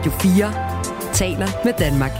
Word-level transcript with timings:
Radio 0.00 0.12
4 0.12 1.12
taler 1.12 1.46
med 1.64 1.72
Danmark. 1.78 2.10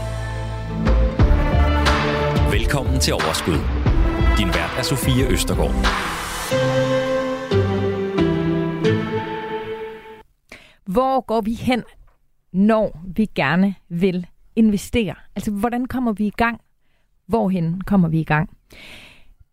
Velkommen 2.53 2.99
til 2.99 3.13
Overskud. 3.13 3.57
Din 4.37 4.47
vært 4.47 4.73
er 4.77 4.83
Sofie 4.83 5.25
Østergaard. 5.33 5.73
Hvor 10.85 11.25
går 11.25 11.41
vi 11.41 11.53
hen, 11.53 11.83
når 12.53 13.01
vi 13.15 13.25
gerne 13.35 13.75
vil 13.89 14.27
investere? 14.55 15.15
Altså, 15.35 15.51
hvordan 15.51 15.85
kommer 15.85 16.13
vi 16.13 16.27
i 16.27 16.33
gang? 16.37 16.61
Hvorhen 17.27 17.81
kommer 17.81 18.09
vi 18.09 18.19
i 18.19 18.23
gang? 18.23 18.49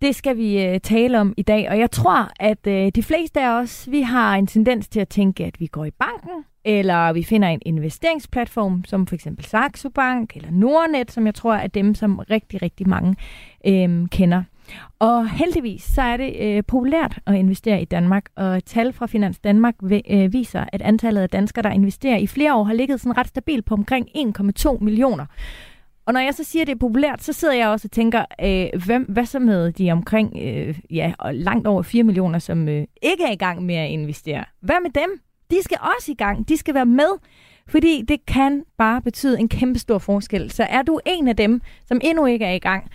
Det 0.03 0.15
skal 0.15 0.37
vi 0.37 0.65
øh, 0.65 0.81
tale 0.81 1.21
om 1.21 1.35
i 1.37 1.43
dag, 1.43 1.69
og 1.71 1.79
jeg 1.79 1.91
tror, 1.91 2.29
at 2.41 2.67
øh, 2.67 2.93
de 2.95 3.03
fleste 3.03 3.41
af 3.41 3.51
os, 3.51 3.89
vi 3.91 4.03
har 4.03 4.35
en 4.35 4.47
tendens 4.47 4.89
til 4.89 5.01
at 5.01 5.09
tænke, 5.09 5.45
at 5.45 5.61
vi 5.61 5.67
går 5.67 5.85
i 5.85 5.91
banken, 5.91 6.45
eller 6.65 7.13
vi 7.13 7.23
finder 7.23 7.49
en 7.49 7.63
investeringsplatform, 7.67 8.85
som 8.85 9.07
for 9.07 9.15
eksempel 9.15 9.45
Saxo 9.45 9.89
Bank 9.89 10.37
eller 10.37 10.51
Nordnet, 10.51 11.11
som 11.11 11.27
jeg 11.27 11.35
tror 11.35 11.55
er 11.55 11.67
dem, 11.67 11.95
som 11.95 12.19
rigtig, 12.19 12.63
rigtig 12.63 12.89
mange 12.89 13.17
øh, 13.67 14.09
kender. 14.09 14.43
Og 14.99 15.31
heldigvis 15.31 15.83
så 15.83 16.03
er 16.03 16.17
det 16.17 16.37
øh, 16.41 16.63
populært 16.65 17.19
at 17.27 17.35
investere 17.35 17.83
i 17.83 17.85
Danmark, 17.85 18.25
og 18.37 18.65
tal 18.65 18.93
fra 18.93 19.07
Finans 19.07 19.39
Danmark 19.39 19.75
øh, 20.11 20.33
viser, 20.33 20.65
at 20.73 20.83
antallet 20.83 21.23
af 21.23 21.31
danskere, 21.31 21.63
der 21.63 21.71
investerer 21.71 22.17
i 22.17 22.27
flere 22.27 22.55
år, 22.55 22.65
har 22.65 22.75
ligget 22.75 23.01
sådan 23.01 23.19
ret 23.19 23.29
stabilt 23.29 23.65
på 23.65 23.75
omkring 23.75 24.09
1,2 24.17 24.79
millioner. 24.81 25.27
Og 26.09 26.15
når 26.15 26.21
jeg 26.21 26.35
så 26.35 26.45
siger, 26.45 26.63
at 26.63 26.67
det 26.67 26.75
er 26.75 26.79
populært, 26.79 27.23
så 27.23 27.33
sidder 27.33 27.55
jeg 27.55 27.69
også 27.69 27.87
og 27.87 27.93
tænker, 27.93 28.25
øh, 28.45 28.83
hvem, 28.85 29.03
hvad 29.03 29.27
så 29.27 29.39
med 29.39 29.73
de 29.73 29.93
omkring 29.93 30.37
øh, 30.43 30.79
ja, 30.91 31.13
og 31.19 31.35
langt 31.35 31.67
over 31.67 31.83
4 31.83 32.03
millioner, 32.03 32.39
som 32.39 32.69
øh, 32.69 32.85
ikke 33.03 33.25
er 33.25 33.33
i 33.33 33.37
gang 33.37 33.63
med 33.63 33.75
at 33.75 33.91
investere? 33.91 34.45
Hvad 34.61 34.77
med 34.83 34.91
dem? 34.91 35.21
De 35.51 35.63
skal 35.63 35.79
også 35.97 36.13
i 36.13 36.15
gang. 36.15 36.49
De 36.49 36.57
skal 36.57 36.75
være 36.75 36.87
med. 36.87 37.09
Fordi 37.69 38.05
det 38.09 38.27
kan 38.27 38.65
bare 38.79 39.03
betyde 39.03 39.41
en 39.41 39.49
kæmpe 39.49 39.79
stor 39.79 39.99
forskel. 39.99 40.51
Så 40.51 40.63
er 40.63 40.83
du 40.83 41.01
en 41.07 41.29
af 41.29 41.37
dem, 41.37 41.61
som 41.87 42.01
endnu 42.05 42.27
ikke 42.27 42.45
er 42.45 42.53
i 42.53 42.59
gang, 42.59 42.91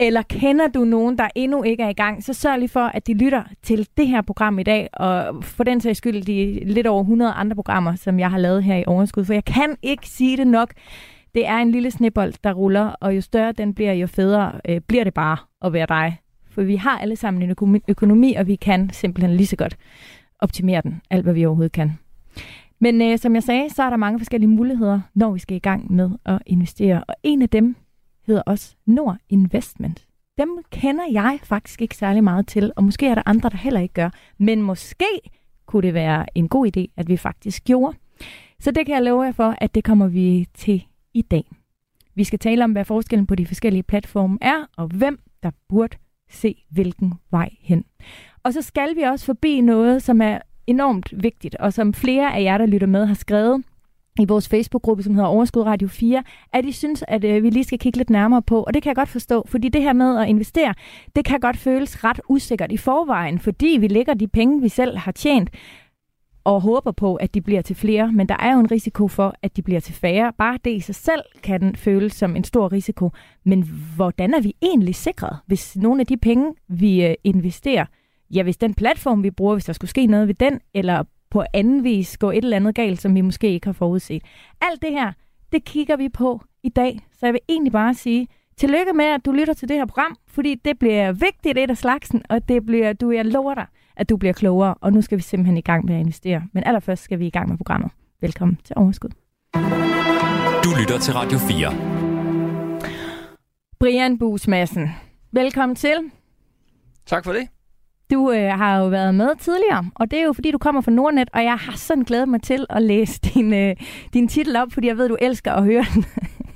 eller 0.00 0.22
kender 0.22 0.68
du 0.68 0.84
nogen, 0.84 1.18
der 1.18 1.28
endnu 1.34 1.62
ikke 1.62 1.82
er 1.82 1.88
i 1.88 1.92
gang, 1.92 2.24
så 2.24 2.32
sørg 2.32 2.58
lige 2.58 2.68
for, 2.68 2.84
at 2.84 3.06
de 3.06 3.14
lytter 3.14 3.42
til 3.62 3.88
det 3.96 4.08
her 4.08 4.22
program 4.22 4.58
i 4.58 4.62
dag, 4.62 4.88
og 4.92 5.44
for 5.44 5.64
den 5.64 5.80
sags 5.80 5.98
skyld 5.98 6.22
de 6.22 6.60
lidt 6.64 6.86
over 6.86 7.00
100 7.00 7.32
andre 7.32 7.54
programmer, 7.54 7.96
som 7.96 8.18
jeg 8.18 8.30
har 8.30 8.38
lavet 8.38 8.64
her 8.64 8.76
i 8.76 8.84
Overskud, 8.86 9.24
for 9.24 9.32
jeg 9.32 9.44
kan 9.44 9.76
ikke 9.82 10.08
sige 10.08 10.36
det 10.36 10.46
nok. 10.46 10.72
Det 11.34 11.46
er 11.46 11.56
en 11.56 11.70
lille 11.70 11.90
snebold, 11.90 12.34
der 12.44 12.52
ruller, 12.52 12.84
og 12.84 13.16
jo 13.16 13.20
større 13.20 13.52
den 13.52 13.74
bliver, 13.74 13.92
jo 13.92 14.06
federe 14.06 14.60
øh, 14.68 14.80
bliver 14.80 15.04
det 15.04 15.14
bare 15.14 15.36
at 15.62 15.72
være 15.72 15.86
dig. 15.88 16.18
For 16.50 16.62
vi 16.62 16.76
har 16.76 16.98
alle 16.98 17.16
sammen 17.16 17.42
en 17.42 17.80
økonomi, 17.88 18.34
og 18.34 18.46
vi 18.46 18.54
kan 18.56 18.90
simpelthen 18.92 19.36
lige 19.36 19.46
så 19.46 19.56
godt 19.56 19.76
optimere 20.38 20.80
den, 20.80 21.00
alt 21.10 21.22
hvad 21.22 21.34
vi 21.34 21.46
overhovedet 21.46 21.72
kan. 21.72 21.98
Men 22.80 23.02
øh, 23.02 23.18
som 23.18 23.34
jeg 23.34 23.42
sagde, 23.42 23.70
så 23.70 23.82
er 23.82 23.90
der 23.90 23.96
mange 23.96 24.18
forskellige 24.18 24.50
muligheder, 24.50 25.00
når 25.14 25.32
vi 25.32 25.38
skal 25.38 25.56
i 25.56 25.60
gang 25.60 25.92
med 25.92 26.10
at 26.24 26.38
investere. 26.46 27.04
Og 27.08 27.14
en 27.22 27.42
af 27.42 27.48
dem 27.48 27.76
hedder 28.26 28.42
også 28.42 28.76
Nord 28.86 29.16
Investment. 29.28 30.06
Dem 30.38 30.58
kender 30.70 31.04
jeg 31.12 31.38
faktisk 31.42 31.82
ikke 31.82 31.96
særlig 31.96 32.24
meget 32.24 32.46
til, 32.46 32.72
og 32.76 32.84
måske 32.84 33.06
er 33.06 33.14
der 33.14 33.22
andre, 33.26 33.48
der 33.48 33.56
heller 33.56 33.80
ikke 33.80 33.94
gør. 33.94 34.10
Men 34.38 34.62
måske 34.62 35.04
kunne 35.66 35.82
det 35.82 35.94
være 35.94 36.26
en 36.34 36.48
god 36.48 36.66
idé, 36.76 36.92
at 36.96 37.08
vi 37.08 37.16
faktisk 37.16 37.64
gjorde. 37.64 37.96
Så 38.60 38.70
det 38.70 38.86
kan 38.86 38.94
jeg 38.94 39.02
love 39.02 39.22
jer 39.22 39.32
for, 39.32 39.54
at 39.58 39.74
det 39.74 39.84
kommer 39.84 40.08
vi 40.08 40.48
til 40.54 40.84
i 41.14 41.22
dag. 41.22 41.44
Vi 42.14 42.24
skal 42.24 42.38
tale 42.38 42.64
om, 42.64 42.72
hvad 42.72 42.84
forskellen 42.84 43.26
på 43.26 43.34
de 43.34 43.46
forskellige 43.46 43.82
platforme 43.82 44.38
er, 44.40 44.66
og 44.76 44.86
hvem 44.86 45.18
der 45.42 45.50
burde 45.68 45.96
se 46.30 46.64
hvilken 46.70 47.14
vej 47.30 47.50
hen. 47.60 47.84
Og 48.42 48.52
så 48.52 48.62
skal 48.62 48.96
vi 48.96 49.02
også 49.02 49.24
forbi 49.24 49.60
noget, 49.60 50.02
som 50.02 50.20
er 50.20 50.38
enormt 50.66 51.22
vigtigt, 51.22 51.54
og 51.54 51.72
som 51.72 51.94
flere 51.94 52.34
af 52.34 52.42
jer, 52.42 52.58
der 52.58 52.66
lytter 52.66 52.86
med, 52.86 53.06
har 53.06 53.14
skrevet 53.14 53.64
i 54.20 54.24
vores 54.24 54.48
Facebook-gruppe, 54.48 55.02
som 55.02 55.14
hedder 55.14 55.28
Overskud 55.28 55.62
Radio 55.62 55.88
4, 55.88 56.22
at 56.52 56.64
I 56.64 56.72
synes, 56.72 57.04
at 57.08 57.24
øh, 57.24 57.42
vi 57.42 57.50
lige 57.50 57.64
skal 57.64 57.78
kigge 57.78 57.98
lidt 57.98 58.10
nærmere 58.10 58.42
på. 58.42 58.62
Og 58.62 58.74
det 58.74 58.82
kan 58.82 58.90
jeg 58.90 58.96
godt 58.96 59.08
forstå, 59.08 59.44
fordi 59.48 59.68
det 59.68 59.82
her 59.82 59.92
med 59.92 60.18
at 60.18 60.28
investere, 60.28 60.74
det 61.16 61.24
kan 61.24 61.40
godt 61.40 61.56
føles 61.56 62.04
ret 62.04 62.20
usikkert 62.28 62.72
i 62.72 62.76
forvejen, 62.76 63.38
fordi 63.38 63.76
vi 63.80 63.88
lægger 63.88 64.14
de 64.14 64.28
penge, 64.28 64.62
vi 64.62 64.68
selv 64.68 64.96
har 64.96 65.12
tjent, 65.12 65.50
og 66.44 66.60
håber 66.60 66.92
på, 66.92 67.14
at 67.14 67.34
de 67.34 67.40
bliver 67.40 67.62
til 67.62 67.76
flere, 67.76 68.12
men 68.12 68.28
der 68.28 68.36
er 68.36 68.52
jo 68.52 68.60
en 68.60 68.70
risiko 68.70 69.08
for, 69.08 69.34
at 69.42 69.56
de 69.56 69.62
bliver 69.62 69.80
til 69.80 69.94
færre. 69.94 70.32
Bare 70.38 70.58
det 70.64 70.70
i 70.70 70.80
sig 70.80 70.94
selv 70.94 71.22
kan 71.42 71.60
den 71.60 71.76
føles 71.76 72.12
som 72.12 72.36
en 72.36 72.44
stor 72.44 72.72
risiko. 72.72 73.10
Men 73.44 73.62
hvordan 73.96 74.34
er 74.34 74.40
vi 74.40 74.54
egentlig 74.62 74.94
sikret, 74.94 75.38
hvis 75.46 75.76
nogle 75.76 76.00
af 76.00 76.06
de 76.06 76.16
penge, 76.16 76.54
vi 76.68 77.06
øh, 77.06 77.14
investerer, 77.24 77.86
ja, 78.34 78.42
hvis 78.42 78.56
den 78.56 78.74
platform, 78.74 79.22
vi 79.22 79.30
bruger, 79.30 79.54
hvis 79.54 79.64
der 79.64 79.72
skulle 79.72 79.90
ske 79.90 80.06
noget 80.06 80.28
ved 80.28 80.34
den, 80.34 80.60
eller 80.74 81.04
på 81.30 81.44
anden 81.52 81.84
vis 81.84 82.18
gå 82.18 82.30
et 82.30 82.44
eller 82.44 82.56
andet 82.56 82.74
galt, 82.74 83.00
som 83.00 83.14
vi 83.14 83.20
måske 83.20 83.50
ikke 83.50 83.66
har 83.66 83.72
forudset. 83.72 84.22
Alt 84.60 84.82
det 84.82 84.90
her, 84.90 85.12
det 85.52 85.64
kigger 85.64 85.96
vi 85.96 86.08
på 86.08 86.42
i 86.62 86.68
dag. 86.68 87.00
Så 87.12 87.26
jeg 87.26 87.32
vil 87.32 87.40
egentlig 87.48 87.72
bare 87.72 87.94
sige, 87.94 88.28
tillykke 88.56 88.92
med, 88.92 89.04
at 89.04 89.24
du 89.24 89.32
lytter 89.32 89.54
til 89.54 89.68
det 89.68 89.76
her 89.76 89.86
program, 89.86 90.16
fordi 90.28 90.54
det 90.54 90.78
bliver 90.78 91.12
vigtigt 91.12 91.58
et 91.58 91.70
af 91.70 91.76
slagsen, 91.76 92.22
og 92.28 92.48
det 92.48 92.66
bliver, 92.66 92.92
du, 92.92 93.10
jeg 93.10 93.24
lover 93.24 93.54
dig, 93.54 93.66
at 93.96 94.08
du 94.08 94.16
bliver 94.16 94.32
klogere, 94.32 94.74
og 94.80 94.92
nu 94.92 95.02
skal 95.02 95.18
vi 95.18 95.22
simpelthen 95.22 95.56
i 95.56 95.60
gang 95.60 95.84
med 95.84 95.94
at 95.94 96.00
investere. 96.00 96.42
Men 96.52 96.62
allerførst 96.66 97.02
skal 97.02 97.18
vi 97.18 97.26
i 97.26 97.30
gang 97.30 97.48
med 97.48 97.56
programmet. 97.56 97.90
Velkommen 98.20 98.58
til 98.64 98.74
Overskud. 98.76 99.10
Du 100.64 100.70
lytter 100.80 100.98
til 100.98 101.14
Radio 101.14 101.38
4. 101.38 101.74
Brian 103.80 104.18
Busmassen, 104.18 104.88
velkommen 105.32 105.76
til. 105.76 105.96
Tak 107.06 107.24
for 107.24 107.32
det. 107.32 107.48
Du 108.10 108.32
øh, 108.32 108.50
har 108.50 108.78
jo 108.78 108.86
været 108.86 109.14
med 109.14 109.36
tidligere, 109.36 109.90
og 109.94 110.10
det 110.10 110.18
er 110.18 110.22
jo 110.22 110.32
fordi, 110.32 110.50
du 110.50 110.58
kommer 110.58 110.80
fra 110.80 110.90
Nordnet, 110.90 111.28
og 111.32 111.44
jeg 111.44 111.56
har 111.56 111.76
sådan 111.76 112.04
glædet 112.04 112.28
mig 112.28 112.42
til 112.42 112.66
at 112.70 112.82
læse 112.82 113.20
din, 113.20 113.54
øh, 113.54 113.76
din 114.14 114.28
titel 114.28 114.56
op, 114.56 114.72
fordi 114.72 114.86
jeg 114.86 114.96
ved, 114.96 115.08
du 115.08 115.16
elsker 115.20 115.52
at 115.52 115.64
høre 115.64 115.84
den. 115.94 116.04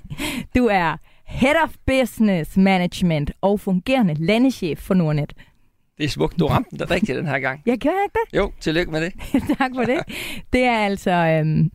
du 0.56 0.66
er 0.66 0.96
Head 1.26 1.54
of 1.64 1.74
Business 1.86 2.56
Management 2.56 3.30
og 3.40 3.60
fungerende 3.60 4.14
landechef 4.14 4.78
for 4.78 4.94
Nordnet. 4.94 5.32
Det 5.98 6.04
er 6.04 6.08
smukt. 6.08 6.38
Du 6.38 6.46
ramte 6.46 6.78
den 6.78 6.90
rigtigt 6.90 7.16
den 7.18 7.26
her 7.26 7.38
gang. 7.38 7.62
Jeg 7.66 7.78
gør 7.78 7.90
ikke 7.90 8.18
det? 8.30 8.38
Jo, 8.38 8.52
tillykke 8.60 8.92
med 8.92 9.00
det. 9.00 9.12
tak 9.58 9.70
for 9.74 9.84
det. 9.84 10.00
Det 10.52 10.64
er 10.64 10.78
altså 10.78 11.10
øhm, 11.10 11.70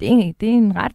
det 0.00 0.08
er, 0.08 0.12
en, 0.12 0.34
det 0.40 0.48
er 0.48 0.52
en 0.52 0.76
ret, 0.76 0.92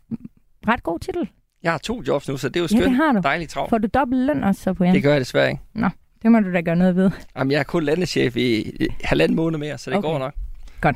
ret 0.67 0.83
god 0.83 0.99
titel. 0.99 1.29
Jeg 1.63 1.71
har 1.71 1.77
to 1.77 2.03
jobs 2.07 2.29
nu, 2.29 2.37
så 2.37 2.49
det 2.49 2.55
er 2.55 2.61
jo 2.61 2.67
skønt. 2.67 2.81
Ja, 2.81 2.87
det 2.87 2.95
har 2.95 3.11
du. 3.11 3.19
Dejligt 3.23 3.51
travlt. 3.51 3.69
Får 3.69 3.77
du 3.77 3.87
dobbelt 3.93 4.25
løn 4.25 4.43
også 4.43 4.61
så 4.61 4.73
på 4.73 4.83
jer? 4.83 4.93
Det 4.93 5.03
gør 5.03 5.11
jeg 5.11 5.19
desværre 5.19 5.49
ikke. 5.49 5.61
Nå, 5.73 5.89
det 6.21 6.31
må 6.31 6.39
du 6.39 6.53
da 6.53 6.61
gøre 6.61 6.75
noget 6.75 6.95
ved. 6.95 7.11
Jamen, 7.37 7.51
jeg 7.51 7.59
er 7.59 7.63
kun 7.63 7.83
landeschef 7.83 8.37
i 8.37 8.71
halvanden 9.03 9.35
måned 9.35 9.59
mere, 9.59 9.77
så 9.77 9.89
det 9.89 9.97
okay. 9.97 10.07
går 10.07 10.19
nok. 10.19 10.33
Godt. 10.81 10.95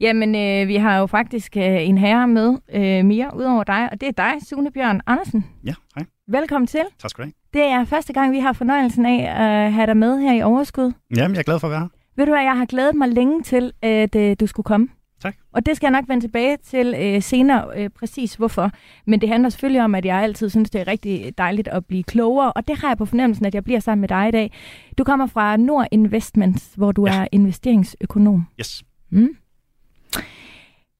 Jamen, 0.00 0.34
øh, 0.34 0.68
vi 0.68 0.76
har 0.76 0.98
jo 0.98 1.06
faktisk 1.06 1.56
øh, 1.56 1.88
en 1.88 1.98
herre 1.98 2.28
med 2.28 2.56
øh, 2.72 3.04
mere 3.04 3.30
ud 3.36 3.44
over 3.44 3.64
dig, 3.64 3.88
og 3.92 4.00
det 4.00 4.08
er 4.08 4.12
dig, 4.12 4.32
Sune 4.48 4.70
Bjørn 4.70 5.00
Andersen. 5.06 5.46
Ja, 5.64 5.74
hej. 5.94 6.04
Velkommen 6.28 6.66
til. 6.66 6.82
Tak 6.98 7.10
skal 7.10 7.22
du 7.22 7.26
have. 7.26 7.39
Det 7.52 7.62
er 7.62 7.84
første 7.84 8.12
gang, 8.12 8.32
vi 8.32 8.38
har 8.38 8.52
fornøjelsen 8.52 9.06
af 9.06 9.32
at 9.44 9.72
have 9.72 9.86
dig 9.86 9.96
med 9.96 10.20
her 10.20 10.32
i 10.32 10.42
Overskud. 10.42 10.92
Jamen, 11.16 11.34
jeg 11.34 11.40
er 11.40 11.44
glad 11.44 11.60
for 11.60 11.66
at 11.66 11.70
være 11.70 11.80
her. 11.80 11.88
Ved 12.16 12.26
du 12.26 12.32
hvad, 12.32 12.42
jeg 12.42 12.56
har 12.58 12.64
glædet 12.64 12.94
mig 12.94 13.08
længe 13.08 13.42
til, 13.42 13.72
at 13.82 14.16
øh, 14.16 14.36
du 14.40 14.46
skulle 14.46 14.64
komme. 14.64 14.88
Tak. 15.22 15.34
Og 15.52 15.66
det 15.66 15.76
skal 15.76 15.86
jeg 15.86 15.92
nok 16.00 16.08
vende 16.08 16.22
tilbage 16.24 16.56
til 16.56 16.94
øh, 17.00 17.22
senere, 17.22 17.64
øh, 17.76 17.90
præcis 17.90 18.34
hvorfor. 18.34 18.70
Men 19.06 19.20
det 19.20 19.28
handler 19.28 19.48
selvfølgelig 19.48 19.84
om, 19.84 19.94
at 19.94 20.04
jeg 20.04 20.16
altid 20.16 20.50
synes, 20.50 20.70
det 20.70 20.80
er 20.80 20.86
rigtig 20.86 21.38
dejligt 21.38 21.68
at 21.68 21.86
blive 21.86 22.02
klogere, 22.02 22.52
og 22.52 22.68
det 22.68 22.78
har 22.78 22.88
jeg 22.88 22.98
på 22.98 23.04
fornemmelsen, 23.06 23.46
at 23.46 23.54
jeg 23.54 23.64
bliver 23.64 23.80
sammen 23.80 24.00
med 24.00 24.08
dig 24.08 24.28
i 24.28 24.30
dag. 24.30 24.52
Du 24.98 25.04
kommer 25.04 25.26
fra 25.26 25.56
Nord 25.56 25.86
Investments, 25.90 26.72
hvor 26.76 26.92
du 26.92 27.06
ja. 27.06 27.20
er 27.22 27.26
investeringsøkonom. 27.32 28.46
Yes. 28.60 28.82
Mm. 29.10 29.28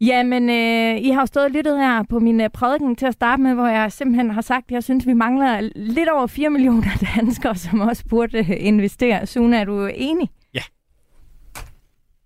Jamen, 0.01 0.51
øh, 0.51 1.01
I 1.01 1.11
har 1.11 1.21
jo 1.21 1.27
stået 1.27 1.45
og 1.45 1.51
lyttet 1.51 1.79
her 1.79 2.03
på 2.03 2.19
min 2.19 2.41
øh, 2.41 2.51
prædiken 2.51 2.97
til 2.97 3.07
at 3.07 3.13
starte 3.13 3.43
med, 3.43 3.55
hvor 3.55 3.67
jeg 3.67 3.93
simpelthen 3.93 4.31
har 4.31 4.41
sagt, 4.41 4.65
at 4.69 4.73
jeg 4.73 4.85
synes, 4.85 5.07
vi 5.07 5.13
mangler 5.13 5.71
lidt 5.75 6.09
over 6.09 6.27
4 6.27 6.51
millioner 6.51 6.91
danskere, 7.17 7.57
som 7.57 7.81
også 7.81 8.05
burde 8.09 8.39
øh, 8.39 8.51
investere. 8.51 9.27
Sune, 9.27 9.59
er 9.59 9.65
du 9.65 9.87
enig? 9.95 10.31
Ja. 10.55 10.63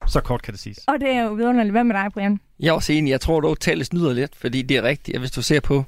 Så 0.07 0.21
kort 0.21 0.43
kan 0.43 0.53
det 0.53 0.61
siges. 0.61 0.79
Og 0.87 1.01
det 1.01 1.11
er 1.11 1.23
jo 1.23 1.33
vidunderligt. 1.33 1.73
Hvad 1.73 1.85
med 1.85 1.95
dig, 1.95 2.07
Brian? 2.13 2.41
Jeg 2.61 2.69
er 2.69 2.73
også 2.73 2.93
enig. 2.93 3.11
Jeg 3.11 3.21
tror 3.21 3.41
dog, 3.41 3.61
tallet 3.61 3.87
snyder 3.87 4.13
lidt, 4.13 4.37
fordi 4.37 4.63
det 4.63 4.77
er 4.77 4.83
rigtigt. 4.83 5.19
Hvis 5.19 5.31
du 5.31 5.43
ser 5.43 5.61
på, 5.61 5.85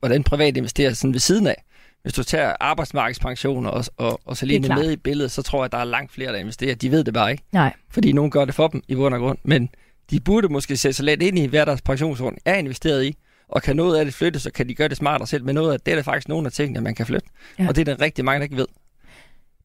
hvordan 0.00 0.22
privat 0.22 0.56
investerer 0.56 0.92
sådan 0.92 1.12
ved 1.12 1.20
siden 1.20 1.46
af, 1.46 1.64
hvis 2.02 2.12
du 2.12 2.22
tager 2.22 2.52
arbejdsmarkedspensioner 2.60 3.70
og, 3.70 3.84
og, 3.96 4.20
og 4.24 4.36
så 4.36 4.46
lige 4.46 4.60
med 4.60 4.90
i 4.90 4.96
billedet, 4.96 5.30
så 5.30 5.42
tror 5.42 5.58
jeg, 5.58 5.64
at 5.64 5.72
der 5.72 5.78
er 5.78 5.84
langt 5.84 6.12
flere, 6.12 6.32
der 6.32 6.38
investerer. 6.38 6.74
De 6.74 6.90
ved 6.90 7.04
det 7.04 7.14
bare 7.14 7.30
ikke. 7.30 7.42
Nej. 7.52 7.72
Fordi 7.90 8.12
nogen 8.12 8.30
gør 8.30 8.44
det 8.44 8.54
for 8.54 8.68
dem 8.68 8.82
i 8.88 8.94
bund 8.94 9.14
og 9.14 9.20
grund. 9.20 9.38
Men 9.42 9.68
de 10.10 10.20
burde 10.20 10.48
måske 10.48 10.76
sætte 10.76 10.92
sig 10.92 11.04
lidt 11.04 11.22
ind 11.22 11.38
i, 11.38 11.46
hvad 11.46 11.66
deres 11.66 11.82
pensionsordning 11.82 12.42
er 12.44 12.54
investeret 12.54 13.04
i, 13.04 13.16
og 13.48 13.62
kan 13.62 13.76
noget 13.76 13.98
af 13.98 14.04
det 14.04 14.14
flytte, 14.14 14.40
så 14.40 14.50
kan 14.50 14.68
de 14.68 14.74
gøre 14.74 14.88
det 14.88 14.96
smartere 14.96 15.26
selv, 15.26 15.44
men 15.44 15.54
noget 15.54 15.72
af 15.72 15.80
det 15.80 15.92
er 15.92 15.96
der 15.96 16.02
faktisk 16.02 16.28
nogle 16.28 16.46
af 16.46 16.52
tingene, 16.52 16.80
man 16.80 16.94
kan 16.94 17.06
flytte. 17.06 17.28
Ja. 17.58 17.68
Og 17.68 17.76
det 17.76 17.88
er 17.88 17.94
der 17.94 18.04
rigtig 18.04 18.24
mange, 18.24 18.38
der 18.38 18.44
ikke 18.44 18.56
ved. 18.56 18.66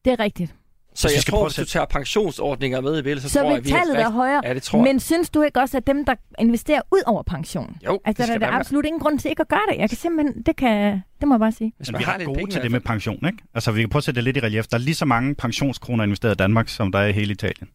Det 0.04 0.12
er 0.12 0.20
rigtigt. 0.20 0.54
Så 0.94 1.08
jeg, 1.08 1.16
jeg 1.16 1.24
tror, 1.24 1.46
hvis 1.48 1.54
du 1.54 1.64
tager 1.64 1.86
pensionsordninger 1.86 2.80
med 2.80 2.98
i 2.98 3.02
billedet, 3.02 3.22
så, 3.22 3.28
så 3.28 3.40
tror 3.40 3.54
jeg, 3.54 3.64
vi 3.64 3.70
tallet 3.70 4.00
er 4.00 4.10
højere. 4.10 4.40
Ja, 4.44 4.54
det 4.54 4.62
tror 4.62 4.82
Men 4.82 5.00
synes 5.00 5.30
du 5.30 5.42
ikke 5.42 5.60
også, 5.60 5.76
at 5.76 5.86
dem, 5.86 6.04
der 6.04 6.14
investerer 6.38 6.80
ud 6.92 7.02
over 7.06 7.22
pension? 7.22 7.76
Jo, 7.84 8.00
altså, 8.04 8.22
det 8.22 8.28
der 8.28 8.34
er 8.34 8.50
der 8.50 8.58
absolut 8.58 8.86
ingen 8.86 9.00
grund 9.00 9.18
til 9.18 9.30
ikke 9.30 9.40
at 9.40 9.48
gøre 9.48 9.60
det. 9.70 9.78
Jeg 9.78 9.88
kan 9.88 9.98
simpelthen, 9.98 10.42
det, 10.42 10.56
kan, 10.56 11.02
det 11.20 11.28
må 11.28 11.34
jeg 11.34 11.40
bare 11.40 11.52
sige. 11.52 11.72
Men 11.86 11.98
vi 11.98 12.04
har 12.04 12.24
gode 12.24 12.50
til 12.50 12.62
det 12.62 12.70
med 12.70 12.80
pension, 12.80 13.26
ikke? 13.26 13.38
Altså, 13.54 13.72
vi 13.72 13.80
kan 13.80 13.88
prøve 13.88 14.00
at 14.00 14.04
sætte 14.04 14.18
det 14.18 14.24
lidt 14.24 14.36
i 14.36 14.40
relief. 14.40 14.66
Der 14.66 14.76
er 14.76 14.80
lige 14.80 14.94
så 14.94 15.04
mange 15.04 15.34
pensionskroner 15.34 16.04
investeret 16.04 16.34
i 16.34 16.36
Danmark, 16.36 16.68
som 16.68 16.92
der 16.92 16.98
er 16.98 17.06
i 17.06 17.12
hele 17.12 17.32
Italien. 17.32 17.68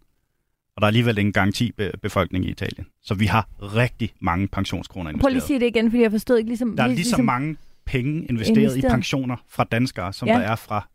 Og 0.78 0.82
der 0.82 0.86
er 0.86 0.88
alligevel 0.88 1.20
en 1.20 1.32
garantibefolkning 1.32 2.46
i 2.46 2.50
Italien. 2.50 2.88
Så 3.04 3.14
vi 3.14 3.26
har 3.26 3.48
rigtig 3.62 4.14
mange 4.22 4.48
pensionskroner 4.48 5.10
investeret. 5.10 5.22
Prøv 5.22 5.30
lige 5.30 5.42
at 5.42 5.48
sige 5.48 5.60
det 5.60 5.66
igen, 5.66 5.92
fordi 5.92 6.04
jeg 6.04 6.12
forstod 6.12 6.38
ikke 6.38 6.50
ligesom... 6.50 6.78
Der 6.78 6.84
er 6.84 6.88
lige 6.88 7.06
så 7.06 7.22
mange 7.22 7.58
penge 7.86 8.26
investeret, 8.30 8.58
investeret 8.58 8.78
i 8.78 8.90
pensioner 8.90 9.36
fra 9.50 9.64
danskere, 9.72 10.14
som 10.14 10.28
ja. 10.28 10.34
der 10.34 10.40
er 10.40 10.56
fra 10.56 10.88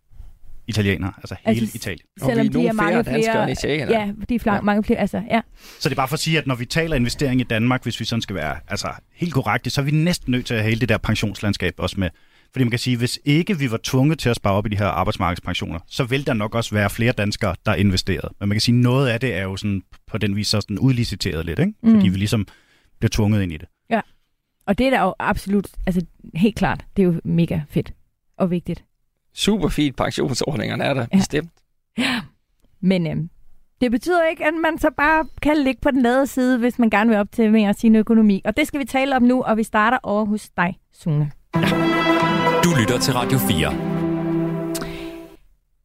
italienere, 0.66 1.12
altså 1.16 1.36
hele 1.46 1.60
altså, 1.60 1.76
Italien. 1.76 2.06
Selvom 2.18 2.48
de 2.48 2.66
er 2.66 2.72
mange 2.72 3.04
flere, 3.04 3.22
flere 3.22 3.40
ja, 3.40 4.12
de 4.28 4.34
er 4.34 4.38
flere, 4.38 4.54
ja. 4.54 4.60
mange 4.60 4.84
flere, 4.84 4.98
altså, 4.98 5.22
ja. 5.30 5.40
Så 5.78 5.88
det 5.88 5.94
er 5.94 5.96
bare 5.96 6.08
for 6.08 6.14
at 6.14 6.20
sige, 6.20 6.38
at 6.38 6.46
når 6.46 6.54
vi 6.54 6.64
taler 6.64 6.96
investering 6.96 7.40
i 7.40 7.44
Danmark, 7.44 7.82
hvis 7.82 8.00
vi 8.00 8.04
sådan 8.04 8.22
skal 8.22 8.36
være 8.36 8.56
altså, 8.68 8.88
helt 9.12 9.32
korrekte, 9.32 9.70
så 9.70 9.80
er 9.80 9.84
vi 9.84 9.90
næsten 9.90 10.30
nødt 10.30 10.46
til 10.46 10.54
at 10.54 10.60
have 10.60 10.68
hele 10.68 10.80
det 10.80 10.88
der 10.88 10.98
pensionslandskab 10.98 11.74
også 11.76 12.00
med. 12.00 12.10
Fordi 12.52 12.64
man 12.64 12.70
kan 12.70 12.78
sige, 12.78 12.96
hvis 12.96 13.18
ikke 13.24 13.58
vi 13.58 13.70
var 13.70 13.80
tvunget 13.82 14.18
til 14.18 14.28
at 14.28 14.36
spare 14.36 14.52
op 14.54 14.66
i 14.66 14.68
de 14.68 14.76
her 14.76 14.86
arbejdsmarkedspensioner, 14.86 15.78
så 15.86 16.04
vil 16.04 16.26
der 16.26 16.34
nok 16.34 16.54
også 16.54 16.74
være 16.74 16.90
flere 16.90 17.12
danskere, 17.12 17.54
der 17.66 17.74
investerede. 17.74 18.34
Men 18.40 18.48
man 18.48 18.54
kan 18.54 18.60
sige, 18.60 18.74
at 18.74 18.82
noget 18.82 19.08
af 19.08 19.20
det 19.20 19.34
er 19.34 19.42
jo 19.42 19.56
sådan, 19.56 19.82
på 20.06 20.18
den 20.18 20.36
vis 20.36 20.48
sådan 20.48 20.78
udliciteret 20.78 21.46
lidt, 21.46 21.58
ikke? 21.58 21.72
fordi 21.84 22.08
mm. 22.08 22.14
vi 22.14 22.18
ligesom 22.18 22.46
bliver 22.98 23.10
tvunget 23.10 23.42
ind 23.42 23.52
i 23.52 23.56
det. 23.56 23.68
Ja, 23.90 24.00
og 24.66 24.78
det 24.78 24.86
er 24.86 24.90
da 24.90 25.00
jo 25.00 25.14
absolut, 25.18 25.68
altså 25.86 26.06
helt 26.34 26.56
klart, 26.56 26.84
det 26.96 27.02
er 27.02 27.06
jo 27.06 27.20
mega 27.24 27.60
fedt 27.70 27.92
og 28.36 28.50
vigtigt 28.50 28.84
super 29.34 29.68
fint, 29.68 29.96
pensionsordningerne 29.96 30.84
er 30.84 30.94
der 30.94 31.06
ja. 31.12 31.16
bestemt. 31.16 31.50
Ja, 31.98 32.20
men 32.90 33.06
øhm, 33.06 33.30
det 33.80 33.90
betyder 33.90 34.24
ikke, 34.24 34.44
at 34.44 34.54
man 34.54 34.78
så 34.78 34.90
bare 34.96 35.24
kan 35.42 35.56
ligge 35.56 35.80
på 35.80 35.90
den 35.90 36.02
lade 36.02 36.26
side, 36.26 36.58
hvis 36.58 36.78
man 36.78 36.90
gerne 36.90 37.10
vil 37.10 37.18
optimere 37.18 37.74
sin 37.74 37.96
økonomi. 37.96 38.42
Og 38.44 38.56
det 38.56 38.66
skal 38.66 38.80
vi 38.80 38.84
tale 38.84 39.16
om 39.16 39.22
nu, 39.22 39.42
og 39.42 39.56
vi 39.56 39.62
starter 39.62 39.98
over 40.02 40.24
hos 40.24 40.50
dig, 40.56 40.78
Sune. 40.92 41.30
Du 42.72 42.76
lytter 42.76 42.98
til 42.98 43.12
Radio 43.14 43.38
4. 43.38 43.72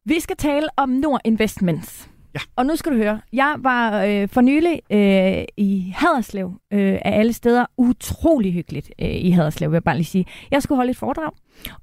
Vi 0.04 0.20
skal 0.20 0.36
tale 0.36 0.68
om 0.76 0.88
Nord 0.88 1.20
Investments. 1.24 2.10
Ja. 2.34 2.40
Og 2.56 2.66
nu 2.66 2.76
skal 2.76 2.92
du 2.92 2.96
høre, 2.96 3.20
jeg 3.32 3.56
var 3.58 4.04
øh, 4.04 4.28
for 4.28 4.40
nylig 4.40 4.80
øh, 4.90 5.44
i 5.56 5.94
Haderslev 5.96 6.60
øh, 6.72 6.98
af 7.04 7.18
alle 7.18 7.32
steder. 7.32 7.66
Utrolig 7.76 8.52
hyggeligt 8.52 8.90
øh, 9.02 9.08
i 9.10 9.30
Haderslev, 9.30 9.70
vil 9.70 9.76
jeg 9.76 9.84
bare 9.84 9.96
lige 9.96 10.04
sige. 10.04 10.26
Jeg 10.50 10.62
skulle 10.62 10.76
holde 10.76 10.90
et 10.90 10.96
foredrag, 10.96 11.30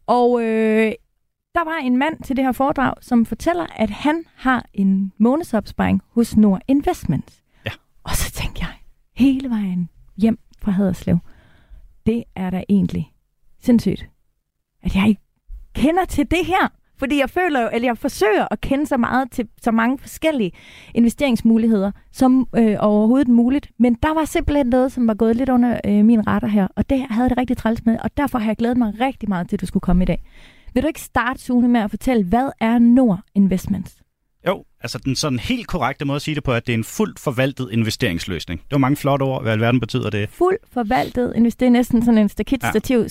og 0.08 0.42
øh, 0.42 0.92
der 1.56 1.66
var 1.66 1.78
en 1.84 1.98
mand 1.98 2.24
til 2.24 2.36
det 2.36 2.46
her 2.46 2.52
foredrag, 2.52 2.94
som 3.02 3.26
fortæller, 3.26 3.66
at 3.76 3.90
han 3.90 4.24
har 4.36 4.66
en 4.74 5.14
månedsopsparing 5.18 6.02
hos 6.10 6.38
Nord 6.38 6.62
Investments. 6.68 7.44
Ja. 7.66 7.72
Og 8.04 8.12
så 8.12 8.32
tænkte 8.32 8.62
jeg, 8.62 8.74
hele 9.16 9.50
vejen 9.50 9.90
hjem 10.18 10.40
fra 10.62 10.72
Haderslev, 10.72 11.18
det 12.06 12.24
er 12.36 12.50
da 12.50 12.64
egentlig 12.70 13.12
sindssygt, 13.62 14.10
at 14.86 14.96
jeg 14.96 15.08
ikke 15.08 15.22
kender 15.76 16.06
til 16.06 16.32
det 16.32 16.46
her. 16.46 16.68
Fordi 16.98 17.20
jeg 17.20 17.30
føler 17.30 17.62
jo, 17.62 17.70
eller 17.74 17.88
jeg 17.88 17.98
forsøger 17.98 18.48
at 18.52 18.62
kende 18.62 18.86
så 18.88 18.98
meget 18.98 19.32
til 19.32 19.48
så 19.62 19.72
mange 19.72 19.98
forskellige 19.98 20.52
investeringsmuligheder 20.94 21.92
som 22.12 22.48
øh, 22.56 22.76
overhovedet 22.80 23.28
muligt. 23.28 23.70
Men 23.80 23.94
der 24.04 24.14
var 24.14 24.26
simpelthen 24.26 24.68
noget, 24.68 24.92
som 24.92 25.08
var 25.08 25.14
gået 25.14 25.36
lidt 25.36 25.50
under 25.50 25.80
øh, 25.86 26.06
min 26.06 26.28
retter 26.28 26.48
her, 26.48 26.68
og 26.76 26.90
det 26.90 27.06
havde 27.10 27.30
det 27.30 27.38
rigtig 27.38 27.58
træls 27.58 27.86
med, 27.86 27.98
og 28.04 28.18
derfor 28.18 28.40
har 28.40 28.50
jeg 28.50 28.58
glædet 28.58 28.78
mig 28.78 28.94
rigtig 29.00 29.30
meget 29.30 29.50
til, 29.50 29.56
at 29.56 29.62
du 29.62 29.66
skulle 29.66 29.82
komme 29.82 30.04
i 30.04 30.06
dag. 30.06 30.24
Vil 30.74 30.84
du 30.84 30.88
ikke 30.88 31.02
starte, 31.02 31.40
Sune, 31.40 31.68
med 31.68 31.82
at 31.82 31.90
fortælle, 31.90 32.24
hvad 32.24 32.50
er 32.60 32.80
Nord 32.80 33.20
Investments? 33.36 34.05
Altså 34.86 34.98
den 34.98 35.16
sådan 35.16 35.40
helt 35.40 35.68
korrekte 35.68 36.06
måde 36.06 36.16
at 36.16 36.22
sige 36.22 36.36
det 36.36 36.44
på, 36.44 36.54
at 36.54 36.68
det 36.68 36.74
er 36.74 36.78
en 36.78 36.84
fuldt 36.84 37.20
forvaltet 37.20 37.70
investeringsløsning. 37.72 38.60
Det 38.60 38.72
var 38.72 38.78
mange 38.78 38.98
flotte 38.98 39.24
ord. 39.24 39.42
Hvad 39.42 39.54
alverden 39.54 39.80
betyder 39.80 40.10
det? 40.10 40.30
Fuldt 40.30 40.62
forvaltet 40.74 41.34
investering. 41.36 41.74
Næsten 41.74 42.06
sådan 42.06 42.18
en 42.18 42.30
stakitstativ, 42.30 43.06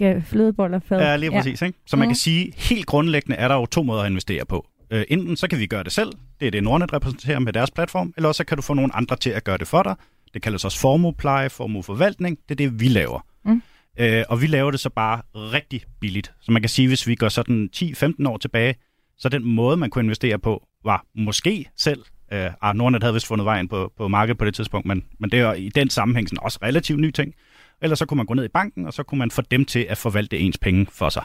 ja. 0.00 0.22
flødeboller 0.26 0.80
Ja, 0.90 1.16
lige 1.16 1.30
præcis. 1.30 1.62
Ja. 1.62 1.66
Ikke? 1.66 1.78
Så 1.86 1.96
man 1.96 2.08
kan 2.08 2.16
sige, 2.16 2.52
helt 2.56 2.86
grundlæggende 2.86 3.36
er 3.36 3.48
der 3.48 3.54
jo 3.54 3.66
to 3.66 3.82
måder 3.82 4.02
at 4.02 4.10
investere 4.10 4.44
på. 4.44 4.66
Uh, 4.94 5.00
enten 5.08 5.36
så 5.36 5.48
kan 5.48 5.58
vi 5.58 5.66
gøre 5.66 5.84
det 5.84 5.92
selv, 5.92 6.12
det 6.40 6.46
er 6.46 6.50
det 6.50 6.64
Nordnet 6.64 6.92
repræsenterer 6.92 7.38
med 7.38 7.52
deres 7.52 7.70
platform, 7.70 8.14
eller 8.16 8.28
også 8.28 8.38
så 8.38 8.44
kan 8.44 8.56
du 8.56 8.62
få 8.62 8.74
nogle 8.74 8.96
andre 8.96 9.16
til 9.16 9.30
at 9.30 9.44
gøre 9.44 9.58
det 9.58 9.68
for 9.68 9.82
dig. 9.82 9.94
Det 10.34 10.42
kaldes 10.42 10.64
også 10.64 10.78
formuepleje, 10.78 11.50
formueforvaltning. 11.50 12.38
Det 12.48 12.50
er 12.50 12.68
det, 12.68 12.80
vi 12.80 12.88
laver. 12.88 13.26
Mm. 13.44 13.62
Øh, 13.98 14.24
og 14.28 14.42
vi 14.42 14.46
laver 14.46 14.70
det 14.70 14.80
så 14.80 14.90
bare 14.90 15.22
rigtig 15.34 15.82
billigt. 16.00 16.32
Så 16.40 16.52
man 16.52 16.62
kan 16.62 16.68
sige, 16.68 16.88
hvis 16.88 17.06
vi 17.06 17.14
går 17.14 17.28
sådan 17.28 17.70
10-15 17.76 18.28
år 18.28 18.36
tilbage, 18.36 18.74
så 19.18 19.28
den 19.28 19.44
måde, 19.44 19.76
man 19.76 19.90
kunne 19.90 20.04
investere 20.04 20.38
på, 20.38 20.68
var 20.84 21.04
måske 21.14 21.66
selv, 21.76 22.04
øh, 22.32 22.50
ah, 22.62 22.76
Nordnet 22.76 23.02
havde 23.02 23.14
vist 23.14 23.26
fundet 23.26 23.44
vejen 23.44 23.68
på, 23.68 23.92
på 23.96 24.08
markedet 24.08 24.38
på 24.38 24.44
det 24.44 24.54
tidspunkt, 24.54 24.86
men, 24.86 25.04
men 25.18 25.30
det 25.30 25.40
er 25.40 25.52
i 25.52 25.68
den 25.68 25.90
sammenhæng 25.90 26.28
sådan 26.28 26.44
også 26.44 26.58
relativt 26.62 27.00
ny 27.00 27.10
ting. 27.10 27.34
Eller 27.82 27.96
så 27.96 28.06
kunne 28.06 28.16
man 28.16 28.26
gå 28.26 28.34
ned 28.34 28.44
i 28.44 28.48
banken, 28.48 28.86
og 28.86 28.92
så 28.92 29.02
kunne 29.02 29.18
man 29.18 29.30
få 29.30 29.42
dem 29.42 29.64
til 29.64 29.86
at 29.88 29.98
forvalte 29.98 30.38
ens 30.38 30.58
penge 30.58 30.86
for 30.90 31.08
sig. 31.08 31.24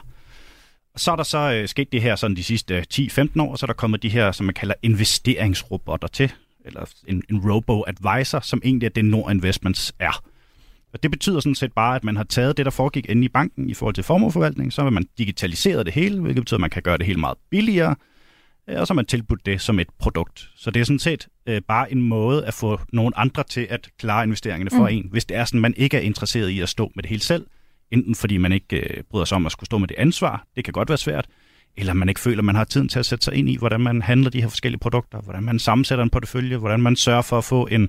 Så 0.96 1.12
er 1.12 1.16
der 1.16 1.22
så 1.22 1.52
øh, 1.52 1.68
sket 1.68 1.92
det 1.92 2.02
her 2.02 2.16
sådan 2.16 2.36
de 2.36 2.44
sidste 2.44 2.74
øh, 2.74 2.84
10-15 2.94 3.42
år, 3.42 3.50
og 3.50 3.58
så 3.58 3.64
er 3.64 3.68
der 3.68 3.74
kommet 3.74 4.02
de 4.02 4.08
her, 4.08 4.32
som 4.32 4.46
man 4.46 4.54
kalder 4.54 4.74
investeringsrobotter 4.82 6.08
til, 6.08 6.32
eller 6.64 6.84
en, 7.06 7.22
en 7.30 7.50
robo-advisor, 7.50 8.40
som 8.40 8.60
egentlig 8.64 8.86
er 8.86 8.90
det 8.90 9.04
Nord 9.04 9.30
Investments 9.30 9.94
er. 9.98 10.22
Og 10.92 11.02
det 11.02 11.10
betyder 11.10 11.40
sådan 11.40 11.54
set 11.54 11.72
bare, 11.72 11.96
at 11.96 12.04
man 12.04 12.16
har 12.16 12.24
taget 12.24 12.56
det, 12.56 12.64
der 12.64 12.70
foregik 12.70 13.06
inde 13.08 13.24
i 13.24 13.28
banken 13.28 13.70
i 13.70 13.74
forhold 13.74 13.94
til 13.94 14.04
formueforvaltning, 14.04 14.72
så 14.72 14.82
har 14.82 14.90
man 14.90 15.06
digitaliseret 15.18 15.86
det 15.86 15.94
hele, 15.94 16.20
hvilket 16.20 16.42
betyder, 16.42 16.56
at 16.56 16.60
man 16.60 16.70
kan 16.70 16.82
gøre 16.82 16.98
det 16.98 17.06
hele 17.06 17.20
meget 17.20 17.38
billigere, 17.50 17.96
og 18.76 18.86
så 18.86 18.92
har 18.92 18.96
man 18.96 19.06
tilbudt 19.06 19.46
det 19.46 19.60
som 19.60 19.78
et 19.78 19.88
produkt. 19.98 20.50
Så 20.56 20.70
det 20.70 20.80
er 20.80 20.84
sådan 20.84 20.98
set 20.98 21.28
øh, 21.46 21.60
bare 21.68 21.92
en 21.92 22.02
måde 22.02 22.46
at 22.46 22.54
få 22.54 22.80
nogle 22.92 23.18
andre 23.18 23.42
til 23.42 23.66
at 23.70 23.88
klare 23.98 24.24
investeringerne 24.24 24.70
for 24.70 24.88
mm. 24.88 24.96
en, 24.96 25.08
hvis 25.10 25.24
det 25.24 25.36
er 25.36 25.44
sådan, 25.44 25.60
man 25.60 25.74
ikke 25.76 25.96
er 25.96 26.00
interesseret 26.00 26.48
i 26.48 26.60
at 26.60 26.68
stå 26.68 26.92
med 26.94 27.02
det 27.02 27.08
hele 27.08 27.22
selv, 27.22 27.46
enten 27.90 28.14
fordi 28.14 28.36
man 28.36 28.52
ikke 28.52 28.76
øh, 28.76 29.02
bryder 29.10 29.24
sig 29.24 29.36
om 29.36 29.46
at 29.46 29.52
skulle 29.52 29.66
stå 29.66 29.78
med 29.78 29.88
det 29.88 29.94
ansvar, 29.98 30.46
det 30.56 30.64
kan 30.64 30.72
godt 30.72 30.88
være 30.88 30.98
svært, 30.98 31.26
eller 31.76 31.92
man 31.92 32.08
ikke 32.08 32.20
føler, 32.20 32.38
at 32.38 32.44
man 32.44 32.54
har 32.54 32.64
tiden 32.64 32.88
til 32.88 32.98
at 32.98 33.06
sætte 33.06 33.24
sig 33.24 33.34
ind 33.34 33.48
i, 33.48 33.56
hvordan 33.56 33.80
man 33.80 34.02
handler 34.02 34.30
de 34.30 34.40
her 34.40 34.48
forskellige 34.48 34.80
produkter, 34.80 35.20
hvordan 35.20 35.42
man 35.42 35.58
sammensætter 35.58 36.04
en 36.04 36.10
portefølje, 36.10 36.56
hvordan 36.56 36.80
man 36.80 36.96
sørger 36.96 37.22
for 37.22 37.38
at 37.38 37.44
få 37.44 37.66
en, 37.66 37.88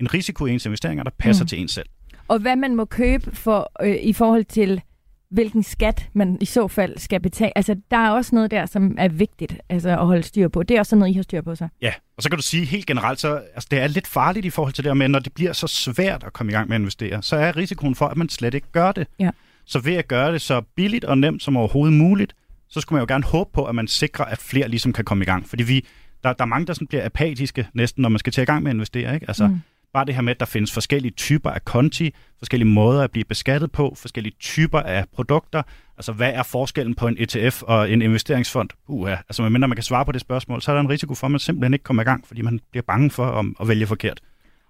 en 0.00 0.14
risiko 0.14 0.46
i 0.46 0.52
ens 0.52 0.66
investeringer, 0.66 1.04
der 1.04 1.10
passer 1.18 1.44
mm. 1.44 1.48
til 1.48 1.60
en 1.60 1.68
selv 1.68 1.86
og 2.28 2.38
hvad 2.38 2.56
man 2.56 2.76
må 2.76 2.84
købe 2.84 3.36
for 3.36 3.72
øh, 3.82 3.96
i 4.02 4.12
forhold 4.12 4.44
til 4.44 4.82
hvilken 5.30 5.62
skat 5.62 6.08
man 6.12 6.38
i 6.40 6.44
så 6.44 6.68
fald 6.68 6.98
skal 6.98 7.20
betale. 7.20 7.58
Altså, 7.58 7.76
der 7.90 7.96
er 7.96 8.10
også 8.10 8.34
noget 8.34 8.50
der, 8.50 8.66
som 8.66 8.94
er 8.98 9.08
vigtigt 9.08 9.54
altså, 9.68 9.88
at 9.88 10.06
holde 10.06 10.22
styr 10.22 10.48
på. 10.48 10.62
Det 10.62 10.74
er 10.74 10.78
også 10.78 10.96
noget, 10.96 11.12
I 11.12 11.14
har 11.14 11.22
styr 11.22 11.40
på 11.40 11.54
så. 11.54 11.68
Ja, 11.82 11.92
og 12.16 12.22
så 12.22 12.30
kan 12.30 12.36
du 12.38 12.42
sige 12.42 12.64
helt 12.64 12.86
generelt, 12.86 13.20
så 13.20 13.34
altså, 13.54 13.68
det 13.70 13.78
er 13.78 13.86
lidt 13.86 14.06
farligt 14.06 14.46
i 14.46 14.50
forhold 14.50 14.74
til 14.74 14.84
det 14.84 14.96
med, 14.96 15.08
når 15.08 15.18
det 15.18 15.32
bliver 15.32 15.52
så 15.52 15.66
svært 15.66 16.24
at 16.24 16.32
komme 16.32 16.52
i 16.52 16.54
gang 16.54 16.68
med 16.68 16.76
at 16.76 16.80
investere, 16.80 17.22
så 17.22 17.36
er 17.36 17.56
risikoen 17.56 17.94
for, 17.94 18.06
at 18.06 18.16
man 18.16 18.28
slet 18.28 18.54
ikke 18.54 18.66
gør 18.72 18.92
det. 18.92 19.06
Ja. 19.18 19.30
Så 19.64 19.78
ved 19.78 19.94
at 19.94 20.08
gøre 20.08 20.32
det 20.32 20.40
så 20.40 20.60
billigt 20.76 21.04
og 21.04 21.18
nemt 21.18 21.42
som 21.42 21.56
overhovedet 21.56 21.96
muligt, 21.96 22.34
så 22.68 22.80
skulle 22.80 22.96
man 22.96 23.08
jo 23.08 23.14
gerne 23.14 23.24
håbe 23.24 23.50
på, 23.52 23.64
at 23.64 23.74
man 23.74 23.88
sikrer, 23.88 24.24
at 24.24 24.38
flere 24.38 24.68
ligesom 24.68 24.92
kan 24.92 25.04
komme 25.04 25.22
i 25.22 25.26
gang. 25.26 25.48
Fordi 25.48 25.62
vi, 25.62 25.86
der, 26.24 26.32
der 26.32 26.44
er 26.44 26.48
mange, 26.48 26.66
der 26.66 26.72
sådan 26.72 26.86
bliver 26.86 27.04
apatiske 27.04 27.66
næsten, 27.74 28.02
når 28.02 28.08
man 28.08 28.18
skal 28.18 28.32
til 28.32 28.42
i 28.42 28.44
gang 28.44 28.62
med 28.62 28.70
at 28.70 28.74
investere. 28.74 29.14
Ikke? 29.14 29.28
Altså, 29.28 29.46
mm 29.46 29.60
Bare 29.92 30.04
det 30.04 30.14
her 30.14 30.22
med, 30.22 30.30
at 30.30 30.40
der 30.40 30.46
findes 30.46 30.72
forskellige 30.72 31.12
typer 31.12 31.50
af 31.50 31.64
konti, 31.64 32.14
forskellige 32.38 32.68
måder 32.68 33.02
at 33.02 33.10
blive 33.10 33.24
beskattet 33.24 33.72
på, 33.72 33.94
forskellige 33.96 34.34
typer 34.40 34.80
af 34.80 35.04
produkter. 35.14 35.62
Altså, 35.96 36.12
hvad 36.12 36.32
er 36.32 36.42
forskellen 36.42 36.94
på 36.94 37.06
en 37.06 37.16
ETF 37.18 37.62
og 37.62 37.90
en 37.90 38.02
investeringsfond? 38.02 38.68
Uha, 38.88 39.10
altså, 39.12 39.42
medmindre 39.42 39.68
man 39.68 39.76
kan 39.76 39.84
svare 39.84 40.04
på 40.04 40.12
det 40.12 40.20
spørgsmål, 40.20 40.62
så 40.62 40.70
er 40.70 40.74
der 40.74 40.80
en 40.80 40.90
risiko 40.90 41.14
for, 41.14 41.26
at 41.26 41.30
man 41.30 41.40
simpelthen 41.40 41.74
ikke 41.74 41.82
kommer 41.82 42.02
i 42.02 42.04
gang, 42.04 42.26
fordi 42.26 42.42
man 42.42 42.60
bliver 42.70 42.82
bange 42.82 43.10
for 43.10 43.54
at, 43.60 43.68
vælge 43.68 43.86
forkert. 43.86 44.20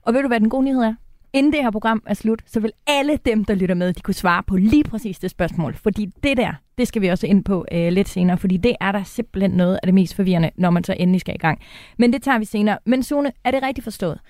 Og 0.03 0.15
ved 0.15 0.23
du, 0.23 0.29
hvad 0.29 0.41
den 0.41 0.51
gode 0.51 0.65
nyhed 0.65 0.83
er? 0.83 0.95
Inden 1.33 1.53
det 1.53 1.63
her 1.63 1.71
program 1.71 2.03
er 2.07 2.15
slut, 2.15 2.43
så 2.47 2.61
vil 2.61 2.73
alle 2.87 3.19
dem, 3.25 3.45
der 3.45 3.55
lytter 3.55 3.75
med, 3.75 3.93
de 3.93 4.01
kunne 4.01 4.15
svare 4.15 4.43
på 4.43 4.57
lige 4.57 4.85
præcis 4.85 5.19
det 5.19 5.31
spørgsmål. 5.31 5.75
Fordi 5.75 6.07
det 6.23 6.37
der, 6.37 6.53
det 6.79 6.89
skal 6.89 7.03
vi 7.03 7.09
også 7.09 7.27
ind 7.27 7.45
på 7.45 7.67
øh, 7.73 7.93
lidt 7.93 8.09
senere, 8.09 8.39
fordi 8.39 8.57
det 8.57 8.77
er 8.81 8.93
der 8.93 9.03
simpelthen 9.05 9.51
noget 9.51 9.79
af 9.83 9.87
det 9.87 9.95
mest 9.95 10.17
forvirrende, 10.17 10.51
når 10.57 10.71
man 10.71 10.85
så 10.85 10.93
endelig 10.99 11.21
skal 11.21 11.35
i 11.35 11.39
gang. 11.39 11.61
Men 11.99 12.13
det 12.13 12.23
tager 12.23 12.39
vi 12.39 12.45
senere. 12.45 12.79
Men 12.87 13.03
Sune, 13.03 13.33
er 13.45 13.51
det 13.51 13.63
rigtigt 13.63 13.85
forstået? 13.85 14.21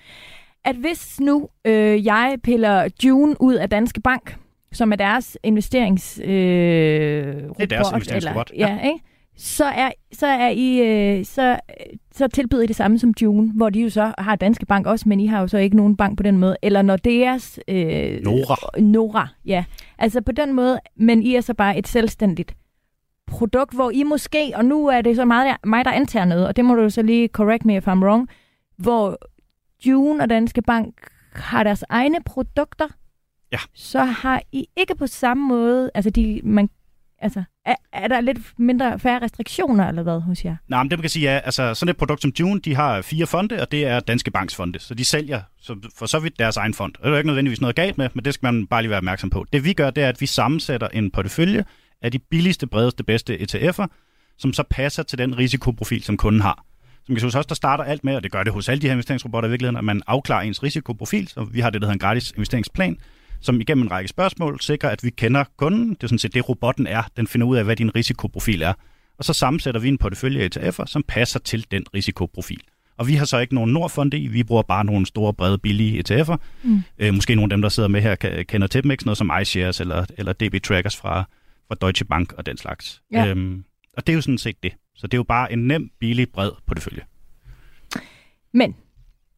At 0.65 0.75
hvis 0.75 1.19
nu 1.19 1.49
øh, 1.65 2.05
jeg 2.05 2.37
piller 2.43 2.87
June 3.05 3.35
ud 3.39 3.53
af 3.53 3.69
Danske 3.69 4.01
Bank, 4.01 4.37
som 4.71 4.91
er 4.91 4.95
deres 4.95 5.37
investerings... 5.43 6.19
Øh, 6.23 6.29
det 6.29 7.53
er 7.59 7.65
deres 7.65 7.87
investeringsrobot. 7.91 8.51
Ja, 8.57 8.77
ja. 8.81 8.87
Ikke? 8.87 8.99
Så, 9.37 9.65
er, 9.65 9.91
så, 10.11 10.27
er 10.27 10.49
I, 10.49 10.79
øh, 10.79 11.25
så, 11.25 11.59
så 12.11 12.27
tilbyder 12.27 12.63
I 12.63 12.65
det 12.65 12.75
samme 12.75 12.99
som 12.99 13.13
June, 13.21 13.51
hvor 13.55 13.69
de 13.69 13.81
jo 13.81 13.89
så 13.89 14.13
har 14.17 14.35
Danske 14.35 14.65
Bank 14.65 14.87
også, 14.87 15.09
men 15.09 15.19
I 15.19 15.27
har 15.27 15.41
jo 15.41 15.47
så 15.47 15.57
ikke 15.57 15.77
nogen 15.77 15.97
bank 15.97 16.17
på 16.17 16.23
den 16.23 16.37
måde. 16.37 16.57
Eller 16.61 16.81
når 16.81 16.95
deres... 16.95 17.59
Øh, 17.67 18.21
Nora. 18.23 18.79
Nora, 18.81 19.27
ja. 19.45 19.63
Altså 19.97 20.21
på 20.21 20.31
den 20.31 20.53
måde, 20.53 20.79
men 20.95 21.23
I 21.23 21.35
er 21.35 21.41
så 21.41 21.53
bare 21.53 21.77
et 21.77 21.87
selvstændigt 21.87 22.55
produkt, 23.27 23.75
hvor 23.75 23.91
I 23.91 24.03
måske, 24.03 24.51
og 24.55 24.65
nu 24.65 24.87
er 24.87 25.01
det 25.01 25.15
så 25.15 25.25
meget 25.25 25.57
mig, 25.63 25.85
der 25.85 25.91
antager 25.91 26.25
noget, 26.25 26.47
og 26.47 26.55
det 26.55 26.65
må 26.65 26.75
du 26.75 26.89
så 26.89 27.01
lige 27.01 27.27
correct 27.27 27.65
me 27.65 27.77
if 27.77 27.87
I'm 27.87 28.03
wrong, 28.03 28.29
hvor 28.77 29.17
June 29.85 30.23
og 30.23 30.29
Danske 30.29 30.61
Bank 30.61 30.93
har 31.33 31.63
deres 31.63 31.83
egne 31.89 32.17
produkter, 32.25 32.87
ja. 33.51 33.57
så 33.73 34.03
har 34.03 34.41
I 34.51 34.65
ikke 34.77 34.95
på 34.95 35.07
samme 35.07 35.47
måde, 35.47 35.91
altså 35.95 36.09
de, 36.09 36.41
man, 36.43 36.69
altså, 37.19 37.43
er, 37.65 37.75
er 37.93 38.07
der 38.07 38.21
lidt 38.21 38.37
mindre 38.57 38.99
færre 38.99 39.21
restriktioner 39.21 39.87
eller 39.87 40.03
hvad 40.03 40.19
hos 40.19 40.45
jer? 40.45 40.55
Nej, 40.67 40.83
men 40.83 40.91
det 40.91 40.99
man 40.99 41.03
kan 41.03 41.09
sige 41.09 41.27
er, 41.27 41.39
altså 41.39 41.73
sådan 41.73 41.89
et 41.89 41.97
produkt 41.97 42.21
som 42.21 42.31
June, 42.39 42.59
de 42.59 42.75
har 42.75 43.01
fire 43.01 43.27
fonde, 43.27 43.61
og 43.61 43.71
det 43.71 43.85
er 43.85 43.99
Danske 43.99 44.31
Banks 44.31 44.55
fonde, 44.55 44.79
så 44.79 44.93
de 44.93 45.05
sælger 45.05 45.41
så 45.61 45.75
for 45.97 46.05
så 46.05 46.19
vidt 46.19 46.39
deres 46.39 46.57
egen 46.57 46.73
fond. 46.73 46.93
Det 46.93 47.05
er 47.05 47.09
jo 47.09 47.15
ikke 47.15 47.27
nødvendigvis 47.27 47.61
noget 47.61 47.75
galt 47.75 47.97
med, 47.97 48.09
men 48.13 48.25
det 48.25 48.33
skal 48.33 48.53
man 48.53 48.67
bare 48.67 48.81
lige 48.81 48.89
være 48.89 48.97
opmærksom 48.97 49.29
på. 49.29 49.45
Det 49.53 49.63
vi 49.63 49.73
gør, 49.73 49.89
det 49.89 50.03
er, 50.03 50.09
at 50.09 50.21
vi 50.21 50.25
sammensætter 50.25 50.87
en 50.87 51.11
portefølje 51.11 51.65
af 52.01 52.11
de 52.11 52.19
billigste, 52.19 52.67
bredeste, 52.67 53.03
bedste 53.03 53.37
ETF'er, 53.37 53.87
som 54.37 54.53
så 54.53 54.63
passer 54.69 55.03
til 55.03 55.17
den 55.17 55.37
risikoprofil, 55.37 56.03
som 56.03 56.17
kunden 56.17 56.41
har. 56.41 56.65
Som 57.05 57.15
kan 57.15 57.25
også, 57.25 57.45
der 57.49 57.55
starter 57.55 57.83
alt 57.83 58.03
med, 58.03 58.15
og 58.15 58.23
det 58.23 58.31
gør 58.31 58.43
det 58.43 58.53
hos 58.53 58.69
alle 58.69 58.81
de 58.81 58.87
her 58.87 58.91
investeringsrobotter 58.91 59.47
i 59.47 59.51
virkeligheden, 59.51 59.77
at 59.77 59.83
man 59.83 60.01
afklarer 60.07 60.41
ens 60.41 60.63
risikoprofil. 60.63 61.27
Så 61.27 61.43
vi 61.43 61.59
har 61.59 61.69
det, 61.69 61.81
der 61.81 61.87
hedder 61.87 61.93
en 61.93 61.99
gratis 61.99 62.31
investeringsplan, 62.31 62.97
som 63.41 63.61
igennem 63.61 63.83
en 63.83 63.91
række 63.91 64.07
spørgsmål 64.07 64.61
sikrer, 64.61 64.89
at 64.89 65.03
vi 65.03 65.09
kender 65.09 65.43
kunden. 65.57 65.89
Det 65.89 66.03
er 66.03 66.07
sådan 66.07 66.19
set 66.19 66.33
det, 66.33 66.49
robotten 66.49 66.87
er. 66.87 67.03
Den 67.17 67.27
finder 67.27 67.47
ud 67.47 67.57
af, 67.57 67.63
hvad 67.63 67.75
din 67.75 67.95
risikoprofil 67.95 68.61
er. 68.61 68.73
Og 69.17 69.25
så 69.25 69.33
sammensætter 69.33 69.81
vi 69.81 69.87
en 69.87 69.97
portefølje 69.97 70.49
ETF'er, 70.55 70.85
som 70.85 71.03
passer 71.07 71.39
til 71.39 71.65
den 71.71 71.85
risikoprofil. 71.93 72.61
Og 72.97 73.07
vi 73.07 73.15
har 73.15 73.25
så 73.25 73.37
ikke 73.37 73.55
nogen 73.55 73.73
Nordfond 73.73 74.13
i, 74.13 74.27
vi 74.27 74.43
bruger 74.43 74.61
bare 74.61 74.85
nogle 74.85 75.05
store, 75.05 75.33
brede, 75.33 75.57
billige 75.57 76.03
ETF'er. 76.03 76.35
Mm. 76.63 76.83
Øh, 76.99 77.13
måske 77.13 77.35
nogle 77.35 77.45
af 77.45 77.49
dem, 77.49 77.61
der 77.61 77.69
sidder 77.69 77.89
med 77.89 78.01
her, 78.01 78.15
kender 78.43 78.67
til 78.67 78.83
dem, 78.83 78.91
ikke? 78.91 79.05
Noget 79.05 79.17
som 79.17 79.31
iShares 79.41 79.79
eller, 79.79 80.05
eller 80.17 80.33
DB 80.33 80.63
Trackers 80.63 80.97
fra, 80.97 81.23
fra 81.67 81.75
Deutsche 81.81 82.05
Bank 82.05 82.33
og 82.33 82.45
den 82.45 82.57
slags. 82.57 83.01
Ja. 83.13 83.27
Øhm, 83.27 83.63
og 83.99 84.07
det 84.07 84.13
er 84.13 84.15
jo 84.15 84.21
sådan 84.21 84.37
set 84.37 84.63
det. 84.63 84.73
Så 84.95 85.07
det 85.07 85.13
er 85.13 85.17
jo 85.19 85.23
bare 85.23 85.53
en 85.53 85.67
nem, 85.67 85.89
billig, 85.99 86.29
bred 86.29 86.51
portefølje. 86.67 87.01
Men 88.53 88.75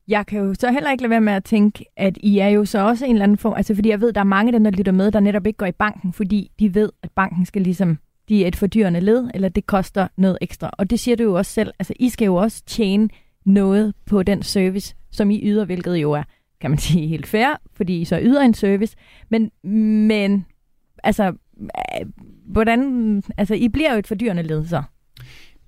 jeg 0.08 0.26
kan 0.26 0.40
jo 0.40 0.54
så 0.54 0.72
heller 0.72 0.92
ikke 0.92 1.02
lade 1.02 1.10
være 1.10 1.22
med 1.22 1.34
at 1.34 1.44
tænke, 1.44 1.86
at 1.98 2.18
I 2.24 2.40
er 2.40 2.48
jo 2.48 2.66
så 2.66 2.80
også 2.80 3.06
en 3.06 3.12
eller 3.12 3.24
anden 3.24 3.38
form, 3.38 3.54
altså 3.54 3.76
fordi 3.76 3.90
jeg 3.90 4.02
ved, 4.02 4.14
der 4.14 4.20
er 4.20 4.26
mange 4.26 4.50
af 4.50 4.52
dem, 4.52 4.64
der 4.64 4.72
lytter 4.72 4.92
med, 4.92 5.12
der 5.12 5.20
netop 5.20 5.48
ikke 5.48 5.58
går 5.58 5.66
i 5.66 5.72
banken, 5.72 6.14
fordi 6.14 6.52
de 6.60 6.76
ved, 6.76 6.90
at 7.04 7.12
banken 7.12 7.46
skal 7.46 7.62
ligesom, 7.62 7.98
de 8.30 8.44
er 8.44 8.48
et 8.48 8.56
fordyrende 8.56 9.00
led, 9.00 9.30
eller 9.34 9.50
det 9.50 9.66
koster 9.66 10.08
noget 10.18 10.38
ekstra. 10.42 10.70
Og 10.74 10.90
det 10.90 11.00
siger 11.00 11.16
du 11.16 11.24
jo 11.24 11.34
også 11.34 11.52
selv, 11.52 11.72
altså 11.80 11.94
I 12.00 12.10
skal 12.10 12.26
jo 12.26 12.36
også 12.36 12.64
tjene 12.66 13.10
noget 13.46 13.94
på 14.06 14.24
den 14.24 14.44
service, 14.44 14.96
som 15.12 15.32
I 15.32 15.42
yder, 15.44 15.66
hvilket 15.66 15.96
jo 15.96 16.12
er, 16.12 16.24
kan 16.62 16.70
man 16.72 16.80
sige, 16.80 17.08
helt 17.08 17.28
fair, 17.28 17.62
fordi 17.74 18.02
I 18.02 18.06
så 18.06 18.20
yder 18.22 18.42
en 18.42 18.54
service. 18.54 18.96
Men, 19.30 19.52
men 20.08 20.46
altså, 21.04 21.34
hvordan, 22.46 23.24
altså 23.38 23.54
I 23.54 23.68
bliver 23.68 23.94
jo 23.94 24.00
et 24.00 24.08
fordyrende 24.08 24.44
led 24.44 24.68
så. 24.68 24.84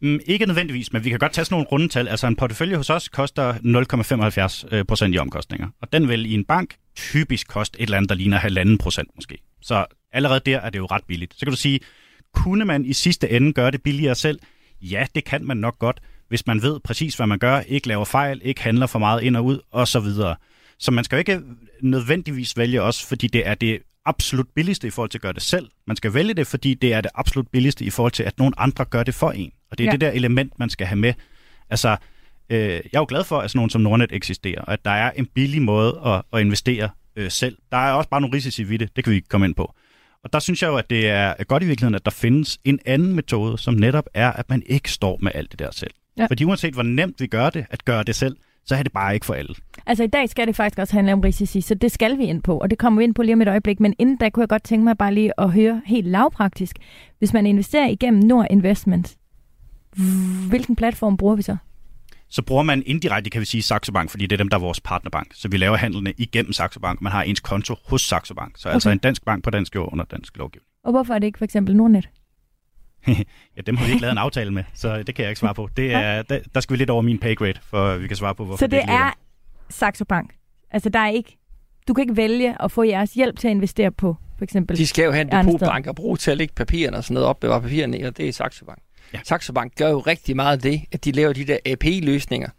Mm, 0.01 0.19
ikke 0.25 0.45
nødvendigvis, 0.45 0.93
men 0.93 1.03
vi 1.03 1.09
kan 1.09 1.19
godt 1.19 1.31
tage 1.31 1.45
sådan 1.45 1.53
nogle 1.53 1.67
rundetal. 1.71 2.07
Altså 2.07 2.27
en 2.27 2.35
portefølje 2.35 2.77
hos 2.77 2.89
os 2.89 3.09
koster 3.09 3.53
0,75 4.77 4.83
procent 4.83 5.15
i 5.15 5.17
omkostninger. 5.17 5.67
Og 5.81 5.93
den 5.93 6.07
vil 6.07 6.31
i 6.31 6.33
en 6.33 6.45
bank 6.45 6.75
typisk 6.95 7.47
koste 7.47 7.79
et 7.79 7.83
eller 7.83 7.97
andet, 7.97 8.09
der 8.09 8.15
ligner 8.15 8.37
halvanden 8.37 8.77
procent 8.77 9.09
måske. 9.15 9.37
Så 9.61 9.85
allerede 10.13 10.39
der 10.45 10.59
er 10.59 10.69
det 10.69 10.79
jo 10.79 10.85
ret 10.85 11.03
billigt. 11.07 11.33
Så 11.33 11.45
kan 11.45 11.53
du 11.53 11.57
sige, 11.57 11.79
kunne 12.33 12.65
man 12.65 12.85
i 12.85 12.93
sidste 12.93 13.29
ende 13.29 13.53
gøre 13.53 13.71
det 13.71 13.83
billigere 13.83 14.15
selv? 14.15 14.39
Ja, 14.81 15.05
det 15.15 15.23
kan 15.23 15.45
man 15.45 15.57
nok 15.57 15.79
godt, 15.79 16.01
hvis 16.27 16.47
man 16.47 16.61
ved 16.61 16.79
præcis, 16.79 17.15
hvad 17.15 17.27
man 17.27 17.39
gør, 17.39 17.59
ikke 17.59 17.87
laver 17.87 18.05
fejl, 18.05 18.41
ikke 18.43 18.61
handler 18.61 18.87
for 18.87 18.99
meget 18.99 19.23
ind 19.23 19.35
og 19.35 19.45
ud, 19.45 19.59
og 19.71 19.87
så 19.87 19.99
videre. 19.99 20.35
Så 20.79 20.91
man 20.91 21.03
skal 21.03 21.15
jo 21.15 21.19
ikke 21.19 21.41
nødvendigvis 21.81 22.57
vælge 22.57 22.81
os, 22.81 23.05
fordi 23.05 23.27
det 23.27 23.47
er 23.47 23.55
det 23.55 23.79
absolut 24.05 24.47
billigste 24.55 24.87
i 24.87 24.89
forhold 24.89 25.09
til 25.09 25.17
at 25.17 25.21
gøre 25.21 25.33
det 25.33 25.41
selv. 25.41 25.69
Man 25.87 25.95
skal 25.95 26.13
vælge 26.13 26.33
det, 26.33 26.47
fordi 26.47 26.73
det 26.73 26.93
er 26.93 27.01
det 27.01 27.11
absolut 27.15 27.47
billigste 27.47 27.85
i 27.85 27.89
forhold 27.89 28.11
til, 28.11 28.23
at 28.23 28.39
nogen 28.39 28.53
andre 28.57 28.85
gør 28.85 29.03
det 29.03 29.15
for 29.15 29.31
en. 29.31 29.51
Og 29.71 29.77
det 29.77 29.83
er 29.83 29.87
ja. 29.87 29.91
det 29.91 30.01
der 30.01 30.11
element, 30.11 30.59
man 30.59 30.69
skal 30.69 30.87
have 30.87 30.99
med. 30.99 31.13
Altså, 31.69 31.97
øh, 32.49 32.59
jeg 32.59 32.79
er 32.93 32.99
jo 32.99 33.05
glad 33.09 33.23
for, 33.23 33.39
at 33.39 33.51
sådan 33.51 33.57
nogen 33.57 33.69
som 33.69 33.81
Nordnet 33.81 34.09
eksisterer, 34.11 34.61
og 34.61 34.73
at 34.73 34.85
der 34.85 34.91
er 34.91 35.11
en 35.11 35.25
billig 35.25 35.61
måde 35.61 36.01
at, 36.05 36.21
at 36.33 36.41
investere 36.41 36.89
øh, 37.15 37.31
selv. 37.31 37.57
Der 37.71 37.77
er 37.77 37.91
også 37.91 38.09
bare 38.09 38.21
nogle 38.21 38.35
risici 38.35 38.69
ved 38.69 38.79
det, 38.79 38.95
det 38.95 39.03
kan 39.03 39.13
vi 39.13 39.19
komme 39.19 39.45
ind 39.45 39.55
på. 39.55 39.73
Og 40.23 40.33
der 40.33 40.39
synes 40.39 40.61
jeg 40.61 40.67
jo, 40.67 40.75
at 40.75 40.89
det 40.89 41.09
er 41.09 41.43
godt 41.43 41.63
i 41.63 41.65
virkeligheden, 41.65 41.95
at 41.95 42.05
der 42.05 42.11
findes 42.11 42.59
en 42.63 42.79
anden 42.85 43.13
metode, 43.13 43.57
som 43.57 43.73
netop 43.73 44.05
er, 44.13 44.31
at 44.31 44.49
man 44.49 44.63
ikke 44.65 44.91
står 44.91 45.17
med 45.21 45.31
alt 45.35 45.51
det 45.51 45.59
der 45.59 45.71
selv. 45.71 45.91
Ja. 46.17 46.25
Fordi 46.25 46.43
uanset 46.43 46.73
hvor 46.73 46.83
nemt 46.83 47.21
vi 47.21 47.27
gør 47.27 47.49
det, 47.49 47.65
at 47.69 47.85
gøre 47.85 48.03
det 48.03 48.15
selv, 48.15 48.37
så 48.65 48.75
er 48.75 48.83
det 48.83 48.91
bare 48.91 49.13
ikke 49.13 49.25
for 49.25 49.33
alle. 49.33 49.55
Altså 49.85 50.03
i 50.03 50.07
dag 50.07 50.29
skal 50.29 50.47
det 50.47 50.55
faktisk 50.55 50.79
også 50.79 50.93
handle 50.93 51.13
om 51.13 51.19
risici, 51.19 51.61
så 51.61 51.75
det 51.75 51.91
skal 51.91 52.17
vi 52.17 52.23
ind 52.23 52.43
på, 52.43 52.57
og 52.57 52.69
det 52.69 52.77
kommer 52.77 52.99
vi 52.99 53.03
ind 53.03 53.15
på 53.15 53.21
lige 53.21 53.33
om 53.33 53.41
et 53.41 53.47
øjeblik. 53.47 53.79
Men 53.79 53.93
inden 53.99 54.17
da 54.17 54.29
kunne 54.29 54.41
jeg 54.41 54.49
godt 54.49 54.63
tænke 54.63 54.83
mig 54.83 54.97
bare 54.97 55.13
lige 55.13 55.31
at 55.37 55.51
høre 55.51 55.81
helt 55.85 56.07
lavpraktisk. 56.07 56.75
Hvis 57.19 57.33
man 57.33 57.45
investerer 57.45 57.87
igennem 57.87 58.23
Nord 58.23 58.47
Investment, 58.49 59.17
hvilken 60.49 60.75
platform 60.75 61.17
bruger 61.17 61.35
vi 61.35 61.41
så? 61.41 61.57
Så 62.29 62.41
bruger 62.41 62.63
man 62.63 62.83
indirekte, 62.85 63.29
kan 63.29 63.41
vi 63.41 63.45
sige, 63.45 63.61
Saxo 63.61 63.91
Bank, 63.91 64.09
fordi 64.09 64.25
det 64.25 64.35
er 64.35 64.37
dem, 64.37 64.49
der 64.49 64.57
er 64.57 64.61
vores 64.61 64.81
partnerbank. 64.81 65.27
Så 65.33 65.47
vi 65.47 65.57
laver 65.57 65.77
handlene 65.77 66.13
igennem 66.17 66.53
Saxo 66.53 66.79
Bank. 66.79 67.01
Man 67.01 67.11
har 67.11 67.23
ens 67.23 67.39
konto 67.39 67.75
hos 67.87 68.01
Saxo 68.01 68.33
Bank. 68.33 68.49
Så 68.49 68.53
altså 68.55 68.67
okay. 68.69 68.73
altså 68.73 68.89
en 68.89 68.97
dansk 68.97 69.25
bank 69.25 69.43
på 69.43 69.49
dansk 69.49 69.75
jord 69.75 69.89
under 69.91 70.05
dansk 70.05 70.37
lovgivning. 70.37 70.67
Og 70.83 70.91
hvorfor 70.91 71.13
er 71.13 71.19
det 71.19 71.27
ikke 71.27 71.37
for 71.37 71.45
eksempel 71.45 71.75
Nordnet? 71.75 72.09
ja, 73.57 73.61
dem 73.65 73.77
har 73.77 73.85
vi 73.85 73.91
ikke 73.91 74.01
lavet 74.01 74.11
en 74.11 74.17
aftale 74.17 74.51
med, 74.51 74.63
så 74.73 75.03
det 75.03 75.15
kan 75.15 75.23
jeg 75.23 75.31
ikke 75.31 75.39
svare 75.39 75.53
på. 75.53 75.69
Det 75.77 75.93
er, 75.93 76.21
der, 76.21 76.39
der 76.55 76.61
skal 76.61 76.73
vi 76.73 76.77
lidt 76.77 76.89
over 76.89 77.01
min 77.01 77.19
pay 77.19 77.35
grade, 77.35 77.59
for 77.63 77.97
vi 77.97 78.07
kan 78.07 78.17
svare 78.17 78.35
på, 78.35 78.45
hvorfor 78.45 78.57
Så 78.57 78.67
det, 78.67 78.71
det 78.71 78.89
er 78.89 79.11
Saxo 79.69 80.05
Bank? 80.05 80.33
Altså, 80.71 80.89
der 80.89 80.99
er 80.99 81.09
ikke, 81.09 81.37
du 81.87 81.93
kan 81.93 82.01
ikke 82.01 82.17
vælge 82.17 82.63
at 82.63 82.71
få 82.71 82.83
jeres 82.83 83.13
hjælp 83.13 83.39
til 83.39 83.47
at 83.47 83.51
investere 83.51 83.91
på, 83.91 84.15
for 84.37 84.43
eksempel 84.43 84.77
De 84.77 84.87
skal 84.87 85.05
jo 85.05 85.11
have 85.11 85.21
en 85.21 85.45
depotbank 85.45 85.87
og 85.87 85.95
bruge 85.95 86.17
til 86.17 86.31
at 86.31 86.37
lægge 86.37 86.53
papirerne 86.53 86.97
og 86.97 87.03
sådan 87.03 87.13
noget, 87.13 87.27
opbevare 87.27 87.61
papirerne 87.61 87.99
i, 87.99 88.03
og 88.03 88.17
det 88.17 88.27
er 88.27 88.33
Saxo 88.33 88.65
Bank. 88.65 88.79
Ja. 89.13 89.19
Saxo 89.23 89.53
Bank 89.53 89.75
gør 89.77 89.89
jo 89.89 89.99
rigtig 89.99 90.35
meget 90.35 90.57
af 90.57 90.61
det, 90.61 90.81
at 90.91 91.05
de 91.05 91.11
laver 91.11 91.33
de 91.33 91.45
der 91.45 91.57
API-løsninger. 91.65 92.49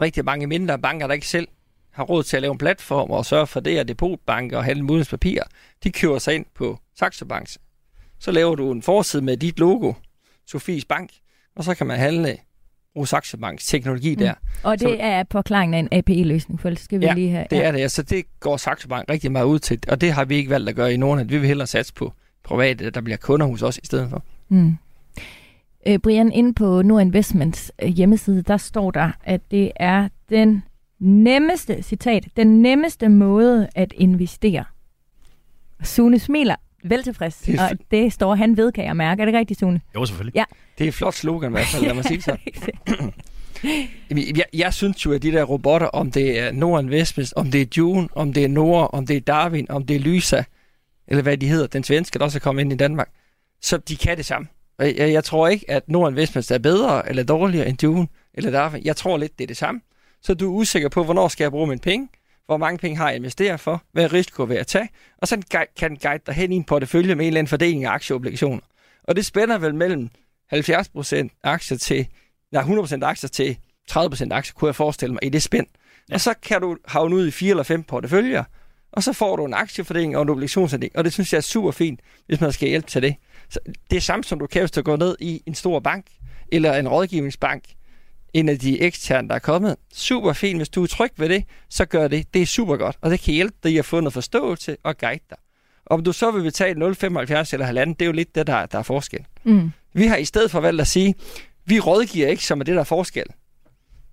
Rigtig 0.00 0.24
mange 0.24 0.46
mindre 0.46 0.78
banker, 0.78 1.06
der 1.06 1.14
ikke 1.14 1.26
selv 1.26 1.48
har 1.92 2.04
råd 2.04 2.22
til 2.22 2.36
at 2.36 2.42
lave 2.42 2.52
en 2.52 2.58
platform 2.58 3.10
og 3.10 3.26
sørge 3.26 3.46
for 3.46 3.60
det, 3.60 3.78
at 3.78 3.88
depotbanker 3.88 4.58
og 4.58 4.64
handle 4.64 4.82
muligheds 4.82 5.08
papir, 5.08 5.42
de 5.84 5.92
kører 5.92 6.18
sig 6.18 6.34
ind 6.34 6.46
på 6.54 6.78
Saxo 6.98 7.24
Banks 7.24 7.58
så 8.18 8.32
laver 8.32 8.54
du 8.54 8.72
en 8.72 8.82
forside 8.82 9.24
med 9.24 9.36
dit 9.36 9.58
logo, 9.58 9.92
Sofies 10.46 10.84
Bank, 10.84 11.10
og 11.56 11.64
så 11.64 11.74
kan 11.74 11.86
man 11.86 11.98
handle 11.98 12.36
Saxo 13.04 13.36
Banks 13.36 13.66
teknologi 13.66 14.10
mm. 14.14 14.18
der. 14.18 14.34
Og 14.62 14.80
det 14.80 14.88
så, 14.88 14.96
er 15.00 15.22
påklaringen 15.22 15.74
af 15.74 15.78
en 15.78 15.88
API-løsning, 15.92 16.60
for 16.60 16.68
det 16.68 16.78
skal 16.78 17.00
vi 17.00 17.06
ja, 17.06 17.14
lige 17.14 17.30
have. 17.30 17.46
det 17.50 17.56
ja. 17.56 17.62
er 17.62 17.72
det. 17.72 17.80
Altså, 17.80 18.02
det 18.02 18.24
går 18.40 18.56
Saxo 18.56 18.88
Bank 18.88 19.10
rigtig 19.10 19.32
meget 19.32 19.44
ud 19.44 19.58
til, 19.58 19.78
og 19.88 20.00
det 20.00 20.12
har 20.12 20.24
vi 20.24 20.34
ikke 20.34 20.50
valgt 20.50 20.68
at 20.68 20.76
gøre 20.76 20.94
i 20.94 20.96
nogen. 20.96 21.30
Vi 21.30 21.38
vil 21.38 21.46
hellere 21.46 21.66
satse 21.66 21.94
på 21.94 22.12
private, 22.42 22.90
der 22.90 23.00
bliver 23.00 23.16
kunder 23.16 23.46
hos 23.46 23.62
os 23.62 23.78
i 23.78 23.86
stedet 23.86 24.10
for. 24.10 24.24
Mm. 24.48 24.76
Øh, 25.86 25.98
Brian, 25.98 26.32
inde 26.32 26.54
på 26.54 26.82
Nord 26.82 27.02
Investments 27.02 27.72
øh, 27.82 27.88
hjemmeside, 27.88 28.42
der 28.42 28.56
står 28.56 28.90
der, 28.90 29.10
at 29.24 29.40
det 29.50 29.72
er 29.76 30.08
den 30.28 30.62
nemmeste, 30.98 31.82
citat, 31.82 32.24
den 32.36 32.62
nemmeste 32.62 33.08
måde 33.08 33.68
at 33.74 33.92
investere. 33.96 34.64
Sune 35.82 36.18
smiler 36.18 36.56
vel 36.84 37.02
tilfreds. 37.02 37.36
Det 37.36 37.60
og 37.60 37.70
det 37.90 38.12
står 38.12 38.34
han 38.34 38.56
ved, 38.56 38.72
kan 38.72 38.84
jeg 38.84 38.96
mærke. 38.96 39.22
Er 39.22 39.26
det 39.26 39.34
rigtigt, 39.34 39.60
Sune? 39.60 39.80
Jo, 39.94 40.06
selvfølgelig. 40.06 40.36
Ja. 40.36 40.44
Det 40.78 40.84
er 40.84 40.88
et 40.88 40.94
flot 40.94 41.14
slogan 41.14 41.50
i 41.50 41.54
hvert 41.54 41.66
fald, 41.66 41.82
lad 41.82 41.94
mig 41.94 42.04
sige 42.04 42.22
så. 42.22 42.36
jeg, 44.36 44.44
jeg 44.52 44.74
synes 44.74 45.04
jo, 45.04 45.12
at 45.12 45.22
de 45.22 45.32
der 45.32 45.44
robotter, 45.44 45.86
om 45.86 46.10
det 46.10 46.38
er 46.38 46.52
Nord 46.52 46.84
Investments, 46.84 47.32
om 47.36 47.50
det 47.50 47.60
er 47.60 47.66
June, 47.76 48.08
om 48.12 48.32
det 48.32 48.44
er 48.44 48.48
Nord, 48.48 48.90
om 48.92 49.06
det 49.06 49.16
er 49.16 49.20
Darwin, 49.20 49.70
om 49.70 49.86
det 49.86 49.96
er 49.96 50.00
Lysa, 50.00 50.42
eller 51.08 51.22
hvad 51.22 51.36
de 51.36 51.48
hedder, 51.48 51.66
den 51.66 51.84
svenske, 51.84 52.18
der 52.18 52.24
også 52.24 52.38
er 52.38 52.40
kommet 52.40 52.62
ind 52.62 52.72
i 52.72 52.76
Danmark, 52.76 53.10
så 53.62 53.76
de 53.76 53.96
kan 53.96 54.16
det 54.16 54.26
samme. 54.26 54.48
Jeg, 54.78 54.94
jeg, 54.96 55.12
jeg 55.12 55.24
tror 55.24 55.48
ikke, 55.48 55.70
at 55.70 55.88
Nord 55.88 56.10
Investments 56.10 56.50
er 56.50 56.58
bedre 56.58 57.08
eller 57.08 57.22
dårligere 57.22 57.68
end 57.68 57.82
June 57.82 58.08
eller 58.34 58.50
Darwin. 58.50 58.84
Jeg 58.84 58.96
tror 58.96 59.16
lidt, 59.16 59.38
det 59.38 59.44
er 59.44 59.48
det 59.48 59.56
samme. 59.56 59.80
Så 60.22 60.34
du 60.34 60.52
er 60.52 60.54
usikker 60.54 60.88
på, 60.88 61.04
hvornår 61.04 61.28
skal 61.28 61.44
jeg 61.44 61.50
bruge 61.50 61.66
mine 61.66 61.80
penge, 61.80 62.08
hvor 62.46 62.56
mange 62.56 62.78
penge 62.78 62.96
har 62.96 63.08
jeg 63.08 63.16
investeret 63.16 63.60
for, 63.60 63.82
hvad 63.92 64.12
risiko 64.12 64.44
vil 64.44 64.56
jeg 64.56 64.66
tage, 64.66 64.88
og 65.18 65.28
så 65.28 65.66
kan 65.76 65.90
den 65.90 65.98
guide 65.98 66.22
dig 66.26 66.34
hen 66.34 66.52
i 66.52 66.56
en 66.56 66.64
portefølje 66.64 67.14
med 67.14 67.24
en 67.24 67.26
eller 67.26 67.38
anden 67.38 67.48
fordeling 67.48 67.84
af 67.84 67.90
aktieobligationer. 67.90 68.62
Og 69.04 69.16
det 69.16 69.26
spænder 69.26 69.58
vel 69.58 69.74
mellem 69.74 70.10
70% 70.54 71.40
aktier 71.42 71.78
til, 71.78 72.06
nej, 72.52 72.62
100% 72.62 73.04
aktier 73.04 73.28
til 73.28 73.58
30% 73.90 74.28
aktier, 74.30 74.54
kunne 74.54 74.66
jeg 74.66 74.74
forestille 74.74 75.12
mig, 75.12 75.24
i 75.24 75.28
det 75.28 75.42
spænd. 75.42 75.66
Ja. 76.08 76.14
Og 76.14 76.20
så 76.20 76.34
kan 76.42 76.60
du 76.60 76.76
havne 76.88 77.16
ud 77.16 77.26
i 77.26 77.30
fire 77.30 77.50
eller 77.50 77.62
fem 77.62 77.82
porteføljer, 77.82 78.44
og 78.92 79.02
så 79.02 79.12
får 79.12 79.36
du 79.36 79.44
en 79.44 79.54
aktiefordeling 79.54 80.16
og 80.16 80.22
en 80.22 80.28
obligationsfordeling, 80.28 80.96
og 80.96 81.04
det 81.04 81.12
synes 81.12 81.32
jeg 81.32 81.38
er 81.38 81.42
super 81.42 81.70
fint, 81.70 82.00
hvis 82.26 82.40
man 82.40 82.52
skal 82.52 82.68
hjælpe 82.68 82.88
til 82.88 83.02
det. 83.02 83.14
Så 83.48 83.60
det 83.90 83.96
er 83.96 84.00
samme 84.00 84.24
som 84.24 84.38
du 84.38 84.46
kan, 84.46 84.62
hvis 84.62 84.70
du 84.70 84.82
går 84.82 84.96
ned 84.96 85.16
i 85.20 85.42
en 85.46 85.54
stor 85.54 85.80
bank, 85.80 86.06
eller 86.52 86.74
en 86.74 86.88
rådgivningsbank, 86.88 87.64
en 88.34 88.48
af 88.48 88.58
de 88.58 88.80
eksterne, 88.80 89.28
der 89.28 89.34
er 89.34 89.38
kommet. 89.38 89.76
Super 89.92 90.32
fint. 90.32 90.58
Hvis 90.58 90.68
du 90.68 90.82
er 90.82 90.86
tryg 90.86 91.10
ved 91.16 91.28
det, 91.28 91.44
så 91.70 91.84
gør 91.84 92.08
det. 92.08 92.34
Det 92.34 92.42
er 92.42 92.46
super 92.46 92.76
godt. 92.76 92.96
Og 93.00 93.10
det 93.10 93.20
kan 93.20 93.34
hjælpe 93.34 93.56
dig 93.64 93.78
at 93.78 93.84
få 93.84 94.00
noget 94.00 94.12
forståelse 94.12 94.76
og 94.82 94.98
guide 94.98 95.24
dig. 95.30 95.38
Om 95.86 96.04
du 96.04 96.12
så 96.12 96.30
vil 96.30 96.42
betale 96.42 96.86
0,75 96.86 96.90
eller 97.52 97.64
halvanden, 97.64 97.94
det 97.94 98.02
er 98.02 98.06
jo 98.06 98.12
lidt 98.12 98.34
det, 98.34 98.46
der, 98.46 98.66
der 98.66 98.78
er 98.78 98.82
forskel. 98.82 99.24
Mm. 99.44 99.70
Vi 99.94 100.06
har 100.06 100.16
i 100.16 100.24
stedet 100.24 100.50
for 100.50 100.60
valgt 100.60 100.80
at 100.80 100.86
sige, 100.86 101.14
vi 101.66 101.80
rådgiver 101.80 102.28
ikke, 102.28 102.44
som 102.44 102.60
er 102.60 102.64
det, 102.64 102.74
der 102.74 102.80
er 102.80 102.84
forskel. 102.84 103.26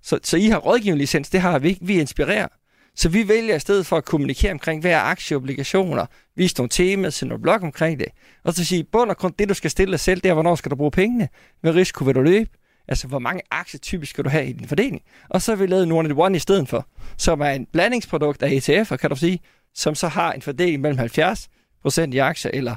Så, 0.02 0.18
så 0.24 0.36
I 0.36 0.46
har 0.46 0.58
rådgivningslicens, 0.58 1.30
det 1.30 1.40
har 1.40 1.58
vi 1.58 1.68
ikke. 1.68 1.86
Vi 1.86 2.00
inspirerer. 2.00 2.48
Så 2.96 3.08
vi 3.08 3.28
vælger 3.28 3.54
i 3.54 3.60
stedet 3.60 3.86
for 3.86 3.96
at 3.96 4.04
kommunikere 4.04 4.52
omkring, 4.52 4.80
hvad 4.80 4.90
er 4.90 4.98
aktieobligationer, 4.98 6.06
vise 6.36 6.54
nogle 6.58 6.68
temaer, 6.68 7.10
sende 7.10 7.28
nogle 7.28 7.42
blog 7.42 7.62
omkring 7.62 7.98
det. 7.98 8.08
Og 8.44 8.54
så 8.54 8.64
sige, 8.64 8.84
bund 8.84 9.10
og 9.10 9.16
grund, 9.16 9.34
det 9.38 9.48
du 9.48 9.54
skal 9.54 9.70
stille 9.70 9.92
dig 9.92 10.00
selv, 10.00 10.20
det 10.20 10.28
er, 10.28 10.34
hvornår 10.34 10.54
skal 10.54 10.70
du 10.70 10.76
bruge 10.76 10.90
pengene? 10.90 11.28
Hvad 11.60 11.74
risiko 11.74 12.04
vil 12.04 12.14
du 12.14 12.22
løbe? 12.22 12.50
Altså, 12.88 13.08
hvor 13.08 13.18
mange 13.18 13.42
aktier 13.50 13.78
typisk 13.80 14.10
skal 14.10 14.24
du 14.24 14.28
have 14.28 14.46
i 14.46 14.52
din 14.52 14.68
fordeling? 14.68 15.02
Og 15.28 15.42
så 15.42 15.52
har 15.52 15.56
vi 15.56 15.66
lavet 15.66 15.88
Nordnet 15.88 16.12
One 16.16 16.36
i 16.36 16.38
stedet 16.38 16.68
for, 16.68 16.86
som 17.16 17.40
er 17.40 17.50
en 17.50 17.66
blandingsprodukt 17.66 18.42
af 18.42 18.50
ETF'er, 18.50 18.96
kan 18.96 19.10
du 19.10 19.16
sige, 19.16 19.40
som 19.74 19.94
så 19.94 20.08
har 20.08 20.32
en 20.32 20.42
fordeling 20.42 20.82
mellem 20.82 20.98
70% 21.86 22.12
i 22.12 22.18
aktier, 22.18 22.50
eller 22.54 22.76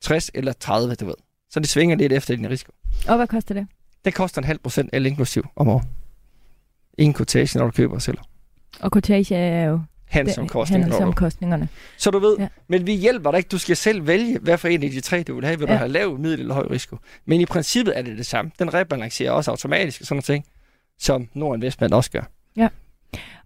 60 0.00 0.30
eller 0.34 0.52
30, 0.52 0.94
du 0.94 1.06
ved. 1.06 1.14
Så 1.50 1.60
det 1.60 1.68
svinger 1.68 1.96
lidt 1.96 2.12
efter 2.12 2.36
din 2.36 2.50
risiko. 2.50 2.72
Og 3.08 3.16
hvad 3.16 3.26
koster 3.26 3.54
det? 3.54 3.66
Det 4.04 4.14
koster 4.14 4.40
en 4.40 4.44
halv 4.44 4.58
procent 4.58 4.90
el 4.92 5.06
inklusiv 5.06 5.46
om 5.56 5.68
året. 5.68 5.84
Ingen 6.98 7.14
quotation, 7.14 7.60
når 7.60 7.66
du 7.66 7.72
køber 7.72 7.94
og 7.94 8.02
sælger. 8.02 8.22
Og 8.80 8.92
quotation 8.92 9.38
er 9.38 9.64
jo 9.64 9.80
handelsomkostningerne. 10.12 10.92
handelsomkostningerne. 10.92 11.68
Så 11.96 12.10
du 12.10 12.18
ved, 12.18 12.36
ja. 12.38 12.48
men 12.68 12.86
vi 12.86 12.92
hjælper 12.92 13.30
dig 13.30 13.38
ikke. 13.38 13.48
Du 13.48 13.58
skal 13.58 13.76
selv 13.76 14.06
vælge, 14.06 14.38
hvad 14.38 14.58
for 14.58 14.68
en 14.68 14.82
af 14.82 14.90
de 14.90 15.00
tre, 15.00 15.22
du 15.22 15.34
vil 15.34 15.44
have. 15.44 15.58
Vil 15.58 15.66
ja. 15.66 15.72
du 15.72 15.78
have 15.78 15.88
lav, 15.88 16.18
middel 16.18 16.40
eller 16.40 16.54
høj 16.54 16.66
risiko? 16.70 16.96
Men 17.26 17.40
i 17.40 17.46
princippet 17.46 17.98
er 17.98 18.02
det 18.02 18.18
det 18.18 18.26
samme. 18.26 18.50
Den 18.58 18.74
rebalancerer 18.74 19.32
også 19.32 19.50
automatisk 19.50 20.00
og 20.00 20.06
sådan 20.06 20.16
noget 20.16 20.24
ting. 20.24 20.44
som 20.98 21.28
Nordinvestment 21.34 21.94
også 21.94 22.10
gør. 22.10 22.22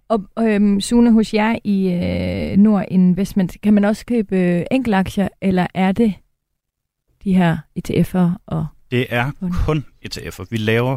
Og 0.08 0.28
øhm, 0.38 0.80
Sune, 0.80 1.12
hos 1.12 1.35
jer 1.35 1.58
i 1.64 1.88
øh, 1.88 2.56
Nord 2.56 2.85
Investment, 2.88 3.56
kan 3.62 3.75
man 3.75 3.85
også 3.85 4.06
købe 4.06 4.37
øh, 4.37 4.64
enkeltaktier, 4.70 5.28
eller 5.40 5.66
er 5.75 5.92
det 5.92 6.14
de 7.25 7.35
her 7.35 7.58
ETF'er 7.78 8.42
og 8.46 8.66
Det 8.90 9.06
er 9.11 9.30
kun 9.66 9.85
ETF'er. 10.06 10.44
Vi 10.50 10.56
laver 10.56 10.96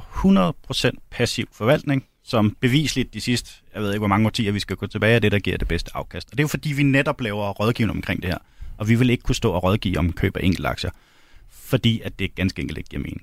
100% 0.90 0.98
passiv 1.12 1.46
forvaltning, 1.52 2.06
som 2.30 2.56
bevisligt 2.60 3.14
de 3.14 3.22
sidste, 3.22 3.52
jeg 3.74 3.82
ved 3.82 3.90
ikke 3.92 4.00
hvor 4.00 4.08
mange 4.08 4.26
årtier, 4.26 4.52
vi 4.52 4.60
skal 4.60 4.76
gå 4.76 4.88
tilbage, 4.88 5.16
er 5.16 5.20
det, 5.20 5.32
der 5.32 5.40
giver 5.40 5.58
det 5.58 5.68
bedste 5.68 5.92
afkast. 5.94 6.28
Og 6.28 6.32
det 6.32 6.40
er 6.40 6.44
jo 6.44 6.48
fordi, 6.48 6.74
vi 6.74 6.84
netop 6.84 7.22
laver 7.22 7.50
rådgivning 7.52 7.98
omkring 7.98 8.22
det 8.22 8.30
her. 8.30 8.38
Og 8.78 8.90
vi 8.90 8.96
vil 8.96 9.10
ikke 9.10 9.24
kunne 9.24 9.36
stå 9.36 9.52
og 9.52 9.64
rådgive 9.64 9.98
om 9.98 10.12
køb 10.14 10.38
af 10.38 10.42
enkeltaktier, 10.44 10.92
fordi 11.50 12.02
at 12.06 12.20
det 12.20 12.36
ganske 12.36 12.62
enkelt 12.62 12.78
ikke 12.78 12.90
giver 12.90 13.02
mening. 13.04 13.22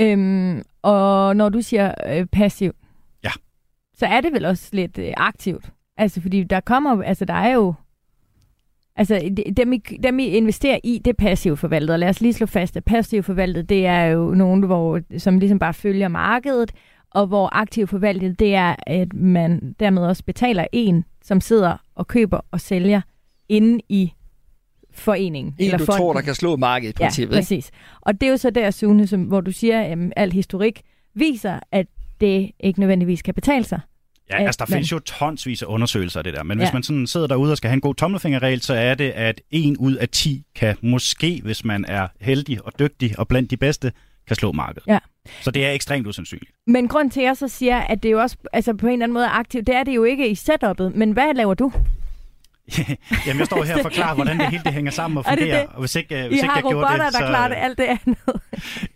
Øhm, 0.00 0.62
og 0.82 1.36
når 1.36 1.48
du 1.48 1.62
siger 1.62 1.94
øh, 2.06 2.26
passiv, 2.26 2.72
Ja. 3.24 3.30
så 3.98 4.06
er 4.06 4.20
det 4.20 4.32
vel 4.32 4.44
også 4.44 4.68
lidt 4.72 4.98
øh, 4.98 5.12
aktivt. 5.16 5.70
Altså, 5.96 6.20
fordi 6.20 6.44
der 6.44 6.60
kommer 6.60 7.02
altså 7.02 7.24
der 7.24 7.34
er 7.34 7.54
jo, 7.54 7.74
altså 8.96 9.30
de- 9.36 9.52
dem 9.56 9.72
I, 9.72 9.78
dem 10.02 10.18
I 10.18 10.24
investerer 10.24 10.78
i, 10.84 10.98
det 11.04 11.10
er 11.10 11.14
passivt 11.24 11.58
forvaltet. 11.58 11.90
Og 11.90 11.98
lad 11.98 12.08
os 12.08 12.20
lige 12.20 12.32
slå 12.32 12.46
fast, 12.46 12.76
at 12.76 12.84
passivt 12.84 13.24
forvaltet, 13.26 13.68
det 13.68 13.86
er 13.86 14.04
jo 14.04 14.34
nogen, 14.34 14.62
hvor, 14.62 15.00
som 15.18 15.38
ligesom 15.38 15.58
bare 15.58 15.74
følger 15.74 16.08
markedet, 16.08 16.72
og 17.10 17.26
hvor 17.26 17.48
aktivt 17.52 17.90
forvaltet, 17.90 18.38
det 18.38 18.54
er, 18.54 18.76
at 18.86 19.12
man 19.12 19.74
dermed 19.80 20.02
også 20.02 20.24
betaler 20.24 20.66
en, 20.72 21.04
som 21.24 21.40
sidder 21.40 21.76
og 21.94 22.06
køber 22.06 22.40
og 22.50 22.60
sælger 22.60 23.00
inde 23.48 23.80
i 23.88 24.12
foreningen. 24.92 25.54
En, 25.58 25.70
du 25.78 25.86
tror, 25.86 25.96
fonden. 25.96 26.16
der 26.16 26.22
kan 26.22 26.34
slå 26.34 26.56
markedet 26.56 26.92
i 26.92 26.96
Ja, 27.00 27.04
princippet. 27.06 27.36
ikke? 27.36 27.40
præcis. 27.42 27.70
Og 28.00 28.20
det 28.20 28.26
er 28.26 28.30
jo 28.30 28.36
så 28.36 28.50
der, 28.50 28.70
Sune, 28.70 29.06
som, 29.06 29.22
hvor 29.22 29.40
du 29.40 29.52
siger, 29.52 29.80
at 29.82 29.98
al 30.16 30.32
historik 30.32 30.82
viser, 31.14 31.60
at 31.72 31.86
det 32.20 32.50
ikke 32.60 32.80
nødvendigvis 32.80 33.22
kan 33.22 33.34
betale 33.34 33.64
sig. 33.64 33.80
Ja, 34.30 34.36
At 34.40 34.46
altså 34.46 34.58
der 34.58 34.64
man- 34.70 34.76
findes 34.76 34.92
jo 34.92 34.98
tonsvis 34.98 35.62
af 35.62 35.66
undersøgelser 35.66 36.20
af 36.20 36.24
det 36.24 36.34
der, 36.34 36.42
men 36.42 36.58
ja. 36.58 36.64
hvis 36.64 36.68
Ja. 36.68 36.72
man 36.72 36.82
sådan 36.82 37.06
sidder 37.06 37.26
derude 37.26 37.52
og 37.52 37.56
skal 37.56 37.68
have 37.68 37.74
en 37.74 37.80
god 37.80 37.94
tommelfingerregel, 37.94 38.60
så 38.60 38.74
er 38.74 38.94
det, 38.94 39.10
at 39.10 39.40
en 39.50 39.76
ud 39.76 39.94
af 39.94 40.08
10 40.08 40.44
kan 40.54 40.76
måske, 40.82 41.40
hvis 41.44 41.64
man 41.64 41.84
er 41.88 42.08
heldig 42.20 42.64
og 42.66 42.72
dygtig 42.78 43.18
og 43.18 43.28
blandt 43.28 43.50
de 43.50 43.56
bedste, 43.56 43.92
kan 44.26 44.36
slå 44.36 44.52
markedet. 44.52 44.86
Ja. 44.86 44.98
Så 45.40 45.50
det 45.50 45.66
er 45.66 45.72
ekstremt 45.72 46.06
usandsynligt. 46.06 46.50
Men 46.66 46.88
grund 46.88 47.10
til, 47.10 47.20
at 47.20 47.26
jeg 47.26 47.36
så 47.36 47.48
siger, 47.48 47.78
at 47.78 48.02
det 48.02 48.10
jo 48.12 48.20
også 48.20 48.36
altså 48.52 48.74
på 48.74 48.86
en 48.86 48.92
eller 48.92 49.04
anden 49.04 49.14
måde 49.14 49.24
er 49.24 49.30
aktivt, 49.38 49.66
det 49.66 49.74
er 49.74 49.84
det 49.84 49.94
jo 49.94 50.04
ikke 50.04 50.28
i 50.28 50.32
setup'et. 50.32 50.82
Men 50.94 51.12
hvad 51.12 51.34
laver 51.34 51.54
du? 51.54 51.72
Jamen, 53.26 53.38
jeg 53.38 53.46
står 53.46 53.64
her 53.64 53.74
og 53.74 53.80
forklarer, 53.82 54.14
hvordan 54.14 54.38
det 54.38 54.50
hele 54.50 54.62
det 54.64 54.72
hænger 54.72 54.90
sammen 54.90 55.18
og 55.18 55.24
Er 55.26 55.30
det 55.30 55.38
fungerer. 55.38 55.60
det? 55.60 55.68
Og 55.74 55.80
hvis 55.80 55.94
ikke, 55.94 56.14
Vi 56.14 56.22
hvis 56.22 56.32
ikke 56.32 56.46
har 56.46 56.54
jeg 56.56 56.62
gjorde 56.62 56.76
robotter, 56.76 57.04
det, 57.04 57.12
der 57.12 57.18
så... 57.20 57.26
klarer 57.26 57.48
det 57.48 57.56
alt 57.60 57.78
det 57.78 57.84
andet. 57.84 58.18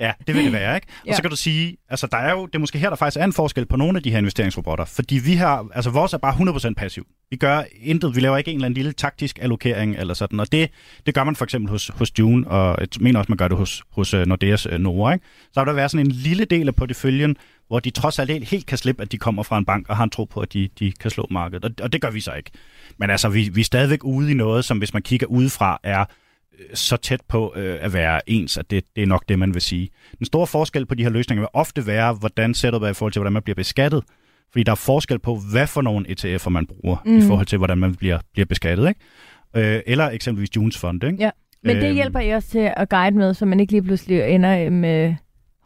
Ja, 0.00 0.12
det 0.26 0.34
vil 0.34 0.44
det 0.44 0.52
være, 0.52 0.74
ikke? 0.74 0.86
Og 1.00 1.06
Ja. 1.06 1.14
så 1.14 1.22
kan 1.22 1.30
du 1.30 1.36
sige, 1.36 1.76
altså 1.90 2.06
der 2.06 2.16
er 2.16 2.32
jo, 2.32 2.46
det 2.46 2.54
er 2.54 2.58
måske 2.58 2.78
her, 2.78 2.88
der 2.88 2.96
faktisk 2.96 3.20
er 3.20 3.24
en 3.24 3.32
forskel 3.32 3.66
på 3.66 3.76
nogle 3.76 3.96
af 3.98 4.02
de 4.02 4.10
her 4.10 4.18
investeringsrobotter, 4.18 4.84
fordi 4.84 5.18
vi 5.18 5.34
har, 5.34 5.66
altså 5.74 5.90
vores 5.90 6.12
er 6.12 6.18
bare 6.18 6.34
100% 6.70 6.74
passiv. 6.76 7.06
Vi 7.30 7.36
gør 7.36 7.62
intet, 7.82 8.16
vi 8.16 8.20
laver 8.20 8.36
ikke 8.36 8.50
en 8.50 8.56
eller 8.56 8.66
anden 8.66 8.76
lille 8.76 8.92
taktisk 8.92 9.38
allokering 9.42 9.96
eller 9.96 10.14
sådan, 10.14 10.40
og 10.40 10.52
det, 10.52 10.70
det 11.06 11.14
gør 11.14 11.24
man 11.24 11.36
for 11.36 11.44
eksempel 11.44 11.70
hos, 11.70 11.90
hos 11.94 12.12
June, 12.18 12.48
og 12.48 12.76
jeg 12.80 12.88
mener 13.00 13.18
også, 13.18 13.30
man 13.32 13.36
gør 13.38 13.48
det 13.48 13.56
hos, 13.56 13.82
hos 13.92 14.14
uh, 14.14 14.20
Nordeas 14.26 14.66
uh, 14.66 14.72
Nora, 14.78 15.12
ikke? 15.12 15.26
Så 15.52 15.60
vil 15.60 15.66
der 15.66 15.72
være 15.72 15.88
sådan 15.88 16.06
en 16.06 16.12
lille 16.12 16.44
del 16.44 16.68
af 16.68 16.74
porteføljen, 16.74 17.36
hvor 17.72 17.80
de 17.80 17.90
trods 17.90 18.18
alt 18.18 18.30
helt, 18.30 18.48
helt 18.48 18.66
kan 18.66 18.78
slippe, 18.78 19.02
at 19.02 19.12
de 19.12 19.18
kommer 19.18 19.42
fra 19.42 19.58
en 19.58 19.64
bank 19.64 19.88
og 19.88 19.96
har 19.96 20.04
en 20.04 20.10
tro 20.10 20.24
på, 20.24 20.40
at 20.40 20.52
de, 20.52 20.68
de 20.78 20.92
kan 20.92 21.10
slå 21.10 21.26
markedet, 21.30 21.64
og, 21.64 21.70
og 21.82 21.92
det 21.92 22.00
gør 22.00 22.10
vi 22.10 22.20
så 22.20 22.32
ikke. 22.32 22.50
Men 22.98 23.10
altså, 23.10 23.28
vi, 23.28 23.50
vi 23.54 23.60
er 23.60 23.64
stadigvæk 23.64 24.04
ude 24.04 24.30
i 24.30 24.34
noget, 24.34 24.64
som 24.64 24.78
hvis 24.78 24.92
man 24.92 25.02
kigger 25.02 25.26
udefra, 25.26 25.80
er 25.82 26.00
øh, 26.00 26.66
så 26.74 26.96
tæt 26.96 27.20
på 27.28 27.52
øh, 27.56 27.78
at 27.80 27.92
være 27.92 28.30
ens, 28.30 28.56
at 28.56 28.70
det, 28.70 28.84
det 28.96 29.02
er 29.02 29.06
nok 29.06 29.24
det, 29.28 29.38
man 29.38 29.54
vil 29.54 29.62
sige. 29.62 29.88
Den 30.18 30.26
store 30.26 30.46
forskel 30.46 30.86
på 30.86 30.94
de 30.94 31.02
her 31.02 31.10
løsninger 31.10 31.40
vil 31.40 31.48
ofte 31.52 31.86
være, 31.86 32.12
hvordan 32.14 32.54
setupet 32.54 32.86
er 32.86 32.90
i 32.90 32.94
forhold 32.94 33.12
til, 33.12 33.20
hvordan 33.20 33.32
man 33.32 33.42
bliver 33.42 33.54
beskattet. 33.54 34.04
Fordi 34.50 34.62
der 34.62 34.72
er 34.72 34.76
forskel 34.76 35.18
på, 35.18 35.40
hvad 35.52 35.66
for 35.66 35.82
nogle 35.82 36.06
ETF'er 36.08 36.48
man 36.48 36.66
bruger, 36.66 36.96
mm. 37.06 37.18
i 37.18 37.22
forhold 37.22 37.46
til, 37.46 37.58
hvordan 37.58 37.78
man 37.78 37.94
bliver, 37.94 38.18
bliver 38.32 38.46
beskattet. 38.46 38.88
Ikke? 38.88 39.74
Øh, 39.76 39.82
eller 39.86 40.10
eksempelvis 40.10 40.56
Junes 40.56 40.78
fond. 40.78 41.04
Ikke? 41.04 41.16
Ja. 41.20 41.30
Men 41.64 41.76
det 41.76 41.84
Øhm. 41.86 41.94
hjælper 41.94 42.20
I 42.20 42.30
også 42.30 42.48
til 42.48 42.72
at 42.76 42.88
guide 42.88 43.16
med, 43.16 43.34
så 43.34 43.46
man 43.46 43.60
ikke 43.60 43.72
lige 43.72 43.82
pludselig 43.82 44.34
ender 44.34 44.70
med 44.70 45.14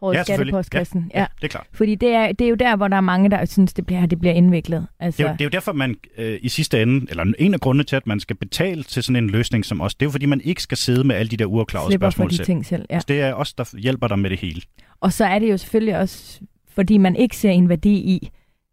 hårdt 0.00 0.14
Ja, 0.14 0.18
ja, 0.18 0.24
skattepostkassen. 0.24 1.10
Ja, 1.14 1.26
det 1.36 1.44
er 1.44 1.48
klart. 1.48 1.66
Fordi 1.72 1.94
det 1.94 2.08
er, 2.08 2.32
det 2.32 2.44
er 2.44 2.48
jo 2.48 2.54
der, 2.54 2.76
hvor 2.76 2.88
der 2.88 2.96
er 2.96 3.00
mange, 3.00 3.30
der 3.30 3.44
synes, 3.44 3.72
det 3.72 3.86
bliver, 3.86 4.06
det 4.06 4.20
bliver 4.20 4.34
indviklet. 4.34 4.86
Altså, 5.00 5.18
Det 5.22 5.24
er, 5.24 5.30
jo, 5.30 5.32
det 5.32 5.40
er 5.40 5.44
jo 5.44 5.50
derfor, 5.50 5.72
man 5.72 5.96
øh, 6.18 6.38
i 6.42 6.48
sidste 6.48 6.82
ende, 6.82 7.06
eller 7.10 7.32
en 7.38 7.54
af 7.54 7.60
grundene 7.60 7.84
til, 7.84 7.96
at 7.96 8.06
man 8.06 8.20
skal 8.20 8.36
betale 8.36 8.82
til 8.82 9.02
sådan 9.02 9.24
en 9.24 9.30
løsning 9.30 9.64
som 9.64 9.80
os, 9.80 9.94
det 9.94 10.02
er 10.02 10.06
jo 10.06 10.10
fordi, 10.10 10.26
man 10.26 10.40
ikke 10.40 10.62
skal 10.62 10.76
sidde 10.78 11.04
med 11.04 11.16
alle 11.16 11.30
de 11.30 11.36
der 11.36 11.44
uafklarede 11.46 11.92
spørgsmål 11.94 12.30
de 12.30 12.36
selv. 12.36 12.46
ting 12.46 12.66
selv. 12.66 12.86
Ja. 12.90 13.00
Så 13.00 13.04
det 13.08 13.20
er 13.20 13.34
os, 13.34 13.54
der 13.54 13.78
hjælper 13.78 14.08
dig 14.08 14.18
med 14.18 14.30
det 14.30 14.38
hele. 14.38 14.62
Og 15.00 15.12
så 15.12 15.24
er 15.24 15.38
det 15.38 15.50
jo 15.50 15.56
selvfølgelig 15.56 15.98
også, 15.98 16.40
fordi 16.68 16.98
man 16.98 17.16
ikke 17.16 17.36
ser 17.36 17.50
en 17.50 17.68
værdi 17.68 17.94
i 17.94 18.30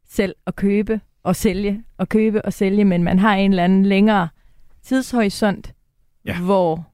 selv 0.09 0.35
at 0.47 0.55
købe 0.55 1.01
og 1.23 1.35
sælge, 1.35 1.83
og 1.97 2.09
købe 2.09 2.45
og 2.45 2.53
sælge, 2.53 2.85
men 2.85 3.03
man 3.03 3.19
har 3.19 3.35
en 3.35 3.51
eller 3.51 3.63
anden 3.63 3.85
længere 3.85 4.27
tidshorisont, 4.83 5.73
Ja. 6.25 6.39
hvor 6.39 6.85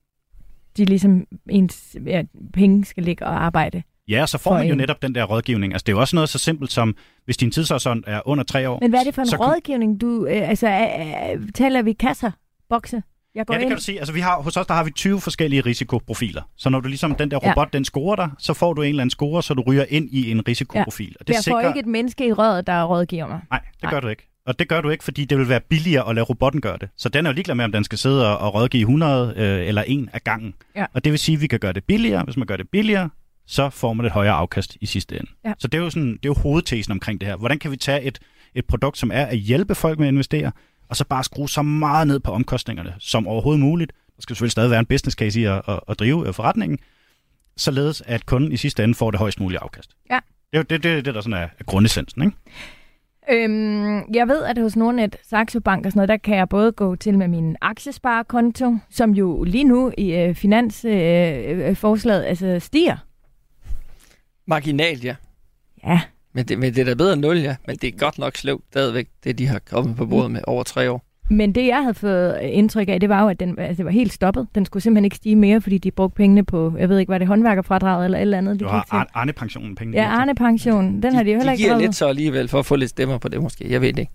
de 0.78 0.86
ligesom 0.86 1.26
ens 1.50 1.96
ja, 2.06 2.24
penge 2.54 2.86
skal 2.86 3.04
ligge 3.04 3.26
og 3.26 3.44
arbejde. 3.44 3.84
Ja, 4.10 4.26
så 4.26 4.38
får 4.38 4.54
man 4.54 4.66
jo 4.68 4.72
en. 4.72 4.78
netop 4.78 5.02
den 5.02 5.16
der 5.16 5.24
rådgivning. 5.24 5.74
Altså, 5.74 5.84
det 5.86 5.92
er 5.92 5.96
jo 5.96 6.00
også 6.00 6.16
noget 6.16 6.30
så 6.30 6.38
simpelt 6.40 6.72
som, 6.72 6.96
hvis 7.26 7.38
din 7.38 7.52
tidshorisont 7.52 8.04
er 8.08 8.22
under 8.26 8.44
tre 8.44 8.70
år. 8.70 8.80
Men 8.82 8.90
hvad 8.90 9.00
er 9.00 9.04
det 9.04 9.16
for 9.16 9.22
en 9.22 9.28
så 9.28 9.36
rådgivning, 9.36 10.02
du... 10.02 10.26
Øh, 10.26 10.50
altså, 10.50 10.68
øh, 10.68 11.52
taler 11.56 11.82
vi 11.82 11.94
kasser, 11.94 12.32
bokse? 12.70 13.04
Jeg 13.36 13.46
går 13.46 13.54
Ja, 13.54 13.58
det 13.58 13.64
ind. 13.64 13.70
kan 13.70 13.78
du 13.78 13.84
sige. 13.84 13.98
Altså, 14.00 14.14
vi 14.14 14.20
har, 14.20 14.42
hos 14.42 14.58
os 14.58 14.68
der 14.68 14.74
har 14.74 14.84
vi 14.84 14.92
20 14.92 15.22
forskellige 15.22 15.62
risikoprofiler. 15.62 16.42
Så 16.58 16.70
når 16.70 16.80
du 16.80 16.88
ligesom 16.88 17.16
den 17.16 17.32
der 17.32 17.40
Ja. 17.44 17.50
robot, 17.52 17.74
den 17.74 17.86
scorer 17.86 18.16
dig, 18.16 18.30
så 18.40 18.54
får 18.54 18.74
du 18.74 18.82
en 18.82 18.90
eller 18.90 19.02
anden 19.02 19.10
score, 19.12 19.44
så 19.44 19.54
du 19.54 19.64
ryger 19.68 19.86
ind 19.90 20.10
i 20.12 20.32
en 20.32 20.48
risikoprofil. 20.48 21.16
Og 21.20 21.28
det 21.28 21.34
jeg 21.34 21.38
får 21.38 21.42
sikrer... 21.44 21.68
ikke 21.68 21.80
et 21.80 21.86
menneske 21.86 22.28
i 22.28 22.34
røret, 22.34 22.68
der 22.68 22.84
rådgiver 22.84 23.28
mig. 23.28 23.40
Nej, 23.52 23.60
det 23.74 23.84
Nej. 23.84 23.92
gør 23.92 24.00
du 24.00 24.08
ikke. 24.08 24.26
Og 24.46 24.60
det 24.60 24.68
gør 24.70 24.82
du 24.82 24.90
ikke, 24.90 25.04
fordi 25.04 25.26
det 25.26 25.38
vil 25.38 25.50
være 25.50 25.60
billigere 25.60 26.10
at 26.10 26.16
lade 26.16 26.26
robotten 26.26 26.62
gøre 26.62 26.78
det. 26.82 26.90
Så 26.98 27.10
den 27.10 27.26
er 27.26 27.30
jo 27.30 27.34
ligeglad 27.34 27.56
med, 27.56 27.66
om 27.66 27.72
den 27.72 27.84
skal 27.84 27.98
sidde 27.98 28.28
og, 28.28 28.38
og 28.38 28.54
rådgive 28.56 28.82
100 28.82 29.34
øh, 29.38 29.68
eller 29.68 29.82
en 29.82 30.10
af 30.14 30.22
gangen. 30.24 30.54
Ja. 30.76 30.86
Og 30.94 31.04
det 31.04 31.12
vil 31.12 31.20
sige, 31.20 31.36
at 31.36 31.42
vi 31.42 31.48
kan 31.48 31.60
gøre 31.60 31.74
det 31.74 31.84
billigere. 31.84 32.24
Hvis 32.24 32.38
man 32.38 32.48
gør 32.48 32.58
det 32.58 32.70
billigere, 32.70 33.10
så 33.50 33.70
får 33.70 33.94
man 33.94 34.06
et 34.06 34.12
højere 34.12 34.34
afkast 34.34 34.78
i 34.82 34.86
sidste 34.86 35.16
ende. 35.16 35.32
Ja. 35.46 35.54
Så 35.58 35.68
det 35.68 35.78
er, 35.78 35.82
jo 35.84 35.90
sådan, 35.90 36.12
det 36.12 36.26
er 36.26 36.30
jo 36.30 36.34
hovedtesen 36.34 36.92
omkring 36.92 37.22
det 37.22 37.30
her. 37.30 37.36
Hvordan 37.36 37.60
kan 37.60 37.72
vi 37.72 37.78
tage 37.78 38.02
et, 38.02 38.20
et 38.56 38.66
produkt, 38.66 38.98
som 38.98 39.12
er 39.14 39.26
at 39.26 39.38
hjælpe 39.38 39.76
folk 39.76 40.00
med 40.00 40.08
at 40.08 40.12
investere, 40.12 40.52
og 40.90 40.96
så 40.96 41.06
bare 41.06 41.24
skrue 41.24 41.50
så 41.50 41.62
meget 41.62 42.08
ned 42.08 42.20
på 42.20 42.32
omkostningerne 42.32 42.96
som 43.00 43.28
overhovedet 43.28 43.60
muligt. 43.60 43.92
Der 44.16 44.22
skal 44.22 44.36
selvfølgelig 44.36 44.52
stadig 44.52 44.70
være 44.70 44.80
en 44.80 44.86
business 44.86 45.16
case 45.16 45.42
i 45.42 45.44
at, 45.44 45.62
at, 45.68 45.80
at 45.88 46.00
drive 46.00 46.28
øh, 46.28 46.34
forretningen, 46.34 46.80
således 47.58 48.04
at 48.06 48.26
kunden 48.26 48.52
i 48.52 48.58
sidste 48.58 48.84
ende 48.84 48.96
får 48.96 49.12
det 49.12 49.20
højst 49.20 49.40
mulige 49.40 49.60
afkast. 49.60 49.92
Ja. 50.12 50.20
Det 50.54 50.60
er 50.60 50.64
det, 50.64 50.84
det, 50.84 51.06
det 51.06 51.16
der 51.16 51.22
sådan 51.22 51.34
er, 51.34 51.48
er 51.60 51.64
grundessensen, 51.66 52.22
ikke? 52.22 52.38
Øhm, 53.32 54.14
jeg 54.14 54.28
ved, 54.28 54.44
at 54.44 54.58
hos 54.58 54.76
Nordnet, 54.76 55.16
Saxo 55.30 55.60
Bank 55.60 55.86
og 55.86 55.92
sådan 55.92 55.98
noget, 55.98 56.10
der 56.10 56.18
kan 56.18 56.38
jeg 56.38 56.50
både 56.50 56.72
gå 56.72 56.96
til 56.96 57.18
med 57.18 57.28
min 57.28 57.56
aktiesparekonto, 57.62 58.78
som 58.90 59.12
jo 59.12 59.44
lige 59.44 59.64
nu 59.64 59.92
i 59.98 60.16
øh, 60.16 60.36
finansforslaget 60.36 61.70
øh, 61.70 61.76
forslaget, 61.76 62.26
altså 62.26 62.60
stiger. 62.60 62.98
Marginalt, 64.50 65.04
ja. 65.04 65.16
Ja, 65.88 66.02
Men 66.34 66.46
det, 66.46 66.60
men 66.60 66.74
det 66.74 66.82
er 66.82 66.86
da 66.86 66.94
bedre 66.94 67.14
end 67.14 67.22
0, 67.22 67.38
ja. 67.38 67.56
Men 67.68 67.76
det 67.76 67.88
er 67.94 67.98
godt 67.98 68.20
nok 68.20 68.36
sløvt 68.36 68.64
stadigvæk, 68.72 69.08
det 69.24 69.38
de 69.38 69.48
har 69.48 69.60
kommet 69.60 69.96
på 69.96 70.06
bordet 70.06 70.32
med 70.32 70.42
over 70.48 70.64
tre 70.64 70.92
år. 70.92 71.04
men 71.30 71.56
det 71.56 71.68
jeg 71.68 71.82
havde 71.82 71.94
fået 71.94 72.40
indtryk 72.42 72.90
af, 72.90 73.00
det 73.00 73.10
var 73.10 73.22
jo, 73.24 73.28
at 73.30 73.40
den, 73.40 73.60
altså, 73.60 73.78
det 73.78 73.86
var 73.86 73.92
helt 73.92 74.14
stoppet. 74.14 74.48
Den 74.56 74.66
skulle 74.66 74.84
simpelthen 74.84 75.06
ikke 75.06 75.16
stige 75.16 75.36
mere, 75.36 75.62
fordi 75.62 75.78
de 75.78 75.92
brugte 75.92 76.16
pengene 76.16 76.44
på, 76.46 76.74
jeg 76.80 76.90
ved 76.90 76.98
ikke, 77.00 77.10
var 77.12 77.18
det 77.18 77.28
håndværkerfradraget 77.28 78.06
eller 78.06 78.18
et 78.18 78.22
eller 78.22 78.38
andet. 78.38 78.60
de 78.60 78.60
Du 78.60 78.66
gik 78.66 78.72
har 78.72 78.84
til. 78.84 78.96
Ar- 78.96 79.10
Arne-pensionen 79.14 79.76
penge. 79.76 80.02
Ja, 80.02 80.08
Arne-pension, 80.08 81.02
den 81.02 81.16
har 81.16 81.24
de 81.24 81.32
jo 81.32 81.38
heller 81.38 81.52
de 81.54 81.58
ikke 81.58 81.64
giver 81.70 81.80
lidt 81.80 81.96
så 81.96 82.08
alligevel 82.08 82.48
for 82.48 82.60
at 82.60 82.66
få 82.66 82.76
lidt 82.76 82.90
stemmer 82.90 83.18
på 83.18 83.28
det 83.28 83.42
måske. 83.42 83.72
Jeg 83.72 83.82
ved 83.82 83.94
det 83.94 84.00
ikke. 84.00 84.12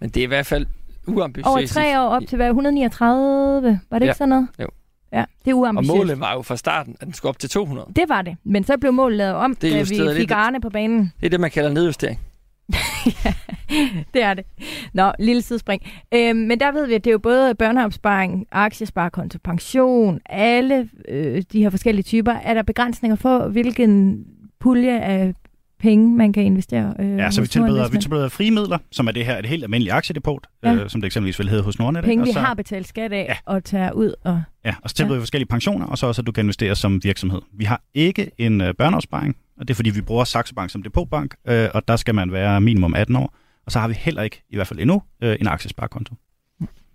Men 0.00 0.10
det 0.10 0.20
er 0.20 0.24
i 0.24 0.26
hvert 0.26 0.46
fald 0.46 0.66
uambitiøst. 1.06 1.46
Over 1.48 1.66
tre 1.66 2.00
år 2.00 2.04
op 2.08 2.22
til 2.28 2.36
hvad, 2.36 2.46
139, 2.48 3.80
var 3.90 3.98
det 3.98 4.06
Ja. 4.06 4.10
ikke 4.10 4.18
sådan 4.18 4.28
noget? 4.28 4.48
Jo. 4.60 4.66
Ja, 5.12 5.24
det 5.44 5.50
er 5.50 5.54
Og 5.54 5.60
uambitiøst. 5.60 5.96
målet 5.96 6.20
var 6.20 6.34
jo 6.34 6.42
fra 6.42 6.56
starten, 6.56 6.96
at 7.00 7.06
den 7.06 7.14
skulle 7.14 7.30
op 7.30 7.38
til 7.38 7.50
200. 7.50 7.86
Det 7.96 8.08
var 8.08 8.22
det, 8.22 8.36
men 8.44 8.64
så 8.64 8.78
blev 8.78 8.92
målet 8.92 9.16
lavet 9.18 9.34
om, 9.34 9.54
Det 9.54 9.72
da 9.72 9.82
vi 9.82 10.16
fik. 10.16 10.30
Arne 10.30 10.60
på 10.60 10.70
banen. 10.70 11.12
Det 11.20 11.26
er 11.26 11.30
det, 11.30 11.40
man 11.40 11.50
kalder 11.50 11.70
nedjustering. 11.72 12.20
det 14.14 14.22
er 14.22 14.34
det. 14.34 14.44
Nå, 14.92 15.12
lille 15.18 15.42
sidespring. 15.42 15.82
Øhm, 16.14 16.36
men 16.36 16.60
der 16.60 16.72
ved 16.72 16.86
vi, 16.86 16.94
at 16.94 17.04
det 17.04 17.10
er 17.10 17.12
jo 17.12 17.18
både 17.18 17.54
børneopsparing, 17.54 18.46
aktiesparekonto, 18.52 19.38
pension, 19.44 20.20
alle 20.26 20.88
øh, 21.08 21.42
de 21.52 21.62
her 21.62 21.70
forskellige 21.70 22.02
typer. 22.02 22.32
Er 22.32 22.54
der 22.54 22.62
begrænsninger 22.62 23.16
for, 23.16 23.48
hvilken 23.48 24.24
pulje 24.60 25.00
af 25.00 25.34
penge, 25.78 26.16
man 26.16 26.32
kan 26.32 26.42
investere? 26.42 26.94
Øh, 26.98 27.16
Ja, 27.18 27.30
så 27.30 27.40
vi 27.40 27.46
tilbyder, 27.46 27.88
vi 27.88 27.98
tilbyder 27.98 28.28
frie 28.28 28.50
midler, 28.50 28.78
som 28.92 29.06
er 29.08 29.12
det 29.12 29.24
her 29.26 29.38
et 29.38 29.46
helt 29.46 29.62
almindeligt 29.64 29.94
aktiedepot, 29.94 30.46
Ja. 30.62 30.70
ja. 30.70 30.76
øh, 30.76 30.90
som 30.90 31.00
det 31.00 31.06
eksempelvis 31.06 31.38
vil 31.38 31.48
hedde 31.48 31.62
hos 31.62 31.78
Nordnet. 31.78 32.04
Penge, 32.04 32.22
og 32.22 32.26
vi 32.26 32.32
så, 32.32 32.40
har 32.40 32.54
betalt 32.54 32.88
skat 32.88 33.12
af 33.12 33.26
Ja. 33.28 33.52
og 33.52 33.64
tager 33.64 33.92
ud. 33.92 34.14
Og... 34.24 34.42
Ja, 34.64 34.74
og 34.82 34.90
så 34.90 34.96
tilbyder 34.96 35.16
vi 35.16 35.20
forskellige 35.20 35.48
pensioner, 35.48 35.86
og 35.86 35.98
så 35.98 36.06
også, 36.06 36.22
at 36.22 36.26
du 36.26 36.32
kan 36.32 36.44
investere 36.44 36.74
som 36.76 37.00
virksomhed. 37.04 37.40
Vi 37.52 37.64
har 37.64 37.82
ikke 37.94 38.30
en 38.38 38.60
øh, 38.60 38.74
børneopsparing, 38.74 39.36
og 39.60 39.68
det 39.68 39.74
er 39.74 39.76
fordi, 39.76 39.90
vi 39.90 40.00
bruger 40.00 40.24
Saxo 40.24 40.54
Bank 40.54 40.70
som 40.70 40.82
depotbank, 40.82 41.34
øh, 41.48 41.68
og 41.74 41.88
der 41.88 41.96
skal 41.96 42.14
man 42.14 42.32
være 42.32 42.60
minimum 42.60 42.94
18 42.94 43.16
år. 43.16 43.34
Og 43.66 43.72
så 43.72 43.78
har 43.78 43.88
vi 43.88 43.94
heller 43.94 44.22
ikke, 44.22 44.42
i 44.50 44.56
hvert 44.56 44.66
fald 44.66 44.80
endnu, 44.80 45.02
øh, 45.22 45.36
en 45.40 45.46
aktiesparekonto. 45.46 46.14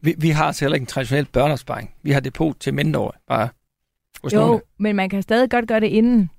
Vi, 0.02 0.14
vi 0.18 0.30
har 0.30 0.46
altså 0.46 0.66
heller 0.66 0.76
ikke 0.76 0.84
en 0.84 0.88
traditionel 0.88 1.26
børneopsparing. 1.26 1.90
Vi 2.04 2.12
har 2.12 2.20
depot 2.20 2.56
til 2.60 2.74
mindreårige, 2.74 3.20
bare 3.28 3.48
hos 4.24 4.34
Jo, 4.34 4.40
nogle. 4.40 4.62
men 4.80 4.96
man 4.96 5.10
kan 5.10 5.22
stadig 5.22 5.50
godt 5.50 5.68
gøre 5.68 5.80
det 5.80 5.88
inden. 5.88 6.30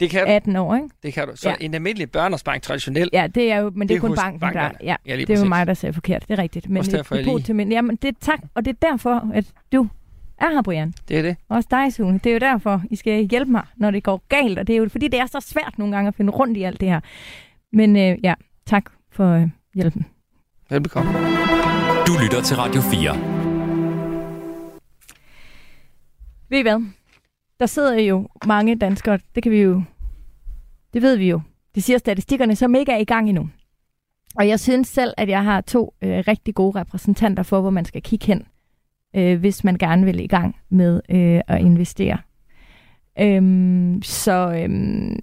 Det 0.00 0.10
kan 0.10 0.20
du. 0.26 0.30
18 0.32 0.56
år, 0.56 0.74
ikke? 0.74 0.88
Det 1.02 1.12
kan 1.14 1.28
du. 1.28 1.36
Så 1.36 1.48
Ja. 1.48 1.54
en 1.60 1.74
almindelig 1.74 2.10
børneopsparing 2.10 2.62
traditionelt, 2.62 3.10
Ja, 3.12 3.26
det 3.26 3.52
er 3.52 3.56
jo, 3.58 3.70
men 3.74 3.80
det, 3.80 3.88
Det 3.88 3.96
er 3.96 4.00
kun 4.00 4.16
banken, 4.16 4.40
bankerne. 4.40 4.68
der... 4.80 4.84
Ja, 4.86 4.96
Ja, 5.06 5.16
det 5.16 5.30
er 5.30 5.38
jo 5.38 5.44
mig, 5.44 5.66
der 5.66 5.74
sagde 5.74 5.92
forkert. 5.92 6.22
Det 6.28 6.38
er 6.38 6.42
rigtigt. 6.42 6.68
Men 6.68 6.76
Også 6.76 6.90
et 6.90 6.96
derfor, 6.96 7.14
jeg 7.14 7.24
depot 7.24 7.38
lige- 7.38 7.44
til 7.44 7.54
min... 7.56 7.72
Jamen, 7.72 7.96
det 7.96 8.08
er 8.08 8.12
tak. 8.20 8.38
Og 8.54 8.64
det 8.64 8.76
er 8.82 8.88
derfor, 8.90 9.30
at 9.34 9.44
du 9.72 9.88
er 10.38 10.50
her, 10.50 10.62
Brian. 10.62 10.94
det 11.08 11.18
er 11.18 11.22
det. 11.22 11.36
Også 11.48 11.68
dig, 11.70 11.92
Sune. 11.92 12.18
Det 12.24 12.26
er 12.30 12.34
jo 12.34 12.38
derfor, 12.38 12.82
I 12.90 12.96
skal 12.96 13.28
hjælpe 13.30 13.50
mig, 13.52 13.62
når 13.76 13.90
det 13.90 14.02
går 14.02 14.22
galt. 14.28 14.58
Og 14.58 14.66
det 14.66 14.72
er 14.72 14.76
jo 14.78 14.88
fordi, 14.88 15.08
det 15.08 15.20
er 15.20 15.26
så 15.26 15.40
svært 15.40 15.74
nogle 15.78 15.94
gange 15.94 16.08
at 16.08 16.14
finde 16.14 16.32
rundt 16.32 16.56
i 16.56 16.62
alt 16.62 16.80
det 16.80 16.88
her. 16.88 17.00
Men 17.72 17.96
øh, 17.96 18.18
ja, 18.22 18.34
tak 18.66 18.84
for 19.12 19.32
øh, 19.32 19.48
hjælpen. 19.74 20.06
Velbekomme. 20.70 21.12
Du 22.06 22.12
lytter 22.22 22.42
til 22.44 22.56
Radio 22.56 22.80
4. 22.80 23.16
Ved 26.50 26.58
I 26.58 26.62
hvad? 26.62 26.84
Der 27.60 27.66
sidder 27.66 27.94
jo 28.00 28.28
mange 28.46 28.76
danskere, 28.76 29.18
det 29.34 29.42
kan 29.42 29.52
vi 29.52 29.62
jo, 29.62 29.82
det 30.94 31.02
ved 31.02 31.16
vi 31.16 31.30
jo, 31.30 31.40
det 31.74 31.82
siger 31.82 31.98
statistikkerne, 31.98 32.56
som 32.56 32.74
ikke 32.74 32.92
er 32.92 32.98
i 32.98 33.04
gang 33.04 33.28
endnu. 33.28 33.48
Og 34.36 34.48
jeg 34.48 34.60
synes 34.60 34.88
selv, 34.88 35.14
at 35.16 35.28
jeg 35.28 35.44
har 35.44 35.60
to 35.60 35.94
øh, 36.02 36.24
rigtig 36.28 36.54
gode 36.54 36.80
repræsentanter 36.80 37.42
for, 37.42 37.60
hvor 37.60 37.70
man 37.70 37.84
skal 37.84 38.02
kigge 38.02 38.26
hen, 38.26 38.46
øh, 39.16 39.40
hvis 39.40 39.64
man 39.64 39.78
gerne 39.78 40.04
vil 40.04 40.20
i 40.20 40.26
gang 40.26 40.56
med 40.68 41.00
øh, 41.10 41.40
at 41.46 41.60
investere. 41.60 42.18
Øhm, 43.20 44.02
så 44.02 44.62
øhm, 44.62 45.18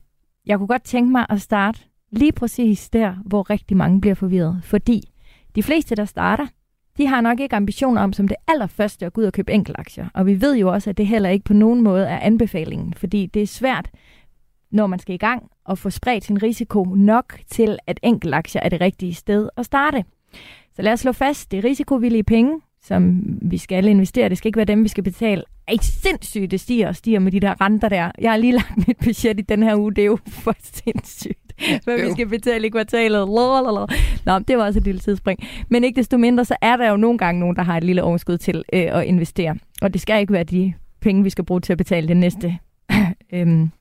jeg 0.45 0.57
kunne 0.57 0.67
godt 0.67 0.83
tænke 0.83 1.11
mig 1.11 1.25
at 1.29 1.41
starte 1.41 1.79
lige 2.11 2.31
præcis 2.31 2.89
der, 2.89 3.15
hvor 3.25 3.49
rigtig 3.49 3.77
mange 3.77 4.01
bliver 4.01 4.15
forvirret. 4.15 4.61
Fordi 4.63 5.01
de 5.55 5.63
fleste, 5.63 5.95
der 5.95 6.05
starter, 6.05 6.47
de 6.97 7.07
har 7.07 7.21
nok 7.21 7.39
ikke 7.39 7.55
ambitioner 7.55 8.01
om 8.01 8.13
som 8.13 8.27
det 8.27 8.37
allerførste 8.47 9.05
at 9.05 9.13
gå 9.13 9.21
ud 9.21 9.25
og 9.25 9.33
købe 9.33 9.51
enkeltaktier. 9.51 10.07
Og 10.13 10.25
vi 10.25 10.41
ved 10.41 10.55
jo 10.55 10.71
også, 10.71 10.89
at 10.89 10.97
det 10.97 11.07
heller 11.07 11.29
ikke 11.29 11.45
på 11.45 11.53
nogen 11.53 11.81
måde 11.81 12.05
er 12.05 12.19
anbefalingen, 12.19 12.93
fordi 12.93 13.25
det 13.25 13.41
er 13.41 13.47
svært, 13.47 13.89
når 14.71 14.87
man 14.87 14.99
skal 14.99 15.15
i 15.15 15.17
gang, 15.17 15.43
at 15.69 15.77
få 15.77 15.89
spredt 15.89 16.23
sin 16.23 16.43
risiko 16.43 16.83
nok 16.83 17.39
til, 17.49 17.77
at 17.87 17.99
enkeltaktier 18.03 18.61
er 18.61 18.69
det 18.69 18.81
rigtige 18.81 19.13
sted 19.13 19.49
at 19.57 19.65
starte. 19.65 20.03
Så 20.75 20.81
lad 20.81 20.93
os 20.93 20.99
slå 20.99 21.11
fast, 21.11 21.51
det 21.51 21.59
er 21.59 21.63
risikovillige 21.63 22.23
penge, 22.23 22.61
som 22.81 23.23
vi 23.41 23.57
skal 23.57 23.85
investere. 23.85 24.29
Det 24.29 24.37
skal 24.37 24.49
ikke 24.49 24.57
være 24.57 24.65
dem, 24.65 24.83
vi 24.83 24.89
skal 24.89 25.03
betale. 25.03 25.43
Ej, 25.67 25.77
sindssygt, 25.81 26.51
det 26.51 26.59
stiger 26.59 26.87
og 26.87 26.95
stiger 26.95 27.19
med 27.19 27.31
de 27.31 27.39
der 27.39 27.61
renter 27.61 27.89
der. 27.89 28.11
Jeg 28.19 28.31
har 28.31 28.37
lige 28.37 28.53
lagt 28.53 28.87
mit 28.87 28.97
budget 28.97 29.39
i 29.39 29.41
den 29.41 29.63
her 29.63 29.75
uge. 29.75 29.93
Det 29.93 30.01
er 30.01 30.05
jo 30.05 30.17
for 30.27 30.55
sindssygt, 30.83 31.42
hvad 31.83 32.05
vi 32.05 32.11
skal 32.11 32.27
betale 32.27 32.67
i 32.67 32.69
kvartalet. 32.69 33.27
Lalalala. 33.29 33.85
Nå, 34.25 34.39
det 34.39 34.57
var 34.57 34.65
også 34.65 34.79
et 34.79 34.85
lille 34.85 34.99
tidsspring. 34.99 35.39
Men 35.69 35.83
ikke 35.83 35.97
desto 35.97 36.17
mindre, 36.17 36.45
så 36.45 36.55
er 36.61 36.77
der 36.77 36.89
jo 36.89 36.97
nogle 36.97 37.17
gange 37.17 37.39
nogen, 37.39 37.55
der 37.55 37.63
har 37.63 37.77
et 37.77 37.83
lille 37.83 38.03
overskud 38.03 38.37
til 38.37 38.63
øh, 38.73 38.97
at 38.97 39.03
investere. 39.05 39.55
Og 39.81 39.93
det 39.93 40.01
skal 40.01 40.19
ikke 40.21 40.33
være 40.33 40.43
de 40.43 40.73
penge, 41.01 41.23
vi 41.23 41.29
skal 41.29 41.43
bruge 41.45 41.61
til 41.61 41.71
at 41.73 41.77
betale 41.77 42.07
det 42.07 42.17
næste 42.17 42.57
øhm, 43.33 43.71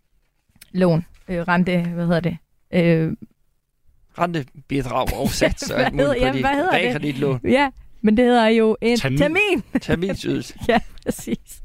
lån. 0.72 1.04
Øh, 1.28 1.38
rente, 1.40 1.80
hvad 1.82 2.06
hedder 2.06 2.20
det? 2.20 2.36
Øh, 2.74 3.12
Rentebidrag 4.18 5.06
og 5.20 5.28
sats 5.28 5.70
og 5.70 5.76
Hvad 5.76 5.84
alt 5.84 5.94
muligt 5.94 6.08
hedder- 6.08 6.32
på 6.32 6.36
jamen, 6.38 6.44
hedder 6.56 6.70
det? 6.70 6.72
realkreditlån. 6.80 7.40
ja, 7.44 7.70
men 8.02 8.16
det 8.16 8.24
hedder 8.24 8.46
jo 8.46 8.76
en 8.80 8.96
Termin. 8.98 9.18
termin. 9.18 9.62
Terminsydelse. 9.80 10.54
ja, 10.68 10.78
præcis. 11.04 11.62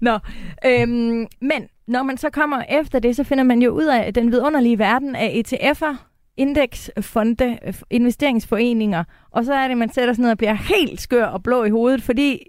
Nå, 0.00 0.18
øhm, 0.66 1.26
men 1.40 1.66
når 1.86 2.02
man 2.02 2.18
så 2.18 2.30
kommer 2.30 2.62
efter 2.62 2.98
det, 2.98 3.16
så 3.16 3.24
finder 3.24 3.44
man 3.44 3.62
jo 3.62 3.70
ud 3.70 3.84
af 3.84 4.14
den 4.14 4.32
vidunderlige 4.32 4.78
verden 4.78 5.16
af 5.16 5.42
ETF'er, 5.46 5.96
indeksfonde, 6.36 7.58
investeringsforeninger, 7.90 9.04
og 9.30 9.44
så 9.44 9.54
er 9.54 9.68
det, 9.68 9.78
man 9.78 9.92
sætter 9.92 10.14
sig 10.14 10.22
ned 10.22 10.30
og 10.30 10.38
bliver 10.38 10.52
helt 10.54 11.00
skør 11.00 11.24
og 11.24 11.42
blå 11.42 11.64
i 11.64 11.70
hovedet, 11.70 12.02
fordi 12.02 12.42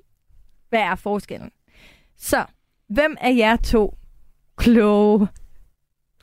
hvad 0.69 0.80
er 0.80 0.95
forskellen? 0.95 1.52
Så, 2.17 2.45
hvem 2.89 3.17
af 3.21 3.36
jer 3.38 3.56
to 3.56 3.97
kloge 4.56 5.28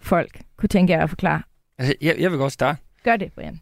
folk 0.03 0.40
kunne 0.57 0.68
tænke 0.68 0.92
jer 0.92 1.03
at 1.03 1.09
forklare? 1.09 1.42
Altså, 1.79 1.94
jeg, 2.00 2.16
jeg 2.18 2.31
vil 2.31 2.38
godt 2.38 2.53
starte. 2.53 2.79
Gør 3.03 3.16
det, 3.16 3.33
Brian. 3.33 3.61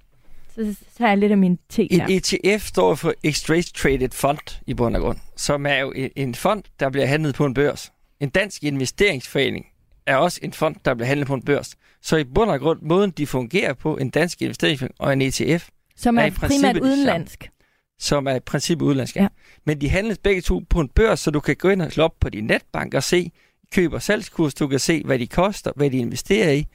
Så, 0.55 0.75
så 0.75 0.85
tager 0.99 1.09
jeg 1.09 1.19
lidt 1.19 1.33
af 1.33 1.38
min 1.38 1.59
te 1.69 1.88
her. 1.91 2.07
ETF 2.09 2.67
står 2.67 2.95
for 2.95 3.15
Exchange 3.25 3.71
Traded 3.75 4.11
Fund 4.11 4.61
i 4.67 4.75
bund 4.75 4.97
og 4.97 5.03
grund, 5.03 5.19
som 5.37 5.67
er 5.67 5.79
jo 5.79 5.93
en, 5.93 6.11
en 6.17 6.35
fond, 6.35 6.62
der 6.81 6.91
bliver 6.91 7.07
handlet 7.07 7.35
på 7.35 7.47
en 7.47 7.55
børs. 7.55 7.93
En 8.23 8.29
dansk 8.29 8.65
investeringsforening 8.65 9.67
er 10.07 10.17
også 10.17 10.41
en 10.43 10.53
fond, 10.53 10.77
der 10.85 10.95
bliver 10.95 11.07
handlet 11.07 11.27
på 11.27 11.35
en 11.35 11.43
børs. 11.43 11.77
Så 12.03 12.17
i 12.17 12.25
bund 12.25 12.51
og 12.51 12.61
grund, 12.61 12.83
måden 12.83 13.11
de 13.11 13.27
fungerer 13.27 13.73
på, 13.75 13.97
en 13.97 14.11
dansk 14.11 14.43
investeringsforening 14.43 14.95
og 15.01 15.13
en 15.13 15.23
ETF, 15.23 15.69
Som 15.97 16.19
er 16.19 16.23
er 16.23 16.27
i 16.27 16.31
primært 16.31 16.79
udenlandsk. 16.79 17.51
som 17.99 18.27
er 18.27 18.35
i 18.35 18.41
princippet 18.41 18.87
udlandsk. 18.87 19.17
Ja. 19.17 19.23
Ja. 19.23 19.29
Men 19.67 19.81
de 19.81 19.89
handles 19.89 20.19
begge 20.19 20.41
to 20.41 20.63
på 20.71 20.81
en 20.81 20.89
børs, 20.89 21.21
så 21.21 21.31
du 21.31 21.41
kan 21.41 21.57
gå 21.57 21.69
ind 21.69 21.83
og 21.83 21.93
slå 21.93 22.05
op 22.05 22.15
på 22.21 22.29
din 22.29 22.45
netbank 22.45 22.95
og 22.95 23.03
se 23.03 23.31
køb- 23.75 23.93
og 23.93 24.03
salgskurs. 24.03 24.55
Du 24.55 24.67
kan 24.67 24.79
se, 24.79 25.03
hvad 25.05 25.19
de 25.19 25.27
koster, 25.27 25.71
hvad 25.77 25.91
de 25.91 25.97
investerer 25.99 26.53
i. 26.53 26.67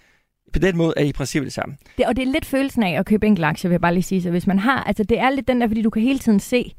På 0.54 0.60
den 0.60 0.78
måde 0.78 0.94
er 0.98 1.04
de 1.04 1.10
i 1.10 1.14
princippet 1.14 1.46
det 1.46 1.54
samme. 1.54 1.78
Det, 1.98 2.06
og 2.06 2.16
det 2.16 2.22
er 2.28 2.32
lidt 2.32 2.46
følelsen 2.46 2.84
af 2.84 3.00
at 3.00 3.06
købe 3.06 3.28
enkelte 3.28 3.46
aktier, 3.48 3.70
vil 3.70 3.74
jeg 3.74 3.82
bare 3.82 3.94
lige 3.94 4.04
sige. 4.04 4.22
Så 4.22 4.30
hvis 4.30 4.48
man 4.48 4.60
har, 4.60 4.84
altså 4.84 5.04
det 5.04 5.20
er 5.20 5.30
lidt 5.30 5.48
den 5.48 5.62
der, 5.62 5.68
fordi 5.68 5.82
du 5.82 5.90
kan 5.90 6.02
hele 6.02 6.20
tiden 6.20 6.40
se, 6.40 6.76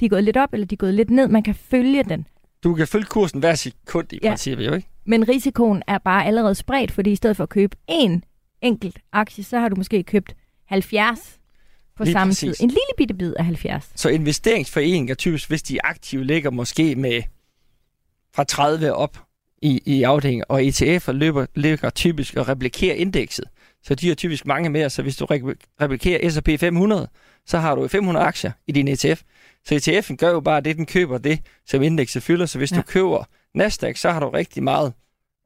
de 0.00 0.04
er 0.04 0.08
gået 0.08 0.24
lidt 0.24 0.36
op, 0.36 0.52
eller 0.52 0.66
de 0.66 0.74
er 0.74 0.76
gået 0.76 0.94
lidt 0.94 1.10
ned. 1.10 1.28
Man 1.28 1.42
kan 1.42 1.54
følge 1.54 2.02
den. 2.02 2.26
Du 2.64 2.74
kan 2.74 2.86
følge 2.88 3.04
kursen 3.06 3.40
hver 3.40 3.54
sekund 3.54 4.12
i 4.12 4.18
Ja. 4.22 4.28
princippet, 4.28 4.66
jo 4.66 4.74
ikke? 4.74 4.88
Men 5.04 5.28
risikoen 5.28 5.82
er 5.86 5.98
bare 5.98 6.26
allerede 6.26 6.54
spredt, 6.54 6.92
fordi 6.92 7.12
i 7.12 7.16
stedet 7.16 7.36
for 7.36 7.42
at 7.44 7.48
købe 7.48 7.76
én 7.90 8.20
enkelt 8.62 8.98
aktie, 9.12 9.44
så 9.44 9.58
har 9.58 9.68
du 9.68 9.76
måske 9.76 10.02
købt 10.02 10.34
70 10.66 11.38
på 11.96 12.04
Lige 12.04 12.12
samme 12.12 12.30
præcis. 12.30 12.56
tid. 12.58 12.64
En 12.64 12.68
lille 12.68 12.80
bitte 12.96 13.14
bid 13.14 13.34
af 13.38 13.44
70. 13.44 13.90
Så 13.94 14.08
investeringsforeninger 14.08 15.14
typisk, 15.14 15.48
hvis 15.48 15.62
de 15.62 15.76
er 15.76 15.80
aktive, 15.84 16.24
ligger 16.24 16.50
måske 16.50 16.96
med 16.96 17.22
fra 18.34 18.44
30 18.44 18.92
op 18.94 19.18
i, 19.62 19.82
i 19.86 20.02
afdelingen, 20.02 20.44
og 20.48 20.62
ETF'er 20.62 21.12
løber, 21.12 21.46
ligger 21.54 21.90
typisk 21.90 22.34
og 22.36 22.48
replikerer 22.48 22.94
indekset. 22.94 23.44
Så 23.82 23.94
de 23.94 24.08
har 24.08 24.14
typisk 24.14 24.46
mange 24.46 24.70
mere, 24.70 24.90
så 24.90 25.02
hvis 25.02 25.16
du 25.16 25.24
re- 25.24 25.54
replikerer 25.80 26.30
S&P 26.30 26.48
500, 26.60 27.08
så 27.46 27.58
har 27.58 27.74
du 27.74 27.88
500 27.88 28.26
aktier 28.26 28.52
i 28.66 28.72
din 28.72 28.88
ETF. 28.88 29.22
Så 29.68 29.74
ETF'en 29.74 30.16
gør 30.16 30.30
jo 30.30 30.40
bare 30.40 30.60
det, 30.60 30.76
den 30.76 30.86
køber 30.86 31.18
det, 31.18 31.40
som 31.66 31.82
indekset 31.82 32.22
fylder. 32.22 32.46
Så 32.46 32.58
hvis 32.58 32.70
Ja. 32.72 32.76
ja. 32.76 32.82
du 32.82 32.86
køber 32.86 33.24
Nasdaq, 33.54 33.96
så 33.96 34.10
har 34.10 34.20
du 34.20 34.28
rigtig 34.28 34.62
meget 34.62 34.92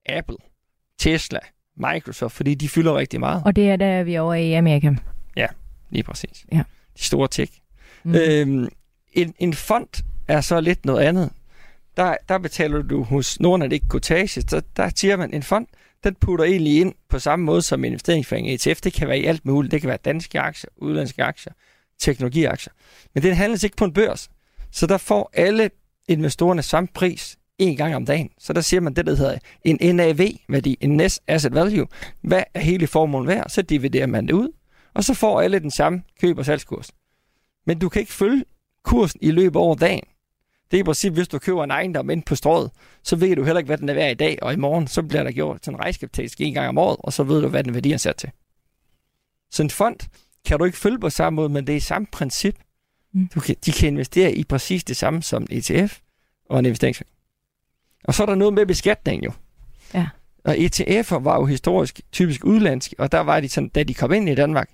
Apple, 0.06 0.37
Tesla, 0.98 1.38
Microsoft, 1.76 2.35
fordi 2.35 2.54
de 2.54 2.68
fylder 2.68 2.96
rigtig 2.96 3.20
meget. 3.20 3.42
Og 3.44 3.56
det 3.56 3.70
er 3.70 3.76
der, 3.76 4.02
vi 4.02 4.14
er 4.14 4.20
over 4.20 4.35
i 4.35 4.52
Amerika. 4.52 4.94
Lige 5.90 6.02
præcis. 6.02 6.44
Ja. 6.52 6.62
De 6.98 7.02
store 7.02 7.28
tech. 7.28 7.52
Mm. 8.04 8.14
Øhm, 8.14 8.68
en, 9.12 9.35
en 9.38 9.54
fond 9.54 10.02
er 10.28 10.40
så 10.40 10.61
lidt 10.61 10.85
noget 10.87 11.00
andet. 11.04 11.30
Der, 11.96 12.16
der 12.28 12.38
betaler 12.38 12.82
du 12.82 13.02
hos 13.02 13.40
Nordnet 13.40 13.82
Cotage, 13.88 14.28
så 14.28 14.62
der 14.76 14.90
siger 14.96 15.16
man, 15.16 15.35
en 15.35 15.42
fond, 15.42 15.66
den 16.04 16.14
putter 16.14 16.44
egentlig 16.44 16.80
ind 16.80 16.94
på 17.08 17.18
samme 17.18 17.44
måde 17.44 17.62
som 17.62 17.85
en 17.85 17.92
investeringsforening 17.92 18.54
ETF. 18.54 18.80
Det 18.80 18.92
kan 18.92 19.08
være 19.08 19.18
i 19.18 19.24
alt 19.24 19.44
muligt. 19.46 19.72
Det 19.72 19.80
kan 19.80 19.88
være 19.88 19.98
danske 20.04 20.40
aktier, 20.40 20.70
udlandske 20.76 21.24
aktier, 21.24 21.52
teknologiaktier. 22.02 22.72
Men 23.14 23.22
den 23.22 23.34
handles 23.34 23.62
ikke 23.62 23.76
på 23.76 23.84
en 23.84 23.92
børs. 23.92 24.30
Så 24.70 24.86
der 24.86 24.98
får 24.98 25.30
alle 25.32 25.70
investorerne 26.08 26.62
samme 26.62 26.88
pris 26.94 27.36
en 27.58 27.76
gang 27.76 27.96
om 27.96 28.06
dagen. 28.06 28.30
Så 28.38 28.52
der 28.52 28.60
siger 28.60 28.80
man 28.80 28.94
det, 28.94 29.06
der 29.06 29.16
hedder 29.16 29.38
en 29.64 29.96
NAV-værdi, 29.96 30.78
en 30.80 30.96
Net 30.96 31.18
Asset 31.26 31.54
Value. 31.54 31.86
Hvad 32.22 32.42
er 32.54 32.60
hele 32.60 32.86
formålet 32.86 33.28
værd? 33.28 33.48
Så 33.48 33.62
dividerer 33.62 34.06
man 34.06 34.26
det 34.26 34.32
ud, 34.32 34.48
og 34.94 35.04
så 35.04 35.14
får 35.14 35.40
alle 35.40 35.58
den 35.58 35.70
samme 35.70 36.02
køb- 36.20 36.38
og 36.38 36.46
salgskurs. 36.46 36.90
Men 37.66 37.78
du 37.78 37.88
kan 37.88 38.00
ikke 38.00 38.12
følge 38.12 38.44
kursen 38.84 39.18
i 39.22 39.30
løbet 39.30 39.56
over 39.56 39.74
dagen. 39.74 40.04
Det 40.70 40.76
er 40.76 40.80
i 40.80 40.84
princippet, 40.84 41.18
hvis 41.18 41.28
du 41.28 41.38
køber 41.38 41.64
en 41.64 41.70
ejendom 41.70 42.10
ind 42.10 42.22
på 42.22 42.34
strået, 42.34 42.70
så 43.02 43.16
ved 43.16 43.36
du 43.36 43.44
heller 43.44 43.58
ikke, 43.58 43.68
hvad 43.68 43.78
den 43.78 43.88
er 43.88 43.94
værd 43.94 44.10
i 44.10 44.14
dag, 44.14 44.38
og 44.42 44.52
i 44.52 44.56
morgen, 44.56 44.86
så 44.86 45.02
bliver 45.02 45.22
der 45.22 45.30
gjort 45.30 45.62
til 45.62 45.70
en 45.70 45.80
regnskabstekst 45.80 46.40
en 46.40 46.54
gang 46.54 46.68
om 46.68 46.78
året, 46.78 46.96
og 47.00 47.12
så 47.12 47.22
ved 47.22 47.42
du, 47.42 47.48
hvad 47.48 47.64
den 47.64 47.74
værdi 47.74 47.92
er 47.92 47.96
sat 47.96 48.16
til. 48.16 48.30
Så 49.50 49.62
en 49.62 49.70
fond 49.70 49.96
kan 50.44 50.59
du 50.59 50.64
ikke 50.64 50.78
følge 50.78 50.98
på 50.98 51.11
samme 51.11 51.37
måde, 51.37 51.48
men 51.48 51.66
det 51.66 51.76
er 51.76 51.81
samme 51.81 52.07
princip. 52.12 52.57
Mm. 53.14 53.28
Du 53.35 53.40
kan, 53.40 53.57
de 53.66 53.72
kan 53.72 53.88
investere 53.88 54.33
i 54.33 54.44
præcis 54.44 54.85
det 54.85 54.96
samme 54.96 55.22
som 55.22 55.46
en 55.50 55.59
ETF 55.59 55.98
og 56.50 56.59
en 56.59 56.66
investeringsfond. 56.66 57.09
Og 58.05 58.14
så 58.14 58.22
er 58.22 58.26
der 58.26 58.35
noget 58.35 58.55
med 58.55 58.66
beskatning 58.66 59.24
jo. 59.24 59.33
Ja. 59.94 60.09
Og 60.44 60.55
ETF'er 60.55 61.18
var 61.18 61.37
jo 61.37 61.44
historisk 61.44 62.00
typisk 62.12 62.44
udlandske, 62.44 62.96
og 62.98 63.12
der 63.12 63.20
var 63.20 63.40
de 63.40 63.48
sådan, 63.48 63.68
da 63.68 63.83
de 63.83 63.94
kom 63.94 64.12
ind 64.12 64.28
i 64.28 64.35
Danmark, 64.35 64.70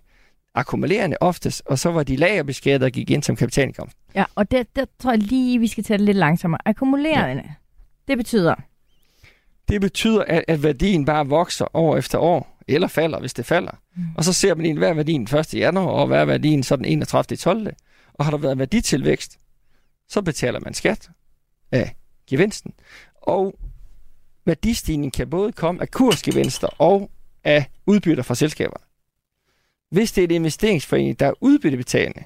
akkumulerende 0.54 1.16
oftest, 1.20 1.62
og 1.66 1.78
så 1.78 1.90
var 1.90 2.02
de 2.02 2.16
lagerbeskattet 2.16 2.86
og 2.86 2.92
gik 2.92 3.10
ind 3.10 3.22
som 3.22 3.36
kapitalindkomst. 3.36 3.96
Ja, 4.14 4.24
og 4.34 4.50
det, 4.50 4.76
der 4.76 4.84
tror 4.98 5.10
jeg 5.10 5.18
lige, 5.18 5.58
vi 5.58 5.66
skal 5.66 5.84
tage 5.84 5.98
det 5.98 6.06
lidt 6.06 6.16
langsommere. 6.16 6.60
Akkumulerende, 6.64 7.42
ja. 7.46 7.54
det 8.08 8.16
betyder, 8.16 8.54
Det 9.68 9.80
betyder, 9.80 10.24
at, 10.24 10.44
at 10.48 10.62
værdien 10.62 11.04
bare 11.04 11.26
vokser 11.26 11.76
år 11.76 11.96
efter 11.96 12.18
år, 12.18 12.57
eller 12.68 12.88
falder, 12.88 13.20
hvis 13.20 13.34
det 13.34 13.46
falder. 13.46 13.72
Mm. 13.96 14.02
Og 14.16 14.24
så 14.24 14.32
ser 14.32 14.54
man 14.54 14.66
en, 14.66 14.76
hvad 14.76 14.88
er 14.88 14.94
værdien 14.94 15.22
1. 15.22 15.54
januar, 15.54 15.86
og 15.86 16.06
hvad 16.06 16.20
er 16.20 16.24
værdien 16.24 16.62
så 16.62 16.76
den 16.76 16.84
31. 16.84 17.36
12. 17.36 17.74
Og 18.14 18.24
har 18.24 18.30
der 18.30 18.38
været 18.38 18.58
værditilvækst, 18.58 19.38
så 20.08 20.22
betaler 20.22 20.60
man 20.60 20.74
skat 20.74 21.10
af 21.72 21.96
gevinsten. 22.30 22.72
Og 23.22 23.54
værdistigning 24.44 25.12
kan 25.12 25.30
både 25.30 25.52
komme 25.52 25.82
af 25.82 25.90
kursgevinster 25.90 26.68
og 26.78 27.10
af 27.44 27.70
udbytter 27.86 28.22
fra 28.22 28.34
selskaberne. 28.34 28.84
Hvis 29.90 30.12
det 30.12 30.22
er 30.22 30.24
et 30.24 30.32
investeringsforening, 30.32 31.20
der 31.20 31.26
er 31.26 31.32
udbyttebetalende, 31.40 32.24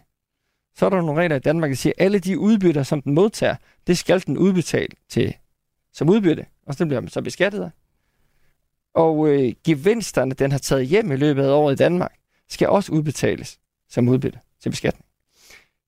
så 0.77 0.87
er 0.87 0.91
der 0.91 0.97
nogle 0.97 1.21
regler 1.21 1.37
i 1.37 1.41
Danmark, 1.41 1.69
der 1.69 1.77
siger, 1.77 1.93
at 1.99 2.05
alle 2.05 2.19
de 2.19 2.39
udbytter, 2.39 2.83
som 2.83 3.03
den 3.03 3.15
modtager, 3.15 3.57
det 3.87 3.99
skal 3.99 4.27
den 4.27 4.39
udbetale 4.39 4.97
til 5.09 5.35
som 5.93 6.09
udbytte, 6.09 6.47
og 6.67 6.75
så 6.75 6.87
bliver 6.87 7.01
man 7.01 7.11
så 7.11 7.23
beskattet 7.23 7.63
af. 7.63 7.71
Og 8.95 9.29
øh, 9.29 9.53
gevinsterne, 9.65 10.35
den 10.35 10.53
har 10.53 10.59
taget 10.59 10.87
hjem 10.87 11.13
i 11.13 11.17
løbet 11.17 11.45
af 11.45 11.51
året 11.51 11.73
i 11.73 11.77
Danmark, 11.77 12.13
skal 12.49 12.69
også 12.69 12.93
udbetales 12.93 13.59
som 13.89 14.09
udbytte 14.09 14.39
til 14.63 14.71
beskatning. 14.71 15.05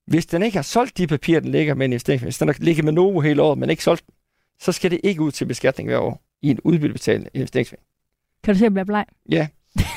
Hvis 0.06 0.26
den 0.26 0.42
ikke 0.42 0.58
har 0.58 0.62
solgt 0.62 0.98
de 0.98 1.06
papirer, 1.06 1.40
den 1.40 1.50
ligger 1.50 1.74
med 1.74 1.84
en 1.84 1.92
investering, 1.92 2.22
hvis 2.22 2.38
den 2.38 2.48
har 2.48 2.56
ligget 2.58 2.84
med 2.84 2.92
Novo 2.92 3.20
hele 3.20 3.42
året, 3.42 3.58
men 3.58 3.70
ikke 3.70 3.84
solgt 3.84 4.06
dem, 4.06 4.14
så 4.60 4.72
skal 4.72 4.90
det 4.90 5.00
ikke 5.02 5.22
ud 5.22 5.32
til 5.32 5.44
beskatning 5.44 5.88
hver 5.88 5.98
år 5.98 6.22
i 6.42 6.50
en 6.50 6.60
udbyttebetalt 6.64 7.28
investeringsforening. 7.34 7.86
Kan 8.44 8.54
du 8.54 8.58
se, 8.58 8.62
at 8.62 8.64
jeg 8.64 8.72
bliver 8.72 8.84
bleg? 8.84 9.04
Ja, 9.30 9.48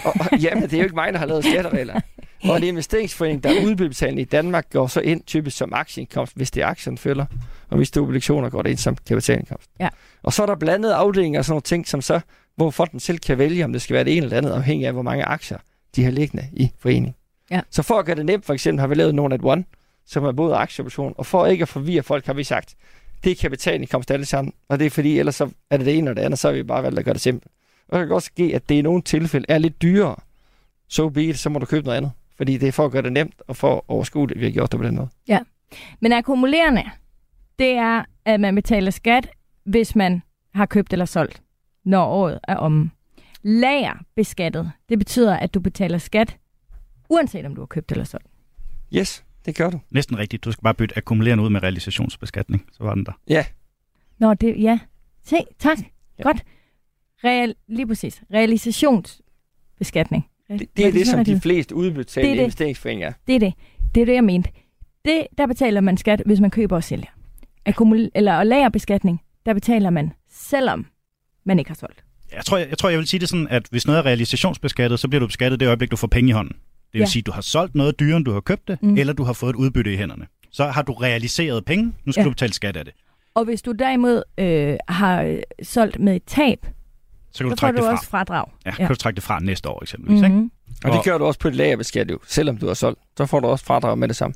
og, 0.05 0.13
og, 0.19 0.39
jamen, 0.39 0.63
det 0.63 0.73
er 0.73 0.77
jo 0.77 0.83
ikke 0.83 0.95
mig, 0.95 1.13
der 1.13 1.19
har 1.19 1.25
lavet 1.25 1.45
skatteregler. 1.45 2.01
Og 2.43 2.57
en 2.57 2.63
investeringsforening, 2.63 3.43
der 3.43 3.49
er 3.49 3.65
udbyttebetaling 3.65 4.19
i 4.19 4.23
Danmark, 4.23 4.69
går 4.69 4.87
så 4.87 4.99
ind 4.99 5.23
typisk 5.23 5.57
som 5.57 5.73
aktieindkomst, 5.73 6.35
hvis 6.35 6.51
det 6.51 6.63
er 6.63 6.67
aktien 6.67 6.97
følger, 6.97 7.25
og 7.69 7.77
hvis 7.77 7.91
det 7.91 7.99
er 7.99 8.03
obligationer, 8.03 8.49
går 8.49 8.61
det 8.61 8.69
ind 8.69 8.77
som 8.77 8.97
kapitalindkomst. 9.07 9.69
Ja. 9.79 9.89
Og 10.23 10.33
så 10.33 10.41
er 10.41 10.45
der 10.45 10.55
blandet 10.55 10.91
afdelinger 10.91 11.39
og 11.39 11.45
sådan 11.45 11.53
nogle 11.53 11.61
ting, 11.61 11.87
som 11.87 12.01
så, 12.01 12.19
hvor 12.57 12.71
fonden 12.71 12.99
selv 12.99 13.19
kan 13.19 13.37
vælge, 13.37 13.65
om 13.65 13.71
det 13.71 13.81
skal 13.81 13.93
være 13.93 14.03
det 14.03 14.17
ene 14.17 14.23
eller 14.25 14.37
andet, 14.37 14.51
afhængig 14.51 14.87
af, 14.87 14.93
hvor 14.93 15.01
mange 15.01 15.25
aktier 15.25 15.57
de 15.95 16.03
har 16.03 16.11
liggende 16.11 16.47
i 16.53 16.71
foreningen. 16.79 17.15
Ja. 17.51 17.61
Så 17.69 17.83
for 17.83 17.99
at 17.99 18.05
gøre 18.05 18.15
det 18.15 18.25
nemt, 18.25 18.45
for 18.45 18.53
eksempel 18.53 18.79
har 18.79 18.87
vi 18.87 18.95
lavet 18.95 19.15
nogen 19.15 19.31
at 19.31 19.39
one, 19.43 19.63
som 20.05 20.23
er 20.23 20.31
både 20.31 20.55
aktieoption, 20.55 21.13
og 21.17 21.25
for 21.25 21.45
ikke 21.45 21.61
at 21.61 21.67
forvirre 21.67 22.03
folk, 22.03 22.25
har 22.25 22.33
vi 22.33 22.43
sagt, 22.43 22.75
det 23.23 23.31
er 23.31 23.35
kapitalindkomst 23.35 24.11
alle 24.11 24.25
sammen, 24.25 24.53
og 24.69 24.79
det 24.79 24.85
er 24.85 24.89
fordi, 24.89 25.19
ellers 25.19 25.35
så 25.35 25.49
er 25.69 25.77
det 25.77 25.85
det 25.85 25.97
ene 25.97 26.09
og 26.09 26.15
det 26.15 26.21
andet, 26.21 26.39
så 26.39 26.47
har 26.47 26.55
vi 26.55 26.63
bare 26.63 26.83
valgt 26.83 26.99
at 26.99 27.05
gøre 27.05 27.13
det 27.13 27.21
simpelt. 27.21 27.51
Og 27.89 27.99
det 27.99 28.07
kan 28.07 28.15
også 28.15 28.25
ske, 28.25 28.51
at 28.55 28.69
det 28.69 28.75
i 28.75 28.81
nogle 28.81 29.01
tilfælde 29.01 29.45
er 29.49 29.57
lidt 29.57 29.81
dyrere. 29.81 30.15
Så 30.87 31.09
be 31.09 31.23
it, 31.23 31.39
så 31.39 31.49
må 31.49 31.59
du 31.59 31.65
købe 31.65 31.85
noget 31.85 31.97
andet. 31.97 32.11
Fordi 32.37 32.57
det 32.57 32.67
er 32.67 32.71
for 32.71 32.85
at 32.85 32.91
gøre 32.91 33.01
det 33.01 33.13
nemt 33.13 33.41
og 33.47 33.55
for 33.55 33.75
at 33.75 33.81
overskue 33.87 34.27
det, 34.27 34.39
vi 34.39 34.45
har 34.45 34.51
gjort 34.51 34.71
det 34.71 34.79
på 34.79 34.85
den 34.85 34.95
måde. 34.95 35.09
Men 35.99 36.13
akkumulerende, 36.13 36.83
det 37.59 37.71
er, 37.71 38.03
at 38.25 38.39
man 38.39 38.55
betaler 38.55 38.91
skat, 38.91 39.29
hvis 39.63 39.95
man 39.95 40.21
har 40.55 40.65
købt 40.65 40.93
eller 40.93 41.05
solgt, 41.05 41.41
når 41.87 42.05
året 42.05 42.39
er 42.47 42.55
omme. 42.55 42.91
Lager 43.43 43.93
beskattet, 44.15 44.71
det 44.89 44.99
betyder, 44.99 45.35
at 45.37 45.53
du 45.53 45.59
betaler 45.59 45.97
skat, 45.97 46.37
uanset 47.09 47.45
om 47.45 47.55
du 47.55 47.61
har 47.61 47.65
købt 47.65 47.91
eller 47.91 48.05
solgt. 48.05 48.27
Yes, 48.95 49.25
det 49.45 49.55
gør 49.55 49.69
du. 49.69 49.79
Næsten 49.91 50.17
rigtigt. 50.17 50.45
Du 50.45 50.51
skal 50.51 50.63
bare 50.63 50.73
bytte 50.73 50.97
akkumulerende 50.97 51.43
ud 51.43 51.49
med 51.49 51.63
realisationsbeskatning. 51.63 52.65
Så 52.71 52.83
var 52.83 52.95
den 52.95 53.05
der. 53.05 53.11
Ja, 53.27 53.45
Nå, 54.19 54.33
det, 54.33 54.55
ja. 54.61 54.79
Se, 55.23 55.37
tak. 55.59 55.77
Ja. 56.17 56.23
Godt. 56.23 56.43
Real, 57.23 57.55
lige 57.67 57.87
præcis. 57.87 58.21
Realisationsbeskatning. 58.33 60.27
det, 60.49 60.77
det 60.77 60.87
er 60.87 60.91
det, 60.91 61.07
som 61.07 61.25
de 61.25 61.41
fleste 61.41 61.75
udbetalte 61.75 62.31
det. 62.31 62.37
investeringsforeninger 62.37 63.07
er. 63.07 63.13
Det 63.27 63.35
er 63.35 63.39
det. 63.39 63.53
Det 63.95 64.01
er 64.01 64.05
det, 64.05 64.13
jeg 64.13 64.23
mente. 64.23 64.49
Det, 65.05 65.27
der 65.37 65.47
betaler 65.47 65.81
man 65.81 65.97
skat, 65.97 66.21
hvis 66.25 66.39
man 66.39 66.51
køber 66.51 66.75
og 66.75 66.83
sælger. 66.83 67.09
Akkumul- 67.69 68.09
eller 68.15 68.33
og 68.37 68.45
lagerbeskatning, 68.45 69.21
der 69.45 69.53
betaler 69.53 69.89
man, 69.89 70.13
selvom 70.29 70.85
man 71.47 71.59
ikke 71.59 71.69
har 71.71 71.75
solgt. 71.75 72.03
Jeg 72.35 72.45
tror, 72.45 72.57
jeg, 72.57 72.69
jeg 72.69 72.77
tror, 72.77 72.89
jeg 72.89 72.99
vil 72.99 73.07
sige 73.07 73.19
det 73.19 73.29
sådan, 73.29 73.47
at 73.47 73.67
hvis 73.71 73.87
noget 73.87 73.99
er 73.99 74.05
realisationsbeskattet, 74.05 74.99
så 74.99 75.07
bliver 75.07 75.19
du 75.19 75.27
beskattet 75.27 75.59
det 75.59 75.65
øjeblik, 75.67 75.91
du 75.91 75.95
får 75.95 76.07
penge 76.07 76.29
i 76.29 76.31
hånden. 76.31 76.53
Det 76.53 76.93
vil 76.93 76.99
Ja. 76.99 77.05
sige, 77.05 77.21
at 77.21 77.25
du 77.25 77.31
har 77.31 77.41
solgt 77.41 77.75
noget 77.75 77.99
dyrere, 77.99 78.17
end 78.17 78.25
du 78.25 78.33
har 78.33 78.39
købt 78.39 78.67
det, 78.67 78.77
Mm. 78.83 78.97
eller 78.97 79.13
du 79.13 79.23
har 79.23 79.33
fået 79.33 79.49
et 79.49 79.55
udbytte 79.55 79.93
i 79.93 79.97
hænderne. 79.97 80.27
Så 80.51 80.65
har 80.67 80.81
du 80.81 80.93
realiseret 80.93 81.65
penge, 81.65 81.85
nu 82.05 82.11
skal 82.11 82.21
Ja. 82.21 82.23
ja. 82.23 82.25
du 82.25 82.29
betale 82.29 82.53
skat 82.53 82.77
af 82.77 82.85
det. 82.85 82.93
Og 83.35 83.45
hvis 83.45 83.61
du 83.61 83.71
derimod 83.71 84.23
øh, 84.37 84.77
har 84.87 85.21
øh, 85.23 85.39
solgt 85.63 85.99
med 85.99 86.15
et 86.15 86.23
tab, 86.27 86.59
Så 86.61 86.67
kan 86.67 86.71
så 87.31 87.43
du 87.43 87.49
får 87.49 87.55
trække 87.55 87.77
du 87.77 87.81
det 87.83 87.87
fra. 87.89 87.93
også 87.97 88.09
fradrag. 88.09 88.45
Ja, 88.65 88.71
kan 88.71 88.87
du 88.87 88.95
trække 88.95 89.15
det 89.15 89.23
fra 89.23 89.39
næste 89.39 89.69
år 89.69 89.83
eksempelvis. 89.83 90.21
Mm. 90.21 90.27
Mm-hmm. 90.27 90.51
Og 90.83 90.91
det 90.91 90.97
Og- 90.99 91.03
gør 91.05 91.17
du 91.17 91.25
også 91.25 91.39
på 91.39 91.47
et 91.47 91.55
lagerbeskat 91.55 92.11
jo. 92.11 92.19
Selvom 92.27 92.57
du 92.57 92.67
har 92.67 92.73
solgt, 92.73 92.99
så 93.17 93.25
får 93.25 93.39
du 93.39 93.47
også 93.47 93.65
fradrag 93.65 93.97
med 93.97 94.07
det 94.07 94.15
samme. 94.15 94.33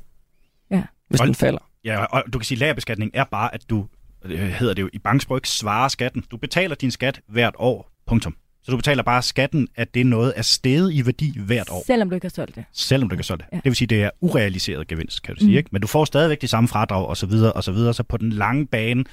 Ja. 0.70 0.82
Hvis 1.08 1.20
Hold- 1.20 1.28
den 1.28 1.34
falder. 1.34 1.58
Ja, 1.84 2.04
og 2.04 2.22
du 2.32 2.38
kan 2.38 2.44
sige, 2.44 2.56
at 2.56 2.60
lagerbeskatning 2.60 3.10
er 3.14 3.24
bare, 3.30 3.54
at 3.54 3.70
du, 3.70 3.86
det 4.28 4.38
hedder 4.38 4.74
det 4.74 4.82
jo 4.82 4.88
i 4.92 4.98
banksprog, 4.98 5.36
ikke 5.36 5.48
svarer 5.48 5.88
skatten. 5.88 6.24
Du 6.30 6.36
betaler 6.36 6.74
din 6.74 6.90
skat 6.90 7.20
hvert 7.28 7.54
år, 7.58 7.90
punktum. 8.06 8.36
Så 8.64 8.70
du 8.70 8.76
betaler 8.76 9.02
bare 9.02 9.22
skatten, 9.22 9.68
at 9.76 9.94
det 9.94 10.00
er 10.00 10.04
noget 10.04 10.32
er 10.36 10.42
steget 10.42 10.92
i 10.92 11.06
værdi 11.06 11.38
hvert 11.40 11.70
år, 11.70 11.82
Selvom 11.86 12.08
du 12.10 12.14
ikke 12.14 12.24
har 12.24 12.30
solgt 12.30 12.54
det. 12.56 12.64
selvom 12.72 13.08
du 13.08 13.14
ikke 13.14 13.20
har 13.20 13.24
solgt 13.24 13.42
det. 13.42 13.48
Ja. 13.52 13.56
Det 13.56 13.64
vil 13.64 13.74
sige, 13.76 13.86
det 13.88 14.02
er 14.02 14.10
urealiseret 14.20 14.88
gevinst, 14.88 15.22
kan 15.22 15.34
du 15.34 15.38
sige. 15.40 15.50
Mm. 15.50 15.56
Ikke? 15.56 15.68
Men 15.72 15.80
du 15.82 15.86
får 15.86 16.04
stadigvæk 16.04 16.40
de 16.42 16.48
samme 16.48 16.68
fradrag 16.68 17.06
og 17.06 17.16
så 17.16 17.26
videre 17.26 17.52
og 17.52 17.64
så 17.64 17.72
videre. 17.72 17.94
Så 17.94 18.02
på 18.02 18.16
den 18.16 18.30
lange 18.32 18.66
bane 18.66 19.04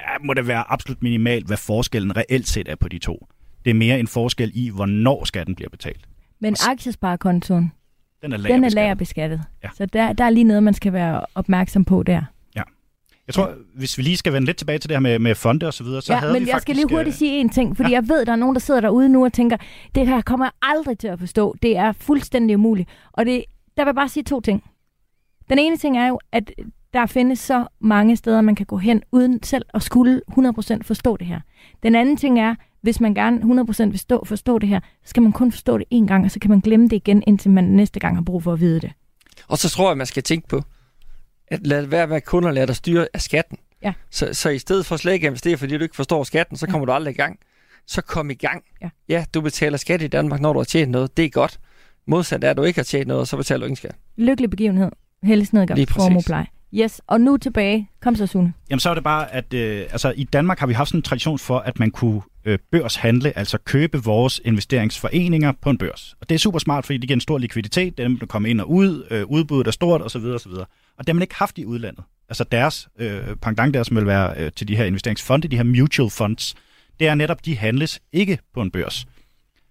ja, 0.00 0.24
må 0.24 0.34
det 0.34 0.46
være 0.48 0.64
absolut 0.72 1.02
minimalt, 1.02 1.46
hvad 1.46 1.56
forskellen 1.56 2.16
reelt 2.16 2.48
set 2.48 2.68
er 2.68 2.74
på 2.76 2.88
de 2.88 2.98
to. 2.98 3.26
Det 3.64 3.70
er 3.70 3.74
mere 3.74 4.00
en 4.00 4.06
forskel 4.06 4.50
i, 4.54 4.68
hvornår 4.70 5.24
skatten 5.24 5.54
bliver 5.54 5.68
betalt. 5.70 6.00
Men 6.40 6.56
aktiesparekontoen, 6.68 7.72
Den 8.22 8.32
er 8.32 8.36
den 8.36 8.44
er 8.46 8.48
lagerbeskattet. 8.48 8.74
lagerbeskattet. 8.74 9.40
Ja. 9.64 9.68
Så 9.76 9.86
der, 9.86 10.12
der 10.12 10.24
er 10.24 10.30
lige 10.30 10.44
noget, 10.44 10.62
man 10.62 10.74
skal 10.74 10.92
være 10.92 11.24
opmærksom 11.34 11.84
på 11.84 12.02
der. 12.02 12.22
Jeg 13.26 13.34
tror, 13.34 13.54
hvis 13.76 13.98
vi 13.98 14.02
lige 14.02 14.16
skal 14.16 14.32
vende 14.32 14.46
lidt 14.46 14.56
tilbage 14.56 14.78
til 14.78 14.88
det 14.88 14.96
her 14.96 15.00
med, 15.00 15.18
med 15.18 15.34
fonde 15.34 15.66
og 15.66 15.74
så 15.74 15.84
videre, 15.84 16.02
så 16.02 16.12
ja, 16.12 16.18
havde 16.18 16.32
men 16.32 16.42
vi 16.42 16.48
jeg 16.48 16.54
faktisk... 16.54 16.62
skal 16.62 16.76
lige 16.76 16.96
hurtigt 16.96 17.14
øh, 17.14 17.18
sige 17.18 17.40
en 17.40 17.48
ting, 17.48 17.76
fordi 17.76 17.90
ja. 17.90 17.94
jeg 17.94 18.08
ved, 18.08 18.26
der 18.26 18.32
er 18.32 18.36
nogen, 18.36 18.54
der 18.54 18.60
sidder 18.60 18.80
derude 18.80 19.08
nu 19.08 19.24
og 19.24 19.32
tænker, 19.32 19.56
det 19.94 20.06
her 20.06 20.22
kommer 20.22 20.46
jeg 20.46 20.52
aldrig 20.62 20.98
til 20.98 21.08
at 21.08 21.18
forstå. 21.18 21.54
Det 21.62 21.76
er 21.76 21.92
fuldstændig 21.92 22.56
umuligt. 22.56 22.88
Og 23.12 23.26
det, 23.26 23.44
der 23.76 23.84
vil 23.84 23.88
jeg 23.88 23.94
bare 23.94 24.08
sige 24.08 24.24
to 24.24 24.40
ting. 24.40 24.64
Den 25.48 25.58
ene 25.58 25.76
ting 25.76 25.98
er 25.98 26.08
jo, 26.08 26.20
at 26.32 26.50
der 26.94 27.06
findes 27.06 27.38
så 27.38 27.66
mange 27.80 28.16
steder, 28.16 28.40
man 28.40 28.54
kan 28.54 28.66
gå 28.66 28.76
hen, 28.76 29.02
uden 29.12 29.42
selv 29.42 29.64
at 29.74 29.82
skulle 29.82 30.20
100% 30.30 30.78
forstå 30.82 31.16
det 31.16 31.26
her. 31.26 31.40
Den 31.82 31.94
anden 31.94 32.16
ting 32.16 32.40
er, 32.40 32.54
hvis 32.82 33.00
man 33.00 33.14
gerne 33.14 33.62
100% 33.70 33.84
vil 33.84 33.98
stå, 33.98 34.24
forstå 34.24 34.58
det 34.58 34.68
her, 34.68 34.80
så 34.80 35.10
skal 35.10 35.22
man 35.22 35.32
kun 35.32 35.52
forstå 35.52 35.78
det 35.78 35.86
én 35.94 36.06
gang, 36.06 36.24
og 36.24 36.30
så 36.30 36.40
kan 36.40 36.50
man 36.50 36.60
glemme 36.60 36.88
det 36.88 36.96
igen, 36.96 37.22
indtil 37.26 37.50
man 37.50 37.64
næste 37.64 38.00
gang 38.00 38.16
har 38.16 38.22
brug 38.22 38.42
for 38.42 38.52
at 38.52 38.60
vide 38.60 38.80
det. 38.80 38.92
Og 39.48 39.58
så 39.58 39.70
tror 39.70 39.90
jeg, 39.90 39.96
man 39.96 40.06
skal 40.06 40.22
tænke 40.22 40.48
på, 40.48 40.62
lad 41.62 41.86
være 41.86 42.06
med 42.06 42.20
kun 42.20 42.46
at 42.46 42.54
lade 42.54 42.66
dig 42.66 42.76
styre 42.76 43.08
af 43.14 43.20
skatten. 43.20 43.58
Ja. 43.82 43.92
Så, 44.10 44.28
så 44.34 44.48
i 44.48 44.58
stedet 44.58 44.86
for 44.86 44.96
slet 44.96 45.12
ikke 45.12 45.26
at 45.26 45.30
investere, 45.30 45.56
fordi 45.56 45.76
du 45.78 45.82
ikke 45.82 45.96
forstår 45.96 46.24
skatten, 46.24 46.56
så 46.56 46.66
Ja. 46.66 46.70
kommer 46.72 46.86
du 46.86 46.92
aldrig 46.92 47.12
i 47.12 47.16
gang. 47.16 47.38
Så 47.86 48.02
kom 48.02 48.30
i 48.30 48.34
gang. 48.34 48.62
Ja. 48.82 48.88
ja, 49.08 49.24
du 49.34 49.40
betaler 49.40 49.78
skat 49.78 50.02
i 50.02 50.06
Danmark, 50.06 50.40
når 50.40 50.52
du 50.52 50.58
har 50.58 50.64
tjent 50.64 50.90
noget. 50.90 51.16
Det 51.16 51.24
er 51.24 51.28
godt. 51.28 51.60
Modsat 52.06 52.44
er, 52.44 52.50
at 52.50 52.56
du 52.56 52.62
ikke 52.62 52.78
har 52.78 52.84
tjent 52.84 53.06
noget, 53.08 53.28
så 53.28 53.36
betaler 53.36 53.58
du 53.58 53.64
ingen 53.64 53.76
skat. 53.76 53.94
Lykkelig 54.16 54.50
begivenhed. 54.50 54.90
Helles 55.22 55.52
Nedgaard, 55.52 55.78
præcis. 55.86 56.30
Yes, 56.76 57.00
og 57.06 57.20
nu 57.20 57.36
tilbage. 57.36 57.90
Kom 58.00 58.16
så, 58.16 58.26
Sune. 58.26 58.52
Jamen 58.70 58.80
så 58.80 58.90
er 58.90 58.94
det 58.94 59.04
bare, 59.04 59.34
at 59.34 59.54
øh, 59.54 59.80
altså, 59.80 60.12
i 60.16 60.24
Danmark 60.24 60.58
har 60.58 60.66
vi 60.66 60.72
haft 60.72 60.88
sådan 60.88 60.98
en 60.98 61.02
tradition 61.02 61.38
for, 61.38 61.58
at 61.58 61.78
man 61.78 61.90
kunne 61.90 62.22
øh, 62.44 62.58
børshandle, 62.70 63.38
altså 63.38 63.58
købe 63.58 64.02
vores 64.02 64.40
investeringsforeninger 64.44 65.52
på 65.60 65.70
en 65.70 65.78
børs. 65.78 66.16
Og 66.20 66.28
det 66.28 66.34
er 66.34 66.38
super 66.38 66.58
smart, 66.58 66.86
fordi 66.86 66.98
det 66.98 67.08
giver 67.08 67.16
en 67.16 67.20
stor 67.20 67.38
likviditet, 67.38 67.98
det 67.98 68.04
er 68.04 68.08
nemt 68.08 68.22
at 68.22 68.28
komme 68.28 68.50
ind 68.50 68.60
og 68.60 68.70
ud, 68.70 69.06
øh, 69.10 69.24
udbuddet 69.26 69.66
er 69.66 69.70
stort 69.72 70.02
osv. 70.02 70.24
osv. 70.24 70.52
Og 70.52 70.66
det 70.98 71.08
har 71.08 71.12
man 71.12 71.22
ikke 71.22 71.34
haft 71.34 71.58
i 71.58 71.64
udlandet. 71.64 72.04
Altså 72.28 72.44
deres 72.44 72.88
øh, 72.98 73.36
pendant 73.42 73.74
der, 73.74 73.82
som 73.82 73.96
vil 73.96 74.06
være 74.06 74.34
øh, 74.36 74.52
til 74.52 74.68
de 74.68 74.76
her 74.76 74.84
investeringsfonde, 74.84 75.48
de 75.48 75.56
her 75.56 75.64
mutual 75.64 76.10
funds, 76.10 76.54
det 77.00 77.08
er 77.08 77.14
netop, 77.14 77.44
de 77.44 77.56
handles 77.56 78.00
ikke 78.12 78.38
på 78.54 78.62
en 78.62 78.70
børs. 78.70 79.06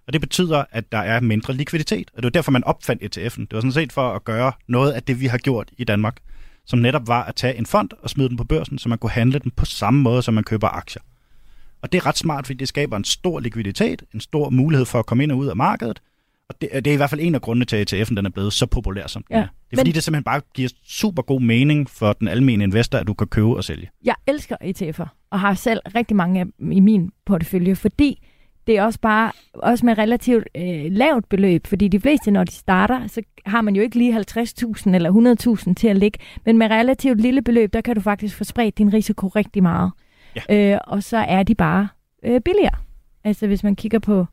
Og 0.08 0.14
det 0.14 0.22
betyder, 0.22 0.64
at 0.72 0.92
der 0.92 0.98
er 0.98 1.20
mindre 1.20 1.54
likviditet. 1.54 2.12
Og 2.14 2.18
det 2.18 2.24
var 2.24 2.30
derfor, 2.30 2.52
man 2.52 2.64
opfandt 2.64 3.04
ETF'en. 3.04 3.42
Det 3.42 3.54
var 3.54 3.60
sådan 3.60 3.72
set 3.72 3.92
for 3.92 4.16
at 4.16 4.24
gøre 4.24 4.52
noget 4.68 4.92
af 4.92 5.04
det, 5.04 5.20
vi 5.20 5.26
har 5.26 5.38
gjort 5.38 5.70
i 5.78 5.84
Danmark 5.84 6.18
som 6.66 6.80
netop 6.80 7.08
var 7.08 7.24
at 7.24 7.36
tage 7.36 7.58
en 7.58 7.66
fond 7.66 7.90
og 8.02 8.10
smide 8.10 8.30
den 8.30 8.38
på 8.38 8.44
børsen, 8.44 8.78
så 8.78 8.90
man 8.90 8.98
kunne 8.98 9.10
handle 9.12 9.40
den 9.40 9.52
på 9.52 9.66
samme 9.66 10.02
måde, 10.02 10.22
som 10.22 10.34
man 10.34 10.44
køber 10.44 10.68
aktier. 10.68 11.02
Og 11.82 11.92
det 11.92 11.98
er 11.98 12.06
ret 12.06 12.18
smart, 12.18 12.46
fordi 12.46 12.58
det 12.58 12.68
skaber 12.68 12.98
en 12.98 13.04
stor 13.04 13.40
likviditet, 13.40 14.04
en 14.14 14.20
stor 14.20 14.50
mulighed 14.50 14.86
for 14.86 15.00
at 15.00 15.06
komme 15.06 15.24
ind 15.24 15.32
og 15.32 15.38
ud 15.38 15.48
af 15.48 15.56
markedet. 15.56 16.02
Og 16.50 16.62
det, 16.62 16.70
det 16.74 16.88
er 16.88 16.94
i 16.94 16.98
hvert 16.98 17.10
fald 17.10 17.22
en 17.22 17.36
af 17.36 17.42
grundene 17.42 17.66
til, 17.66 17.76
at 17.76 17.94
ETF'en 17.94 18.16
den 18.16 18.26
er 18.26 18.30
blevet 18.30 18.54
så 18.54 18.66
populær, 18.66 19.08
som 19.08 19.24
den 19.28 19.36
Ja, 19.36 19.42
er. 19.42 19.48
Det 19.48 19.50
er 19.72 19.78
fordi, 19.78 19.90
men- 19.90 19.96
det 19.96 20.04
simpelthen 20.04 20.24
bare 20.24 20.42
giver 20.54 20.70
super 20.88 21.22
god 21.22 21.42
mening 21.42 21.90
for 21.90 22.14
den 22.14 22.28
almindelige 22.28 22.64
investor, 22.64 22.98
at 22.98 23.08
du 23.08 23.14
kan 23.14 23.28
købe 23.28 23.56
og 23.56 23.64
sælge. 23.64 23.90
Jeg 24.04 24.16
elsker 24.28 24.56
ETF'er, 24.64 25.28
og 25.32 25.40
har 25.40 25.54
selv 25.54 25.80
rigtig 25.96 26.16
mange 26.18 26.40
af 26.42 26.46
i 26.72 26.80
min 26.80 27.12
portefølje, 27.26 27.76
fordi 27.76 28.23
det 28.68 28.78
er 28.78 28.84
også 28.84 29.00
bare 29.00 29.32
også 29.54 29.86
med 29.86 29.98
relativt 29.98 30.48
øh, 30.56 30.86
lavt 30.92 31.30
beløb, 31.30 31.68
fordi 31.68 31.88
de 31.88 32.00
fleste, 32.00 32.32
når 32.32 32.44
de 32.44 32.52
starter, 32.52 33.08
så 33.08 33.22
har 33.46 33.62
man 33.62 33.76
jo 33.76 33.82
ikke 33.82 33.98
lige 33.98 34.18
50.000 34.18 34.96
eller 34.96 35.66
100.000 35.68 35.74
til 35.74 35.88
at 35.88 35.98
ligge, 35.98 36.20
men 36.46 36.58
med 36.58 36.68
relativt 36.68 37.22
lille 37.22 37.42
beløb, 37.42 37.74
der 37.74 37.82
kan 37.82 37.96
du 37.96 38.02
faktisk 38.02 38.38
få 38.38 38.44
spredt 38.44 38.78
din 38.78 38.94
risiko 38.94 39.28
rigtig 39.28 39.64
meget. 39.64 39.92
Ja. 40.50 40.74
Øh, 40.74 40.80
og 40.88 41.04
så 41.04 41.18
er 41.18 41.44
de 41.44 41.56
bare 41.56 41.88
øh, 42.24 42.42
billigere. 42.42 42.76
Altså 43.24 43.48
hvis 43.48 43.64
man 43.64 43.76
kigger 43.76 44.00
på 44.00 44.26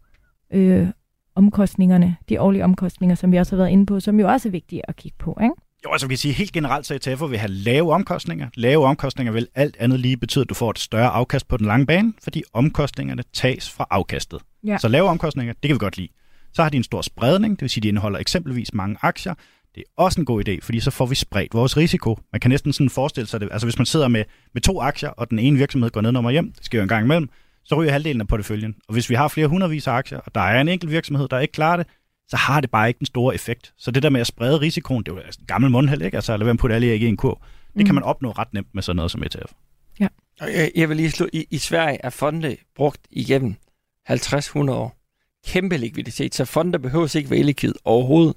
øh, 0.53 0.88
omkostningerne, 1.35 2.16
de 2.29 2.40
årlige 2.40 2.64
omkostninger, 2.64 3.14
som 3.14 3.33
vi 3.33 3.37
også 3.37 3.57
har 3.57 3.62
været 3.62 3.73
inde 3.73 3.87
på, 3.87 4.01
som 4.01 4.21
jo 4.21 4.29
også 4.29 4.49
er 4.49 4.51
vigtige 4.51 4.88
at 4.88 4.97
kigge 4.97 5.16
på. 5.19 5.38
Ikke? 5.43 5.55
Jo, 5.85 5.93
altså 5.93 6.07
vi 6.07 6.12
kan 6.12 6.19
sige 6.19 6.35
helt 6.35 6.53
generelt, 6.53 6.87
så 6.87 6.95
ETF'er 6.95 7.27
vil 7.27 7.38
have 7.38 7.51
lave 7.51 7.93
omkostninger. 7.93 8.49
Lave 8.55 8.87
omkostninger 8.87 9.33
vil 9.33 9.47
alt 9.55 9.77
andet 9.79 10.01
lige 10.01 10.16
betyde, 10.16 10.43
at 10.43 10.49
du 10.49 10.55
får 10.55 10.71
et 10.71 10.79
større 10.79 11.09
afkast 11.09 11.49
på 11.49 11.57
den 11.57 11.66
lange 11.66 11.87
bane, 11.87 12.12
fordi 12.25 12.43
omkostningerne 12.53 13.23
tages 13.33 13.71
fra 13.71 13.87
afkastet. 13.90 14.40
Ja. 14.66 14.79
Så 14.79 14.88
lave 14.88 15.09
omkostninger, 15.09 15.53
det 15.53 15.69
kan 15.69 15.75
vi 15.75 15.79
godt 15.79 15.97
lide. 15.97 16.09
Så 16.53 16.62
har 16.62 16.71
de 16.71 16.77
en 16.77 16.85
stor 16.85 17.03
spredning, 17.03 17.57
det 17.57 17.62
vil 17.62 17.71
sige, 17.71 17.81
at 17.81 17.83
de 17.83 17.88
indeholder 17.88 18.19
eksempelvis 18.19 18.75
mange 18.75 18.97
aktier. 19.03 19.35
Det 19.75 19.81
er 19.81 20.03
også 20.03 20.21
en 20.21 20.25
god 20.25 20.49
idé, 20.49 20.59
fordi 20.62 20.81
så 20.81 20.90
får 20.90 21.07
vi 21.07 21.14
spredt 21.14 21.55
vores 21.55 21.77
risiko. 21.77 22.19
Man 22.33 22.40
kan 22.40 22.51
næsten 22.51 22.73
sådan 22.73 22.90
forestille 22.90 23.27
sig 23.27 23.40
det. 23.40 23.49
Altså 23.53 23.66
hvis 23.66 23.79
man 23.79 23.87
sidder 23.87 24.09
med, 24.09 24.25
med 24.55 24.62
to 24.62 24.81
aktier, 24.81 25.11
og 25.11 25.31
den 25.31 25.38
ene 25.38 25.59
virksomhed 25.59 25.90
går 25.90 26.01
ned 26.01 26.12
nummer 26.12 26.31
hjem, 26.31 26.53
det 26.53 26.64
sker 26.64 26.79
jo 26.79 26.83
en 26.83 26.88
gang 26.88 27.05
imellem, 27.05 27.29
så 27.64 27.75
ryger 27.75 27.93
halvdelen 27.93 28.21
af 28.21 28.29
porteføljen. 28.29 28.75
Og 28.88 28.93
hvis 28.93 29.11
vi 29.11 29.14
har 29.14 29.29
flere 29.29 29.47
hundredvis 29.47 29.87
af 29.87 29.93
aktier, 29.93 30.19
og 30.19 30.35
der 30.35 30.40
er 30.40 30.61
en 30.61 30.69
enkelt 30.69 30.90
virksomhed, 30.90 31.29
der 31.29 31.38
ikke 31.38 31.53
klarer 31.53 31.77
det, 31.77 31.87
så 32.31 32.37
har 32.37 32.61
det 32.61 32.71
bare 32.71 32.88
ikke 32.88 32.99
den 32.99 33.07
store 33.07 33.35
effekt. 33.35 33.73
Så 33.77 33.90
det 33.90 34.03
der 34.03 34.11
med 34.11 34.21
at 34.21 34.27
sprede 34.27 34.61
risikoen, 34.61 35.03
det 35.03 35.12
er 35.12 35.14
jo 35.16 35.21
altså 35.21 35.40
en 35.40 35.47
gammel 35.47 35.71
mundhæld, 35.71 36.03
ikke? 36.03 36.16
Altså 36.16 36.33
lad 36.33 36.38
være 36.38 36.45
med 36.45 36.59
at 36.59 36.59
putte 36.59 36.75
alle 36.75 36.87
æg 36.87 37.03
i 37.03 37.07
en 37.07 37.16
kurv. 37.16 37.40
Det 37.79 37.87
kan 37.87 37.95
man 37.95 38.05
opnå 38.05 38.31
ret 38.31 38.55
nemt 38.55 38.75
med 38.75 38.83
sådan 38.83 38.97
noget 38.97 39.11
som 39.11 39.23
ETF. 39.23 39.53
Og 40.40 40.53
jeg, 40.53 40.71
jeg 40.75 40.88
vil 40.88 40.97
lige 40.97 41.11
slå, 41.11 41.29
i, 41.33 41.47
i 41.51 41.59
Sverige 41.59 41.99
er 42.05 42.11
fonde 42.11 42.57
brugt 42.77 43.01
igennem 43.11 43.55
50-100 44.11 44.71
år. 44.71 44.97
Kæmpe 45.47 45.77
likviditet, 45.77 46.35
så 46.35 46.45
fonder 46.45 46.79
behøver 46.79 47.16
ikke 47.16 47.31
være 47.31 47.43
likvid 47.43 47.75
overhovedet. 47.85 48.35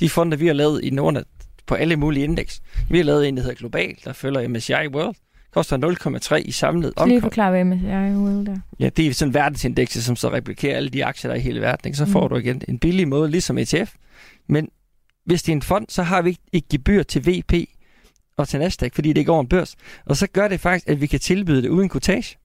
De 0.00 0.10
fonder, 0.10 0.36
vi 0.36 0.46
har 0.46 0.54
lavet 0.54 0.84
i 0.84 0.90
Norden 0.90 1.24
på 1.66 1.74
alle 1.74 1.96
mulige 1.96 2.24
indeks. 2.24 2.62
Vi 2.90 2.96
har 2.96 3.04
lavet 3.04 3.28
en, 3.28 3.36
der 3.36 3.42
hedder 3.42 3.56
Global, 3.56 3.96
der 4.04 4.12
følger 4.12 4.48
MSCI 4.48 4.72
World. 4.72 5.16
Koster 5.56 6.36
0,3 6.36 6.36
i 6.36 6.52
samlet 6.52 6.92
omkring. 6.96 7.08
Lige 7.08 7.20
forklare, 7.20 7.50
hvad 7.50 7.64
MSCI 7.64 7.86
World 7.86 8.48
er. 8.48 8.56
Ja, 8.80 8.88
det 8.88 9.06
er 9.06 9.14
sådan 9.14 9.30
en 9.30 9.34
verdensindeks, 9.34 9.92
som 9.92 10.16
så 10.16 10.32
replikerer 10.32 10.76
alle 10.76 10.88
de 10.88 11.04
aktier, 11.04 11.28
der 11.28 11.34
er 11.34 11.38
i 11.38 11.42
hele 11.42 11.60
verden. 11.60 11.88
Ikke? 11.88 11.98
Så 11.98 12.06
får 12.06 12.22
mm. 12.22 12.28
du 12.28 12.36
igen 12.36 12.62
en 12.68 12.78
billig 12.78 13.08
måde, 13.08 13.30
ligesom 13.30 13.58
ETF. 13.58 13.94
Men 14.48 14.68
hvis 15.24 15.42
det 15.42 15.52
er 15.52 15.56
en 15.56 15.62
fond, 15.62 15.86
så 15.88 16.02
har 16.02 16.22
vi 16.22 16.28
ikke 16.28 16.42
et 16.52 16.68
gebyr 16.68 17.02
til 17.02 17.26
VP 17.26 17.54
og 18.36 18.48
til 18.48 18.60
Nasdaq, 18.60 18.94
fordi 18.94 19.12
det 19.12 19.26
går 19.26 19.32
over 19.32 19.42
en 19.42 19.48
børs. 19.48 19.76
Og 20.06 20.16
så 20.16 20.26
gør 20.26 20.48
det 20.48 20.60
faktisk, 20.60 20.88
at 20.88 21.00
vi 21.00 21.06
kan 21.06 21.20
tilbyde 21.20 21.62
det 21.62 21.68
uden 21.68 21.88
kortage 21.88 22.36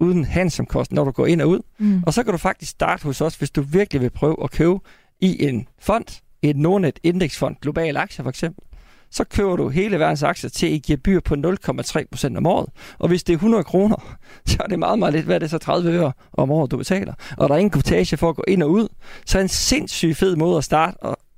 uden 0.00 0.24
handsomkost, 0.24 0.92
når 0.92 1.04
du 1.04 1.10
går 1.10 1.26
ind 1.26 1.40
og 1.40 1.48
ud. 1.48 1.60
Mm. 1.78 2.02
Og 2.06 2.14
så 2.14 2.22
kan 2.22 2.32
du 2.32 2.38
faktisk 2.38 2.70
starte 2.70 3.02
hos 3.02 3.20
os, 3.20 3.34
hvis 3.36 3.50
du 3.50 3.62
virkelig 3.62 4.02
vil 4.02 4.10
prøve 4.10 4.36
at 4.44 4.50
købe 4.50 4.78
i 5.20 5.44
en 5.48 5.68
fond, 5.78 6.22
et 6.42 6.56
Nordnet 6.56 6.98
indeksfond, 7.02 7.56
global 7.60 7.96
aktier 7.96 8.22
for 8.22 8.30
eksempel. 8.30 8.64
Så 9.12 9.24
køber 9.24 9.56
du 9.56 9.68
hele 9.68 9.98
verdens 9.98 10.22
aktier 10.22 10.50
til 10.50 10.74
et 10.74 10.82
gebyr 10.82 11.20
på 11.20 11.34
0,3 11.34 12.04
procent 12.10 12.36
om 12.36 12.46
året. 12.46 12.68
Og 12.98 13.08
hvis 13.08 13.24
det 13.24 13.32
er 13.32 13.36
100 13.36 13.64
kroner, 13.64 14.16
så 14.46 14.56
er 14.60 14.66
det 14.66 14.78
meget, 14.78 14.98
meget 14.98 15.14
lidt. 15.14 15.24
Hvad 15.24 15.34
er 15.34 15.38
det 15.38 15.50
så 15.50 15.58
30 15.58 15.92
øre 15.92 16.12
om 16.32 16.50
året, 16.50 16.70
du 16.70 16.76
betaler? 16.76 17.14
Og 17.36 17.48
der 17.48 17.54
er 17.54 17.58
ingen 17.58 17.70
kortage 17.70 18.16
for 18.16 18.28
at 18.28 18.36
gå 18.36 18.44
ind 18.48 18.62
og 18.62 18.70
ud. 18.70 18.88
Så 19.26 19.38
er 19.38 19.42
en 19.42 19.48
sindssygt 19.48 20.16
fed 20.16 20.36
måde 20.36 20.58
at 20.58 20.64
starte 20.64 20.96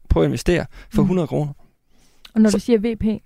på 0.09 0.21
at 0.21 0.27
investere 0.27 0.67
for 0.95 1.03
100 1.03 1.25
mm. 1.25 1.29
kroner. 1.29 1.53
Og 2.35 2.41
når 2.41 2.51
du 2.51 2.59
siger 2.59 2.79
VP? 2.79 3.23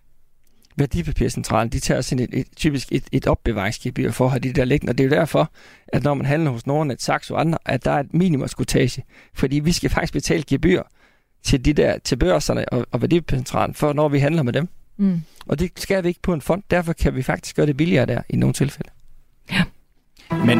Værdipapircentralen, 0.77 1.73
de 1.73 1.81
tager 1.81 2.01
sådan 2.01 2.25
et, 2.25 2.39
et, 2.39 2.47
typisk 2.57 2.89
et, 2.93 3.05
et 3.13 3.27
opbevaringsgebyr 3.27 4.11
for 4.11 4.25
at 4.25 4.31
have 4.31 4.41
de 4.41 4.53
der 4.53 4.65
liggende. 4.65 4.91
Og 4.91 4.99
det 4.99 5.05
er 5.05 5.09
jo 5.09 5.15
derfor, 5.15 5.53
at 5.89 6.05
når 6.05 6.15
man 6.15 6.27
handler 6.27 6.51
hos 6.51 6.67
Nordnet, 6.67 7.03
Saxo 7.03 7.35
og 7.35 7.41
andre, 7.41 7.59
at 7.65 7.85
der 7.85 7.91
er 7.91 8.01
et 8.01 8.15
minimumskortage. 8.15 9.05
Fordi 9.35 9.59
vi 9.59 9.73
skal 9.73 9.91
faktisk 9.91 10.13
betale 10.13 10.43
gebyr 10.47 10.83
til 11.43 11.65
de 11.65 11.73
der 11.73 11.99
til 11.99 12.17
børserne 12.17 12.69
og, 12.69 12.87
og 12.93 13.01
værdipapircentralen, 13.01 13.75
for 13.75 13.93
når 13.93 14.09
vi 14.09 14.19
handler 14.19 14.43
med 14.43 14.53
dem. 14.53 14.69
Mm. 14.97 15.23
Og 15.47 15.59
det 15.59 15.71
skal 15.77 16.03
vi 16.03 16.09
ikke 16.09 16.23
på 16.23 16.33
en 16.33 16.41
fond. 16.41 16.63
Derfor 16.71 16.93
kan 16.93 17.15
vi 17.15 17.23
faktisk 17.23 17.57
gøre 17.57 17.67
det 17.67 17.77
billigere 17.77 18.07
der 18.07 18.23
i 18.29 18.37
nogle 18.37 18.53
tilfælde. 18.53 18.91
Ja. 19.53 19.63
Men 20.31 20.59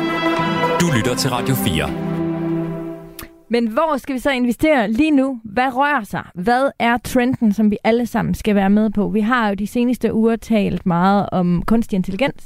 du 0.81 0.87
lytter 0.97 1.15
til 1.19 1.31
Radio 1.31 1.55
4. 1.55 2.19
Men 3.51 3.69
hvor 3.69 3.97
skal 3.97 4.15
vi 4.15 4.19
så 4.21 4.31
investere 4.31 4.93
lige 4.93 5.11
nu? 5.11 5.41
Hvad 5.45 5.77
rører 5.77 6.05
sig? 6.05 6.25
Hvad 6.35 6.71
er 6.79 6.99
trenden, 6.99 7.53
som 7.53 7.71
vi 7.71 7.79
alle 7.85 8.07
sammen 8.07 8.35
skal 8.35 8.55
være 8.55 8.71
med 8.71 8.91
på? 8.91 9.09
Vi 9.09 9.21
har 9.21 9.49
jo 9.49 9.55
de 9.55 9.67
seneste 9.67 10.15
uger 10.15 10.37
talt 10.37 10.87
meget 10.87 11.29
om 11.33 11.63
kunstig 11.67 11.97
intelligens. 11.97 12.45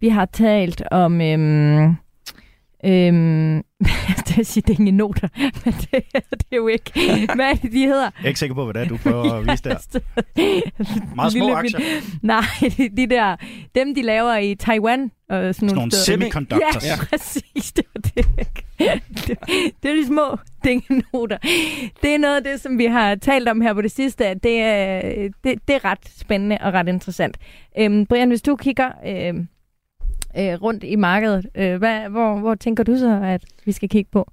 Vi 0.00 0.08
har 0.08 0.24
talt 0.24 0.82
om 0.90 1.20
øhm, 1.20 1.96
Øhm, 2.84 3.62
det 4.28 4.38
er 4.38 4.42
sige, 4.42 4.64
det 4.66 4.88
er 4.88 4.92
noter, 4.92 5.28
men 5.64 5.74
det, 5.74 6.04
det 6.30 6.46
er 6.52 6.56
jo 6.56 6.68
ikke. 6.68 6.92
Hvad 7.34 7.50
er 7.50 7.54
det, 7.54 7.72
de 7.72 7.78
hedder? 7.78 8.02
Jeg 8.02 8.24
er 8.24 8.28
ikke 8.28 8.40
sikker 8.40 8.54
på, 8.54 8.64
hvad 8.64 8.74
det 8.74 8.82
er, 8.82 8.88
du 8.88 8.96
prøver 8.96 9.32
at 9.32 9.46
vise 9.50 9.64
der. 9.64 11.14
Meget 11.14 11.32
små 11.32 11.54
aktier. 11.54 11.80
Nej, 12.22 12.44
de, 12.76 12.88
de 12.96 13.06
der, 13.06 13.36
dem 13.74 13.94
de 13.94 14.02
laver 14.02 14.36
i 14.36 14.54
Taiwan. 14.54 15.10
Og 15.28 15.38
sådan, 15.38 15.54
sådan 15.54 15.74
nogle 15.74 15.92
semiconductors. 15.92 16.84
Ja, 16.84 16.96
præcis. 17.10 17.72
Det, 17.72 17.84
det, 17.94 18.14
det, 18.16 19.38
det 19.82 19.90
er 19.90 19.94
de 19.94 20.06
små 20.06 20.38
noter. 21.12 21.38
Det 22.02 22.14
er 22.14 22.18
noget 22.18 22.36
af 22.36 22.44
det, 22.44 22.60
som 22.60 22.78
vi 22.78 22.84
har 22.84 23.14
talt 23.14 23.48
om 23.48 23.60
her 23.60 23.74
på 23.74 23.82
det 23.82 23.90
sidste. 23.90 24.34
Det 24.34 24.60
er, 24.60 25.00
det, 25.44 25.68
det 25.68 25.74
er 25.74 25.84
ret 25.84 26.08
spændende 26.16 26.58
og 26.60 26.72
ret 26.72 26.88
interessant. 26.88 27.36
Øhm, 27.78 28.06
Brian, 28.06 28.28
hvis 28.28 28.42
du 28.42 28.56
kigger... 28.56 28.90
Øhm, 29.06 29.48
øh, 30.38 30.62
rundt 30.62 30.84
i 30.84 30.96
markedet. 30.96 31.46
Øh, 31.54 31.76
hvad, 31.76 32.08
hvor, 32.08 32.38
hvor 32.38 32.54
tænker 32.54 32.84
du 32.84 32.96
så, 32.96 33.20
at 33.24 33.44
vi 33.64 33.72
skal 33.72 33.88
kigge 33.88 34.10
på? 34.12 34.32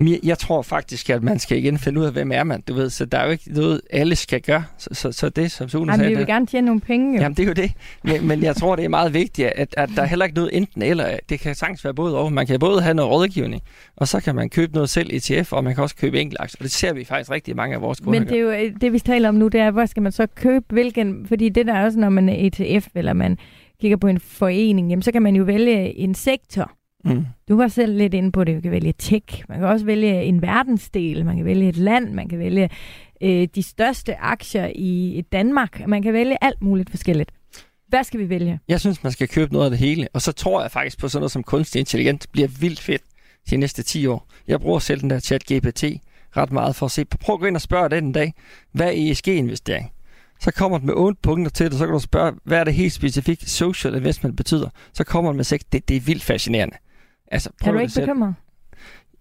Jeg, 0.00 0.18
jeg 0.22 0.38
tror 0.38 0.62
faktisk, 0.62 1.10
at 1.10 1.22
man 1.22 1.38
skal 1.38 1.58
igen 1.58 1.78
finde 1.78 2.00
ud 2.00 2.04
af, 2.04 2.12
hvem 2.12 2.32
er 2.32 2.44
man, 2.44 2.60
du 2.60 2.74
ved. 2.74 2.90
Så 2.90 3.04
der 3.04 3.18
er 3.18 3.24
jo 3.24 3.30
ikke 3.30 3.52
noget, 3.52 3.80
alle 3.90 4.16
skal 4.16 4.40
gøre. 4.40 4.64
Så, 4.78 4.88
så, 4.92 5.12
så 5.12 5.28
det, 5.28 5.52
som 5.52 5.68
Sune 5.68 5.92
sagde... 5.92 6.02
vi 6.02 6.08
vil 6.08 6.18
det, 6.18 6.26
gerne 6.26 6.46
tjene 6.46 6.64
nogle 6.64 6.80
penge, 6.80 7.16
jo. 7.16 7.22
Jamen, 7.22 7.36
det 7.36 7.42
er 7.42 7.46
jo 7.46 7.52
det. 7.52 7.72
Men, 8.04 8.26
men 8.26 8.42
jeg 8.42 8.56
tror, 8.56 8.76
det 8.76 8.84
er 8.84 8.88
meget 8.88 9.14
vigtigt, 9.14 9.48
at, 9.48 9.74
at 9.76 9.90
der 9.96 10.02
er 10.02 10.06
heller 10.06 10.24
ikke 10.24 10.34
noget 10.34 10.56
enten 10.56 10.82
eller. 10.82 11.16
Det 11.28 11.40
kan 11.40 11.54
sagtens 11.54 11.84
være 11.84 11.94
både 11.94 12.18
og. 12.18 12.32
Man 12.32 12.46
kan 12.46 12.60
både 12.60 12.82
have 12.82 12.94
noget 12.94 13.10
rådgivning, 13.10 13.62
og 13.96 14.08
så 14.08 14.20
kan 14.20 14.34
man 14.34 14.48
købe 14.48 14.72
noget 14.72 14.90
selv 14.90 15.10
ETF, 15.12 15.52
og 15.52 15.64
man 15.64 15.74
kan 15.74 15.82
også 15.82 15.96
købe 15.96 16.20
enkeltaktier. 16.20 16.56
Og 16.60 16.62
det 16.62 16.72
ser 16.72 16.92
vi 16.92 17.04
faktisk 17.04 17.30
rigtig 17.30 17.56
mange 17.56 17.74
af 17.74 17.82
vores 17.82 18.00
kunder 18.00 18.20
Men 18.20 18.28
det 18.28 18.36
er 18.36 18.40
jo 18.40 18.50
øh, 18.50 18.72
det, 18.80 18.92
vi 18.92 18.98
taler 18.98 19.28
om 19.28 19.34
nu, 19.34 19.48
det 19.48 19.60
er, 19.60 19.70
hvor 19.70 19.86
skal 19.86 20.02
man 20.02 20.12
så 20.12 20.26
købe 20.34 20.64
hvilken... 20.68 21.26
Fordi 21.26 21.48
det 21.48 21.66
der 21.66 21.74
er 21.74 21.84
også, 21.84 21.98
når 21.98 22.08
man 22.08 22.28
er 22.28 22.34
ETF, 22.38 22.86
eller 22.94 23.12
man 23.12 23.38
kigger 23.80 23.96
på 23.96 24.06
en 24.06 24.20
forening, 24.20 24.90
jamen, 24.90 25.02
så 25.02 25.12
kan 25.12 25.22
man 25.22 25.36
jo 25.36 25.44
vælge 25.44 25.98
en 25.98 26.14
sektor. 26.14 26.72
Mm. 27.04 27.26
Du 27.48 27.56
var 27.56 27.68
selv 27.68 27.96
lidt 27.96 28.14
inde 28.14 28.32
på 28.32 28.44
det. 28.44 28.54
Man 28.54 28.62
kan 28.62 28.70
vælge 28.70 28.94
tech. 28.98 29.44
Man 29.48 29.58
kan 29.58 29.68
også 29.68 29.86
vælge 29.86 30.22
en 30.22 30.42
verdensdel. 30.42 31.24
Man 31.24 31.36
kan 31.36 31.44
vælge 31.44 31.68
et 31.68 31.76
land. 31.76 32.12
Man 32.12 32.28
kan 32.28 32.38
vælge 32.38 32.70
øh, 33.22 33.48
de 33.54 33.62
største 33.62 34.16
aktier 34.16 34.70
i 34.74 35.24
Danmark. 35.32 35.88
Man 35.88 36.02
kan 36.02 36.12
vælge 36.12 36.44
alt 36.44 36.62
muligt 36.62 36.90
forskelligt. 36.90 37.30
Hvad 37.88 38.04
skal 38.04 38.20
vi 38.20 38.28
vælge? 38.28 38.60
Jeg 38.68 38.80
synes, 38.80 39.02
man 39.02 39.12
skal 39.12 39.28
købe 39.28 39.52
noget 39.52 39.64
af 39.64 39.70
det 39.70 39.78
hele. 39.78 40.08
Og 40.12 40.22
så 40.22 40.32
tror 40.32 40.62
jeg 40.62 40.70
faktisk 40.70 40.98
på 40.98 41.08
sådan 41.08 41.20
noget 41.20 41.32
som 41.32 41.42
kunstig 41.42 41.80
intelligens 41.80 42.26
bliver 42.26 42.48
vildt 42.48 42.80
fedt 42.80 43.02
de 43.50 43.56
næste 43.56 43.82
10 43.82 44.06
år. 44.06 44.26
Jeg 44.48 44.60
bruger 44.60 44.78
selv 44.78 45.00
den 45.00 45.10
der 45.10 45.18
chat 45.18 45.44
GPT 45.44 45.84
ret 46.36 46.52
meget 46.52 46.76
for 46.76 46.86
at 46.86 46.92
se. 46.92 47.04
Prøv 47.04 47.34
at 47.34 47.40
gå 47.40 47.46
ind 47.46 47.56
og 47.56 47.62
spørge 47.62 47.88
den 47.88 48.04
en 48.04 48.12
dag. 48.12 48.34
Hvad 48.72 48.86
er 48.86 49.10
ESG-investering? 49.10 49.92
Så 50.40 50.50
kommer 50.52 50.78
den 50.78 50.86
med 50.86 50.94
otte 50.94 51.18
punkter 51.22 51.50
til 51.50 51.70
det, 51.70 51.78
så 51.78 51.84
kan 51.84 51.92
du 51.92 51.98
spørge, 51.98 52.32
hvad 52.44 52.58
er 52.58 52.64
det 52.64 52.74
helt 52.74 52.92
specifikt 52.92 53.50
social 53.50 53.94
investment 53.94 54.36
betyder? 54.36 54.68
Så 54.92 55.04
kommer 55.04 55.30
den 55.30 55.36
med 55.36 55.44
seks. 55.44 55.64
Det, 55.64 55.88
det 55.88 55.96
er 55.96 56.00
vildt 56.00 56.22
fascinerende. 56.22 56.76
Altså, 57.30 57.50
er 57.64 57.72
du 57.72 57.78
ikke 57.78 58.00
bekymret? 58.00 58.34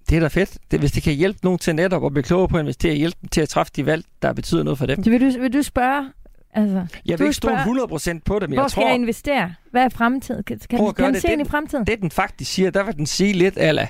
Det 0.10 0.16
er 0.16 0.20
da 0.20 0.28
fedt. 0.28 0.58
Det, 0.72 0.80
hvis 0.80 0.92
det 0.92 1.04
kan 1.04 1.14
hjælpe 1.14 1.40
nogen 1.44 1.60
til 1.60 1.76
netop 1.76 2.06
at 2.06 2.14
blive 2.14 2.24
klogere 2.24 2.48
på 2.48 2.58
at 2.58 2.62
investere, 2.62 2.96
hjælpe 2.96 3.18
dem 3.22 3.30
til 3.30 3.42
at 3.42 3.50
træffe 3.50 3.72
de 3.76 3.86
valg, 3.86 4.06
der 4.22 4.34
betyder 4.34 4.64
noget 4.64 4.78
for 4.78 4.86
dem. 4.86 5.06
Vil 5.06 5.22
du, 5.22 5.42
vil 5.42 5.54
du 5.54 5.62
spørge, 5.62 6.12
Altså, 6.54 6.86
jeg 7.06 7.20
vil 7.20 7.26
ikke 7.26 7.36
stå 7.36 7.50
100% 7.50 8.20
på 8.26 8.40
det, 8.40 8.50
men 8.50 8.56
hvor 8.56 8.64
jeg 8.64 8.72
tror... 8.72 8.88
jeg 8.88 8.96
investere? 8.96 9.54
Hvad 9.72 9.84
er 9.84 9.90
fremtiden? 9.90 10.44
Kan, 10.44 10.60
kan, 10.70 10.94
kan 10.94 11.14
den 11.14 11.22
se 11.22 11.32
ind 11.32 11.42
i 11.42 11.46
fremtiden? 11.46 11.88
Det, 11.88 12.02
den 12.02 12.12
faktisk 12.12 12.52
siger, 12.52 12.72
der 12.72 12.84
vil 12.84 12.98
den 12.98 13.06
sige 13.06 13.34
lidt, 13.34 13.54
eller 13.58 13.86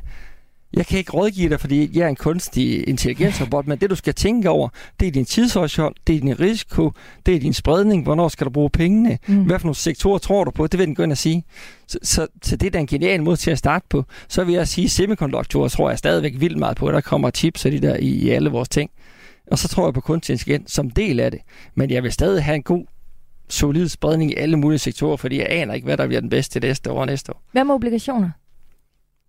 jeg 0.74 0.86
kan 0.86 0.98
ikke 0.98 1.12
rådgive 1.12 1.50
dig, 1.50 1.60
fordi 1.60 1.98
jeg 1.98 2.06
er 2.06 2.08
en 2.08 2.16
kunstig 2.16 2.90
intelligensrobot, 2.90 3.68
men 3.68 3.78
det 3.78 3.90
du 3.90 3.96
skal 3.96 4.14
tænke 4.14 4.50
over, 4.50 4.70
det 5.00 5.08
er 5.08 5.12
din 5.12 5.26
tidshorisont, 5.26 5.98
det 6.08 6.16
er 6.16 6.20
din 6.20 6.40
risiko, 6.40 6.92
det 7.26 7.36
er 7.36 7.40
din 7.40 7.54
spredning, 7.54 8.04
hvornår 8.04 8.28
skal 8.28 8.46
du 8.46 8.52
bruge 8.52 8.70
pengene, 8.70 9.18
mm. 9.28 9.44
hvad 9.44 9.60
for 9.60 9.66
nogle 9.66 9.76
sektorer 9.76 10.18
tror 10.18 10.44
du 10.44 10.52
på, 10.52 10.68
det 10.68 10.80
vil 10.80 10.88
den 10.88 10.96
gå 10.96 11.04
ind 11.04 11.12
og 11.12 11.18
sige. 11.18 11.44
Så, 11.88 12.00
så, 12.04 12.28
så 12.44 12.56
det 12.56 12.68
er 12.68 12.72
da 12.72 12.80
en 12.80 12.88
genial 12.88 13.24
måde 13.24 13.38
til 13.38 13.52
at 13.52 13.58
starte 13.58 13.86
på. 13.90 14.06
Så 14.28 14.44
vil 14.44 14.56
jeg 14.56 14.68
sige, 14.68 14.90
semikonduktorer 14.90 15.68
tror 15.68 15.90
jeg 15.90 15.98
stadigvæk 15.98 16.34
vildt 16.38 16.58
meget 16.58 16.78
på, 16.78 16.92
der 16.92 17.02
kommer 17.02 17.32
chips 17.32 17.66
og 17.66 17.72
de 17.72 17.80
der 17.80 17.96
i, 17.96 18.08
i 18.08 18.30
alle 18.30 18.50
vores 18.50 18.70
ting. 18.70 18.92
Og 19.52 19.58
så 19.58 19.68
tror 19.68 19.88
jeg 19.88 19.94
på 19.94 20.02
kunstig 20.02 20.34
intelligens 20.34 20.72
som 20.72 20.90
del 20.90 21.20
af 21.20 21.32
det. 21.32 21.40
Men 21.76 21.90
jeg 21.90 22.04
vil 22.04 22.12
stadig 22.12 22.44
have 22.44 22.56
en 22.56 22.64
god 22.64 22.86
solid 23.50 23.88
spredning 23.88 24.32
i 24.32 24.36
alle 24.36 24.58
mulige 24.58 24.80
sektorer, 24.80 25.18
fordi 25.18 25.38
jeg 25.38 25.48
aner 25.50 25.74
ikke, 25.74 25.86
hvad 25.86 25.98
der 25.98 26.08
bliver 26.08 26.22
den 26.22 26.30
bedste 26.30 26.60
næste 26.60 26.92
år 26.92 27.00
og 27.00 27.06
næste 27.06 27.34
år. 27.34 27.44
Hvad 27.52 27.64
med 27.64 27.76
obligationer? 27.76 28.30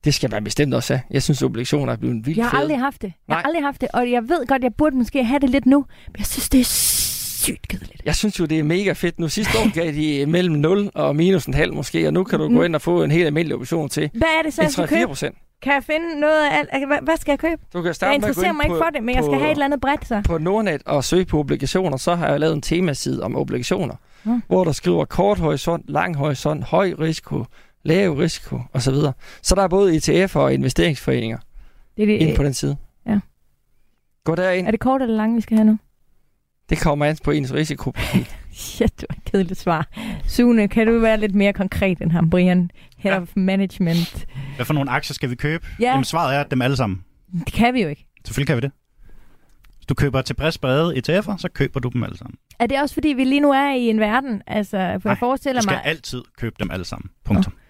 Det 0.05 0.15
skal 0.15 0.31
man 0.31 0.45
bestemt 0.45 0.75
også 0.75 0.95
have. 0.95 1.03
Jeg 1.11 1.23
synes, 1.23 1.43
obligationer 1.43 1.93
er 1.93 1.97
blevet 1.97 2.15
en 2.15 2.27
vild 2.27 2.37
Jeg 2.37 2.45
har 2.45 2.51
fed. 2.51 2.59
aldrig 2.59 2.79
haft 2.79 3.03
det. 3.03 3.13
Jeg 3.29 3.37
har 3.37 3.43
aldrig 3.43 3.65
haft 3.65 3.81
det, 3.81 3.89
og 3.93 4.11
jeg 4.11 4.23
ved 4.29 4.47
godt, 4.47 4.63
jeg 4.63 4.75
burde 4.75 4.97
måske 4.97 5.25
have 5.25 5.39
det 5.39 5.51
lidt 5.51 5.67
nu, 5.67 5.85
men 6.07 6.19
jeg 6.19 6.27
synes, 6.27 6.49
det 6.49 6.61
er 6.61 6.65
sygt 6.65 7.69
kedeligt. 7.69 8.03
Jeg 8.05 8.15
synes 8.15 8.39
jo, 8.39 8.45
det 8.45 8.59
er 8.59 8.63
mega 8.63 8.93
fedt. 8.93 9.19
Nu 9.19 9.29
sidste 9.29 9.59
år 9.59 9.75
gav 9.75 9.93
de 9.93 10.27
mellem 10.37 10.55
0 10.55 10.91
og 10.95 11.17
minus 11.17 11.45
en 11.47 11.55
halv 11.55 11.75
måske, 11.75 12.07
og 12.07 12.13
nu 12.13 12.25
kan 12.25 12.39
du 12.39 12.49
mm. 12.49 12.55
gå 12.55 12.63
ind 12.63 12.75
og 12.75 12.83
få 12.83 13.03
en 13.03 13.11
helt 13.11 13.27
almindelig 13.27 13.57
option 13.57 13.89
til 13.89 14.11
Hvad 14.15 14.29
er 14.39 14.43
det 14.43 14.55
så, 14.55 14.63
jeg 14.63 14.71
skal 14.71 14.89
købe? 14.89 15.33
Kan 15.63 15.73
jeg 15.73 15.85
finde 15.85 16.21
noget 16.21 16.47
af 16.51 16.59
alt? 16.59 16.87
Hvad, 16.87 16.99
hvad 17.03 17.17
skal 17.17 17.33
jeg 17.33 17.39
købe? 17.39 17.63
Du 17.73 17.83
kan 17.83 17.95
starte 17.95 18.09
jeg 18.09 18.15
interesserer 18.15 18.53
mig 18.53 18.65
ikke 18.65 18.77
for 18.77 18.91
det, 18.95 19.03
men 19.03 19.15
jeg 19.15 19.25
skal 19.25 19.39
have 19.39 19.47
et 19.47 19.51
eller 19.51 19.65
andet 19.65 19.81
bredt 19.81 20.09
så. 20.09 20.23
På 20.27 20.39
Nordnet 20.39 20.83
og 20.87 21.05
søge 21.05 21.25
på 21.25 21.39
obligationer, 21.39 21.97
så 21.97 22.15
har 22.15 22.29
jeg 22.29 22.41
lavet 22.41 22.55
en 22.55 22.63
temaside 22.63 23.23
om 23.23 23.37
obligationer, 23.37 23.95
mm. 24.25 24.43
hvor 24.47 24.65
der 24.65 24.73
skriver 24.73 25.05
kort 25.05 25.39
horisont, 25.39 25.85
lang 25.89 26.17
horisont, 26.17 26.65
høj 26.65 26.95
risiko, 27.01 27.45
lav 27.83 28.13
risiko 28.13 28.61
osv. 28.73 28.81
Så, 28.81 28.91
videre. 28.91 29.13
så 29.43 29.55
der 29.55 29.63
er 29.63 29.69
både 29.69 29.97
ETF 29.97 30.37
og 30.37 30.55
investeringsforeninger 30.55 31.39
det 31.97 32.03
er 32.03 32.07
det, 32.07 32.13
inde 32.27 32.37
på 32.37 32.45
den 32.45 32.55
side. 32.55 32.77
Ja. 33.07 33.21
Gå 34.25 34.35
derind. 34.35 34.67
Er 34.67 34.71
det 34.71 34.81
kort 34.81 35.03
eller 35.03 35.17
langt, 35.17 35.37
vi 35.37 35.41
skal 35.41 35.57
have 35.57 35.65
nu? 35.65 35.79
Det 36.71 36.81
kommer 36.81 37.07
an 37.07 37.17
på 37.25 37.31
ens 37.31 37.55
risiko. 37.55 37.93
Shit, 38.53 39.01
det 39.01 39.07
var 39.11 39.17
et 39.17 39.25
kedeligt 39.33 39.61
svar. 39.61 39.89
Sune, 40.27 40.69
kan 40.69 40.87
du 40.87 40.99
være 40.99 41.21
lidt 41.21 41.35
mere 41.35 41.53
konkret 41.53 41.99
end 41.99 42.13
ham, 42.13 42.31
Brian? 42.31 42.71
Head 42.97 43.15
ja. 43.15 43.21
of 43.21 43.29
Management. 43.37 44.27
Hvad 44.57 44.67
for 44.67 44.75
nogle 44.75 44.91
aktier 44.91 45.15
skal 45.15 45.31
vi 45.31 45.35
købe? 45.35 45.67
Ja. 45.81 45.91
Jamen, 45.91 46.05
svaret 46.05 46.37
er 46.37 46.43
dem 46.43 46.63
alle 46.63 46.77
sammen. 46.77 47.05
Det 47.45 47.53
kan 47.53 47.75
vi 47.75 47.83
jo 47.83 47.89
ikke. 47.89 48.07
Selvfølgelig 48.27 48.47
kan 48.47 48.57
vi 48.57 48.61
det. 48.61 48.73
Hvis 49.77 49.87
du 49.87 49.95
køber 49.95 50.23
tilpas 50.23 50.59
brede 50.59 50.95
ETF'er, 50.97 51.39
så 51.39 51.49
køber 51.55 51.81
du 51.81 51.89
dem 51.89 52.03
alle 52.03 52.19
sammen. 52.19 52.39
Er 52.59 52.67
det 52.67 52.81
også 52.81 52.95
fordi, 52.95 53.09
vi 53.09 53.25
lige 53.25 53.41
nu 53.41 53.51
er 53.51 53.75
i 53.75 53.91
en 53.91 54.01
verden? 54.01 54.43
Altså, 54.47 54.77
for 54.77 55.09
Nej, 55.09 55.11
jeg 55.11 55.19
forestiller 55.19 55.61
du 55.61 55.63
skal 55.63 55.75
mig... 55.75 55.85
altid 55.85 56.23
købe 56.37 56.57
dem 56.59 56.71
alle 56.71 56.85
sammen. 56.85 57.11
Punktum. 57.25 57.53
Oh. 57.53 57.70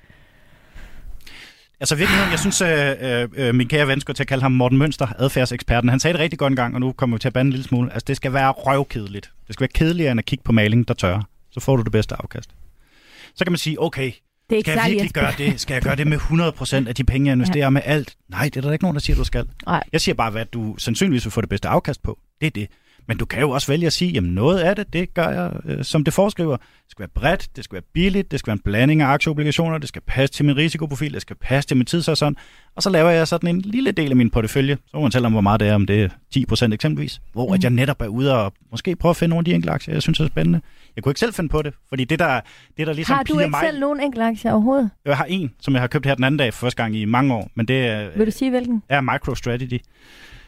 Altså 1.81 1.95
virkelig, 1.95 2.19
jeg 2.31 2.39
synes, 2.39 2.61
øh, 2.61 3.29
øh, 3.35 3.55
min 3.55 3.69
kære 3.69 3.89
ven 3.89 4.01
skulle 4.01 4.15
til 4.15 4.23
at 4.23 4.27
kalde 4.27 4.43
ham 4.43 4.53
Morten 4.53 4.79
Mønster, 4.79 5.07
adfærdseksperten. 5.19 5.91
Han 5.91 6.01
sagde 6.01 6.13
det 6.13 6.21
rigtig 6.21 6.39
godt 6.39 6.51
en 6.51 6.57
gang, 6.57 6.75
og 6.75 6.81
nu 6.81 6.93
kommer 6.93 7.17
vi 7.17 7.19
til 7.19 7.29
at 7.29 7.33
bande 7.33 7.49
en 7.49 7.53
lille 7.53 7.65
smule. 7.65 7.93
Altså 7.93 8.05
det 8.07 8.17
skal 8.17 8.33
være 8.33 8.51
røvkedeligt. 8.51 9.31
Det 9.47 9.55
skal 9.55 9.61
være 9.61 9.69
kedeligere 9.75 10.11
end 10.11 10.19
at 10.19 10.25
kigge 10.25 10.43
på 10.45 10.53
maling, 10.53 10.89
der 10.89 10.95
tørrer. 10.95 11.23
Så 11.51 11.61
får 11.61 11.77
du 11.77 11.83
det 11.83 11.93
bedste 11.93 12.15
afkast. 12.15 12.51
Så 13.35 13.45
kan 13.45 13.53
man 13.53 13.59
sige, 13.59 13.83
okay, 13.83 14.05
Det 14.05 14.13
er 14.51 14.57
ikke 14.57 14.71
Skal 14.71 14.81
jeg 14.85 14.91
virkelig 14.91 15.13
gøre 15.13 15.33
det? 15.39 15.61
Skal 15.61 15.75
jeg 15.75 15.83
gøre 15.83 15.97
det 15.97 16.07
med 16.07 16.19
100% 16.19 16.89
af 16.89 16.95
de 16.95 17.05
penge, 17.05 17.27
jeg 17.27 17.33
investerer 17.33 17.65
ja. 17.65 17.71
med 17.71 17.83
alt? 17.85 18.17
Nej, 18.29 18.45
det 18.45 18.57
er 18.57 18.61
der 18.61 18.73
ikke 18.73 18.85
nogen, 18.85 18.95
der 18.95 19.01
siger, 19.01 19.17
du 19.17 19.25
skal. 19.25 19.47
Nej. 19.67 19.83
Jeg 19.93 20.01
siger 20.01 20.15
bare, 20.15 20.31
hvad 20.31 20.45
du 20.45 20.75
sandsynligvis 20.79 21.25
vil 21.25 21.33
få 21.33 21.41
det 21.41 21.49
bedste 21.49 21.69
afkast 21.69 22.03
på. 22.03 22.19
Det 22.41 22.47
er 22.47 22.51
det. 22.51 22.69
Men 23.11 23.17
du 23.17 23.25
kan 23.25 23.41
jo 23.41 23.51
også 23.51 23.67
vælge 23.67 23.87
at 23.87 23.93
sige, 23.93 24.13
jamen 24.13 24.31
noget 24.31 24.59
af 24.59 24.77
det, 24.77 24.93
det 24.93 25.15
gør 25.15 25.29
jeg, 25.29 25.53
øh, 25.65 25.85
som 25.85 26.05
det 26.05 26.15
foreskriver. 26.15 26.57
Det 26.57 26.91
skal 26.91 27.01
være 27.01 27.09
bredt, 27.15 27.57
det 27.57 27.65
skal 27.65 27.75
være 27.75 27.83
billigt, 27.95 28.31
det 28.31 28.39
skal 28.39 28.47
være 28.47 28.55
en 28.55 28.63
blanding 28.65 29.03
af 29.03 29.07
aktieobligationer, 29.07 29.79
det 29.79 29.89
skal 29.89 30.03
passe 30.07 30.35
til 30.35 30.45
min 30.45 30.57
risikoprofil, 30.57 31.15
det 31.15 31.23
skal 31.23 31.37
passe 31.37 31.69
til 31.69 31.77
min 31.77 31.87
tidshorisont. 31.87 32.39
Og 32.77 32.83
så 32.83 32.91
laver 32.91 33.11
jeg 33.11 33.29
sådan 33.29 33.49
en 33.49 33.61
lille 33.61 33.93
del 33.93 34.11
af 34.11 34.17
min 34.17 34.31
portefølje. 34.31 34.79
Så 34.87 34.97
må 34.97 35.01
man 35.03 35.11
tælle 35.11 35.27
om, 35.27 35.33
hvor 35.33 35.41
meget 35.41 35.61
det 35.61 35.69
er, 35.69 35.75
om 35.75 35.87
det 35.87 36.03
er 36.03 36.09
10% 36.69 36.73
eksempelvis. 36.73 37.21
Hvor 37.33 37.47
mm. 37.47 37.53
at 37.53 37.63
jeg 37.63 37.71
netop 37.71 38.03
er 38.03 38.07
ude 38.07 38.37
og 38.37 38.53
måske 38.71 38.97
prøve 38.97 39.11
at 39.11 39.17
finde 39.17 39.31
nogle 39.31 39.41
af 39.41 39.45
de 39.45 39.55
enkelte 39.55 39.73
aktier, 39.73 39.95
jeg 39.95 40.03
synes 40.03 40.21
er 40.21 40.27
spændende. 40.27 40.61
Jeg 40.97 41.05
kunne 41.05 41.11
ikke 41.11 41.21
selv 41.21 41.35
finde 41.35 41.49
på 41.49 41.63
det, 41.63 41.75
fordi 41.89 42.05
det 42.05 42.19
der, 42.19 42.41
det 42.77 42.87
der 42.87 42.93
ligesom 42.93 43.17
Har 43.17 43.23
du 43.23 43.39
ikke 43.39 43.51
mig, 43.51 43.61
selv 43.65 43.81
nogen 43.81 44.01
enkelte 44.01 44.25
aktier 44.25 44.53
overhovedet? 44.53 44.91
Jeg 45.05 45.17
har 45.17 45.25
en, 45.25 45.55
som 45.61 45.75
jeg 45.75 45.83
har 45.83 45.89
købt 45.89 46.07
her 46.07 46.15
den 46.15 46.25
anden 46.25 46.39
dag 46.39 46.55
for 46.55 46.61
første 46.61 46.83
gang 46.83 46.97
i 46.97 47.05
mange 47.05 47.35
år, 47.35 47.51
men 47.55 47.69
det 47.69 47.87
er, 47.87 48.09
Vil 48.17 48.27
du 48.27 48.33
sige 48.33 48.51
hvilken? 48.51 48.83
er 48.89 49.01
MicroStrategy 49.01 49.81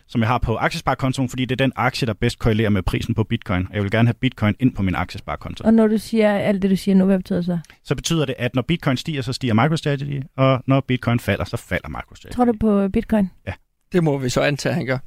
som 0.07 0.21
jeg 0.21 0.29
har 0.29 0.39
på 0.39 0.57
aktiesparekontoen, 0.57 1.29
fordi 1.29 1.45
det 1.45 1.61
er 1.61 1.65
den 1.65 1.73
aktie, 1.77 2.07
der 2.07 2.13
bedst 2.13 2.39
korrelerer 2.39 2.71
med 2.71 2.83
prisen 2.83 3.15
på 3.15 3.25
bitcoin. 3.25 3.69
Jeg 3.73 3.83
vil 3.83 3.91
gerne 3.91 4.09
have 4.09 4.15
bitcoin 4.15 4.55
ind 4.61 4.75
på 4.75 4.83
min 4.83 4.95
aktiesparekonto. 4.95 5.65
Og 5.65 5.75
når 5.75 5.87
du 5.87 5.99
siger 5.99 6.33
alt 6.33 6.63
det, 6.63 6.71
du 6.71 6.77
siger 6.77 6.95
nu, 6.95 7.05
hvad 7.05 7.19
betyder 7.19 7.39
det 7.39 7.47
så? 7.47 7.59
Så 7.85 7.95
betyder 7.95 8.25
det, 8.25 8.35
at 8.39 8.55
når 8.55 8.63
bitcoin 8.63 8.97
stiger, 8.97 9.23
så 9.23 9.33
stiger 9.33 9.55
MicroStrategy, 9.55 10.23
og 10.37 10.63
når 10.67 10.81
bitcoin 10.81 11.19
falder, 11.19 11.45
så 11.45 11.57
falder 11.57 11.89
MicroStrategy. 11.89 12.37
Tror 12.37 12.45
du 12.45 12.53
på 12.61 12.89
bitcoin? 12.89 13.31
Ja. 13.47 13.53
Det 13.93 14.05
må 14.05 14.19
vi 14.19 14.29
så 14.29 14.41
antage, 14.41 14.75
han 14.75 14.87
gør. 14.87 14.99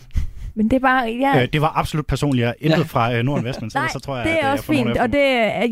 Men 0.56 0.70
det 0.70 0.76
er 0.76 0.80
bare... 0.80 1.18
Ja. 1.20 1.42
Øh, 1.42 1.48
det 1.52 1.60
var 1.60 1.72
absolut 1.78 2.06
personligt. 2.06 2.44
Jeg 2.44 2.54
intet 2.60 2.78
ja. 2.78 2.84
fra 2.84 3.18
uh, 3.18 3.24
Nordinvestment, 3.24 3.74
Nej, 3.74 3.88
så 3.88 3.98
tror 3.98 4.16
jeg, 4.16 4.24
det 4.24 4.32
er 4.32 4.46
at, 4.46 4.52
også 4.52 4.64
fint. 4.64 4.98
Og 4.98 5.12
det, 5.12 5.18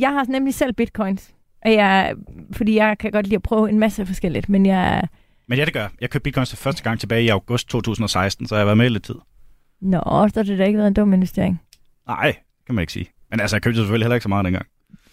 jeg 0.01 0.11
har 0.11 0.25
nemlig 0.29 0.55
selv 0.55 0.73
bitcoins. 0.73 1.31
Og 1.65 1.73
jeg, 1.73 2.15
fordi 2.53 2.77
jeg 2.77 2.99
kan 2.99 3.11
godt 3.11 3.27
lide 3.27 3.37
at 3.37 3.43
prøve 3.43 3.69
en 3.69 3.79
masse 3.79 4.07
forskelligt, 4.07 4.49
men 4.49 4.67
jeg... 4.67 5.09
Men 5.49 5.59
ja, 5.59 5.65
det 5.65 5.73
gør. 5.73 5.89
Jeg 6.01 6.11
købte 6.11 6.25
bitcoins 6.25 6.51
for 6.51 6.57
første 6.57 6.83
gang 6.83 7.01
tilbage 7.01 7.23
i 7.25 7.29
august 7.29 7.69
2016, 7.69 8.49
så 8.49 8.55
jeg 8.55 8.61
har 8.61 8.65
været 8.65 8.79
med 8.79 8.91
lidt 8.91 9.03
tid. 9.05 9.15
Nå, 9.81 9.99
så 10.05 10.33
har 10.35 10.43
det 10.43 10.59
da 10.59 10.65
ikke 10.65 10.77
været 10.79 10.89
en 10.89 10.95
dum 10.95 11.13
investering. 11.13 11.61
Nej, 12.07 12.37
kan 12.67 12.75
man 12.75 12.83
ikke 12.83 12.93
sige. 12.93 13.07
Men 13.31 13.41
altså, 13.41 13.57
jeg 13.57 13.63
købte 13.63 13.77
selvfølgelig 13.79 14.05
heller 14.05 14.15
ikke 14.15 14.23
så 14.23 14.29
meget 14.29 14.45
dengang. 14.45 14.67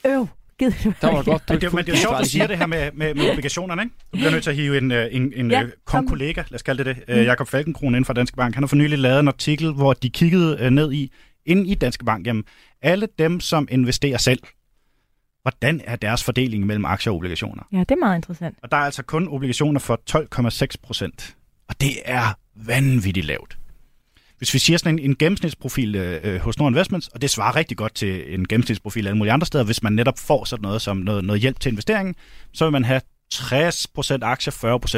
Øv, 0.05 0.27
gid 0.59 0.71
du 0.83 0.93
Der 1.01 1.11
var 1.11 1.23
godt, 1.23 1.47
du 1.49 1.53
Men 1.53 1.61
det, 1.61 1.73
men 1.73 1.85
det 1.85 1.91
er 1.91 1.97
jo 1.97 2.01
sjovt, 2.01 2.15
at 2.15 2.23
du 2.23 2.29
siger 2.29 2.47
det 2.47 2.57
her 2.57 2.65
med, 2.65 2.91
med, 2.93 3.13
med 3.15 3.29
obligationerne, 3.31 3.81
ikke? 3.81 3.95
Du 4.13 4.17
bliver 4.17 4.31
nødt 4.31 4.43
til 4.43 4.49
at 4.49 4.55
hive 4.55 4.77
en, 4.77 4.91
øh, 4.91 5.07
en, 5.11 5.33
en 5.35 5.51
Ja, 5.51 5.59
ja, 5.59 5.65
kom 5.85 6.07
kollega, 6.07 6.41
lad 6.49 6.55
os 6.55 6.61
kalde 6.63 6.83
det 6.83 6.95
det, 6.95 7.03
Mm. 7.07 7.15
mm. 7.15 7.21
Jakob 7.25 7.47
Falkenkron 7.47 7.87
inden 7.87 8.05
for 8.05 8.13
Danske 8.13 8.37
Bank. 8.37 8.55
Han 8.55 8.63
har 8.63 8.67
for 8.67 8.75
nylig 8.75 8.99
lavet 8.99 9.19
en 9.19 9.27
artikel, 9.27 9.71
hvor 9.73 9.93
de 9.93 10.09
kiggede 10.09 10.57
øh, 10.61 10.69
ned 10.69 10.93
i, 10.93 11.11
inde 11.45 11.67
i 11.67 11.75
Danske 11.75 12.05
Bank, 12.05 12.27
jamen, 12.27 12.43
alle 12.81 13.07
dem, 13.19 13.39
som 13.39 13.67
investerer 13.71 14.17
selv, 14.17 14.39
hvordan 15.45 15.81
er 15.83 15.95
deres 15.95 16.23
fordeling 16.23 16.65
mellem 16.65 16.85
aktier 16.85 17.11
og 17.11 17.17
obligationer? 17.17 17.63
Ja, 17.71 17.79
det 17.79 17.91
er 17.91 17.95
meget 17.95 18.15
interessant. 18.15 18.57
Og 18.63 18.71
der 18.71 18.77
er 18.77 18.81
altså 18.81 19.03
kun 19.03 19.27
obligationer 19.27 19.79
for 19.79 20.01
12,6 20.69 20.75
procent. 20.83 21.35
Og 21.67 21.81
det 21.81 21.91
er 22.05 22.37
vanvittigt 22.55 23.25
lavt. 23.25 23.57
Hvis 24.37 24.53
vi 24.53 24.59
siger 24.59 24.77
sådan 24.77 24.99
en, 24.99 25.05
en 25.09 25.15
gennemsnitsprofil 25.15 25.95
øh, 25.95 26.41
hos 26.41 26.57
Nord 26.57 26.71
Investments, 26.71 27.07
og 27.07 27.21
det 27.21 27.29
svarer 27.29 27.55
rigtig 27.55 27.77
godt 27.77 27.95
til 27.95 28.33
en 28.33 28.47
gennemsnitsprofil 28.47 29.07
alle 29.07 29.17
mulige 29.17 29.33
andre 29.33 29.45
steder, 29.45 29.63
hvis 29.63 29.83
man 29.83 29.93
netop 29.93 30.19
får 30.19 30.45
sådan 30.45 30.61
noget 30.63 30.81
som 30.81 30.97
noget, 30.97 31.23
noget 31.25 31.41
hjælp 31.41 31.59
til 31.59 31.71
investeringen, 31.71 32.15
så 32.53 32.65
vil 32.65 32.71
man 32.71 32.83
have 32.83 33.01
60% 33.33 34.17
aktier, 34.21 34.53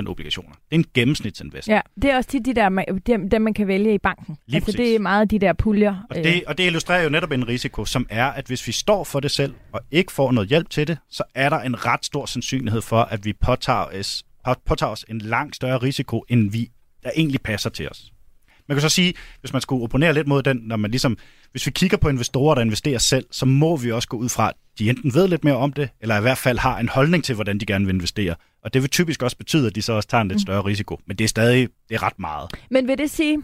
40% 0.06 0.08
obligationer. 0.10 0.50
Det 0.52 0.60
er 0.72 0.76
en 0.76 0.86
gennemsnitsinvestering. 0.94 1.76
Ja, 1.98 2.02
det 2.02 2.12
er 2.12 2.18
også 2.18 2.30
tit 2.30 2.46
de 2.46 2.56
der, 2.56 2.70
dem, 3.08 3.30
dem 3.30 3.42
man 3.42 3.54
kan 3.54 3.68
vælge 3.68 3.94
i 3.94 3.98
banken. 3.98 4.38
Lige 4.48 4.56
altså, 4.56 4.66
præcis. 4.66 4.78
det 4.80 4.96
er 4.96 5.00
meget 5.00 5.32
de 5.32 5.40
der 5.40 5.54
puljer. 5.54 5.96
Og 6.10 6.16
det, 6.16 6.44
og 6.48 6.58
det 6.58 6.64
illustrerer 6.66 7.04
jo 7.04 7.10
netop 7.10 7.32
en 7.32 7.48
risiko, 7.48 7.86
som 7.86 8.08
er, 8.10 8.26
at 8.26 8.46
hvis 8.48 8.68
vi 8.68 8.72
står 8.72 9.04
for 9.04 9.20
det 9.20 9.32
selv 9.32 9.54
og 9.72 9.82
ikke 9.92 10.12
får 10.12 10.32
noget 10.32 10.50
hjælp 10.50 10.70
til 10.70 10.88
det, 10.88 10.98
så 11.10 11.24
er 11.36 11.50
der 11.50 11.60
en 11.60 11.86
ret 11.86 12.06
stor 12.06 12.26
sandsynlighed 12.26 12.82
for, 12.82 13.02
at 13.02 13.26
vi 13.26 13.34
påtager 13.34 13.86
os, 14.00 14.24
på- 14.46 14.54
påtager 14.66 14.92
os 14.92 15.06
en 15.10 15.18
langt 15.20 15.56
større 15.56 15.78
risiko, 15.78 16.26
end 16.30 16.52
vi 16.52 16.72
der 17.04 17.10
egentlig 17.16 17.42
passer 17.42 17.70
til 17.70 17.90
os. 17.90 18.12
Man 18.68 18.76
kan 18.76 18.82
så 18.82 18.90
sige, 18.90 19.14
hvis 19.40 19.54
man 19.54 19.62
skulle 19.62 19.84
opponere 19.84 20.14
lidt 20.14 20.28
mod 20.28 20.44
den, 20.44 20.58
når 20.64 20.76
man 20.76 20.92
ligesom, 20.92 21.18
hvis 21.52 21.66
vi 21.66 21.72
kigger 21.72 21.98
på 21.98 22.10
investorer, 22.10 22.56
der 22.56 22.62
investerer 22.62 22.98
selv, 22.98 23.26
så 23.32 23.46
må 23.46 23.78
vi 23.78 23.92
også 23.92 24.08
gå 24.08 24.18
ud 24.18 24.30
fra, 24.30 24.50
at 24.50 24.54
de 24.80 24.90
enten 24.90 25.14
ved 25.14 25.28
lidt 25.28 25.44
mere 25.44 25.58
om 25.58 25.74
det, 25.74 25.90
eller 26.02 26.18
i 26.18 26.22
hvert 26.22 26.38
fald 26.38 26.58
har 26.60 26.80
en 26.80 26.90
holdning 26.90 27.24
til, 27.24 27.36
hvordan 27.36 27.58
de 27.58 27.66
gerne 27.66 27.86
vil 27.86 27.94
investere. 27.96 28.36
Og 28.64 28.74
det 28.74 28.82
vil 28.82 28.90
typisk 28.90 29.24
også 29.24 29.38
betyde, 29.38 29.68
at 29.68 29.76
de 29.76 29.82
så 29.82 29.94
også 29.94 30.10
tager 30.10 30.22
en 30.22 30.28
lidt 30.28 30.42
større 30.42 30.66
risiko. 30.66 31.00
Men 31.08 31.18
det 31.18 31.24
er 31.24 31.28
stadig 31.28 31.70
det 31.90 31.96
er 31.96 32.04
ret 32.04 32.20
meget. 32.20 32.50
Men 32.72 32.88
vil 32.88 32.98
det 32.98 33.10
sige, 33.10 33.38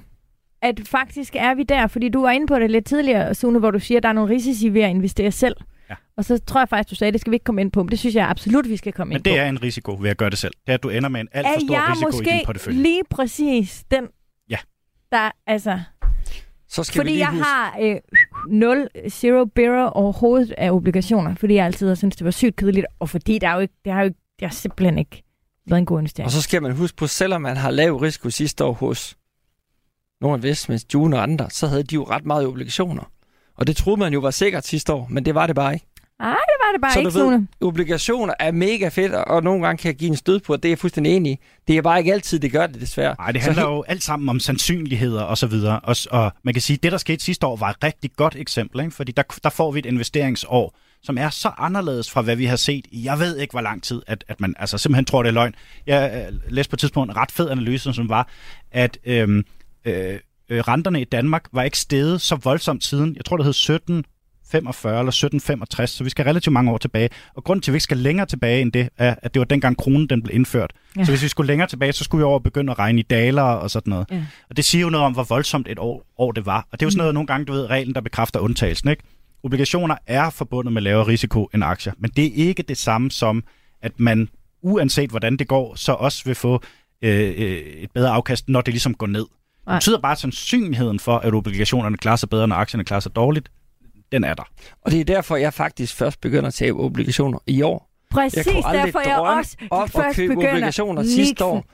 at 0.61 0.82
faktisk 0.86 1.36
er 1.36 1.55
vi 1.55 1.63
der, 1.63 1.88
fordi 1.88 2.09
du 2.09 2.21
var 2.21 2.32
inde 2.32 2.47
på 2.47 2.59
det 2.59 2.71
lidt 2.71 2.86
tidligere, 2.86 3.36
Sune, 3.36 3.59
hvor 3.59 3.71
du 3.71 3.80
siger, 3.80 3.97
at 3.97 4.03
der 4.03 4.09
er 4.09 4.13
nogle 4.13 4.34
risici 4.36 4.69
ved 4.69 4.82
at 4.82 4.89
investere 4.89 5.32
selv. 5.32 5.55
Ja. 5.89 5.95
Og 6.17 6.26
så 6.26 6.38
tror 6.38 6.61
jeg 6.61 6.69
faktisk, 6.69 6.89
du 6.89 6.95
sagde, 6.95 7.07
at 7.07 7.13
det 7.13 7.21
skal 7.21 7.32
vi 7.32 7.36
ikke 7.36 7.43
komme 7.43 7.61
ind 7.61 7.71
på, 7.71 7.84
men 7.84 7.91
det 7.91 7.99
synes 7.99 8.15
jeg 8.15 8.30
absolut, 8.30 8.69
vi 8.69 8.78
skal 8.78 8.93
komme 8.93 9.09
Men 9.09 9.15
ind 9.15 9.24
på. 9.24 9.30
det 9.30 9.39
er 9.39 9.45
en 9.45 9.63
risiko 9.63 9.97
ved 10.01 10.09
at 10.09 10.17
gøre 10.17 10.30
det 10.30 10.38
selv. 10.38 10.53
Det 10.65 10.69
er, 10.69 10.74
at 10.74 10.84
du 10.84 10.89
ender 10.89 11.09
med 11.09 11.21
en 11.21 11.28
alt 11.32 11.47
for 11.47 11.65
stor 11.67 11.91
risiko 11.91 12.07
i 12.07 12.11
din 12.11 12.17
måske 12.17 12.41
portefølje. 12.45 12.82
lige 12.82 13.01
præcis 13.09 13.84
den. 13.91 14.03
Der, 15.14 15.32
altså, 15.47 15.80
Så 16.68 16.84
skal 16.84 16.93
vi 16.93 16.99
fordi 16.99 17.09
lige 17.09 17.20
jeg 17.20 17.30
huske, 17.30 17.43
har 17.43 17.78
øh, 17.82 17.95
0, 18.47 18.89
zero 19.09 19.45
bearer 19.45 19.86
overhovedet 19.86 20.51
af 20.57 20.72
obligationer, 20.72 21.36
fordi 21.36 21.53
jeg 21.53 21.66
altid 21.66 21.88
har 21.88 21.95
syntes, 21.95 22.16
det 22.16 22.26
var 22.26 22.32
sygt 22.32 22.55
kedeligt, 22.55 22.86
og 22.99 23.09
fordi 23.09 23.39
der 23.39 23.47
er 23.47 23.53
jo 23.53 23.59
ikke, 23.59 23.74
det 23.86 23.93
har 23.93 23.99
jo 23.99 24.05
ikke, 24.05 24.20
det 24.39 24.47
har 24.47 24.53
simpelthen 24.55 24.97
ikke 24.97 25.24
været 25.68 25.80
en 25.80 25.86
god 25.86 25.99
investering. 25.99 26.26
Og 26.26 26.32
så 26.32 26.41
skal 26.41 26.61
man 26.61 26.76
huske 26.76 26.97
på, 26.97 27.07
selvom 27.07 27.41
man 27.41 27.57
har 27.57 27.72
lav 27.72 27.95
risiko 27.95 28.30
sidste 28.30 28.64
år 28.64 28.74
hos 28.74 29.18
nogle 30.22 30.38
investments, 30.38 30.86
June 30.93 31.18
og 31.18 31.24
andre, 31.24 31.49
så 31.49 31.68
havde 31.68 31.84
de 31.84 31.95
jo 31.95 32.03
ret 32.03 32.26
meget 32.26 32.47
obligationer. 32.47 33.03
Og 33.55 33.68
det 33.68 33.76
troede 33.76 33.99
man 33.99 34.14
jo 34.14 34.20
var 34.20 34.32
sikkert 34.32 34.66
sidste 34.66 34.93
år, 34.93 35.07
men 35.09 35.26
det 35.26 35.36
var 35.36 35.47
det 35.47 35.55
bare 35.55 35.74
ikke. 35.74 35.86
Nej, 36.20 36.32
det 36.32 36.55
var 36.66 36.72
det 36.74 36.82
bare 36.82 36.93
Så 36.93 36.99
ikke, 36.99 37.11
du 37.11 37.18
ved- 37.20 37.26
Sune. 37.26 37.47
Obligationer 37.61 38.34
er 38.39 38.51
mega 38.51 38.88
fedt, 38.88 39.14
og 39.14 39.43
nogle 39.43 39.66
gange 39.66 39.78
kan 39.82 39.88
jeg 39.89 39.95
give 39.95 40.09
en 40.09 40.16
stød 40.16 40.39
på, 40.39 40.53
og 40.53 40.64
det 40.64 40.70
er 40.70 40.72
jeg 40.72 40.80
fuldstændig 40.80 41.16
enig 41.16 41.32
i. 41.32 41.38
Det 41.68 41.78
er 41.78 41.82
bare 41.82 41.99
ikke 41.99 42.14
altid, 42.14 42.39
det 42.39 42.51
gør 42.51 42.68
det 42.68 42.82
desværre. 42.82 43.16
Nej, 43.20 43.32
det 43.32 43.41
Så 43.41 43.45
handler 43.49 43.64
he- 43.66 43.70
jo 43.76 43.84
alt 43.88 44.03
sammen 44.03 44.30
om 44.30 44.39
sandsynligheder 44.39 45.22
og 45.22 45.38
så 45.38 45.47
videre. 45.47 45.80
Og, 45.80 45.95
og 46.11 46.32
man 46.43 46.53
kan 46.53 46.61
sige, 46.61 46.76
at 46.78 46.84
det, 46.84 46.91
der 46.91 46.97
skete 46.97 47.24
sidste 47.24 47.47
år, 47.47 47.55
var 47.55 47.70
et 47.70 47.84
rigtig 47.84 48.11
godt 48.16 48.36
eksempel, 48.36 48.80
ikke? 48.82 48.91
fordi 48.91 49.11
der, 49.11 49.24
der 49.43 49.49
får 49.49 49.72
vi 49.72 49.80
et 49.80 49.86
investeringsår, 49.86 50.76
som 51.03 51.18
er 51.18 51.30
så 51.30 51.51
anderledes 51.57 52.11
fra, 52.11 52.22
hvad 52.22 52.36
vi 52.36 52.45
har 52.45 52.55
set 52.55 52.86
i, 52.91 53.05
jeg 53.05 53.20
ved 53.20 53.38
ikke, 53.38 53.51
hvor 53.51 53.61
lang 53.61 53.84
tid, 53.84 54.01
at, 54.07 54.24
at 54.28 54.41
man 54.41 54.53
altså 54.59 54.78
simpelthen 54.78 55.05
tror, 55.05 55.24
det 55.24 55.30
er 55.30 55.34
løgn. 55.34 55.55
Jeg 55.88 56.26
øh, 56.32 56.39
læste 56.53 56.70
på 56.70 56.76
et 56.76 56.80
tidspunkt 56.80 57.11
en 57.11 57.18
ret 57.18 57.32
fed 57.32 57.49
analyse, 57.49 57.93
som 57.93 58.09
var, 58.09 58.28
at 58.72 58.97
øhm, 59.05 59.43
øh, 59.86 60.20
øh, 60.49 60.59
renterne 60.59 61.01
i 61.01 61.03
Danmark 61.03 61.45
var 61.51 61.64
ikke 61.64 61.80
steget 61.80 62.22
så 62.22 62.36
voldsomt 62.36 62.84
siden, 62.84 63.16
jeg 63.16 63.26
tror, 63.26 63.38
det 63.38 63.45
hed 63.45 63.53
17 63.53 64.03
45 64.54 64.91
eller 64.91 65.12
1765, 65.12 65.89
så 65.89 66.04
vi 66.04 66.10
skal 66.10 66.26
relativt 66.26 66.54
mange 66.54 66.72
år 66.72 66.78
tilbage. 66.78 67.10
Og 67.36 67.43
grunden 67.43 67.62
til, 67.62 67.72
at 67.72 67.74
vi 67.74 67.76
ikke 67.76 67.84
skal 67.84 67.97
længere 67.97 68.26
tilbage 68.26 68.62
end 68.62 68.72
det, 68.72 68.89
er, 68.97 69.16
at 69.22 69.34
det 69.34 69.39
var 69.39 69.45
dengang 69.45 69.78
kronen 69.78 70.08
den 70.10 70.24
blev 70.24 70.36
indført. 70.36 70.74
Ja. 70.97 71.04
Så 71.04 71.12
hvis 71.12 71.24
vi 71.24 71.28
skulle 71.28 71.47
længere 71.47 71.68
tilbage, 71.68 71.93
så 71.93 72.04
skulle 72.04 72.20
vi 72.20 72.24
over 72.24 72.39
begynde 72.39 72.72
at 72.72 72.80
regne 72.80 72.99
i 72.99 73.04
daler 73.04 73.41
og 73.41 73.72
sådan 73.72 73.91
noget. 73.91 74.08
Ja. 74.12 74.26
Og 74.49 74.58
det 74.58 74.66
siger 74.66 74.82
jo 74.82 74.89
noget 74.89 75.06
om, 75.06 75.14
hvor 75.14 75.24
voldsomt 75.24 75.68
et 75.68 75.80
år, 75.80 76.06
år 76.18 76.32
det 76.32 76.45
var. 76.45 76.68
Og 76.72 76.80
det 76.80 76.82
er 76.82 76.88
jo 76.88 76.91
sådan 76.91 76.97
noget, 76.97 77.14
nogle 77.14 77.28
gange, 77.28 77.45
du 77.45 77.54
ved, 77.54 77.70
reglen, 77.70 77.95
der 77.95 78.01
bekræfter 78.01 78.39
undtagelsen. 78.39 78.89
Ikke? 78.89 79.04
Obligationer 79.43 79.95
er 80.08 80.30
forbundet 80.30 80.74
med 80.74 80.82
lavere 80.82 81.08
risiko 81.08 81.49
end 81.54 81.64
aktier, 81.64 81.93
men 81.97 82.12
det 82.16 82.26
er 82.26 82.47
ikke 82.47 82.64
det 82.64 82.78
samme 82.78 83.12
som, 83.12 83.43
at 83.82 83.91
man, 83.97 84.30
uanset 84.62 85.10
hvordan 85.10 85.38
det 85.38 85.47
går, 85.47 85.76
så 85.76 85.91
også 85.91 86.24
vil 86.26 86.36
få 86.36 86.64
øh, 87.01 87.34
øh, 87.38 87.58
et 87.58 87.91
bedre 87.91 88.10
afkast, 88.10 88.49
når 88.49 88.62
det 88.62 88.74
ligesom 88.74 88.93
går 88.93 89.08
ned. 89.08 89.26
Nej. 89.66 89.76
Det 89.76 89.82
betyder 89.82 89.99
bare, 89.99 90.12
at 90.12 90.18
sandsynligheden 90.18 90.99
for, 90.99 91.18
at 91.18 91.34
obligationerne 91.34 91.97
klarer 91.97 92.16
sig 92.16 92.30
bedre, 92.30 92.47
når 92.47 92.56
aktierne 92.56 92.84
klarer 92.84 92.99
sig 92.99 93.16
dårligt, 93.16 93.49
den 94.14 94.24
er 94.24 94.34
der. 94.34 94.43
Og 94.82 94.91
det 94.91 94.99
er 94.99 95.03
derfor, 95.05 95.36
jeg 95.36 95.53
faktisk 95.53 95.95
først 95.95 96.22
begynder 96.22 96.47
at 96.47 96.53
tage 96.53 96.74
obligationer 96.74 97.39
i 97.47 97.61
år. 97.61 97.89
Præcis 98.11 98.45
Jeg 98.45 98.45
derfor, 98.86 99.01
jeg 99.09 99.18
også 99.18 99.57
op 99.72 99.84
at 99.84 99.91
først 99.91 100.16
købe 100.16 100.34
begynder. 100.34 100.51
obligationer 100.51 101.03
sidste 101.03 101.45
år 101.45 101.66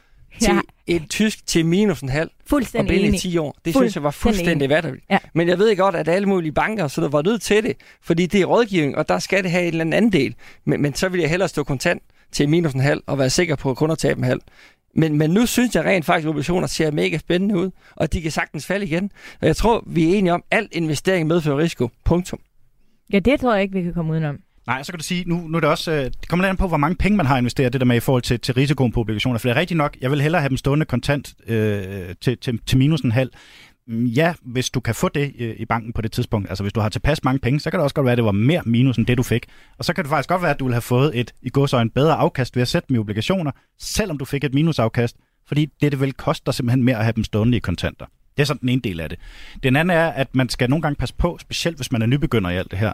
til 0.42 0.54
Ja, 0.54 0.60
et 0.88 1.10
tysk 1.10 1.48
til 1.48 1.66
minus 1.66 2.02
en 2.02 2.10
halv 2.10 2.30
og 2.30 2.50
fuldstændig 2.50 2.88
binde 2.90 3.04
i 3.04 3.08
enig. 3.08 3.20
10 3.20 3.38
år. 3.38 3.56
Det 3.66 3.76
synes 3.76 3.96
jeg 3.96 4.04
var 4.04 4.12
Fuldstændig 4.12 4.70
vatterligt. 4.70 5.06
Ja. 5.10 5.18
Men 5.36 5.48
jeg 5.48 5.60
ved 5.60 5.76
godt, 5.78 5.96
at 5.96 6.08
alle 6.08 6.28
mulige 6.30 6.52
banker 6.52 6.88
så 6.88 7.02
der 7.02 7.10
var 7.10 7.22
nødt 7.22 7.42
til 7.42 7.64
det, 7.64 7.74
fordi 8.04 8.26
det 8.26 8.42
er 8.42 8.46
rådgivning, 8.46 8.98
og 8.98 9.10
der 9.10 9.20
skal 9.20 9.44
det 9.44 9.52
have 9.52 9.64
en 9.68 9.82
eller 9.82 9.98
anden 9.98 10.12
del. 10.12 10.36
Men, 10.66 10.82
men 10.82 10.94
så 10.94 11.10
vil 11.10 11.22
jeg 11.22 11.30
hellere 11.30 11.50
stå 11.50 11.64
kontant 11.64 12.04
til 12.32 12.50
minus 12.50 12.74
en 12.74 12.80
halv 12.80 13.02
og 13.08 13.18
være 13.20 13.30
sikker 13.30 13.56
på 13.56 13.72
at 13.72 13.78
kun 13.78 13.92
at 13.92 13.98
tabe 13.98 14.18
en 14.18 14.24
halv. 14.24 14.42
Men, 15.00 15.18
men 15.18 15.30
nu 15.30 15.46
synes 15.46 15.76
jeg 15.76 15.86
rent 15.86 16.06
faktisk, 16.06 16.26
at 16.26 16.30
obligationer 16.30 16.68
ser 16.68 16.92
mega 16.92 17.18
spændende 17.18 17.58
ud, 17.58 17.70
og 17.96 18.14
de 18.14 18.22
kan 18.22 18.32
sagtens 18.32 18.66
falde 18.66 18.86
igen. 18.86 19.12
Og 19.42 19.48
jeg 19.48 19.56
tror, 19.56 19.84
vi 19.88 20.14
er 20.14 20.18
enige 20.18 20.34
om, 20.34 20.44
at 20.52 20.58
al 20.58 20.68
investering 20.72 21.28
medfører 21.28 21.58
risiko. 21.58 21.90
Punktum. 22.06 22.40
Ja, 23.14 23.20
det 23.20 23.40
tror 23.40 23.54
jeg 23.54 23.62
ikke, 23.64 23.74
vi 23.74 23.84
kan 23.84 23.94
komme 23.94 24.12
udenom. 24.12 24.40
Nej, 24.68 24.84
så 24.84 24.92
kan 24.92 25.00
du 25.00 25.04
sige, 25.04 25.24
nu, 25.28 25.48
nu 25.48 25.56
er 25.56 25.60
det 25.60 25.70
også, 25.70 25.92
øh, 25.92 26.04
det 26.04 26.28
kommer 26.28 26.46
lidt 26.46 26.50
an 26.50 26.58
på, 26.58 26.68
hvor 26.68 26.78
mange 26.78 26.96
penge 26.96 27.18
man 27.18 27.26
har 27.26 27.38
investeret, 27.38 27.74
det 27.74 27.82
der 27.82 27.86
med 27.86 27.96
i 27.96 28.00
forhold 28.00 28.22
til, 28.22 28.40
til 28.40 28.54
risikoen 28.54 28.92
på 28.92 29.00
obligationer. 29.00 29.40
For 29.40 29.48
det 29.48 29.56
er 29.56 29.60
rigtigt 29.60 29.78
nok, 29.78 29.98
jeg 30.02 30.12
vil 30.12 30.22
hellere 30.22 30.42
have 30.42 30.50
dem 30.50 30.58
stående 30.58 30.86
kontant 30.86 31.34
øh, 31.48 31.84
til, 32.22 32.38
til, 32.38 32.60
til 32.66 32.78
minus 32.78 33.02
en 33.02 33.12
halv. 33.12 33.30
Mm, 33.90 34.06
ja, 34.06 34.34
hvis 34.42 34.70
du 34.70 34.80
kan 34.80 34.96
få 34.96 35.10
det 35.10 35.34
øh, 35.40 35.56
i 35.58 35.66
banken 35.66 35.94
på 35.94 36.02
det 36.02 36.12
tidspunkt, 36.12 36.50
altså 36.50 36.64
hvis 36.64 36.74
du 36.74 36.80
har 36.80 36.90
tilpas 36.90 37.24
mange 37.24 37.40
penge, 37.40 37.60
så 37.60 37.72
kan 37.72 37.80
det 37.80 37.84
også 37.84 37.94
godt 37.94 38.06
være, 38.06 38.12
at 38.12 38.18
det 38.18 38.26
var 38.26 38.32
mere 38.32 38.62
minus 38.66 38.98
end 38.98 39.06
det, 39.06 39.18
du 39.18 39.24
fik. 39.24 39.46
Og 39.78 39.86
så 39.86 39.94
kan 39.94 40.04
det 40.04 40.10
faktisk 40.10 40.30
godt 40.30 40.42
være, 40.42 40.52
at 40.52 40.60
du 40.60 40.66
ville 40.66 40.76
have 40.76 40.82
fået 40.82 41.20
et 41.20 41.34
i 41.42 41.50
en 41.74 41.90
bedre 41.90 42.16
afkast 42.16 42.56
ved 42.56 42.62
at 42.62 42.68
sætte 42.68 42.88
dem 42.88 42.96
i 42.96 43.00
obligationer, 43.00 43.52
selvom 43.80 44.18
du 44.18 44.26
fik 44.26 44.44
et 44.44 44.54
minusafkast, 44.54 45.18
fordi 45.48 45.66
det, 45.82 45.92
det 45.92 46.02
vil 46.02 46.14
koste 46.14 46.46
dig 46.46 46.54
simpelthen 46.54 46.84
mere 46.84 46.98
at 46.98 47.04
have 47.04 47.14
dem 47.14 47.24
stående 47.24 47.58
i 47.58 47.60
kontanter. 47.60 48.06
Det 48.38 48.44
er 48.44 48.46
sådan 48.46 48.62
den 48.62 48.70
ene 48.70 48.82
del 48.82 49.00
af 49.00 49.10
det. 49.10 49.20
Den 49.64 49.76
anden 49.76 49.98
er, 49.98 50.08
at 50.08 50.36
man 50.36 50.50
skal 50.50 50.70
nogle 50.70 50.82
gange 50.82 50.96
passe 50.96 51.16
på, 51.16 51.38
specielt 51.42 51.78
hvis 51.78 51.92
man 51.92 52.02
er 52.02 52.06
nybegynder 52.06 52.50
i 52.50 52.58
alt 52.58 52.72
det 52.72 52.80
her, 52.80 52.94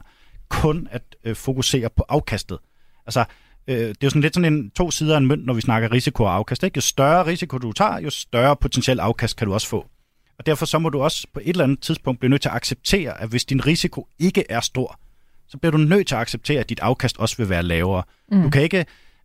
kun 0.49 0.87
at 0.91 1.01
øh, 1.23 1.35
fokusere 1.35 1.89
på 1.89 2.05
afkastet. 2.09 2.57
Altså, 3.05 3.25
Øh, 3.67 3.75
det 3.77 3.89
er 3.89 3.95
jo 4.03 4.09
sådan 4.09 4.21
lidt 4.21 4.35
sådan 4.35 4.53
en 4.53 4.69
to 4.69 4.91
sider 4.91 5.13
af 5.13 5.17
en 5.17 5.27
mønt, 5.27 5.45
når 5.45 5.53
vi 5.53 5.61
snakker 5.61 5.91
risiko 5.91 6.23
og 6.23 6.35
afkast. 6.35 6.63
Ikke? 6.63 6.77
Jo 6.77 6.81
større 6.81 7.25
risiko 7.25 7.57
du 7.57 7.71
tager, 7.71 7.99
jo 7.99 8.09
større 8.09 8.55
potentiel 8.55 8.99
afkast 8.99 9.37
kan 9.37 9.47
du 9.47 9.53
også 9.53 9.67
få. 9.67 9.87
Og 10.39 10.45
derfor 10.45 10.65
så 10.65 10.79
må 10.79 10.89
du 10.89 11.01
også 11.01 11.27
på 11.33 11.39
et 11.43 11.49
eller 11.49 11.63
andet 11.63 11.79
tidspunkt 11.79 12.19
blive 12.19 12.29
nødt 12.29 12.41
til 12.41 12.49
at 12.49 12.55
acceptere, 12.55 13.21
at 13.21 13.29
hvis 13.29 13.45
din 13.45 13.65
risiko 13.65 14.07
ikke 14.19 14.43
er 14.49 14.59
stor, 14.59 14.99
så 15.47 15.57
bliver 15.57 15.71
du 15.71 15.77
nødt 15.77 16.07
til 16.07 16.15
at 16.15 16.21
acceptere, 16.21 16.59
at 16.59 16.69
dit 16.69 16.79
afkast 16.79 17.17
også 17.17 17.37
vil 17.37 17.49
være 17.49 17.63
lavere. 17.63 18.03
Mm. 18.31 18.41
Du 18.43 18.49
kan 18.49 18.61
ikke, 18.61 18.77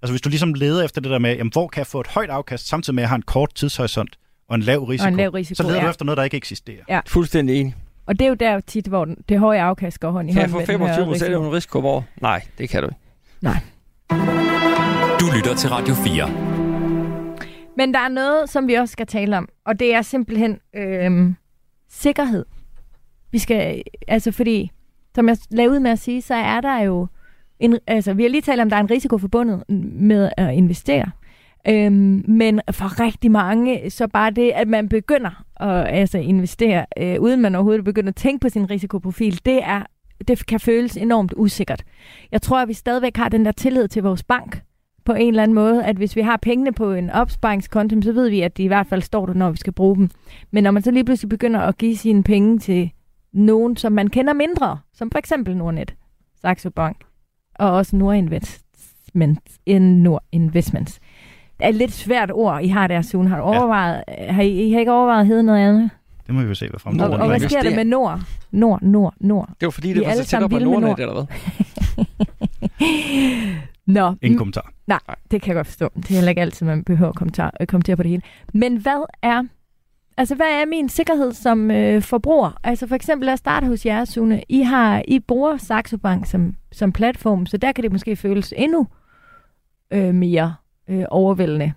altså 0.02 0.12
hvis 0.12 0.20
du 0.20 0.28
ligesom 0.28 0.54
leder 0.54 0.84
efter 0.84 1.00
det 1.00 1.10
der 1.10 1.18
med, 1.18 1.36
jamen, 1.36 1.52
hvor 1.52 1.68
kan 1.68 1.78
jeg 1.78 1.86
få 1.86 2.00
et 2.00 2.06
højt 2.06 2.30
afkast, 2.30 2.68
samtidig 2.68 2.94
med 2.94 3.02
at 3.02 3.04
jeg 3.04 3.08
har 3.08 3.16
en 3.16 3.22
kort 3.22 3.54
tidshorisont 3.54 4.16
og 4.48 4.54
en 4.54 4.62
lav 4.62 4.84
risiko, 4.84 5.06
Og 5.06 5.08
en 5.12 5.16
lav 5.16 5.30
risiko, 5.30 5.54
så 5.54 5.62
leder 5.62 5.76
ja. 5.76 5.84
du 5.84 5.90
efter 5.90 6.04
noget, 6.04 6.16
der 6.16 6.24
ikke 6.24 6.36
eksisterer. 6.36 6.82
Ja. 6.88 7.00
Fuldstændig 7.06 7.60
enig. 7.60 7.74
Og 8.06 8.18
det 8.18 8.24
er 8.24 8.28
jo 8.28 8.34
der 8.34 8.60
tit, 8.60 8.86
hvor 8.86 9.08
det 9.28 9.38
høje 9.38 9.62
afkast 9.62 10.00
går 10.00 10.10
hånd 10.10 10.30
i 10.30 10.32
Kan 10.32 10.42
jeg 10.42 10.50
hånd 10.50 10.66
få 10.66 10.72
med 10.72 10.78
den 10.78 10.86
her 10.88 10.94
25 10.96 11.06
procent 11.06 11.22
af 11.22 11.36
risiko. 11.36 11.48
en 11.48 11.52
risiko 11.56 11.78
om 11.78 11.84
året? 11.84 12.04
Nej, 12.20 12.42
det 12.58 12.68
kan 12.68 12.82
du 12.82 12.88
ikke. 12.88 13.60
Du 15.20 15.26
lytter 15.36 15.54
til 15.54 15.70
Radio 15.70 15.94
4. 15.94 16.49
Men 17.80 17.94
der 17.94 18.00
er 18.00 18.08
noget, 18.08 18.50
som 18.50 18.68
vi 18.68 18.74
også 18.74 18.92
skal 18.92 19.06
tale 19.06 19.36
om, 19.36 19.48
og 19.64 19.80
det 19.80 19.94
er 19.94 20.02
simpelthen 20.02 20.58
øh, 20.76 21.32
sikkerhed. 21.88 22.44
Vi 23.32 23.38
skal, 23.38 23.82
altså 24.08 24.32
fordi, 24.32 24.70
som 25.14 25.28
jeg 25.28 25.36
lavede 25.50 25.74
ud 25.74 25.80
med 25.80 25.90
at 25.90 25.98
sige, 25.98 26.22
så 26.22 26.34
er 26.34 26.60
der 26.60 26.78
jo, 26.78 27.06
en, 27.60 27.78
altså 27.86 28.14
vi 28.14 28.22
har 28.22 28.30
lige 28.30 28.40
talt 28.40 28.60
om, 28.60 28.70
der 28.70 28.76
er 28.76 28.80
en 28.80 28.90
risiko 28.90 29.18
forbundet 29.18 29.62
med 29.92 30.30
at 30.36 30.54
investere. 30.54 31.10
Øhm, 31.68 32.24
men 32.28 32.60
for 32.70 33.00
rigtig 33.00 33.30
mange, 33.30 33.90
så 33.90 34.08
bare 34.08 34.30
det, 34.30 34.50
at 34.54 34.68
man 34.68 34.88
begynder 34.88 35.44
at 35.60 35.86
altså, 35.88 36.18
investere, 36.18 36.86
øh, 36.98 37.20
uden 37.20 37.40
man 37.40 37.54
overhovedet 37.54 37.84
begynder 37.84 38.08
at 38.10 38.16
tænke 38.16 38.40
på 38.40 38.48
sin 38.48 38.70
risikoprofil, 38.70 39.40
det 39.44 39.60
er 39.62 39.82
det 40.28 40.46
kan 40.46 40.60
føles 40.60 40.96
enormt 40.96 41.34
usikkert. 41.36 41.84
Jeg 42.32 42.42
tror, 42.42 42.58
at 42.58 42.68
vi 42.68 42.74
stadigvæk 42.74 43.16
har 43.16 43.28
den 43.28 43.44
der 43.44 43.52
tillid 43.52 43.88
til 43.88 44.02
vores 44.02 44.22
bank, 44.22 44.62
på 45.10 45.14
en 45.14 45.28
eller 45.28 45.42
anden 45.42 45.54
måde, 45.54 45.84
at 45.84 45.96
hvis 45.96 46.16
vi 46.16 46.20
har 46.20 46.36
pengene 46.42 46.72
på 46.72 46.92
en 46.92 47.10
opsparingskonto, 47.10 48.02
så 48.02 48.12
ved 48.12 48.28
vi, 48.30 48.40
at 48.40 48.56
de 48.56 48.62
i 48.62 48.66
hvert 48.66 48.86
fald 48.86 49.02
står 49.02 49.26
der, 49.26 49.34
når 49.34 49.50
vi 49.50 49.56
skal 49.56 49.72
bruge 49.72 49.96
dem. 49.96 50.10
Men 50.50 50.64
når 50.64 50.70
man 50.70 50.82
så 50.82 50.90
lige 50.90 51.04
pludselig 51.04 51.28
begynder 51.28 51.60
at 51.60 51.78
give 51.78 51.96
sine 51.96 52.22
penge 52.22 52.58
til 52.58 52.90
nogen, 53.32 53.76
som 53.76 53.92
man 53.92 54.08
kender 54.08 54.32
mindre, 54.32 54.78
som 54.94 55.10
for 55.10 55.18
eksempel 55.18 55.56
Nordnet, 55.56 55.94
Saxo 56.40 56.70
Bank, 56.70 56.96
og 57.54 57.70
også 57.70 57.96
Nordinvestments, 57.96 59.58
Nord 59.80 60.22
Investments. 60.32 61.00
Det 61.58 61.64
er 61.64 61.68
et 61.68 61.74
lidt 61.74 61.92
svært 61.92 62.30
ord, 62.34 62.62
I 62.62 62.68
har 62.68 62.86
der, 62.86 63.02
Sune. 63.02 63.28
Har, 63.28 63.36
du 63.36 63.42
overvejet, 63.42 64.04
har 64.28 64.42
I, 64.42 64.68
I 64.68 64.72
har 64.72 64.78
ikke 64.80 64.92
overvejet 64.92 65.20
at 65.20 65.26
hedde 65.26 65.42
noget 65.42 65.68
andet? 65.68 65.90
Det 66.26 66.34
må 66.34 66.40
vi 66.42 66.48
jo 66.48 66.54
se, 66.54 66.66
hvad 66.66 66.74
Og, 66.74 66.80
fremtiden 66.80 67.12
og 67.12 67.26
hvad 67.26 67.40
Nordinvest- 67.40 67.48
sker 67.48 67.62
der 67.62 67.76
med 67.76 67.84
Nord? 67.84 68.20
Nord, 68.50 68.82
Nord, 68.82 69.14
Nord. 69.20 69.48
Det 69.60 69.66
var 69.66 69.70
fordi, 69.70 69.88
det 69.92 70.02
er 70.02 70.06
var 70.06 70.14
så 70.14 70.24
tæt 70.24 70.42
op 70.42 70.50
på 70.50 70.58
Nordnet, 70.58 70.98
eller 70.98 71.12
hvad? 71.12 71.24
Nå, 73.90 74.14
Ingen 74.22 74.38
kommentar. 74.38 74.72
Nej, 74.86 75.00
det 75.30 75.42
kan 75.42 75.48
jeg 75.48 75.56
godt 75.56 75.66
forstå. 75.66 75.88
Det 75.96 76.10
er 76.10 76.14
heller 76.14 76.28
ikke 76.28 76.40
altid, 76.40 76.66
man 76.66 76.84
behøver 76.84 77.08
at 77.10 77.16
kommentar, 77.16 77.54
øh, 77.60 77.66
kommentere 77.66 77.96
på 77.96 78.02
det 78.02 78.10
hele. 78.10 78.22
Men 78.54 78.76
hvad 78.76 79.06
er, 79.22 79.42
altså, 80.16 80.34
hvad 80.34 80.46
er 80.46 80.66
min 80.66 80.88
sikkerhed 80.88 81.32
som 81.32 81.70
øh, 81.70 82.02
forbruger? 82.02 82.58
Altså 82.64 82.86
for 82.86 82.94
eksempel, 82.94 83.26
lad 83.26 83.32
os 83.32 83.38
starte 83.38 83.66
hos 83.66 83.86
jer, 83.86 84.04
Sune. 84.04 84.42
I, 84.48 84.60
har, 84.60 85.02
I 85.08 85.18
bruger 85.18 85.56
Saxo 85.56 85.96
Bank 85.96 86.26
som, 86.26 86.54
som 86.72 86.92
platform, 86.92 87.46
så 87.46 87.56
der 87.56 87.72
kan 87.72 87.84
det 87.84 87.92
måske 87.92 88.16
føles 88.16 88.54
endnu 88.56 88.86
øh, 89.92 90.14
mere 90.14 90.54
øh, 90.88 91.04
overvældende. 91.10 91.72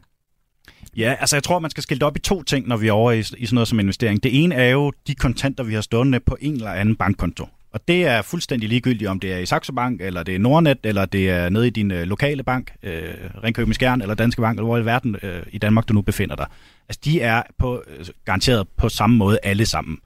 Ja, 0.97 1.15
altså 1.19 1.35
jeg 1.35 1.43
tror, 1.43 1.59
man 1.59 1.71
skal 1.71 1.83
skille 1.83 1.99
det 1.99 2.07
op 2.07 2.17
i 2.17 2.19
to 2.19 2.43
ting, 2.43 2.67
når 2.67 2.77
vi 2.77 2.87
er 2.87 2.91
over 2.91 3.11
i, 3.11 3.19
i 3.19 3.23
sådan 3.23 3.47
noget 3.53 3.67
som 3.67 3.79
investering. 3.79 4.23
Det 4.23 4.43
ene 4.43 4.55
er 4.55 4.69
jo 4.69 4.91
de 5.07 5.15
kontanter, 5.15 5.63
vi 5.63 5.73
har 5.73 5.81
stående 5.81 6.19
på 6.19 6.37
en 6.41 6.53
eller 6.53 6.71
anden 6.71 6.95
bankkonto. 6.95 7.47
Og 7.73 7.87
det 7.87 8.05
er 8.05 8.21
fuldstændig 8.21 8.69
ligegyldigt, 8.69 9.09
om 9.09 9.19
det 9.19 9.33
er 9.33 9.37
i 9.37 9.45
Saxo 9.45 9.73
Bank, 9.73 10.01
eller 10.01 10.23
det 10.23 10.35
er 10.35 10.39
Nordnet, 10.39 10.77
eller 10.83 11.05
det 11.05 11.29
er 11.29 11.49
nede 11.49 11.67
i 11.67 11.69
din 11.69 11.91
øh, 11.91 12.03
lokale 12.03 12.43
bank, 12.43 12.73
øh, 12.83 13.03
Ringkøbing 13.43 13.75
Skjern, 13.75 14.01
eller 14.01 14.15
Danske 14.15 14.41
Bank, 14.41 14.57
eller 14.57 14.65
hvor 14.65 14.77
i 14.77 14.85
verden 14.85 15.15
øh, 15.23 15.43
i 15.51 15.57
Danmark 15.57 15.87
du 15.89 15.93
nu 15.93 16.01
befinder 16.01 16.35
dig. 16.35 16.47
Altså 16.89 16.99
de 17.05 17.21
er 17.21 17.43
på, 17.59 17.83
øh, 17.87 18.05
garanteret 18.25 18.67
på 18.77 18.89
samme 18.89 19.15
måde 19.17 19.39
alle 19.43 19.65
sammen. 19.65 19.97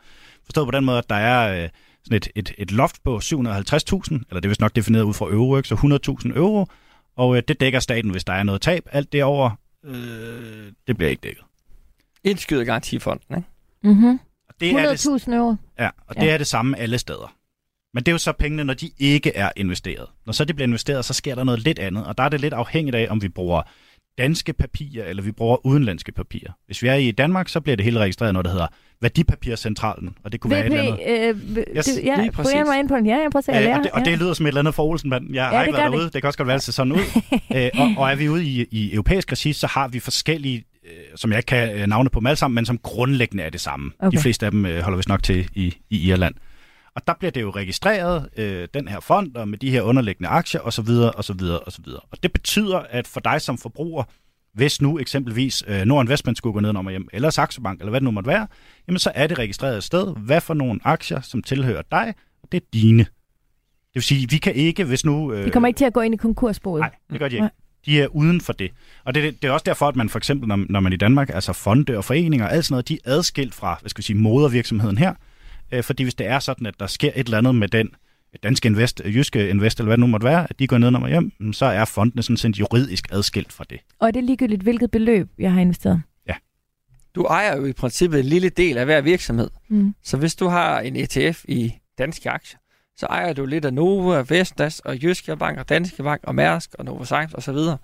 Forstået 0.46 0.68
på 0.68 0.72
den 0.72 0.86
måde, 0.86 0.98
at 0.98 1.10
der 1.10 1.16
er 1.16 1.64
øh, 1.64 1.70
sådan 2.04 2.16
et, 2.18 2.28
et, 2.36 2.54
et 2.58 2.72
loft 2.72 3.04
på 3.04 3.18
750.000, 3.18 3.30
eller 3.40 4.24
det 4.32 4.46
er 4.46 4.48
vist 4.48 4.62
nok 4.62 4.76
defineret 4.76 5.04
ud 5.04 5.14
fra 5.14 5.26
euro, 5.26 5.58
ikke? 5.58 5.70
så 5.70 5.76
100.000 6.30 6.38
euro, 6.38 6.66
og 7.18 7.38
øh, 7.38 7.44
det 7.48 7.60
dækker 7.60 7.80
staten, 7.80 8.12
hvis 8.12 8.24
der 8.24 8.34
er 8.34 8.44
noget 8.44 8.62
tab. 8.62 8.84
Alt 8.92 9.12
det 9.14 9.24
over, 9.24 9.50
øh, 9.86 9.94
det 10.88 10.98
bliver 10.98 11.10
ikke 11.10 11.22
dækket. 11.24 11.44
Indskyder 12.24 12.64
garantifonden, 12.64 13.38
ikke? 13.38 13.50
Mm-hmm. 13.84 14.20
Og 14.50 14.56
det 14.60 14.72
er 14.72 14.90
det, 14.90 15.08
100.000 15.08 15.34
euro. 15.34 15.56
ja, 15.80 15.90
og 16.08 16.16
det 16.16 16.24
Ja. 16.24 16.34
er 16.34 16.38
det 16.38 16.48
samme 16.48 16.78
alle 16.80 16.98
steder. 16.98 17.34
Men 17.98 18.04
det 18.04 18.12
er 18.12 18.14
jo 18.14 18.18
så 18.18 18.32
pengene, 18.32 18.64
når 18.64 18.74
de 18.74 18.90
ikke 19.00 19.36
er 19.36 19.50
investeret. 19.56 20.06
Når 20.26 20.34
så 20.34 20.46
de 20.46 20.54
bliver 20.54 20.68
investeret, 20.68 21.06
så 21.06 21.14
sker 21.14 21.36
der 21.36 21.44
noget 21.44 21.60
lidt 21.60 21.80
andet, 21.80 22.06
og 22.06 22.18
der 22.18 22.24
er 22.24 22.30
det 22.30 22.42
lidt 22.42 22.54
afhængigt 22.54 22.96
af, 22.96 23.08
om 23.10 23.22
vi 23.22 23.30
bruger 23.30 23.62
danske 24.18 24.54
papirer, 24.54 25.06
eller 25.06 25.24
vi 25.24 25.32
bruger 25.32 25.66
udenlandske 25.66 26.12
papirer. 26.12 26.52
Hvis 26.66 26.84
vi 26.84 26.88
er 26.88 26.94
i 26.94 27.12
Danmark, 27.12 27.50
så 27.50 27.60
bliver 27.62 27.76
det 27.76 27.86
hele 27.86 28.00
registreret, 28.00 28.34
når 28.34 28.42
det 28.42 28.52
hedder 28.52 28.68
Værdipapircentralen, 29.02 30.16
og 30.24 30.32
det 30.32 30.40
kunne 30.40 30.52
være 30.52 30.60
et 30.60 30.74
eller 30.74 30.96
andet. 31.08 31.36
VP, 31.36 31.58
øh, 31.58 31.64
Yes, 31.78 31.86
det, 31.86 32.04
ja, 32.04 32.22
lige 32.22 32.32
præcis. 32.32 32.54
på 32.88 32.96
den. 32.96 33.06
Ja, 33.06 33.16
jeg 33.16 33.28
prøver 33.32 33.38
at 33.38 33.44
se, 33.46 33.52
Øh, 33.52 33.62
lære. 33.62 33.78
og, 33.78 33.84
det, 33.84 33.92
og 33.92 34.00
ja. 34.06 34.12
det 34.12 34.20
lyder 34.20 34.34
som 34.34 34.46
et 34.46 34.48
eller 34.48 34.62
andet 34.62 34.76
for 34.76 34.84
Olsen, 34.84 35.10
men 35.10 35.36
jeg 35.36 35.46
har 35.46 35.54
Ja, 35.54 35.60
det 35.62 35.68
ikke 35.68 35.78
været 35.78 35.92
det. 35.92 35.98
derude. 35.98 36.10
Det 36.10 36.22
kan 36.22 36.28
også 36.28 36.38
godt 36.38 36.48
være, 36.48 36.56
at 36.56 36.60
det 36.60 36.66
ser 36.66 36.72
sådan 36.72 36.94
ud. 36.94 37.00
øh, 37.56 37.70
og, 37.74 37.90
og 37.98 38.12
er 38.12 38.16
vi 38.16 38.30
ude 38.30 38.46
i, 38.46 38.66
i 38.72 38.94
europæisk 38.94 39.32
regi, 39.32 39.54
så 39.54 39.68
har 39.68 39.88
vi 39.88 40.00
forskellige, 40.00 40.66
øh, 40.86 40.92
som 41.16 41.32
jeg 41.32 41.40
ikke 41.40 41.48
kan 41.48 41.80
øh, 41.80 41.88
navne 41.88 42.10
på 42.10 42.20
dem 42.20 42.28
alle 42.28 42.38
sammen, 42.38 42.56
men 42.56 42.66
som 42.66 42.78
grundlæggende 42.78 43.44
er 43.44 43.50
det 43.50 43.62
samme. 43.62 43.92
Okay. 44.00 44.18
De 44.18 44.22
fleste 44.22 44.46
af 44.46 44.52
dem 44.52 44.66
øh, 44.66 44.82
holder 44.82 44.98
vist 44.98 45.10
nok 45.10 45.24
til 45.24 45.50
i, 45.56 45.76
i 45.90 46.10
Irland. 46.10 46.36
Og 46.98 47.08
der 47.08 47.14
bliver 47.20 47.32
det 47.32 47.42
jo 47.42 47.50
registreret, 47.50 48.30
øh, 48.38 48.68
den 48.74 48.88
her 48.88 49.00
fond, 49.00 49.36
og 49.36 49.48
med 49.48 49.58
de 49.58 49.72
her 49.72 49.82
underliggende 49.82 50.30
aktier, 50.30 50.62
osv., 50.62 50.90
osv., 51.16 51.42
osv. 51.68 51.86
Og 52.12 52.24
det 52.24 52.34
betyder, 52.34 52.78
at 52.78 53.08
for 53.08 53.20
dig 53.20 53.42
som 53.42 53.58
forbruger, 53.58 54.04
hvis 54.54 54.82
nu 54.82 55.00
eksempelvis 55.00 55.64
øh, 55.68 55.86
Nord 55.86 56.06
Investment 56.06 56.38
skulle 56.38 56.54
gå 56.54 56.60
ned 56.60 56.76
og 56.76 56.90
hjem, 56.90 57.08
eller 57.14 57.30
Saxo 57.30 57.62
Bank, 57.62 57.80
eller 57.80 57.90
hvad 57.90 58.00
det 58.02 58.06
nu 58.06 58.12
måtte 58.12 58.28
være, 58.28 58.48
jamen 58.88 59.00
så 59.00 59.12
er 59.16 59.28
det 59.28 59.40
registreret 59.40 59.78
et 59.78 59.84
sted, 59.84 60.16
hvad 60.18 60.42
for 60.42 60.54
nogle 60.54 60.80
aktier, 60.84 61.22
som 61.22 61.44
tilhører 61.44 61.82
dig, 61.92 62.14
og 62.44 62.52
det 62.52 62.64
er 62.64 62.66
dine. 62.74 63.04
Det 63.04 63.94
vil 63.94 64.04
sige, 64.04 64.30
vi 64.30 64.38
kan 64.38 64.54
ikke, 64.54 64.84
hvis 64.84 65.06
nu... 65.06 65.34
Øh, 65.34 65.46
De 65.46 65.52
kommer 65.52 65.68
ikke 65.68 65.78
til 65.78 65.86
at 65.86 65.94
gå 65.94 66.02
ind 66.02 66.14
i 66.14 66.18
konkursboet. 66.18 66.80
Nej, 66.80 66.92
det 67.12 67.20
gør 67.20 67.28
de 67.28 67.40
Nej. 67.40 67.46
ikke. 67.46 67.56
De 67.86 68.02
er 68.02 68.08
uden 68.08 68.42
for 68.42 68.54
det. 68.54 68.72
Og 69.04 69.16
det, 69.16 69.42
det 69.42 69.48
er 69.48 69.52
også 69.52 69.64
derfor, 69.64 69.88
at 69.88 69.96
man 69.96 70.10
for 70.10 70.18
eksempel, 70.18 70.48
når, 70.48 70.66
når 70.70 70.80
man 70.80 70.94
i 70.94 70.98
Danmark, 70.98 71.30
altså 71.34 71.54
fonde 71.54 71.98
og 71.98 72.06
foreninger 72.06 72.46
og 72.46 72.54
alt 72.54 72.66
sådan 72.66 72.74
noget, 72.74 72.88
de 72.90 72.94
er 73.06 73.12
adskilt 73.12 73.56
fra, 73.56 73.78
hvad 73.82 73.90
skal 73.90 74.02
vi 74.02 74.04
sige, 74.04 74.18
modervirksomheden 74.18 74.98
her. 74.98 75.14
Øh, 75.72 75.84
fordi 75.84 76.04
hvis 76.04 76.16
det 76.16 76.28
er 76.28 76.40
sådan, 76.40 76.66
at 76.66 76.80
der 76.80 76.88
sker 76.88 77.12
et 77.16 77.26
eller 77.26 77.38
andet 77.38 77.56
med 77.56 77.68
den 77.68 77.90
danske 78.44 78.68
invest, 78.68 79.02
jyske 79.06 79.50
invest, 79.50 79.80
eller 79.80 79.88
hvad 79.88 79.98
det 79.98 80.00
nu 80.00 80.08
måtte 80.08 80.26
være, 80.26 80.48
at 80.50 80.60
de 80.60 80.68
går 80.68 80.78
ned 80.78 80.96
og 80.96 81.10
hjem, 81.10 81.54
så 81.54 81.66
er 81.66 81.86
fondene 81.86 82.24
sådan 82.24 82.38
set 82.38 82.60
juridisk 82.60 83.08
adskilt 83.12 83.54
fra 83.54 83.66
det. 83.70 83.80
Og 84.00 84.08
er 84.08 84.12
det 84.12 84.24
ligegyldigt, 84.24 84.62
hvilket 84.62 84.92
beløb 84.92 85.30
jeg 85.38 85.52
har 85.52 85.62
investeret? 85.62 86.02
Du 87.18 87.24
ejer 87.24 87.58
jo 87.58 87.66
i 87.66 87.74
princippet 87.74 88.20
en 88.20 88.26
lille 88.26 88.50
del 88.50 88.78
af 88.78 88.86
hver 88.86 89.02
virksomhed. 89.02 89.50
Mm. 89.68 89.96
Så 90.04 90.18
hvis 90.18 90.36
du 90.36 90.48
har 90.48 90.80
en 90.80 90.96
ETF 90.96 91.46
i 91.48 91.74
danske 91.98 92.30
aktier, 92.30 92.60
så 92.98 93.06
ejer 93.06 93.34
du 93.34 93.46
lidt 93.46 93.66
af 93.66 93.74
Nova, 93.74 94.26
Vestas 94.30 94.80
og 94.80 95.04
Jyske 95.04 95.38
Bank 95.38 95.58
og 95.58 95.70
Danske 95.70 96.04
Bank 96.04 96.22
og 96.24 96.36
Mærsk 96.36 96.76
og 96.80 96.86
Novozymes 96.86 97.34
og 97.34 97.44
så 97.44 97.52
videre. 97.52 97.78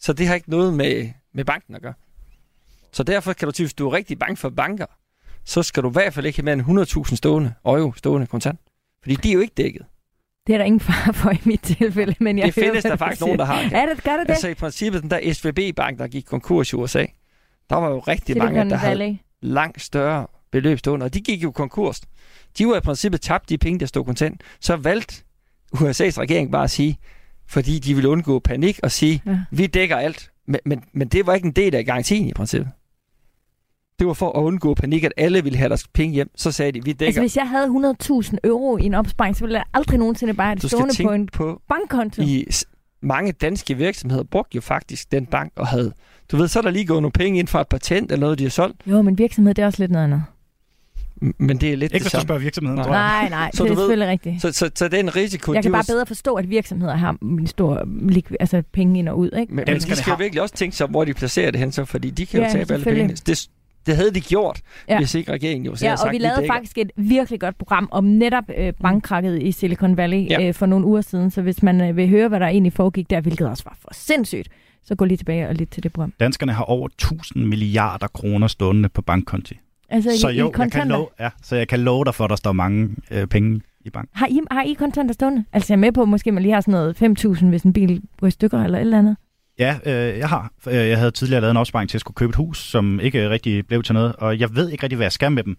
Så 0.00 0.12
det 0.12 0.26
har 0.26 0.34
ikke 0.34 0.50
noget 0.50 0.74
med, 0.74 1.10
med 1.34 1.44
banken 1.44 1.74
at 1.74 1.82
gøre. 1.82 1.94
Så 2.92 3.02
derfor 3.02 3.32
kan 3.32 3.48
du 3.48 3.62
hvis 3.62 3.74
du 3.74 3.88
er 3.88 3.92
rigtig 3.92 4.18
bange 4.18 4.36
for 4.36 4.50
banker, 4.50 4.86
så 5.44 5.62
skal 5.62 5.82
du 5.82 5.88
i 5.88 5.92
hvert 5.92 6.14
fald 6.14 6.26
ikke 6.26 6.42
have 6.42 6.56
mere 6.56 6.78
end 6.78 7.06
100.000 7.10 7.16
stående, 7.16 7.54
euro 7.66 7.92
stående 7.92 8.26
kontant. 8.26 8.60
Fordi 9.02 9.14
de 9.14 9.28
er 9.28 9.32
jo 9.32 9.40
ikke 9.40 9.54
dækket. 9.56 9.82
Det 10.46 10.52
er 10.52 10.58
der 10.58 10.64
ingen 10.64 10.80
far 10.80 11.12
for 11.12 11.30
i 11.30 11.38
mit 11.44 11.60
tilfælde, 11.60 12.14
men 12.20 12.38
jeg 12.38 12.46
det 12.46 12.54
hører, 12.54 12.66
findes 12.66 12.82
der 12.84 12.96
faktisk 12.96 13.18
siger. 13.18 13.26
nogen, 13.26 13.38
der 13.38 13.44
har. 13.44 13.62
Ja, 13.62 13.86
det 13.94 14.04
gør 14.04 14.12
det 14.16 14.26
det. 14.26 14.30
Altså 14.30 14.48
i 14.48 14.54
princippet, 14.54 15.02
den 15.02 15.10
der 15.10 15.32
SVB-bank, 15.32 15.98
der 15.98 16.06
gik 16.08 16.24
konkurs 16.24 16.72
i 16.72 16.76
USA, 16.76 17.04
der 17.70 17.76
var 17.76 17.88
jo 17.90 17.98
rigtig 17.98 18.36
mange, 18.38 18.50
Silicon 18.50 18.70
der 18.70 18.76
havde 18.76 18.98
Valley. 18.98 19.16
langt 19.42 19.82
større 19.82 20.26
beløb 20.52 20.78
stående, 20.78 21.04
og 21.04 21.14
de 21.14 21.20
gik 21.20 21.42
jo 21.42 21.50
konkurs. 21.50 22.00
De 22.58 22.66
var 22.66 22.76
i 22.76 22.80
princippet 22.80 23.20
tabt 23.20 23.48
de 23.48 23.58
penge, 23.58 23.80
der 23.80 23.86
stod 23.86 24.04
kontant. 24.04 24.42
Så 24.60 24.76
valgte 24.76 25.14
USA's 25.76 26.18
regering 26.20 26.52
bare 26.52 26.64
at 26.64 26.70
sige, 26.70 26.98
fordi 27.46 27.78
de 27.78 27.94
ville 27.94 28.08
undgå 28.08 28.38
panik, 28.38 28.80
og 28.82 28.90
sige, 28.90 29.22
Ja. 29.26 29.38
vi 29.50 29.66
dækker 29.66 29.96
alt. 29.96 30.30
Men, 30.46 30.60
men, 30.64 30.84
men 30.92 31.08
det 31.08 31.26
var 31.26 31.34
ikke 31.34 31.46
en 31.46 31.52
del 31.52 31.74
af 31.74 31.84
garantien 31.84 32.28
i 32.28 32.32
princippet. 32.32 32.70
Det 33.98 34.06
var 34.06 34.12
for 34.12 34.38
at 34.38 34.42
undgå 34.42 34.74
panik, 34.74 35.04
at 35.04 35.12
alle 35.16 35.42
ville 35.44 35.58
have 35.58 35.68
deres 35.68 35.88
penge 35.94 36.14
hjem. 36.14 36.30
Så 36.36 36.52
sagde 36.52 36.72
de, 36.72 36.84
vi 36.84 36.90
Altså, 36.90 36.98
dækker. 37.04 37.20
hvis 37.20 37.36
jeg 37.36 37.48
havde 37.48 37.66
100.000 38.22 38.36
euro 38.44 38.76
i 38.78 38.84
en 38.84 38.94
opsparing, 38.94 39.36
så 39.36 39.44
ville 39.44 39.56
jeg 39.58 39.64
aldrig 39.74 39.98
nogensinde 39.98 40.34
bare 40.34 40.46
have 40.46 40.56
det 40.56 40.70
stående 40.70 40.94
på 41.04 41.12
en 41.12 41.26
på, 41.26 41.60
bankkonto. 41.68 42.22
i 42.22 42.46
mange 43.02 43.32
danske 43.32 43.74
virksomheder 43.76 44.22
brugte 44.24 44.54
jo 44.56 44.60
faktisk 44.60 45.12
den 45.12 45.26
bank 45.26 45.52
og 45.56 45.66
havde, 45.66 45.92
du 46.32 46.36
ved, 46.36 46.48
så 46.48 46.58
er 46.58 46.62
der 46.62 46.70
lige 46.70 46.86
gået 46.86 47.02
nogle 47.02 47.12
penge 47.12 47.38
ind 47.38 47.48
fra 47.48 47.60
et 47.60 47.68
patent 47.68 48.12
eller 48.12 48.20
noget, 48.26 48.38
de 48.38 48.44
har 48.44 48.50
solgt, 48.50 48.76
Jo, 48.86 49.02
men 49.02 49.18
virksomhed, 49.18 49.54
det 49.54 49.62
er 49.62 49.66
også 49.66 49.82
lidt 49.82 49.90
noget 49.90 50.04
andet. 50.04 50.24
Men 51.38 51.56
det 51.56 51.72
er 51.72 51.76
lidt 51.76 51.92
Ikke 51.92 52.04
det 52.04 52.12
samme. 52.12 52.22
spørger 52.22 52.40
virksomheden, 52.40 52.76
Nej. 52.76 52.84
tror 52.86 52.94
jeg. 52.94 53.02
Nej, 53.20 53.28
nej, 53.28 53.50
Så 53.54 53.64
det 53.64 53.70
er 53.70 53.74
du 53.74 53.80
ved- 53.80 53.86
selvfølgelig 53.86 54.08
rigtigt. 54.08 54.42
Så, 54.42 54.52
så, 54.52 54.70
så 54.74 54.88
den 54.88 55.16
risiko, 55.16 55.54
Jeg 55.54 55.62
kan 55.62 55.72
var 55.72 55.78
bare 55.78 55.84
bedre 55.94 56.06
forstå, 56.06 56.34
at 56.34 56.50
virksomheder 56.50 56.96
har 56.96 57.16
en 57.22 57.46
stor 57.46 57.88
altså 58.40 58.62
penge 58.72 58.98
ind 58.98 59.08
og 59.08 59.18
ud, 59.18 59.30
ikke? 59.38 59.54
Men, 59.54 59.64
men 59.66 59.74
de 59.76 59.80
skal 59.80 59.96
jo 59.96 60.02
har- 60.02 60.16
virkelig 60.16 60.42
også 60.42 60.54
tænke 60.54 60.76
sig, 60.76 60.86
hvor 60.86 61.04
de 61.04 61.14
placerer 61.14 61.50
det 61.50 61.60
hen, 61.60 61.72
så, 61.72 61.84
fordi 61.84 62.10
de 62.10 62.26
kan 62.26 62.40
jo 62.40 62.46
Ja, 62.46 62.52
tabe 62.52 62.72
alle 62.74 62.84
pengene. 62.84 63.14
Det, 63.14 63.48
det 63.86 63.96
havde 63.96 64.10
de 64.10 64.20
gjort, 64.20 64.60
ja. 64.88 64.98
hvis 64.98 65.14
ikke 65.14 65.32
regeringen 65.32 65.66
jo 65.66 65.76
selv 65.76 65.86
Ja, 65.86 65.92
og 65.92 65.98
sagt, 65.98 66.12
vi 66.12 66.18
lavede 66.18 66.46
faktisk 66.46 66.78
et 66.78 66.90
virkelig 66.96 67.40
godt 67.40 67.58
program 67.58 67.88
om 67.92 68.04
netop 68.04 68.44
øh, 68.56 68.72
bankkrakket 68.82 69.42
i 69.42 69.52
Silicon 69.52 69.96
Valley 69.96 70.30
ja. 70.30 70.48
øh, 70.48 70.54
for 70.54 70.66
nogle 70.66 70.86
uger 70.86 71.00
siden. 71.00 71.30
Så 71.30 71.42
hvis 71.42 71.62
man 71.62 71.80
øh, 71.80 71.96
vil 71.96 72.08
høre, 72.08 72.28
hvad 72.28 72.40
der 72.40 72.46
egentlig 72.46 72.72
foregik 72.72 73.10
der, 73.10 73.20
hvilket 73.20 73.48
også 73.48 73.64
var 73.64 73.76
for 73.80 73.88
sindssygt, 73.92 74.48
så 74.84 74.94
gå 74.94 75.04
lige 75.04 75.16
tilbage 75.16 75.48
og 75.48 75.54
lidt 75.54 75.70
til 75.70 75.82
det 75.82 75.92
program. 75.92 76.12
Danskerne 76.20 76.52
har 76.52 76.64
over 76.64 76.86
1000 76.86 77.46
milliarder 77.46 78.06
kroner 78.06 78.46
stående 78.46 78.88
på 78.88 79.02
bankkonti. 79.02 79.58
Altså 79.88 80.20
så 80.20 80.28
i, 80.28 80.36
jo, 80.38 80.50
i 80.50 80.52
jeg 80.58 80.72
kan 80.72 80.88
love, 80.88 81.08
ja, 81.20 81.30
så 81.42 81.56
jeg 81.56 81.68
kan 81.68 81.80
love 81.80 82.04
dig 82.04 82.14
for, 82.14 82.24
at 82.24 82.30
der 82.30 82.36
står 82.36 82.52
mange 82.52 82.90
øh, 83.10 83.26
penge 83.26 83.60
i 83.84 83.90
bank. 83.90 84.08
Har 84.12 84.26
I, 84.26 84.40
har 84.50 84.62
I 84.62 84.72
kontanter 84.72 85.14
stående? 85.14 85.44
Altså 85.52 85.72
jeg 85.72 85.76
er 85.76 85.80
med 85.80 85.92
på, 85.92 86.02
at 86.02 86.08
måske 86.08 86.32
man 86.32 86.42
lige 86.42 86.52
har 86.52 86.60
sådan 86.60 86.72
noget 86.72 87.02
5.000, 87.02 87.46
hvis 87.46 87.62
en 87.62 87.72
bil 87.72 88.02
går 88.20 88.26
i 88.26 88.30
stykker 88.30 88.64
eller 88.64 88.78
et 88.78 88.82
eller 88.82 88.98
andet. 88.98 89.16
Ja, 89.58 89.76
øh, 89.86 90.18
jeg 90.18 90.28
har. 90.28 90.52
Øh, 90.66 90.74
jeg 90.74 90.98
havde 90.98 91.10
tidligere 91.10 91.40
lavet 91.40 91.50
en 91.50 91.56
opsparing 91.56 91.90
til 91.90 91.96
at 91.96 92.00
skulle 92.00 92.14
købe 92.14 92.30
et 92.30 92.36
hus, 92.36 92.58
som 92.58 93.00
ikke 93.00 93.30
rigtig 93.30 93.66
blev 93.66 93.82
til 93.82 93.94
noget, 93.94 94.16
og 94.16 94.38
jeg 94.38 94.56
ved 94.56 94.70
ikke 94.70 94.82
rigtig, 94.82 94.96
hvad 94.96 95.04
jeg 95.04 95.12
skal 95.12 95.32
med 95.32 95.42
dem. 95.42 95.56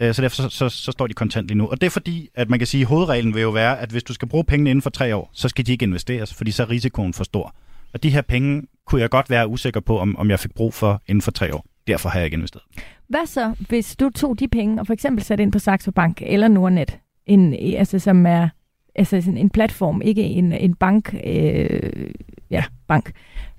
Øh, 0.00 0.14
så 0.14 0.22
derfor 0.22 0.36
så, 0.36 0.48
så, 0.48 0.68
så 0.68 0.92
står 0.92 1.06
de 1.06 1.14
kontant 1.14 1.48
lige 1.48 1.58
nu. 1.58 1.66
Og 1.66 1.80
det 1.80 1.86
er 1.86 1.90
fordi, 1.90 2.28
at 2.34 2.50
man 2.50 2.58
kan 2.58 2.66
sige, 2.66 2.80
at 2.80 2.86
hovedreglen 2.86 3.34
vil 3.34 3.42
jo 3.42 3.50
være, 3.50 3.80
at 3.80 3.90
hvis 3.90 4.02
du 4.02 4.14
skal 4.14 4.28
bruge 4.28 4.44
pengene 4.44 4.70
inden 4.70 4.82
for 4.82 4.90
tre 4.90 5.16
år, 5.16 5.30
så 5.32 5.48
skal 5.48 5.66
de 5.66 5.72
ikke 5.72 5.82
investeres, 5.82 6.34
fordi 6.34 6.50
så 6.50 6.62
er 6.62 6.70
risikoen 6.70 7.14
for 7.14 7.24
stor. 7.24 7.54
Og 7.94 8.02
de 8.02 8.10
her 8.10 8.22
penge 8.22 8.62
kunne 8.86 9.00
jeg 9.00 9.10
godt 9.10 9.30
være 9.30 9.48
usikker 9.48 9.80
på, 9.80 9.98
om, 9.98 10.16
om 10.16 10.30
jeg 10.30 10.40
fik 10.40 10.54
brug 10.54 10.74
for 10.74 11.02
inden 11.06 11.22
for 11.22 11.30
tre 11.30 11.54
år. 11.54 11.66
Derfor 11.86 12.08
har 12.08 12.18
jeg 12.18 12.24
ikke 12.24 12.34
investeret. 12.34 12.64
Hvad 13.08 13.26
så, 13.26 13.54
hvis 13.68 13.96
du 13.96 14.10
tog 14.10 14.38
de 14.38 14.48
penge 14.48 14.80
og 14.80 14.86
for 14.86 14.92
eksempel 14.92 15.24
satte 15.24 15.42
ind 15.42 15.52
på 15.52 15.58
Saxo 15.58 15.90
Bank 15.90 16.22
eller 16.26 16.48
Nordnet, 16.48 16.98
en, 17.26 17.54
altså, 17.54 17.98
som 17.98 18.26
er 18.26 18.48
altså 18.94 19.16
en 19.36 19.50
platform, 19.50 20.02
ikke 20.02 20.22
en, 20.22 20.52
en 20.52 20.74
bank, 20.74 21.14
øh, 21.26 22.10
ja, 22.50 22.64
bank. 22.88 23.12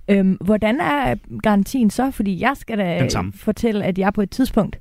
Øhm, 0.10 0.38
hvordan 0.42 0.82
er 0.82 1.16
garantien 1.44 1.90
så? 1.90 2.12
Fordi 2.12 2.42
jeg 2.42 2.58
skal 2.58 2.78
da 2.78 3.08
fortælle, 3.36 3.86
at 3.86 3.98
jeg 3.98 4.14
på 4.14 4.22
et 4.22 4.30
tidspunkt, 4.30 4.80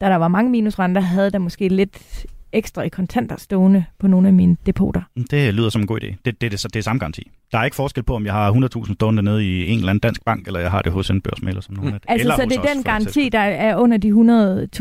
da 0.00 0.08
der 0.08 0.16
var 0.16 0.28
mange 0.28 0.50
minusrenter, 0.50 1.00
havde 1.00 1.30
der 1.30 1.38
måske 1.38 1.68
lidt 1.68 2.26
ekstra 2.52 2.82
i 2.82 2.88
kontanter 2.88 3.36
stående 3.36 3.84
på 3.98 4.06
nogle 4.06 4.28
af 4.28 4.34
mine 4.34 4.56
depoter. 4.66 5.02
Det 5.30 5.54
lyder 5.54 5.68
som 5.68 5.80
en 5.80 5.86
god 5.86 6.00
idé. 6.02 6.06
Det, 6.06 6.16
det, 6.24 6.40
det, 6.40 6.52
det, 6.52 6.62
det 6.62 6.76
er 6.76 6.82
samme 6.82 7.00
garanti. 7.00 7.30
Der 7.52 7.58
er 7.58 7.64
ikke 7.64 7.76
forskel 7.76 8.02
på, 8.02 8.14
om 8.14 8.26
jeg 8.26 8.32
har 8.32 8.52
100.000 8.86 8.94
stående 8.94 9.22
nede 9.22 9.46
i 9.46 9.68
en 9.68 9.78
eller 9.78 9.90
anden 9.90 10.00
dansk 10.00 10.24
bank, 10.24 10.46
eller 10.46 10.60
jeg 10.60 10.70
har 10.70 10.82
det 10.82 10.92
hos 10.92 11.10
en 11.10 11.20
børsmaler 11.20 11.60
som 11.60 11.74
nogen 11.74 11.90
mm. 11.90 11.98
Altså, 12.08 12.22
eller 12.22 12.36
så 12.36 12.44
det 12.44 12.70
er 12.70 12.74
den 12.74 12.82
garanti, 12.82 13.28
der 13.28 13.38
er 13.38 13.76
under 13.76 13.96
de 13.96 14.08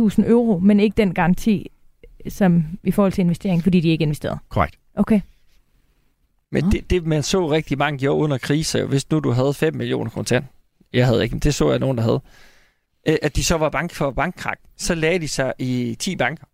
100.000 0.09 0.29
euro, 0.29 0.59
men 0.59 0.79
ikke 0.79 0.97
den 0.97 1.13
garanti, 1.13 1.67
som 2.27 2.63
i 2.83 2.91
forhold 2.91 3.11
til 3.11 3.21
investering, 3.21 3.63
fordi 3.63 3.79
de 3.79 3.89
ikke 3.89 4.01
er 4.01 4.05
investeret? 4.05 4.39
Korrekt. 4.49 4.75
Okay. 4.95 5.21
Men 6.51 6.71
det, 6.71 6.89
det, 6.89 7.05
man 7.05 7.23
så 7.23 7.51
rigtig 7.51 7.77
mange 7.77 7.99
gjorde 7.99 8.23
under 8.23 8.37
krise, 8.37 8.85
hvis 8.85 9.11
nu 9.11 9.19
du 9.19 9.31
havde 9.31 9.53
5 9.53 9.75
millioner 9.75 10.11
kontant, 10.11 10.45
jeg 10.93 11.05
havde 11.05 11.23
ikke, 11.23 11.35
men 11.35 11.39
det 11.39 11.55
så 11.55 11.69
jeg 11.69 11.79
nogen, 11.79 11.97
der 11.97 12.03
havde, 12.03 12.21
øh, 13.07 13.17
at 13.21 13.35
de 13.35 13.43
så 13.43 13.57
var 13.57 13.69
bank 13.69 13.93
for 13.93 14.11
bankkrak, 14.11 14.59
så 14.77 14.95
lagde 14.95 15.19
de 15.19 15.27
sig 15.27 15.53
i 15.59 15.95
10 15.99 16.15
banker. 16.15 16.45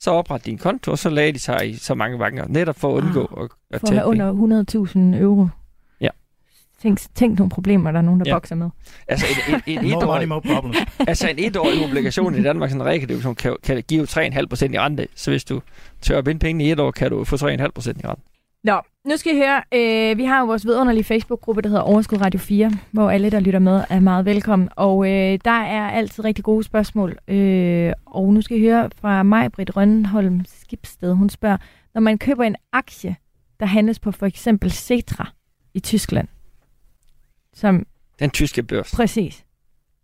Så 0.00 0.10
oprettede 0.10 0.46
de 0.46 0.52
en 0.52 0.58
konto, 0.58 0.90
og 0.90 0.98
så 0.98 1.10
lagde 1.10 1.32
de 1.32 1.38
sig 1.38 1.70
i 1.70 1.74
så 1.74 1.94
mange 1.94 2.18
banker, 2.18 2.46
netop 2.48 2.78
for 2.78 2.96
at 2.96 3.04
undgå 3.04 3.30
ah, 3.36 3.44
at, 3.44 3.50
at 3.70 3.80
For 3.80 3.88
at 3.88 3.94
have 3.94 4.06
under 4.06 5.14
100.000 5.16 5.22
euro. 5.22 5.48
Ja. 6.00 6.08
Tænk, 6.82 6.98
tænk 7.14 7.38
nogle 7.38 7.50
problemer, 7.50 7.90
der 7.90 7.98
er 7.98 8.02
nogen, 8.02 8.20
der 8.20 8.26
ja. 8.28 8.34
bokser 8.34 8.54
med. 8.54 8.70
Altså 9.08 9.26
en, 9.48 9.62
en, 9.66 9.84
en, 9.84 9.90
no 9.98 10.06
money, 10.06 10.26
no 10.26 10.40
altså 11.08 11.28
en 11.28 11.38
etårig 11.38 11.84
obligation 11.84 12.34
i 12.34 12.42
Danmark, 12.42 12.70
sådan 12.70 12.80
en 12.80 12.86
realkredition, 12.86 13.34
kan, 13.34 13.56
kan 13.62 13.82
give 13.88 14.02
3,5% 14.02 14.16
i 14.72 14.78
rente. 14.78 15.08
Så 15.14 15.30
hvis 15.30 15.44
du 15.44 15.62
tør 16.00 16.18
at 16.18 16.24
binde 16.24 16.40
penge 16.40 16.64
i 16.64 16.70
et 16.70 16.80
år, 16.80 16.90
kan 16.90 17.10
du 17.10 17.24
få 17.24 17.36
3,5% 17.36 17.46
i 17.46 17.52
rente. 17.52 18.22
Nå, 18.66 18.80
nu 19.04 19.16
skal 19.16 19.36
I 19.36 19.38
høre. 19.38 19.62
Øh, 19.74 20.18
vi 20.18 20.24
har 20.24 20.40
jo 20.40 20.46
vores 20.46 20.66
vidunderlige 20.66 21.04
Facebook-gruppe, 21.04 21.62
der 21.62 21.68
hedder 21.68 21.82
Overskud 21.82 22.20
Radio 22.20 22.40
4, 22.40 22.70
hvor 22.90 23.10
alle, 23.10 23.30
der 23.30 23.40
lytter 23.40 23.58
med, 23.58 23.84
er 23.90 24.00
meget 24.00 24.24
velkommen. 24.24 24.68
Og 24.76 25.06
øh, 25.06 25.38
der 25.44 25.50
er 25.50 25.90
altid 25.90 26.24
rigtig 26.24 26.44
gode 26.44 26.64
spørgsmål. 26.64 27.18
Øh, 27.28 27.92
og 28.06 28.32
nu 28.32 28.40
skal 28.40 28.56
I 28.56 28.60
høre 28.60 28.90
fra 29.00 29.22
mig, 29.22 29.52
Britt 29.52 29.76
Rønholm 29.76 30.44
Skibsted. 30.44 31.12
Hun 31.12 31.30
spørger, 31.30 31.56
når 31.94 32.00
man 32.00 32.18
køber 32.18 32.44
en 32.44 32.56
aktie, 32.72 33.16
der 33.60 33.66
handles 33.66 33.98
på 33.98 34.12
for 34.12 34.26
eksempel 34.26 34.70
Cetra 34.70 35.32
i 35.74 35.80
Tyskland, 35.80 36.28
som... 37.54 37.86
Den 38.18 38.30
tyske 38.30 38.62
børs. 38.62 38.94
Præcis. 38.94 39.44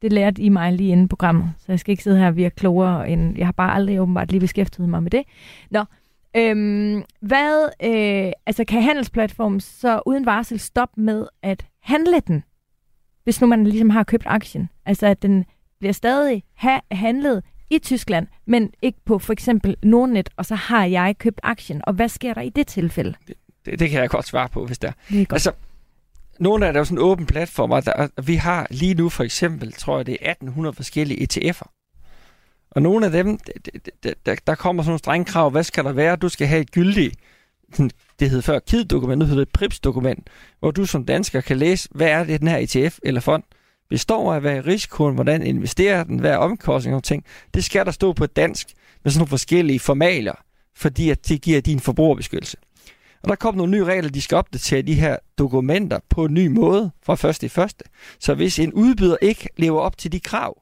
Det 0.02 0.12
lærte 0.12 0.42
I 0.42 0.48
mig 0.48 0.72
lige 0.72 0.92
inden 0.92 1.08
programmet, 1.08 1.52
så 1.58 1.64
jeg 1.68 1.80
skal 1.80 1.92
ikke 1.92 2.02
sidde 2.02 2.18
her 2.18 2.26
og 2.26 2.36
virke 2.36 2.56
klogere, 2.56 3.10
end 3.10 3.38
jeg 3.38 3.46
har 3.46 3.52
bare 3.52 3.74
aldrig 3.74 4.00
åbenbart 4.00 4.30
lige 4.30 4.40
beskæftiget 4.40 4.88
mig 4.88 5.02
med 5.02 5.10
det. 5.10 5.22
Nå, 5.70 5.84
Øhm, 6.36 7.04
hvad, 7.20 7.68
øh, 7.82 8.32
altså 8.46 8.64
kan 8.64 8.82
handelsplatformen 8.82 9.60
så 9.60 10.02
uden 10.06 10.26
varsel 10.26 10.60
stoppe 10.60 11.00
med 11.00 11.26
at 11.42 11.66
handle 11.82 12.20
den, 12.20 12.44
hvis 13.24 13.40
nu 13.40 13.46
man 13.46 13.64
ligesom 13.64 13.90
har 13.90 14.02
købt 14.02 14.24
aktien? 14.26 14.68
Altså 14.86 15.06
at 15.06 15.22
den 15.22 15.44
bliver 15.80 15.92
stadig 15.92 16.42
ha- 16.54 16.80
handlet 16.90 17.42
i 17.70 17.78
Tyskland, 17.78 18.26
men 18.46 18.70
ikke 18.82 18.98
på 19.04 19.18
for 19.18 19.32
eksempel 19.32 19.76
Nordnet, 19.82 20.28
og 20.36 20.46
så 20.46 20.54
har 20.54 20.84
jeg 20.84 21.18
købt 21.18 21.40
aktien. 21.42 21.80
Og 21.86 21.92
hvad 21.92 22.08
sker 22.08 22.34
der 22.34 22.40
i 22.40 22.48
det 22.48 22.66
tilfælde? 22.66 23.14
Det, 23.28 23.34
det, 23.64 23.78
det 23.78 23.90
kan 23.90 24.00
jeg 24.00 24.10
godt 24.10 24.26
svare 24.26 24.48
på, 24.48 24.66
hvis 24.66 24.78
der. 24.78 24.92
Det 25.08 25.20
er 25.20 25.24
godt. 25.24 25.32
Altså, 25.32 25.52
nogle 26.40 26.66
af 26.66 26.72
der 26.72 26.78
er 26.78 26.80
jo 26.80 26.84
sådan 26.84 26.98
en 26.98 27.04
åben 27.04 27.26
platform, 27.26 27.70
og 27.70 27.84
der, 27.84 28.08
vi 28.22 28.34
har 28.34 28.66
lige 28.70 28.94
nu 28.94 29.08
for 29.08 29.24
eksempel, 29.24 29.72
tror 29.72 29.96
jeg, 29.96 30.06
det 30.06 30.16
er 30.20 30.30
1800 30.30 30.76
forskellige 30.76 31.26
ETF'er. 31.26 31.81
Og 32.74 32.82
nogle 32.82 33.06
af 33.06 33.12
dem, 33.12 33.38
der, 34.26 34.34
der 34.46 34.54
kommer 34.54 34.82
sådan 34.82 34.90
nogle 34.90 34.98
strenge 34.98 35.24
krav. 35.24 35.50
Hvad 35.50 35.64
skal 35.64 35.84
der 35.84 35.92
være? 35.92 36.16
Du 36.16 36.28
skal 36.28 36.46
have 36.46 36.60
et 36.60 36.70
gyldigt, 36.70 37.16
det 38.20 38.30
hed 38.30 38.42
før 38.42 38.58
KID-dokument, 38.58 39.18
nu 39.18 39.24
hedder 39.24 39.44
det 39.44 39.52
PRIPS-dokument, 39.52 40.30
hvor 40.60 40.70
du 40.70 40.86
som 40.86 41.04
dansker 41.04 41.40
kan 41.40 41.56
læse, 41.56 41.88
hvad 41.90 42.08
er 42.08 42.24
det, 42.24 42.40
den 42.40 42.48
her 42.48 42.58
ETF 42.58 42.98
eller 43.02 43.20
fond 43.20 43.42
består 43.90 44.34
af, 44.34 44.40
hvad 44.40 44.56
er 44.56 44.66
risikoen, 44.66 45.14
hvordan 45.14 45.42
investerer 45.42 46.04
den, 46.04 46.18
hvad 46.18 46.30
er 46.30 46.36
omkostninger 46.36 46.96
og 46.96 47.04
ting. 47.04 47.24
Det 47.54 47.64
skal 47.64 47.86
der 47.86 47.92
stå 47.92 48.12
på 48.12 48.26
dansk 48.26 48.68
med 49.04 49.12
sådan 49.12 49.20
nogle 49.20 49.28
forskellige 49.28 49.80
formaler, 49.80 50.34
fordi 50.76 51.10
at 51.10 51.28
det 51.28 51.42
giver 51.42 51.60
din 51.60 51.80
forbrugerbeskyttelse. 51.80 52.56
Og 53.22 53.28
der 53.28 53.34
kom 53.34 53.54
nogle 53.54 53.72
nye 53.72 53.84
regler, 53.84 54.10
de 54.10 54.20
skal 54.20 54.36
opdatere 54.36 54.82
de 54.82 54.94
her 54.94 55.16
dokumenter 55.38 55.98
på 56.08 56.24
en 56.24 56.34
ny 56.34 56.46
måde 56.46 56.90
fra 57.02 57.14
første 57.14 57.46
i 57.46 57.48
første. 57.48 57.84
Så 58.18 58.34
hvis 58.34 58.58
en 58.58 58.72
udbyder 58.72 59.16
ikke 59.22 59.48
lever 59.56 59.80
op 59.80 59.98
til 59.98 60.12
de 60.12 60.20
krav, 60.20 60.61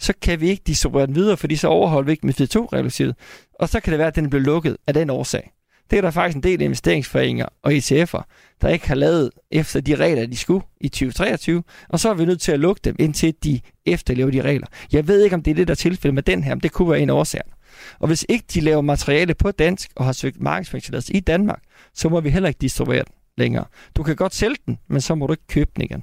så 0.00 0.12
kan 0.22 0.40
vi 0.40 0.48
ikke 0.48 0.62
distribuere 0.66 1.06
den 1.06 1.14
videre, 1.14 1.36
fordi 1.36 1.56
så 1.56 1.68
overholder 1.68 2.06
vi 2.06 2.12
ikke 2.12 2.26
med 2.26 2.46
2 2.46 2.68
regulativet 2.72 3.14
Og 3.54 3.68
så 3.68 3.80
kan 3.80 3.90
det 3.90 3.98
være, 3.98 4.08
at 4.08 4.16
den 4.16 4.30
bliver 4.30 4.42
lukket 4.44 4.76
af 4.86 4.94
den 4.94 5.10
årsag. 5.10 5.52
Det 5.90 5.96
er 5.96 6.00
der 6.00 6.10
faktisk 6.10 6.36
en 6.36 6.42
del 6.42 6.60
investeringsforeninger 6.60 7.46
og 7.62 7.72
ETF'er, 7.72 8.22
der 8.60 8.68
ikke 8.68 8.88
har 8.88 8.94
lavet 8.94 9.30
efter 9.50 9.80
de 9.80 9.94
regler, 9.94 10.26
de 10.26 10.36
skulle 10.36 10.64
i 10.80 10.88
2023, 10.88 11.62
og 11.88 12.00
så 12.00 12.10
er 12.10 12.14
vi 12.14 12.24
nødt 12.24 12.40
til 12.40 12.52
at 12.52 12.60
lukke 12.60 12.80
dem, 12.84 12.96
indtil 12.98 13.34
de 13.44 13.60
efterlever 13.86 14.30
de 14.30 14.42
regler. 14.42 14.66
Jeg 14.92 15.08
ved 15.08 15.22
ikke, 15.22 15.36
om 15.36 15.42
det 15.42 15.50
er 15.50 15.54
det, 15.54 15.68
der 15.68 15.74
er 15.74 15.76
tilfældet 15.76 16.14
med 16.14 16.22
den 16.22 16.44
her, 16.44 16.54
men 16.54 16.60
det 16.60 16.72
kunne 16.72 16.90
være 16.90 17.00
en 17.00 17.10
årsag. 17.10 17.40
Og 17.98 18.06
hvis 18.06 18.26
ikke 18.28 18.44
de 18.54 18.60
laver 18.60 18.80
materiale 18.80 19.34
på 19.34 19.50
dansk 19.50 19.90
og 19.96 20.04
har 20.04 20.12
søgt 20.12 20.40
markedsføringstilladelse 20.40 21.12
i 21.12 21.20
Danmark, 21.20 21.62
så 21.94 22.08
må 22.08 22.20
vi 22.20 22.30
heller 22.30 22.48
ikke 22.48 22.58
distribuere 22.58 23.04
den 23.04 23.14
længere. 23.38 23.64
Du 23.96 24.02
kan 24.02 24.16
godt 24.16 24.34
sælge 24.34 24.56
den, 24.66 24.78
men 24.88 25.00
så 25.00 25.14
må 25.14 25.26
du 25.26 25.32
ikke 25.32 25.46
købe 25.48 25.70
den 25.76 25.84
igen. 25.84 26.02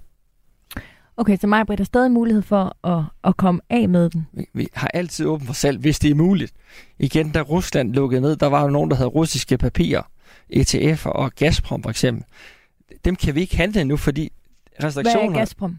Okay, 1.17 1.37
så 1.37 1.47
mig, 1.47 1.67
der 1.67 1.83
stadig 1.83 2.11
mulighed 2.11 2.41
for 2.41 2.87
at, 2.87 3.03
at 3.23 3.37
komme 3.37 3.61
af 3.69 3.89
med 3.89 4.09
den? 4.09 4.27
Vi, 4.33 4.45
vi 4.53 4.67
har 4.73 4.87
altid 4.93 5.25
åbent 5.25 5.47
for 5.47 5.53
salg, 5.53 5.79
hvis 5.79 5.99
det 5.99 6.11
er 6.11 6.15
muligt. 6.15 6.53
Igen, 6.99 7.31
da 7.31 7.41
Rusland 7.41 7.93
lukkede 7.93 8.21
ned, 8.21 8.35
der 8.35 8.47
var 8.47 8.61
jo 8.61 8.69
nogen, 8.69 8.89
der 8.89 8.95
havde 8.95 9.09
russiske 9.09 9.57
papirer, 9.57 10.01
ETF'er 10.53 11.09
og 11.09 11.31
Gazprom 11.35 11.83
for 11.83 11.89
eksempel. 11.89 12.23
Dem 13.05 13.15
kan 13.15 13.35
vi 13.35 13.41
ikke 13.41 13.57
handle 13.57 13.83
nu, 13.83 13.97
fordi 13.97 14.31
restriktioner... 14.83 15.29
Hvad 15.29 15.35
er 15.35 15.39
Gazprom? 15.39 15.77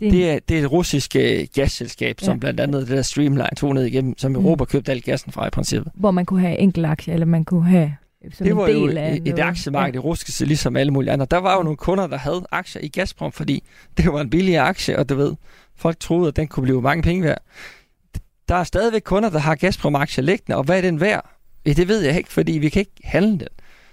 Det 0.00 0.08
er, 0.08 0.10
det 0.10 0.30
er, 0.30 0.38
det 0.48 0.58
er 0.58 0.62
et 0.62 0.72
russisk 0.72 1.16
uh, 1.18 1.46
gasselskab, 1.54 2.16
ja. 2.20 2.24
som 2.24 2.40
blandt 2.40 2.60
andet 2.60 2.88
det 2.88 2.96
der 2.96 3.02
Streamline 3.02 3.48
tog 3.56 3.74
ned 3.74 3.84
igennem, 3.84 4.18
som 4.18 4.30
mm. 4.30 4.36
Europa 4.36 4.62
mm. 4.62 4.66
købte 4.66 4.92
al 4.92 5.02
gassen 5.02 5.32
fra 5.32 5.46
i 5.46 5.50
princippet. 5.50 5.92
Hvor 5.94 6.10
man 6.10 6.26
kunne 6.26 6.40
have 6.40 6.58
enkel 6.58 6.84
aktier, 6.84 7.14
eller 7.14 7.26
man 7.26 7.44
kunne 7.44 7.64
have 7.64 7.96
som 8.34 8.46
det 8.46 8.56
var 8.56 8.66
en 8.66 8.74
del 8.74 8.92
jo 8.92 8.98
af 8.98 9.14
et, 9.14 9.28
et 9.28 9.38
aktiemarked 9.38 9.94
ja. 9.94 9.98
i 9.98 10.00
russiske, 10.00 10.44
ligesom 10.44 10.76
alle 10.76 10.92
mulige 10.92 11.12
andre. 11.12 11.26
Der 11.30 11.36
var 11.36 11.56
jo 11.56 11.62
nogle 11.62 11.76
kunder, 11.76 12.06
der 12.06 12.16
havde 12.16 12.44
aktier 12.50 12.82
i 12.82 12.88
Gazprom, 12.88 13.32
fordi 13.32 13.64
det 13.96 14.12
var 14.12 14.20
en 14.20 14.30
billig 14.30 14.58
aktie, 14.58 14.98
og 14.98 15.08
du 15.08 15.14
ved, 15.14 15.34
folk 15.76 16.00
troede, 16.00 16.28
at 16.28 16.36
den 16.36 16.48
kunne 16.48 16.62
blive 16.62 16.82
mange 16.82 17.02
penge 17.02 17.24
værd. 17.24 17.42
Der 18.48 18.54
er 18.54 18.64
stadigvæk 18.64 19.02
kunder, 19.04 19.30
der 19.30 19.38
har 19.38 19.54
Gazprom-aktier 19.54 20.24
liggende, 20.24 20.56
og 20.56 20.64
hvad 20.64 20.76
er 20.76 20.80
den 20.80 21.00
værd? 21.00 21.30
Ja, 21.66 21.72
det 21.72 21.88
ved 21.88 22.02
jeg 22.02 22.16
ikke, 22.16 22.32
fordi 22.32 22.52
vi 22.52 22.68
kan 22.68 22.80
ikke 22.80 23.00
handle 23.04 23.38
den. 23.38 23.48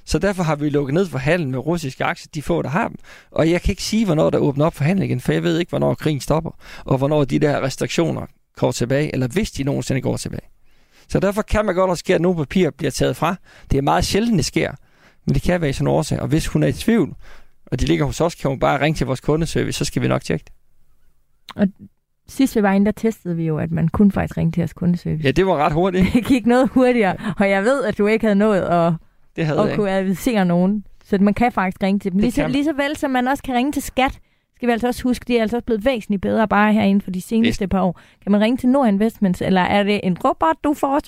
Så 0.06 0.20
derfor 0.20 0.44
har 0.44 0.56
vi 0.56 0.70
lukket 0.70 0.94
ned 0.94 1.06
for 1.08 1.18
handel 1.18 1.48
med 1.50 1.60
russiske 1.60 2.04
aktier, 2.04 2.30
de 2.34 2.42
få, 2.42 2.62
der 2.62 2.70
har 2.70 2.88
dem. 2.88 2.98
Og 3.32 3.50
jeg 3.50 3.62
kan 3.62 3.72
ikke 3.72 3.84
sige, 3.84 4.06
hvornår 4.06 4.30
der 4.30 4.38
åbner 4.38 4.66
op 4.66 4.76
for 4.76 4.84
handel 4.84 5.06
igen, 5.06 5.20
for 5.20 5.32
jeg 5.32 5.44
ved 5.44 5.60
ikke, 5.60 5.70
hvornår 5.70 5.94
krigen 5.94 6.22
stopper, 6.22 6.52
og 6.86 6.98
hvornår 6.98 7.26
de 7.26 7.40
der 7.40 7.62
restriktioner 7.62 8.26
går 8.56 8.72
tilbage, 8.72 9.14
eller 9.14 9.28
hvis 9.28 9.52
de 9.52 9.64
nogensinde 9.64 10.02
går 10.02 10.18
tilbage. 10.18 10.50
Så 11.08 11.20
derfor 11.20 11.42
kan 11.42 11.66
man 11.66 11.76
godt, 11.76 11.92
at 11.92 11.98
sker, 11.98 12.16
at 12.16 12.22
nogle 12.22 12.38
papirer 12.38 12.72
bliver 12.72 12.92
taget 12.92 13.16
fra. 13.16 13.36
Det 13.72 13.78
er 13.78 13.82
meget 13.82 14.06
sjældent, 14.06 14.38
det 14.38 14.46
sker. 14.46 14.72
Men 15.26 15.36
det 15.36 15.42
kan 15.42 15.62
være 15.62 15.70
i 15.70 15.74
sådan 15.74 15.88
en 15.88 15.92
årsag. 15.94 16.20
Og 16.20 16.28
hvis 16.28 16.48
hun 16.48 16.64
er 16.64 16.68
i 16.68 16.74
tvivl, 16.74 17.16
og 17.66 17.80
de 17.80 17.86
ligger 17.86 18.06
hos 18.06 18.22
os, 18.22 18.36
kan 18.36 18.50
hun 18.50 18.60
bare 18.60 18.82
ringe 18.82 18.98
til 18.98 19.08
vores 19.08 19.22
kundeservice, 19.22 19.78
så 19.78 19.86
skal 19.86 20.02
vi 20.02 20.08
nok 20.08 20.24
tjekke 20.24 20.46
det. 20.46 20.54
Og 21.56 21.68
sidst 22.28 22.56
vi 22.56 22.64
var 22.64 22.72
inde, 22.74 22.86
der 22.86 22.92
testede 22.92 23.36
vi 23.36 23.46
jo, 23.46 23.58
at 23.58 23.72
man 23.72 23.88
kunne 23.88 24.12
faktisk 24.12 24.38
ringe 24.38 24.52
til 24.52 24.62
jeres 24.62 24.74
kundeservice. 24.74 25.24
Ja, 25.24 25.32
det 25.32 25.48
var 25.48 25.58
ret 25.58 25.74
hurtigt. 25.74 26.08
det 26.14 26.26
gik 26.26 26.46
noget 26.46 26.70
hurtigere, 26.70 27.18
og 27.40 27.50
jeg 27.50 27.64
ved, 27.64 27.84
at 27.84 27.98
du 27.98 28.08
ikke 28.08 28.26
havde 28.26 28.36
nået 28.36 28.62
at, 28.62 28.94
det 29.36 29.46
havde 29.46 29.72
at 29.72 29.76
kunne 29.76 29.92
advisere 29.92 30.46
nogen. 30.46 30.86
Så 31.06 31.18
man 31.22 31.34
kan 31.34 31.52
faktisk 31.52 31.84
ringe 31.84 32.00
til 32.00 32.12
dem. 32.12 32.20
Lige 32.20 32.32
så, 32.32 32.48
lige 32.48 32.64
så 32.64 32.74
vel 32.74 32.98
som 32.98 33.12
man 33.12 33.28
også 33.28 33.44
kan 33.44 33.56
ringe 33.56 33.72
til 33.72 33.82
skat, 33.82 34.20
skal 34.66 34.68
vi 34.68 34.72
altså 34.74 34.88
også 34.88 35.04
huske, 35.04 35.26
de 35.28 35.38
er 35.38 35.42
altså 35.42 35.58
også 35.58 35.66
blevet 35.66 35.86
væsentligt 35.86 36.22
bedre 36.22 36.48
bare 36.48 36.74
herinde 36.74 37.02
for 37.02 37.12
de 37.12 37.22
seneste 37.22 37.68
par 37.68 37.82
år. 37.82 38.00
Kan 38.24 38.32
man 38.32 38.42
ringe 38.42 38.58
til 38.58 38.70
Nord 38.70 38.88
Investments, 38.88 39.42
eller 39.42 39.62
er 39.62 39.84
det 39.84 40.00
en 40.04 40.18
robot, 40.26 40.56
du 40.64 40.74
får 40.74 41.02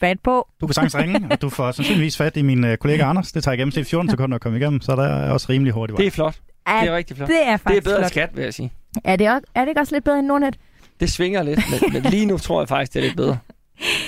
fat 0.00 0.20
på? 0.20 0.48
Du 0.60 0.66
kan 0.66 0.74
sagtens 0.74 0.96
ringe, 0.96 1.26
og 1.30 1.42
du 1.42 1.48
får 1.48 1.70
sandsynligvis 1.72 2.16
fat 2.16 2.36
i 2.36 2.42
min 2.42 2.64
øh, 2.64 2.76
kollega 2.76 3.02
Anders. 3.04 3.32
Det 3.32 3.44
tager 3.44 3.56
gennemsnit 3.56 3.86
14 3.86 4.10
sekunder 4.10 4.34
at 4.34 4.40
komme 4.40 4.58
igennem, 4.58 4.80
så 4.80 4.96
der 4.96 5.02
er 5.02 5.30
også 5.30 5.46
rimelig 5.50 5.72
hurtigt. 5.72 5.98
Det 5.98 6.06
er 6.06 6.10
flot. 6.10 6.40
Er, 6.66 6.80
Det 6.80 6.88
er 6.90 6.96
rigtig 6.96 7.16
flot. 7.16 7.28
det 7.28 7.36
er 7.36 7.42
Det 7.44 7.48
er 7.52 7.56
faktisk 7.56 7.84
bedre 7.84 7.96
end 7.96 8.02
flot. 8.02 8.10
skat, 8.10 8.30
vil 8.36 8.44
jeg 8.44 8.54
sige. 8.54 8.72
Er 9.04 9.16
det, 9.16 9.30
også, 9.30 9.46
er 9.54 9.60
det 9.60 9.68
ikke 9.68 9.80
også 9.80 9.94
lidt 9.94 10.04
bedre 10.04 10.18
end 10.18 10.26
Nordnet? 10.26 10.56
Det 11.00 11.10
svinger 11.10 11.42
lidt, 11.42 11.60
men, 11.82 11.92
men 11.92 12.02
lige 12.12 12.26
nu 12.26 12.38
tror 12.38 12.60
jeg 12.60 12.68
faktisk, 12.68 12.92
det 12.94 13.00
er 13.00 13.04
lidt 13.04 13.16
bedre. 13.16 13.38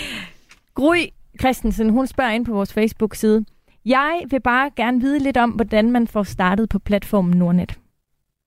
Gry 0.74 0.96
Christensen, 1.40 1.90
hun 1.90 2.06
spørger 2.06 2.30
ind 2.30 2.46
på 2.46 2.52
vores 2.52 2.72
Facebook-side. 2.72 3.44
Jeg 3.84 4.20
vil 4.30 4.40
bare 4.40 4.70
gerne 4.76 5.00
vide 5.00 5.18
lidt 5.18 5.36
om, 5.36 5.50
hvordan 5.50 5.90
man 5.90 6.06
får 6.08 6.22
startet 6.22 6.68
på 6.68 6.78
platformen 6.78 7.38
Nordnet. 7.38 7.78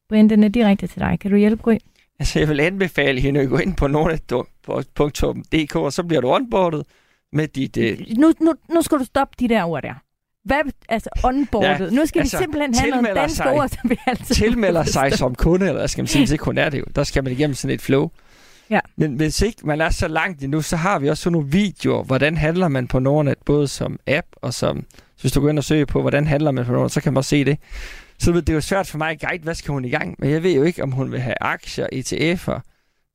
Brian, 0.09 0.29
den 0.29 0.43
er 0.43 0.47
direkte 0.47 0.87
til 0.87 0.99
dig. 0.99 1.17
Kan 1.21 1.31
du 1.31 1.37
hjælpe, 1.37 1.63
Gry? 1.63 1.77
Altså, 2.19 2.39
jeg 2.39 2.49
vil 2.49 2.59
anbefale 2.59 3.21
hende 3.21 3.39
at 3.39 3.49
gå 3.49 3.57
ind 3.57 3.75
på 3.75 3.87
nordnet.dk, 3.87 5.75
og 5.75 5.93
så 5.93 6.03
bliver 6.03 6.21
du 6.21 6.29
onboardet 6.31 6.83
med 7.33 7.47
dit... 7.47 7.77
Øh, 7.77 7.99
Nu, 8.17 8.33
nu, 8.41 8.53
nu 8.73 8.81
skal 8.81 8.99
du 8.99 9.03
stoppe 9.05 9.35
de 9.39 9.49
der 9.49 9.63
ord 9.63 9.83
der. 9.83 9.93
Hvad, 10.45 10.57
altså 10.89 11.09
onboardet. 11.23 11.85
Ja, 11.91 11.95
nu 11.95 12.05
skal 12.05 12.19
altså, 12.21 12.37
vi 12.37 12.41
simpelthen 12.43 12.73
have 12.75 12.91
nogle 12.91 13.07
danske 13.15 13.35
sig- 13.37 13.53
ord, 13.53 13.69
som 13.69 13.89
vi 13.89 13.97
altid 14.07 14.35
tilmelder 14.35 14.83
sig 14.83 15.13
som 15.13 15.35
kunde, 15.35 15.65
eller 15.67 15.79
hvad 15.79 15.87
skal 15.87 16.01
man 16.01 16.07
sige, 16.07 16.21
hvis 16.21 16.31
ikke 16.31 16.41
kun 16.41 16.57
er 16.57 16.69
det 16.69 16.79
jo. 16.79 16.85
Der 16.95 17.03
skal 17.03 17.23
man 17.23 17.33
igennem 17.33 17.53
sådan 17.55 17.73
et 17.75 17.81
flow. 17.81 18.09
Ja. 18.69 18.79
Men 18.97 19.13
hvis 19.15 19.41
ikke 19.41 19.67
man 19.67 19.81
er 19.81 19.89
så 19.89 20.07
langt 20.07 20.43
endnu, 20.43 20.61
så 20.61 20.75
har 20.75 20.99
vi 20.99 21.09
også 21.09 21.23
sådan 21.23 21.31
nogle 21.33 21.51
videoer, 21.51 22.03
hvordan 22.03 22.37
handler 22.37 22.67
man 22.67 22.87
på 22.87 22.99
Nordnet, 22.99 23.35
både 23.45 23.67
som 23.67 23.99
app 24.07 24.27
og 24.35 24.53
som... 24.53 24.83
Så 25.15 25.21
hvis 25.23 25.31
du 25.31 25.41
går 25.41 25.49
ind 25.49 25.57
og 25.57 25.63
søger 25.63 25.85
på, 25.85 26.01
hvordan 26.01 26.27
handler 26.27 26.51
man 26.51 26.65
på 26.65 26.71
Nordnet, 26.71 26.91
så 26.91 27.01
kan 27.01 27.13
man 27.13 27.17
også 27.17 27.29
se 27.29 27.45
det. 27.45 27.57
Så 28.19 28.31
du 28.31 28.33
ved, 28.33 28.41
det 28.41 28.49
er 28.49 28.53
jo 28.55 28.61
svært 28.61 28.87
for 28.87 28.97
mig 28.97 29.09
at 29.09 29.19
guide, 29.19 29.43
hvad 29.43 29.55
skal 29.55 29.71
hun 29.71 29.85
i 29.85 29.89
gang 29.89 30.15
med. 30.19 30.29
Jeg 30.29 30.43
ved 30.43 30.55
jo 30.55 30.63
ikke, 30.63 30.83
om 30.83 30.91
hun 30.91 31.11
vil 31.11 31.19
have 31.19 31.35
aktier, 31.41 31.87
ETF'er, 31.93 32.59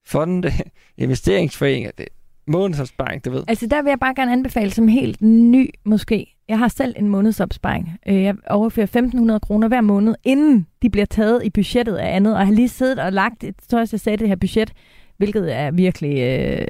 fonde, 0.07 0.53
investeringsforeninger, 0.99 1.91
det, 1.99 2.09
månedsopsparing, 2.47 3.25
du 3.25 3.31
ved. 3.31 3.45
Altså 3.49 3.67
der 3.67 3.83
vil 3.83 3.91
jeg 3.91 4.01
bare 4.01 4.15
gerne 4.15 4.33
anbefale 4.33 4.71
som 4.71 4.89
helt 4.89 5.23
ny 5.23 5.71
måske. 5.85 6.35
Jeg 6.49 6.59
har 6.59 6.69
selv 6.69 6.95
en 6.99 7.09
månedsopsparing. 7.09 7.99
Øh, 8.09 8.23
jeg 8.23 8.35
overfører 8.51 9.33
1.500 9.35 9.39
kroner 9.39 9.69
hver 9.69 9.81
måned, 9.81 10.15
inden 10.25 10.67
de 10.83 10.91
bliver 10.91 11.07
taget 11.07 11.45
i 11.45 11.51
budgettet 11.51 11.97
af 11.97 12.17
andet. 12.17 12.33
Og 12.33 12.39
jeg 12.39 12.47
har 12.47 12.55
lige 12.55 12.69
siddet 12.69 12.99
og 12.99 13.13
lagt 13.13 13.45
et 13.45 13.55
største 13.63 13.99
sæt 13.99 14.19
det 14.19 14.29
her 14.29 14.37
budget, 14.37 14.73
hvilket 15.17 15.55
er 15.55 15.71
virkelig 15.71 16.19
øh, 16.21 16.67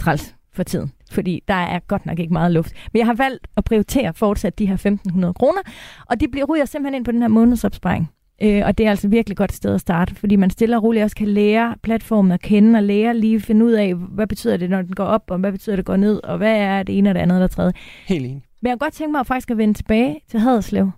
træls 0.00 0.34
for 0.52 0.62
tiden. 0.62 0.92
Fordi 1.12 1.42
der 1.48 1.54
er 1.54 1.78
godt 1.78 2.06
nok 2.06 2.18
ikke 2.18 2.32
meget 2.32 2.52
luft. 2.52 2.72
Men 2.92 2.98
jeg 2.98 3.06
har 3.06 3.14
valgt 3.14 3.46
at 3.56 3.64
prioritere 3.64 4.14
fortsat 4.14 4.58
de 4.58 4.66
her 4.66 4.76
1.500 4.76 5.32
kroner. 5.32 5.60
Og 6.06 6.20
de 6.20 6.28
bliver 6.28 6.46
ryger 6.46 6.64
simpelthen 6.64 6.94
ind 6.94 7.04
på 7.04 7.12
den 7.12 7.20
her 7.20 7.28
månedsopsparing. 7.28 8.10
Øh, 8.42 8.62
og 8.64 8.78
det 8.78 8.86
er 8.86 8.90
altså 8.90 9.08
virkelig 9.08 9.36
godt 9.36 9.52
sted 9.52 9.74
at 9.74 9.80
starte, 9.80 10.14
fordi 10.14 10.36
man 10.36 10.50
stille 10.50 10.76
og 10.76 10.82
roligt 10.82 11.04
også 11.04 11.16
kan 11.16 11.28
lære 11.28 11.74
platformen 11.82 12.32
at 12.32 12.40
kende, 12.40 12.76
og 12.78 12.82
lære 12.82 13.16
lige 13.16 13.36
at 13.36 13.42
finde 13.42 13.64
ud 13.64 13.72
af, 13.72 13.94
hvad 13.94 14.26
betyder 14.26 14.56
det, 14.56 14.70
når 14.70 14.82
den 14.82 14.94
går 14.94 15.04
op, 15.04 15.30
og 15.30 15.38
hvad 15.38 15.52
betyder 15.52 15.76
det, 15.76 15.84
går 15.84 15.96
ned, 15.96 16.20
og 16.24 16.36
hvad 16.38 16.56
er 16.56 16.82
det 16.82 16.98
ene 16.98 17.10
og 17.10 17.14
det 17.14 17.20
andet 17.20 17.36
og 17.36 17.42
det 17.42 17.50
tredje. 17.50 17.72
Helt 18.06 18.24
enig. 18.26 18.42
Men 18.62 18.68
jeg 18.68 18.78
kunne 18.78 18.86
godt 18.86 18.94
tænke 18.94 19.12
mig 19.12 19.26
faktisk 19.26 19.50
at 19.50 19.58
vende 19.58 19.74
tilbage 19.74 20.20
til 20.30 20.40
Haderslev. 20.40 20.90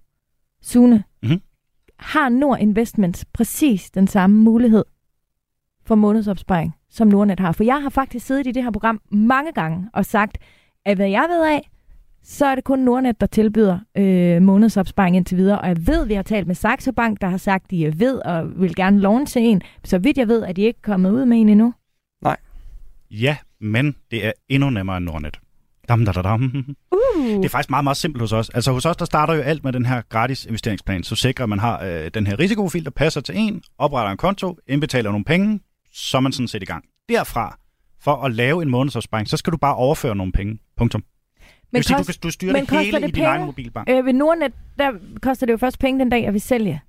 Sune, 0.63 1.05
Mhm. 1.23 1.41
har 1.99 2.29
Nord 2.29 2.59
Investments 2.61 3.25
præcis 3.25 3.91
den 3.91 4.07
samme 4.07 4.37
mulighed 4.43 4.85
for 5.87 5.95
månedsopsparing, 5.95 6.75
som 6.91 7.09
Nordnet 7.09 7.41
har? 7.41 7.53
For 7.53 7.65
jeg 7.65 7.83
har 7.83 7.91
faktisk 7.91 8.27
siddet 8.27 8.47
i 8.47 8.53
det 8.53 8.65
her 8.65 8.71
program 8.71 9.01
mange 9.11 9.53
gange 9.53 9.89
og 9.93 10.05
sagt, 10.07 10.39
at 10.85 10.97
hvad 10.97 11.09
jeg 11.09 11.27
ved 11.31 11.45
af, 11.47 11.71
så 12.23 12.47
er 12.47 12.55
det 12.55 12.65
kun 12.65 12.79
Nordnet, 12.79 13.21
der 13.21 13.27
tilbyder 13.27 13.79
øh, 13.97 14.43
månedsopsparing 14.43 15.17
indtil 15.17 15.37
videre. 15.37 15.61
Og 15.61 15.69
jeg 15.69 15.87
ved, 15.87 16.07
vi 16.07 16.15
har 16.15 16.23
talt 16.23 16.47
med 16.47 16.55
Saxo 16.55 16.93
Bank, 16.93 17.21
der 17.21 17.29
har 17.29 17.37
sagt, 17.37 17.65
at 17.65 17.71
de 17.71 17.87
er 17.87 17.91
ved 17.91 18.19
og 18.19 18.61
vil 18.61 18.75
gerne 18.75 19.01
launche 19.01 19.41
en. 19.41 19.63
Så 19.85 19.99
vidt 19.99 20.19
jeg 20.19 20.29
ved, 20.29 20.45
at 20.45 20.57
de 20.57 20.63
ikke 20.63 20.83
kommet 20.83 21.11
ud 21.11 21.25
med 21.25 21.41
en 21.41 21.49
endnu. 21.49 21.75
Ja, 23.11 23.37
men 23.61 23.97
det 24.11 24.27
er 24.27 24.33
endnu 24.49 24.71
nemmere 24.71 24.97
end 24.97 25.05
Nordnet. 25.05 25.39
Dam, 25.89 26.05
da, 26.05 26.13
da, 26.13 26.23
dam. 26.23 26.43
Uh. 26.93 27.27
Det 27.27 27.45
er 27.45 27.49
faktisk 27.49 27.71
meget, 27.71 27.85
meget 27.85 27.97
simpelt 27.97 28.23
hos 28.23 28.33
os. 28.33 28.49
Altså 28.49 28.73
hos 28.73 28.87
os, 28.87 28.97
der 28.97 29.05
starter 29.05 29.35
jo 29.35 29.41
alt 29.41 29.65
med 29.65 29.73
den 29.73 29.87
her 29.87 30.03
gratis 30.09 30.47
investeringsplan, 30.47 31.03
så 31.03 31.17
sikrer, 31.17 31.43
at 31.43 31.49
man 31.49 31.59
har 31.59 31.85
øh, 31.85 32.11
den 32.15 32.27
her 32.27 32.39
risikoprofil, 32.39 32.85
der 32.85 32.91
passer 32.91 33.21
til 33.21 33.39
en, 33.39 33.63
opretter 33.79 34.11
en 34.11 34.17
konto, 34.17 34.59
indbetaler 34.69 35.11
nogle 35.11 35.25
penge, 35.25 35.61
så 35.95 36.17
er 36.17 36.21
man 36.21 36.33
sådan 36.33 36.49
set 36.49 36.63
i 36.63 36.67
gang. 36.67 36.85
Derfra, 37.09 37.59
for 38.01 38.15
at 38.17 38.33
lave 38.35 38.63
en 38.63 38.71
månedsopsparing, 38.71 39.29
så 39.29 39.37
skal 39.37 39.53
du 39.53 39.57
bare 39.57 39.75
overføre 39.75 40.17
nogle 40.17 40.33
penge. 40.33 40.59
Punktum. 40.77 41.01
Men, 41.01 41.47
Men 41.73 41.79
vil 41.79 41.85
sige, 41.85 41.97
kost, 41.97 42.23
du, 42.23 42.29
du 42.29 42.33
styrer 42.33 42.53
det 42.61 42.71
hele 42.71 42.93
det 42.93 43.03
i 43.03 43.07
din 43.07 43.13
penge? 43.13 43.29
egen 43.29 43.47
mobilbank. 43.47 43.91
øh, 43.91 44.07
ved 44.07 44.13
Nordnet, 44.13 44.53
der 44.79 44.93
koster 45.23 45.47
det 45.47 45.53
jo 45.53 45.57
først 45.59 45.79
penge 45.79 46.01
den 46.01 46.11
dag, 46.11 46.23
jeg 46.23 46.33
vil 46.33 46.41
sælge. 46.41 46.81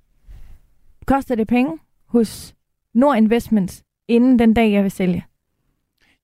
Koster 1.06 1.34
det 1.34 1.48
penge 1.48 1.78
hos 2.08 2.54
Nord 2.94 3.16
Investments, 3.16 3.82
inden 4.08 4.38
den 4.38 4.54
dag, 4.54 4.72
jeg 4.72 4.82
vil 4.82 4.90
sælge? 4.90 5.24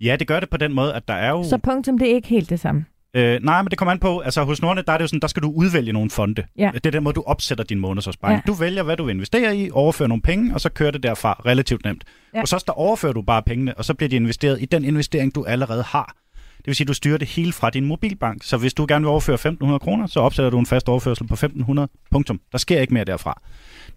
Ja, 0.00 0.16
det 0.16 0.26
gør 0.28 0.40
det 0.40 0.50
på 0.50 0.56
den 0.56 0.72
måde, 0.72 0.94
at 0.94 1.08
der 1.08 1.14
er 1.14 1.30
jo... 1.30 1.44
Så 1.44 1.58
punktum, 1.58 1.98
det 1.98 2.10
er 2.10 2.14
ikke 2.14 2.28
helt 2.28 2.50
det 2.50 2.60
samme. 2.60 2.84
Øh, 3.16 3.40
nej, 3.42 3.62
men 3.62 3.70
det 3.70 3.78
kommer 3.78 3.92
an 3.92 3.98
på, 3.98 4.20
altså 4.20 4.44
hos 4.44 4.62
Nordnet, 4.62 4.86
der 4.86 4.92
er 4.92 4.98
det 4.98 5.02
jo 5.02 5.08
sådan, 5.08 5.20
der 5.20 5.28
skal 5.28 5.42
du 5.42 5.50
udvælge 5.50 5.92
nogle 5.92 6.10
fonde. 6.10 6.44
Ja. 6.58 6.70
Det 6.74 6.86
er 6.86 6.90
den 6.90 7.04
måde, 7.04 7.14
du 7.14 7.22
opsætter 7.26 7.64
din 7.64 7.78
månedsopsparing. 7.78 8.42
Ja. 8.46 8.52
Du 8.52 8.52
vælger, 8.52 8.82
hvad 8.82 8.96
du 8.96 9.04
vil 9.04 9.14
investere 9.14 9.56
i, 9.56 9.70
overfører 9.70 10.08
nogle 10.08 10.22
penge, 10.22 10.54
og 10.54 10.60
så 10.60 10.68
kører 10.68 10.90
det 10.90 11.02
derfra 11.02 11.42
relativt 11.46 11.84
nemt. 11.84 12.04
Ja. 12.34 12.40
Hos 12.40 12.52
os, 12.52 12.62
der 12.62 12.72
overfører 12.72 13.12
du 13.12 13.22
bare 13.22 13.42
pengene, 13.42 13.74
og 13.78 13.84
så 13.84 13.94
bliver 13.94 14.08
de 14.08 14.16
investeret 14.16 14.62
i 14.62 14.64
den 14.64 14.84
investering, 14.84 15.34
du 15.34 15.44
allerede 15.44 15.82
har. 15.82 16.16
Det 16.56 16.66
vil 16.66 16.76
sige, 16.76 16.84
at 16.84 16.88
du 16.88 16.94
styrer 16.94 17.18
det 17.18 17.28
hele 17.28 17.52
fra 17.52 17.70
din 17.70 17.84
mobilbank. 17.84 18.42
Så 18.44 18.56
hvis 18.56 18.74
du 18.74 18.86
gerne 18.88 19.02
vil 19.02 19.08
overføre 19.08 19.38
1.500 19.72 19.78
kroner, 19.78 20.06
så 20.06 20.20
opsætter 20.20 20.50
du 20.50 20.58
en 20.58 20.66
fast 20.66 20.88
overførsel 20.88 21.26
på 21.26 21.34
1.500. 21.34 22.06
Punktum. 22.10 22.40
Der 22.52 22.58
sker 22.58 22.80
ikke 22.80 22.94
mere 22.94 23.04
derfra. 23.04 23.42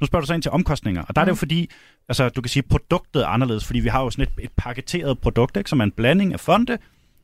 Nu 0.02 0.08
spørger 0.08 0.22
du 0.22 0.28
så 0.28 0.34
ind 0.34 0.42
til 0.42 0.52
omkostninger, 0.52 1.04
og 1.08 1.16
der 1.16 1.22
er 1.22 1.26
det 1.26 1.30
jo 1.30 1.36
fordi, 1.36 1.70
altså 2.10 2.30
du 2.30 2.42
kan 2.42 2.50
sige, 2.50 2.64
produktet 2.64 3.24
er 3.24 3.28
anderledes, 3.28 3.66
fordi 3.66 3.80
vi 3.80 3.90
har 3.90 4.02
jo 4.02 4.10
sådan 4.10 4.24
et, 4.24 4.44
et 4.44 4.52
paketeret 4.58 5.20
produkt, 5.20 5.58
ikke, 5.58 5.70
som 5.70 5.80
er 5.80 5.84
en 5.84 5.92
blanding 5.92 6.34
af 6.34 6.40
fonde, 6.40 6.78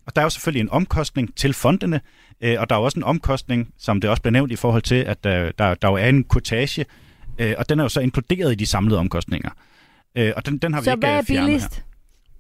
og 0.06 0.16
der 0.16 0.22
er 0.22 0.26
jo 0.26 0.30
selvfølgelig 0.30 0.62
en 0.62 0.70
omkostning 0.70 1.36
til 1.36 1.54
fondene, 1.54 2.02
øh, 2.42 2.56
og 2.60 2.70
der 2.70 2.76
er 2.76 2.80
jo 2.80 2.86
også 2.86 3.00
en 3.00 3.04
omkostning, 3.04 3.68
som 3.78 4.02
det 4.02 4.10
også 4.10 4.22
blev 4.22 4.32
nævnt 4.32 4.52
i 4.52 4.56
forhold 4.56 4.82
til, 4.82 4.96
at 4.96 5.26
øh, 5.26 5.52
der, 5.58 5.74
der 5.74 5.88
jo 5.90 5.94
er 5.96 6.08
en 6.10 6.24
kortage, 6.24 6.86
øh, 7.40 7.54
og 7.58 7.70
den 7.70 7.80
er 7.80 7.84
jo 7.84 7.90
så 7.90 8.00
inkluderet 8.00 8.52
i 8.52 8.56
de 8.56 8.66
samlede 8.66 9.00
omkostninger. 9.00 9.50
Øh, 10.18 10.32
og 10.36 10.46
den, 10.46 10.58
den 10.58 10.74
har 10.74 10.82
vi 10.82 10.86
Så 10.86 10.92
ikke 10.92 11.08
hvad 11.08 11.18
er 11.18 11.22
fjernet 11.22 11.46
billigst? 11.48 11.76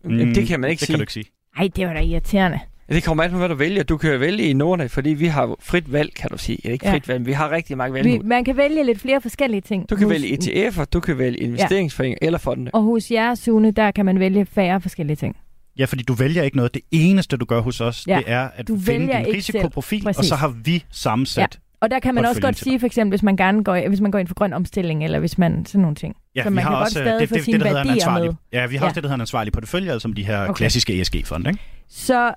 her. 0.03 0.25
Mm, 0.25 0.33
det 0.33 0.47
kan 0.47 0.59
man 0.59 0.69
ikke 0.69 0.79
det 0.79 0.87
sige. 0.87 0.93
kan 0.93 0.99
du 0.99 1.03
ikke 1.03 1.13
sige. 1.13 1.25
Ej, 1.57 1.69
det 1.75 1.87
var 1.87 1.93
da 1.93 1.99
irriterende. 1.99 2.59
Ja, 2.89 2.95
Det 2.95 3.03
kommer 3.03 3.23
an 3.23 3.31
på, 3.31 3.37
hvad 3.37 3.49
du 3.49 3.55
vælger. 3.55 3.83
Du 3.83 3.97
kan 3.97 4.11
jo 4.11 4.17
vælge 4.17 4.43
i 4.49 4.53
Nordnet, 4.53 4.91
fordi 4.91 5.09
vi 5.09 5.25
har 5.25 5.55
frit 5.59 5.91
valg, 5.91 6.13
kan 6.13 6.29
du 6.29 6.37
sige. 6.37 6.57
Ja, 6.65 6.69
ikke 6.71 6.85
Ja. 6.87 6.93
frit 6.93 7.07
valg, 7.07 7.19
men 7.21 7.25
vi 7.25 7.31
har 7.31 7.51
rigtig 7.51 7.77
mange 7.77 7.93
Vi, 7.93 7.97
valgmuligheder. 7.97 8.27
man 8.29 8.45
kan 8.45 8.57
vælge 8.57 8.83
lidt 8.83 8.99
flere 9.01 9.21
forskellige 9.21 9.61
ting. 9.61 9.89
Du 9.89 9.95
kan 9.95 10.03
hos- 10.07 10.11
vælge 10.13 10.37
ETF'er, 10.67 10.83
du 10.85 10.99
kan 10.99 11.17
vælge 11.17 11.37
investeringsforeninger 11.37 12.17
eller 12.21 12.39
fonde. 12.39 12.71
Og 12.73 12.81
hos 12.83 13.11
jer, 13.11 13.35
Sune, 13.35 13.71
der 13.71 13.91
kan 13.91 14.05
man 14.05 14.19
vælge 14.19 14.45
færre 14.45 14.81
forskellige 14.81 15.15
ting. 15.15 15.35
Ja, 15.81 15.85
fordi 15.85 16.03
du 16.03 16.13
vælger 16.13 16.43
ikke 16.43 16.57
noget. 16.57 16.73
Det 16.73 16.81
eneste, 16.91 17.37
du 17.37 17.45
gør 17.45 17.61
hos 17.61 17.81
os, 17.81 18.03
Ja, 18.07 18.17
det 18.17 18.23
er 18.27 18.49
at 18.55 18.67
du 18.67 18.73
finde 18.75 18.87
vælger 18.87 19.17
din 19.17 19.25
ikke 19.27 19.41
selv. 19.41 19.55
risikoprofil, 19.57 20.07
og 20.07 20.25
så 20.25 20.35
har 20.35 20.47
vi 20.47 20.83
sammensat. 20.91 21.59
Og 21.81 21.91
der 21.91 21.99
kan 21.99 22.15
man 22.15 22.25
også 22.25 22.41
godt 22.41 22.57
sige, 22.59 22.79
for 22.79 22.85
eksempel, 22.87 23.11
hvis 23.11 23.23
man 23.23 23.35
gerne 23.37 23.63
går, 23.63 23.87
hvis 23.87 24.01
man 24.01 24.11
går 24.11 24.19
ind 24.19 24.27
for 24.27 24.35
grøn 24.35 24.53
omstilling, 24.53 25.03
eller 25.03 25.19
hvis 25.19 25.37
man 25.37 25.65
sådan 25.65 25.81
nogle 25.81 25.95
ting. 25.95 26.15
Ja, 26.35 26.43
Så 26.43 26.49
vi 26.49 26.55
man 26.55 26.63
har 26.63 26.69
kan 26.71 26.77
godt 26.77 26.85
også 26.87 26.99
øh, 26.99 27.05
stadig 27.05 27.19
det, 27.21 27.29
få 27.29 27.35
det, 27.35 27.43
sine 27.45 27.57
det, 27.57 27.65
der 27.65 27.73
værdier 27.73 27.93
ansvarlig. 27.93 28.25
med. 28.27 28.35
Ja, 28.53 28.65
vi 28.67 28.75
har 28.75 28.85
Ja. 28.85 28.87
også 28.87 28.95
det, 28.95 29.03
der 29.03 29.07
hedder 29.09 29.15
en 29.15 29.21
ansvarlig 29.21 29.53
portefølje, 29.53 29.91
altså 29.91 30.07
de 30.15 30.25
her 30.25 30.43
Okay. 30.43 30.53
klassiske 30.53 31.01
ESG-fonde. 31.01 31.49
Ikke? 31.49 31.61
Så 31.89 32.33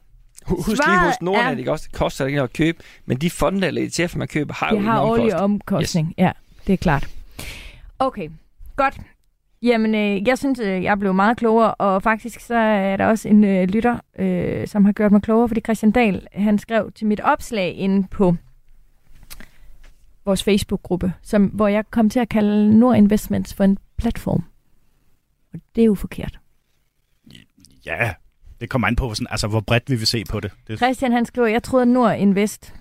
Hu- 0.47 0.57
Husk 0.57 0.68
lige 0.68 0.76
Svaret 0.76 1.01
hos 1.01 1.14
Nordnet, 1.22 1.53
er- 1.53 1.57
ikke 1.59 1.72
også? 1.72 1.84
Det 1.90 1.99
koster 1.99 2.26
ikke 2.26 2.36
noget 2.36 2.49
at 2.49 2.53
købe, 2.57 2.78
men 3.07 3.16
de 3.16 3.30
fonde 3.30 3.66
eller 3.66 3.82
ETF'er, 3.82 4.18
man 4.18 4.28
køber, 4.28 4.55
har 4.55 4.68
jo 4.70 4.76
det 4.76 4.80
en 4.80 4.86
har 4.86 5.01
årlig 5.01 5.22
omkostning. 5.34 5.45
omkostning. 5.45 6.07
Yes. 6.09 6.14
Ja, 6.18 6.30
det 6.66 6.72
er 6.72 6.76
klart. 6.76 7.09
Okay, 7.99 8.28
godt. 8.76 8.95
Jamen, 9.64 9.94
øh, 9.94 10.28
jeg 10.28 10.38
synes, 10.38 10.58
øh, 10.58 10.82
jeg 10.82 10.98
blev 10.98 11.14
meget 11.14 11.36
klogere, 11.36 11.74
og 11.74 12.02
faktisk 12.02 12.40
så 12.40 12.54
er 12.54 12.96
der 12.96 13.06
også 13.06 13.28
en 13.28 13.44
øh, 13.44 13.68
lytter, 13.68 13.98
øh, 14.18 14.66
som 14.66 14.84
har 14.84 14.92
gjort 14.92 15.12
mig 15.12 15.22
klogere, 15.22 15.48
fordi 15.48 15.60
Christian 15.60 15.92
Dahl, 15.92 16.26
han 16.32 16.58
skrev 16.58 16.92
til 16.92 17.06
mit 17.06 17.20
opslag 17.20 17.74
inde 17.74 18.08
på 18.08 18.36
vores 20.24 20.44
Facebook-gruppe, 20.44 21.12
som, 21.22 21.44
hvor 21.44 21.68
jeg 21.68 21.84
kom 21.90 22.10
til 22.10 22.20
at 22.20 22.28
kalde 22.28 22.78
Nord 22.78 22.96
Investments 22.96 23.54
for 23.54 23.64
en 23.64 23.78
platform. 23.96 24.44
Og 25.52 25.60
det 25.74 25.82
er 25.82 25.86
jo 25.86 25.94
forkert. 25.94 26.38
Ja, 27.86 28.14
det 28.60 28.70
kommer 28.70 28.88
an 28.88 28.96
på, 28.96 29.14
sådan, 29.14 29.26
altså, 29.30 29.48
hvor 29.48 29.60
bredt 29.60 29.90
vi 29.90 29.96
vil 29.96 30.06
se 30.06 30.24
på 30.30 30.40
det. 30.40 30.52
det 30.68 30.78
Christian 30.78 31.12
han 31.12 31.24
skriver, 31.24 31.48
jeg 31.48 31.62
troede 31.62 31.86
Nord 31.86 32.16
Invest. 32.16 32.74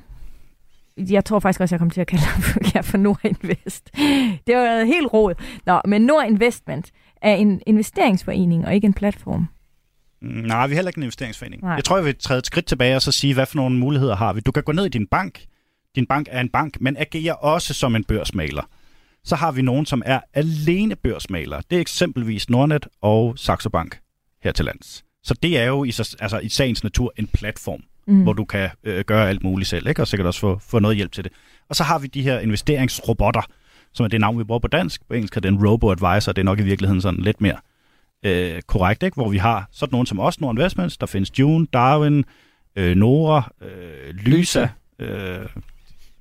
Jeg 0.97 1.25
tror 1.25 1.39
faktisk 1.39 1.61
også, 1.61 1.75
jeg 1.75 1.79
kom 1.79 1.89
til 1.89 2.01
at 2.01 2.07
kalde 2.07 2.23
ham 2.23 2.41
for, 2.41 2.59
ja, 2.75 2.81
for 2.81 2.97
Nord 2.97 3.19
Invest. 3.23 3.89
Det 4.47 4.55
var 4.55 4.83
helt 4.85 5.13
råd. 5.13 5.33
Nå, 5.65 5.81
men 5.87 6.01
Nord 6.01 6.25
Investment 6.25 6.91
er 7.21 7.35
en 7.35 7.61
investeringsforening 7.67 8.65
og 8.65 8.75
ikke 8.75 8.85
en 8.85 8.93
platform. 8.93 9.47
Mm, 10.21 10.29
Nej, 10.29 10.67
vi 10.67 10.73
er 10.73 10.75
heller 10.75 10.89
ikke 10.89 10.97
en 10.97 11.03
investeringsforening. 11.03 11.61
Nej. 11.61 11.73
Jeg 11.73 11.83
tror, 11.83 11.97
jeg 11.97 12.05
vil 12.05 12.15
træde 12.19 12.39
et 12.39 12.45
skridt 12.45 12.65
tilbage 12.65 12.95
og 12.95 13.01
så 13.01 13.11
sige, 13.11 13.33
hvad 13.33 13.45
for 13.45 13.55
nogle 13.55 13.77
muligheder 13.77 14.15
har 14.15 14.33
vi. 14.33 14.39
Du 14.39 14.51
kan 14.51 14.63
gå 14.63 14.71
ned 14.71 14.85
i 14.85 14.89
din 14.89 15.07
bank. 15.07 15.45
Din 15.95 16.05
bank 16.05 16.27
er 16.31 16.41
en 16.41 16.49
bank, 16.49 16.81
men 16.81 16.97
agerer 16.97 17.33
også 17.33 17.73
som 17.73 17.95
en 17.95 18.03
børsmaler. 18.03 18.69
Så 19.23 19.35
har 19.35 19.51
vi 19.51 19.61
nogen, 19.61 19.85
som 19.85 20.01
er 20.05 20.19
alene 20.33 20.95
børsmalere. 20.95 21.61
Det 21.69 21.75
er 21.75 21.81
eksempelvis 21.81 22.49
Nordnet 22.49 22.87
og 23.01 23.33
Saxo 23.37 23.69
Bank 23.69 23.99
her 24.43 24.51
til 24.51 24.65
lands. 24.65 25.03
Så 25.23 25.33
det 25.43 25.57
er 25.57 25.63
jo 25.63 25.83
i, 25.83 25.87
altså, 26.19 26.39
i 26.43 26.49
sagens 26.49 26.83
natur 26.83 27.13
en 27.17 27.27
platform, 27.27 27.83
Mm. 28.07 28.23
hvor 28.23 28.33
du 28.33 28.45
kan 28.45 28.69
øh, 28.83 29.03
gøre 29.05 29.29
alt 29.29 29.43
muligt 29.43 29.69
selv, 29.69 29.87
ikke? 29.87 30.01
og 30.01 30.07
sikkert 30.07 30.27
også 30.27 30.39
få, 30.39 30.59
få 30.67 30.79
noget 30.79 30.97
hjælp 30.97 31.11
til 31.11 31.23
det. 31.23 31.31
Og 31.69 31.75
så 31.75 31.83
har 31.83 31.99
vi 31.99 32.07
de 32.07 32.21
her 32.21 32.39
investeringsrobotter, 32.39 33.41
som 33.93 34.03
er 34.03 34.07
det 34.07 34.21
navn, 34.21 34.39
vi 34.39 34.43
bruger 34.43 34.59
på 34.59 34.67
dansk. 34.67 35.07
På 35.07 35.13
engelsk 35.13 35.37
er 35.37 35.41
det 35.41 35.49
en 35.49 35.67
robo-advisor, 35.67 36.31
det 36.31 36.41
er 36.41 36.45
nok 36.45 36.59
i 36.59 36.63
virkeligheden 36.63 37.01
sådan 37.01 37.19
lidt 37.19 37.41
mere 37.41 37.57
øh, 38.25 38.61
korrekt, 38.61 39.03
ikke? 39.03 39.15
hvor 39.15 39.29
vi 39.29 39.37
har 39.37 39.67
sådan 39.71 39.91
nogen 39.91 40.07
som 40.07 40.19
os, 40.19 40.41
Nord 40.41 40.55
Investments, 40.55 40.97
der 40.97 41.05
findes 41.05 41.39
June, 41.39 41.67
Darwin, 41.73 42.25
øh, 42.75 42.95
Nora, 42.95 43.51
øh, 43.61 44.15
Lysa, 44.15 44.67
øh, 44.99 45.45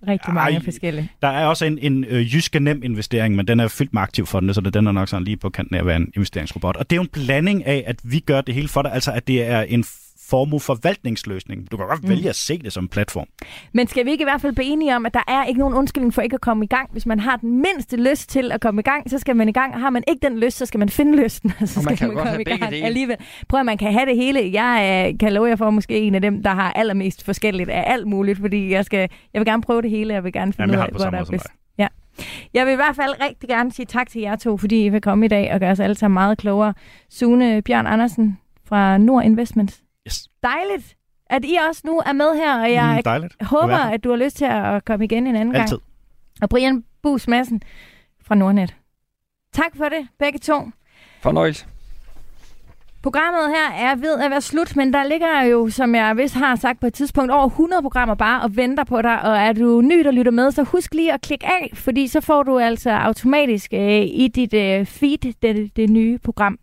Rigtig 0.08 0.34
mange 0.34 0.56
Ej, 0.56 0.64
forskellige. 0.64 1.10
Der 1.22 1.28
er 1.28 1.46
også 1.46 1.64
en, 1.64 1.78
en 1.78 2.04
øh, 2.04 2.34
jyske 2.34 2.60
nem 2.60 2.82
investering, 2.84 3.36
men 3.36 3.46
den 3.46 3.60
er 3.60 3.68
fyldt 3.68 3.94
med 3.94 4.02
aktiv 4.02 4.26
fonde, 4.26 4.54
så 4.54 4.60
det, 4.60 4.74
den 4.74 4.86
er 4.86 4.92
nok 4.92 5.08
sådan 5.08 5.24
lige 5.24 5.36
på 5.36 5.50
kanten 5.50 5.76
af 5.76 5.80
at 5.80 5.86
være 5.86 5.96
en 5.96 6.12
investeringsrobot. 6.14 6.76
Og 6.76 6.90
det 6.90 6.96
er 6.96 6.98
jo 6.98 7.02
en 7.02 7.08
blanding 7.08 7.66
af, 7.66 7.84
at 7.86 7.96
vi 8.04 8.20
gør 8.20 8.40
det 8.40 8.54
hele 8.54 8.68
for 8.68 8.82
dig, 8.82 8.92
altså 8.92 9.12
at 9.12 9.28
det 9.28 9.42
er 9.42 9.62
en 9.62 9.84
formueforvaltningsløsning. 10.30 11.70
Du 11.70 11.76
kan 11.76 11.86
godt 11.86 12.02
mm. 12.02 12.08
vælge 12.08 12.28
at 12.28 12.36
se 12.36 12.58
det 12.58 12.72
som 12.72 12.84
en 12.84 12.88
platform. 12.88 13.26
Men 13.72 13.86
skal 13.86 14.06
vi 14.06 14.10
ikke 14.10 14.22
i 14.22 14.24
hvert 14.24 14.40
fald 14.40 14.52
blive 14.54 14.68
enige 14.68 14.96
om, 14.96 15.06
at 15.06 15.14
der 15.14 15.22
er 15.28 15.44
ikke 15.44 15.60
nogen 15.60 15.74
undskyldning 15.74 16.14
for 16.14 16.22
ikke 16.22 16.34
at 16.34 16.40
komme 16.40 16.64
i 16.64 16.68
gang? 16.68 16.92
Hvis 16.92 17.06
man 17.06 17.20
har 17.20 17.36
den 17.36 17.56
mindste 17.56 17.96
lyst 17.96 18.30
til 18.30 18.52
at 18.52 18.60
komme 18.60 18.80
i 18.80 18.82
gang, 18.82 19.10
så 19.10 19.18
skal 19.18 19.36
man 19.36 19.48
i 19.48 19.52
gang. 19.52 19.80
Har 19.80 19.90
man 19.90 20.04
ikke 20.08 20.28
den 20.28 20.38
lyst, 20.38 20.56
så 20.56 20.66
skal 20.66 20.78
man 20.78 20.88
finde 20.88 21.22
lysten, 21.22 21.50
så 21.66 21.80
Og 21.80 21.84
man 21.84 21.96
skal 21.96 21.96
kan 21.96 22.08
man, 22.08 22.16
godt 22.16 22.16
komme 22.16 22.30
have 22.30 22.40
i 22.40 22.44
begge 22.44 22.58
gang 22.58 22.72
dele. 22.72 22.86
alligevel. 22.86 23.16
Prøv 23.48 23.60
at 23.60 23.66
man 23.66 23.78
kan 23.78 23.92
have 23.92 24.06
det 24.06 24.16
hele. 24.16 24.50
Jeg 24.52 25.08
øh, 25.12 25.18
kan 25.18 25.32
love 25.32 25.48
jer 25.48 25.56
for 25.56 25.70
måske 25.70 25.98
en 26.00 26.14
af 26.14 26.20
dem, 26.20 26.42
der 26.42 26.50
har 26.50 26.72
allermest 26.72 27.24
forskelligt 27.24 27.70
af 27.70 27.84
alt 27.86 28.06
muligt, 28.06 28.38
fordi 28.38 28.70
jeg, 28.70 28.84
skal, 28.84 29.08
jeg 29.34 29.40
vil 29.40 29.46
gerne 29.46 29.62
prøve 29.62 29.82
det 29.82 29.90
hele, 29.90 30.14
jeg 30.14 30.24
vil 30.24 30.32
gerne 30.32 30.52
finde 30.52 30.62
Jamen, 30.62 30.76
ud 30.78 30.82
af, 30.82 30.90
hvor 30.90 30.98
der 30.98 31.06
er 31.06 31.10
måde 31.10 31.26
som 31.26 31.32
bedst. 31.32 31.46
Ja. 31.78 31.86
Jeg 32.54 32.66
vil 32.66 32.72
i 32.72 32.76
hvert 32.76 32.96
fald 32.96 33.14
rigtig 33.24 33.48
gerne 33.48 33.72
sige 33.72 33.86
tak 33.86 34.08
til 34.10 34.20
jer 34.20 34.36
to, 34.36 34.56
fordi 34.56 34.84
I 34.84 34.88
vil 34.88 35.00
komme 35.00 35.24
i 35.24 35.28
dag 35.28 35.52
og 35.54 35.60
gøre 35.60 35.70
os 35.70 35.80
alle 35.80 35.94
sammen 35.94 36.14
meget 36.14 36.38
klogere. 36.38 36.74
Sune 37.10 37.62
Bjørn 37.62 37.86
Andersen 37.86 38.38
fra 38.64 38.98
Nord 38.98 39.24
Investments. 39.24 39.81
Yes. 40.08 40.28
Dejligt, 40.42 40.96
at 41.26 41.44
I 41.44 41.58
også 41.68 41.82
nu 41.84 42.02
er 42.06 42.12
med 42.12 42.36
her, 42.36 42.60
og 42.60 42.72
jeg 42.72 42.94
mm, 42.96 43.02
dejligt. 43.02 43.36
håber, 43.42 43.76
at 43.76 44.04
du 44.04 44.10
har 44.10 44.16
lyst 44.16 44.36
til 44.36 44.44
at 44.44 44.84
komme 44.84 45.04
igen 45.04 45.26
en 45.26 45.36
anden 45.36 45.54
Altid. 45.56 45.78
gang. 45.78 45.88
Og 46.42 46.48
Brian 46.48 46.84
Bus 47.02 47.28
Madsen 47.28 47.62
fra 48.24 48.34
Nordnet. 48.34 48.76
Tak 49.52 49.76
for 49.76 49.84
det, 49.88 50.08
begge 50.18 50.38
to. 50.38 50.70
Fornøjelse. 51.22 51.66
Programmet 53.02 53.48
her 53.48 53.86
er 53.86 53.96
ved 53.96 54.18
at 54.20 54.30
være 54.30 54.40
slut, 54.40 54.76
men 54.76 54.92
der 54.92 55.04
ligger 55.04 55.42
jo, 55.42 55.68
som 55.70 55.94
jeg 55.94 56.16
vist 56.16 56.34
har 56.34 56.56
sagt 56.56 56.80
på 56.80 56.86
et 56.86 56.94
tidspunkt, 56.94 57.32
over 57.32 57.46
100 57.46 57.82
programmer 57.82 58.14
bare 58.14 58.42
og 58.42 58.56
venter 58.56 58.84
på 58.84 59.02
dig. 59.02 59.22
Og 59.22 59.36
er 59.38 59.52
du 59.52 59.80
ny, 59.80 60.04
der 60.04 60.10
lytter 60.10 60.32
med, 60.32 60.50
så 60.50 60.62
husk 60.62 60.94
lige 60.94 61.12
at 61.12 61.20
klikke 61.20 61.46
af, 61.46 61.70
fordi 61.74 62.08
så 62.08 62.20
får 62.20 62.42
du 62.42 62.58
altså 62.58 62.90
automatisk 62.90 63.72
øh, 63.74 64.02
i 64.02 64.28
dit 64.34 64.54
øh, 64.54 64.86
feed 64.86 65.18
det, 65.42 65.76
det 65.76 65.90
nye 65.90 66.18
program. 66.18 66.58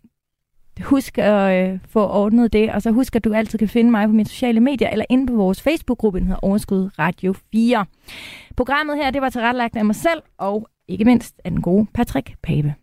Husk 0.84 1.18
at 1.18 1.72
øh, 1.72 1.78
få 1.88 2.08
ordnet 2.08 2.52
det, 2.52 2.72
og 2.72 2.82
så 2.82 2.90
husk, 2.90 3.16
at 3.16 3.24
du 3.24 3.32
altid 3.32 3.58
kan 3.58 3.68
finde 3.68 3.90
mig 3.90 4.06
på 4.06 4.12
mine 4.12 4.28
sociale 4.28 4.60
medier, 4.60 4.90
eller 4.90 5.04
inde 5.08 5.26
på 5.26 5.32
vores 5.32 5.62
Facebook-gruppe, 5.62 6.18
den 6.18 6.26
hedder 6.26 6.44
Overskud 6.44 6.90
Radio 6.98 7.34
4. 7.52 7.86
Programmet 8.56 8.96
her, 8.96 9.10
det 9.10 9.22
var 9.22 9.28
tilrettelagt 9.28 9.76
af 9.76 9.84
mig 9.84 9.94
selv, 9.94 10.22
og 10.38 10.68
ikke 10.88 11.04
mindst 11.04 11.34
af 11.44 11.50
den 11.50 11.62
gode 11.62 11.86
Patrick 11.94 12.34
Pape. 12.42 12.74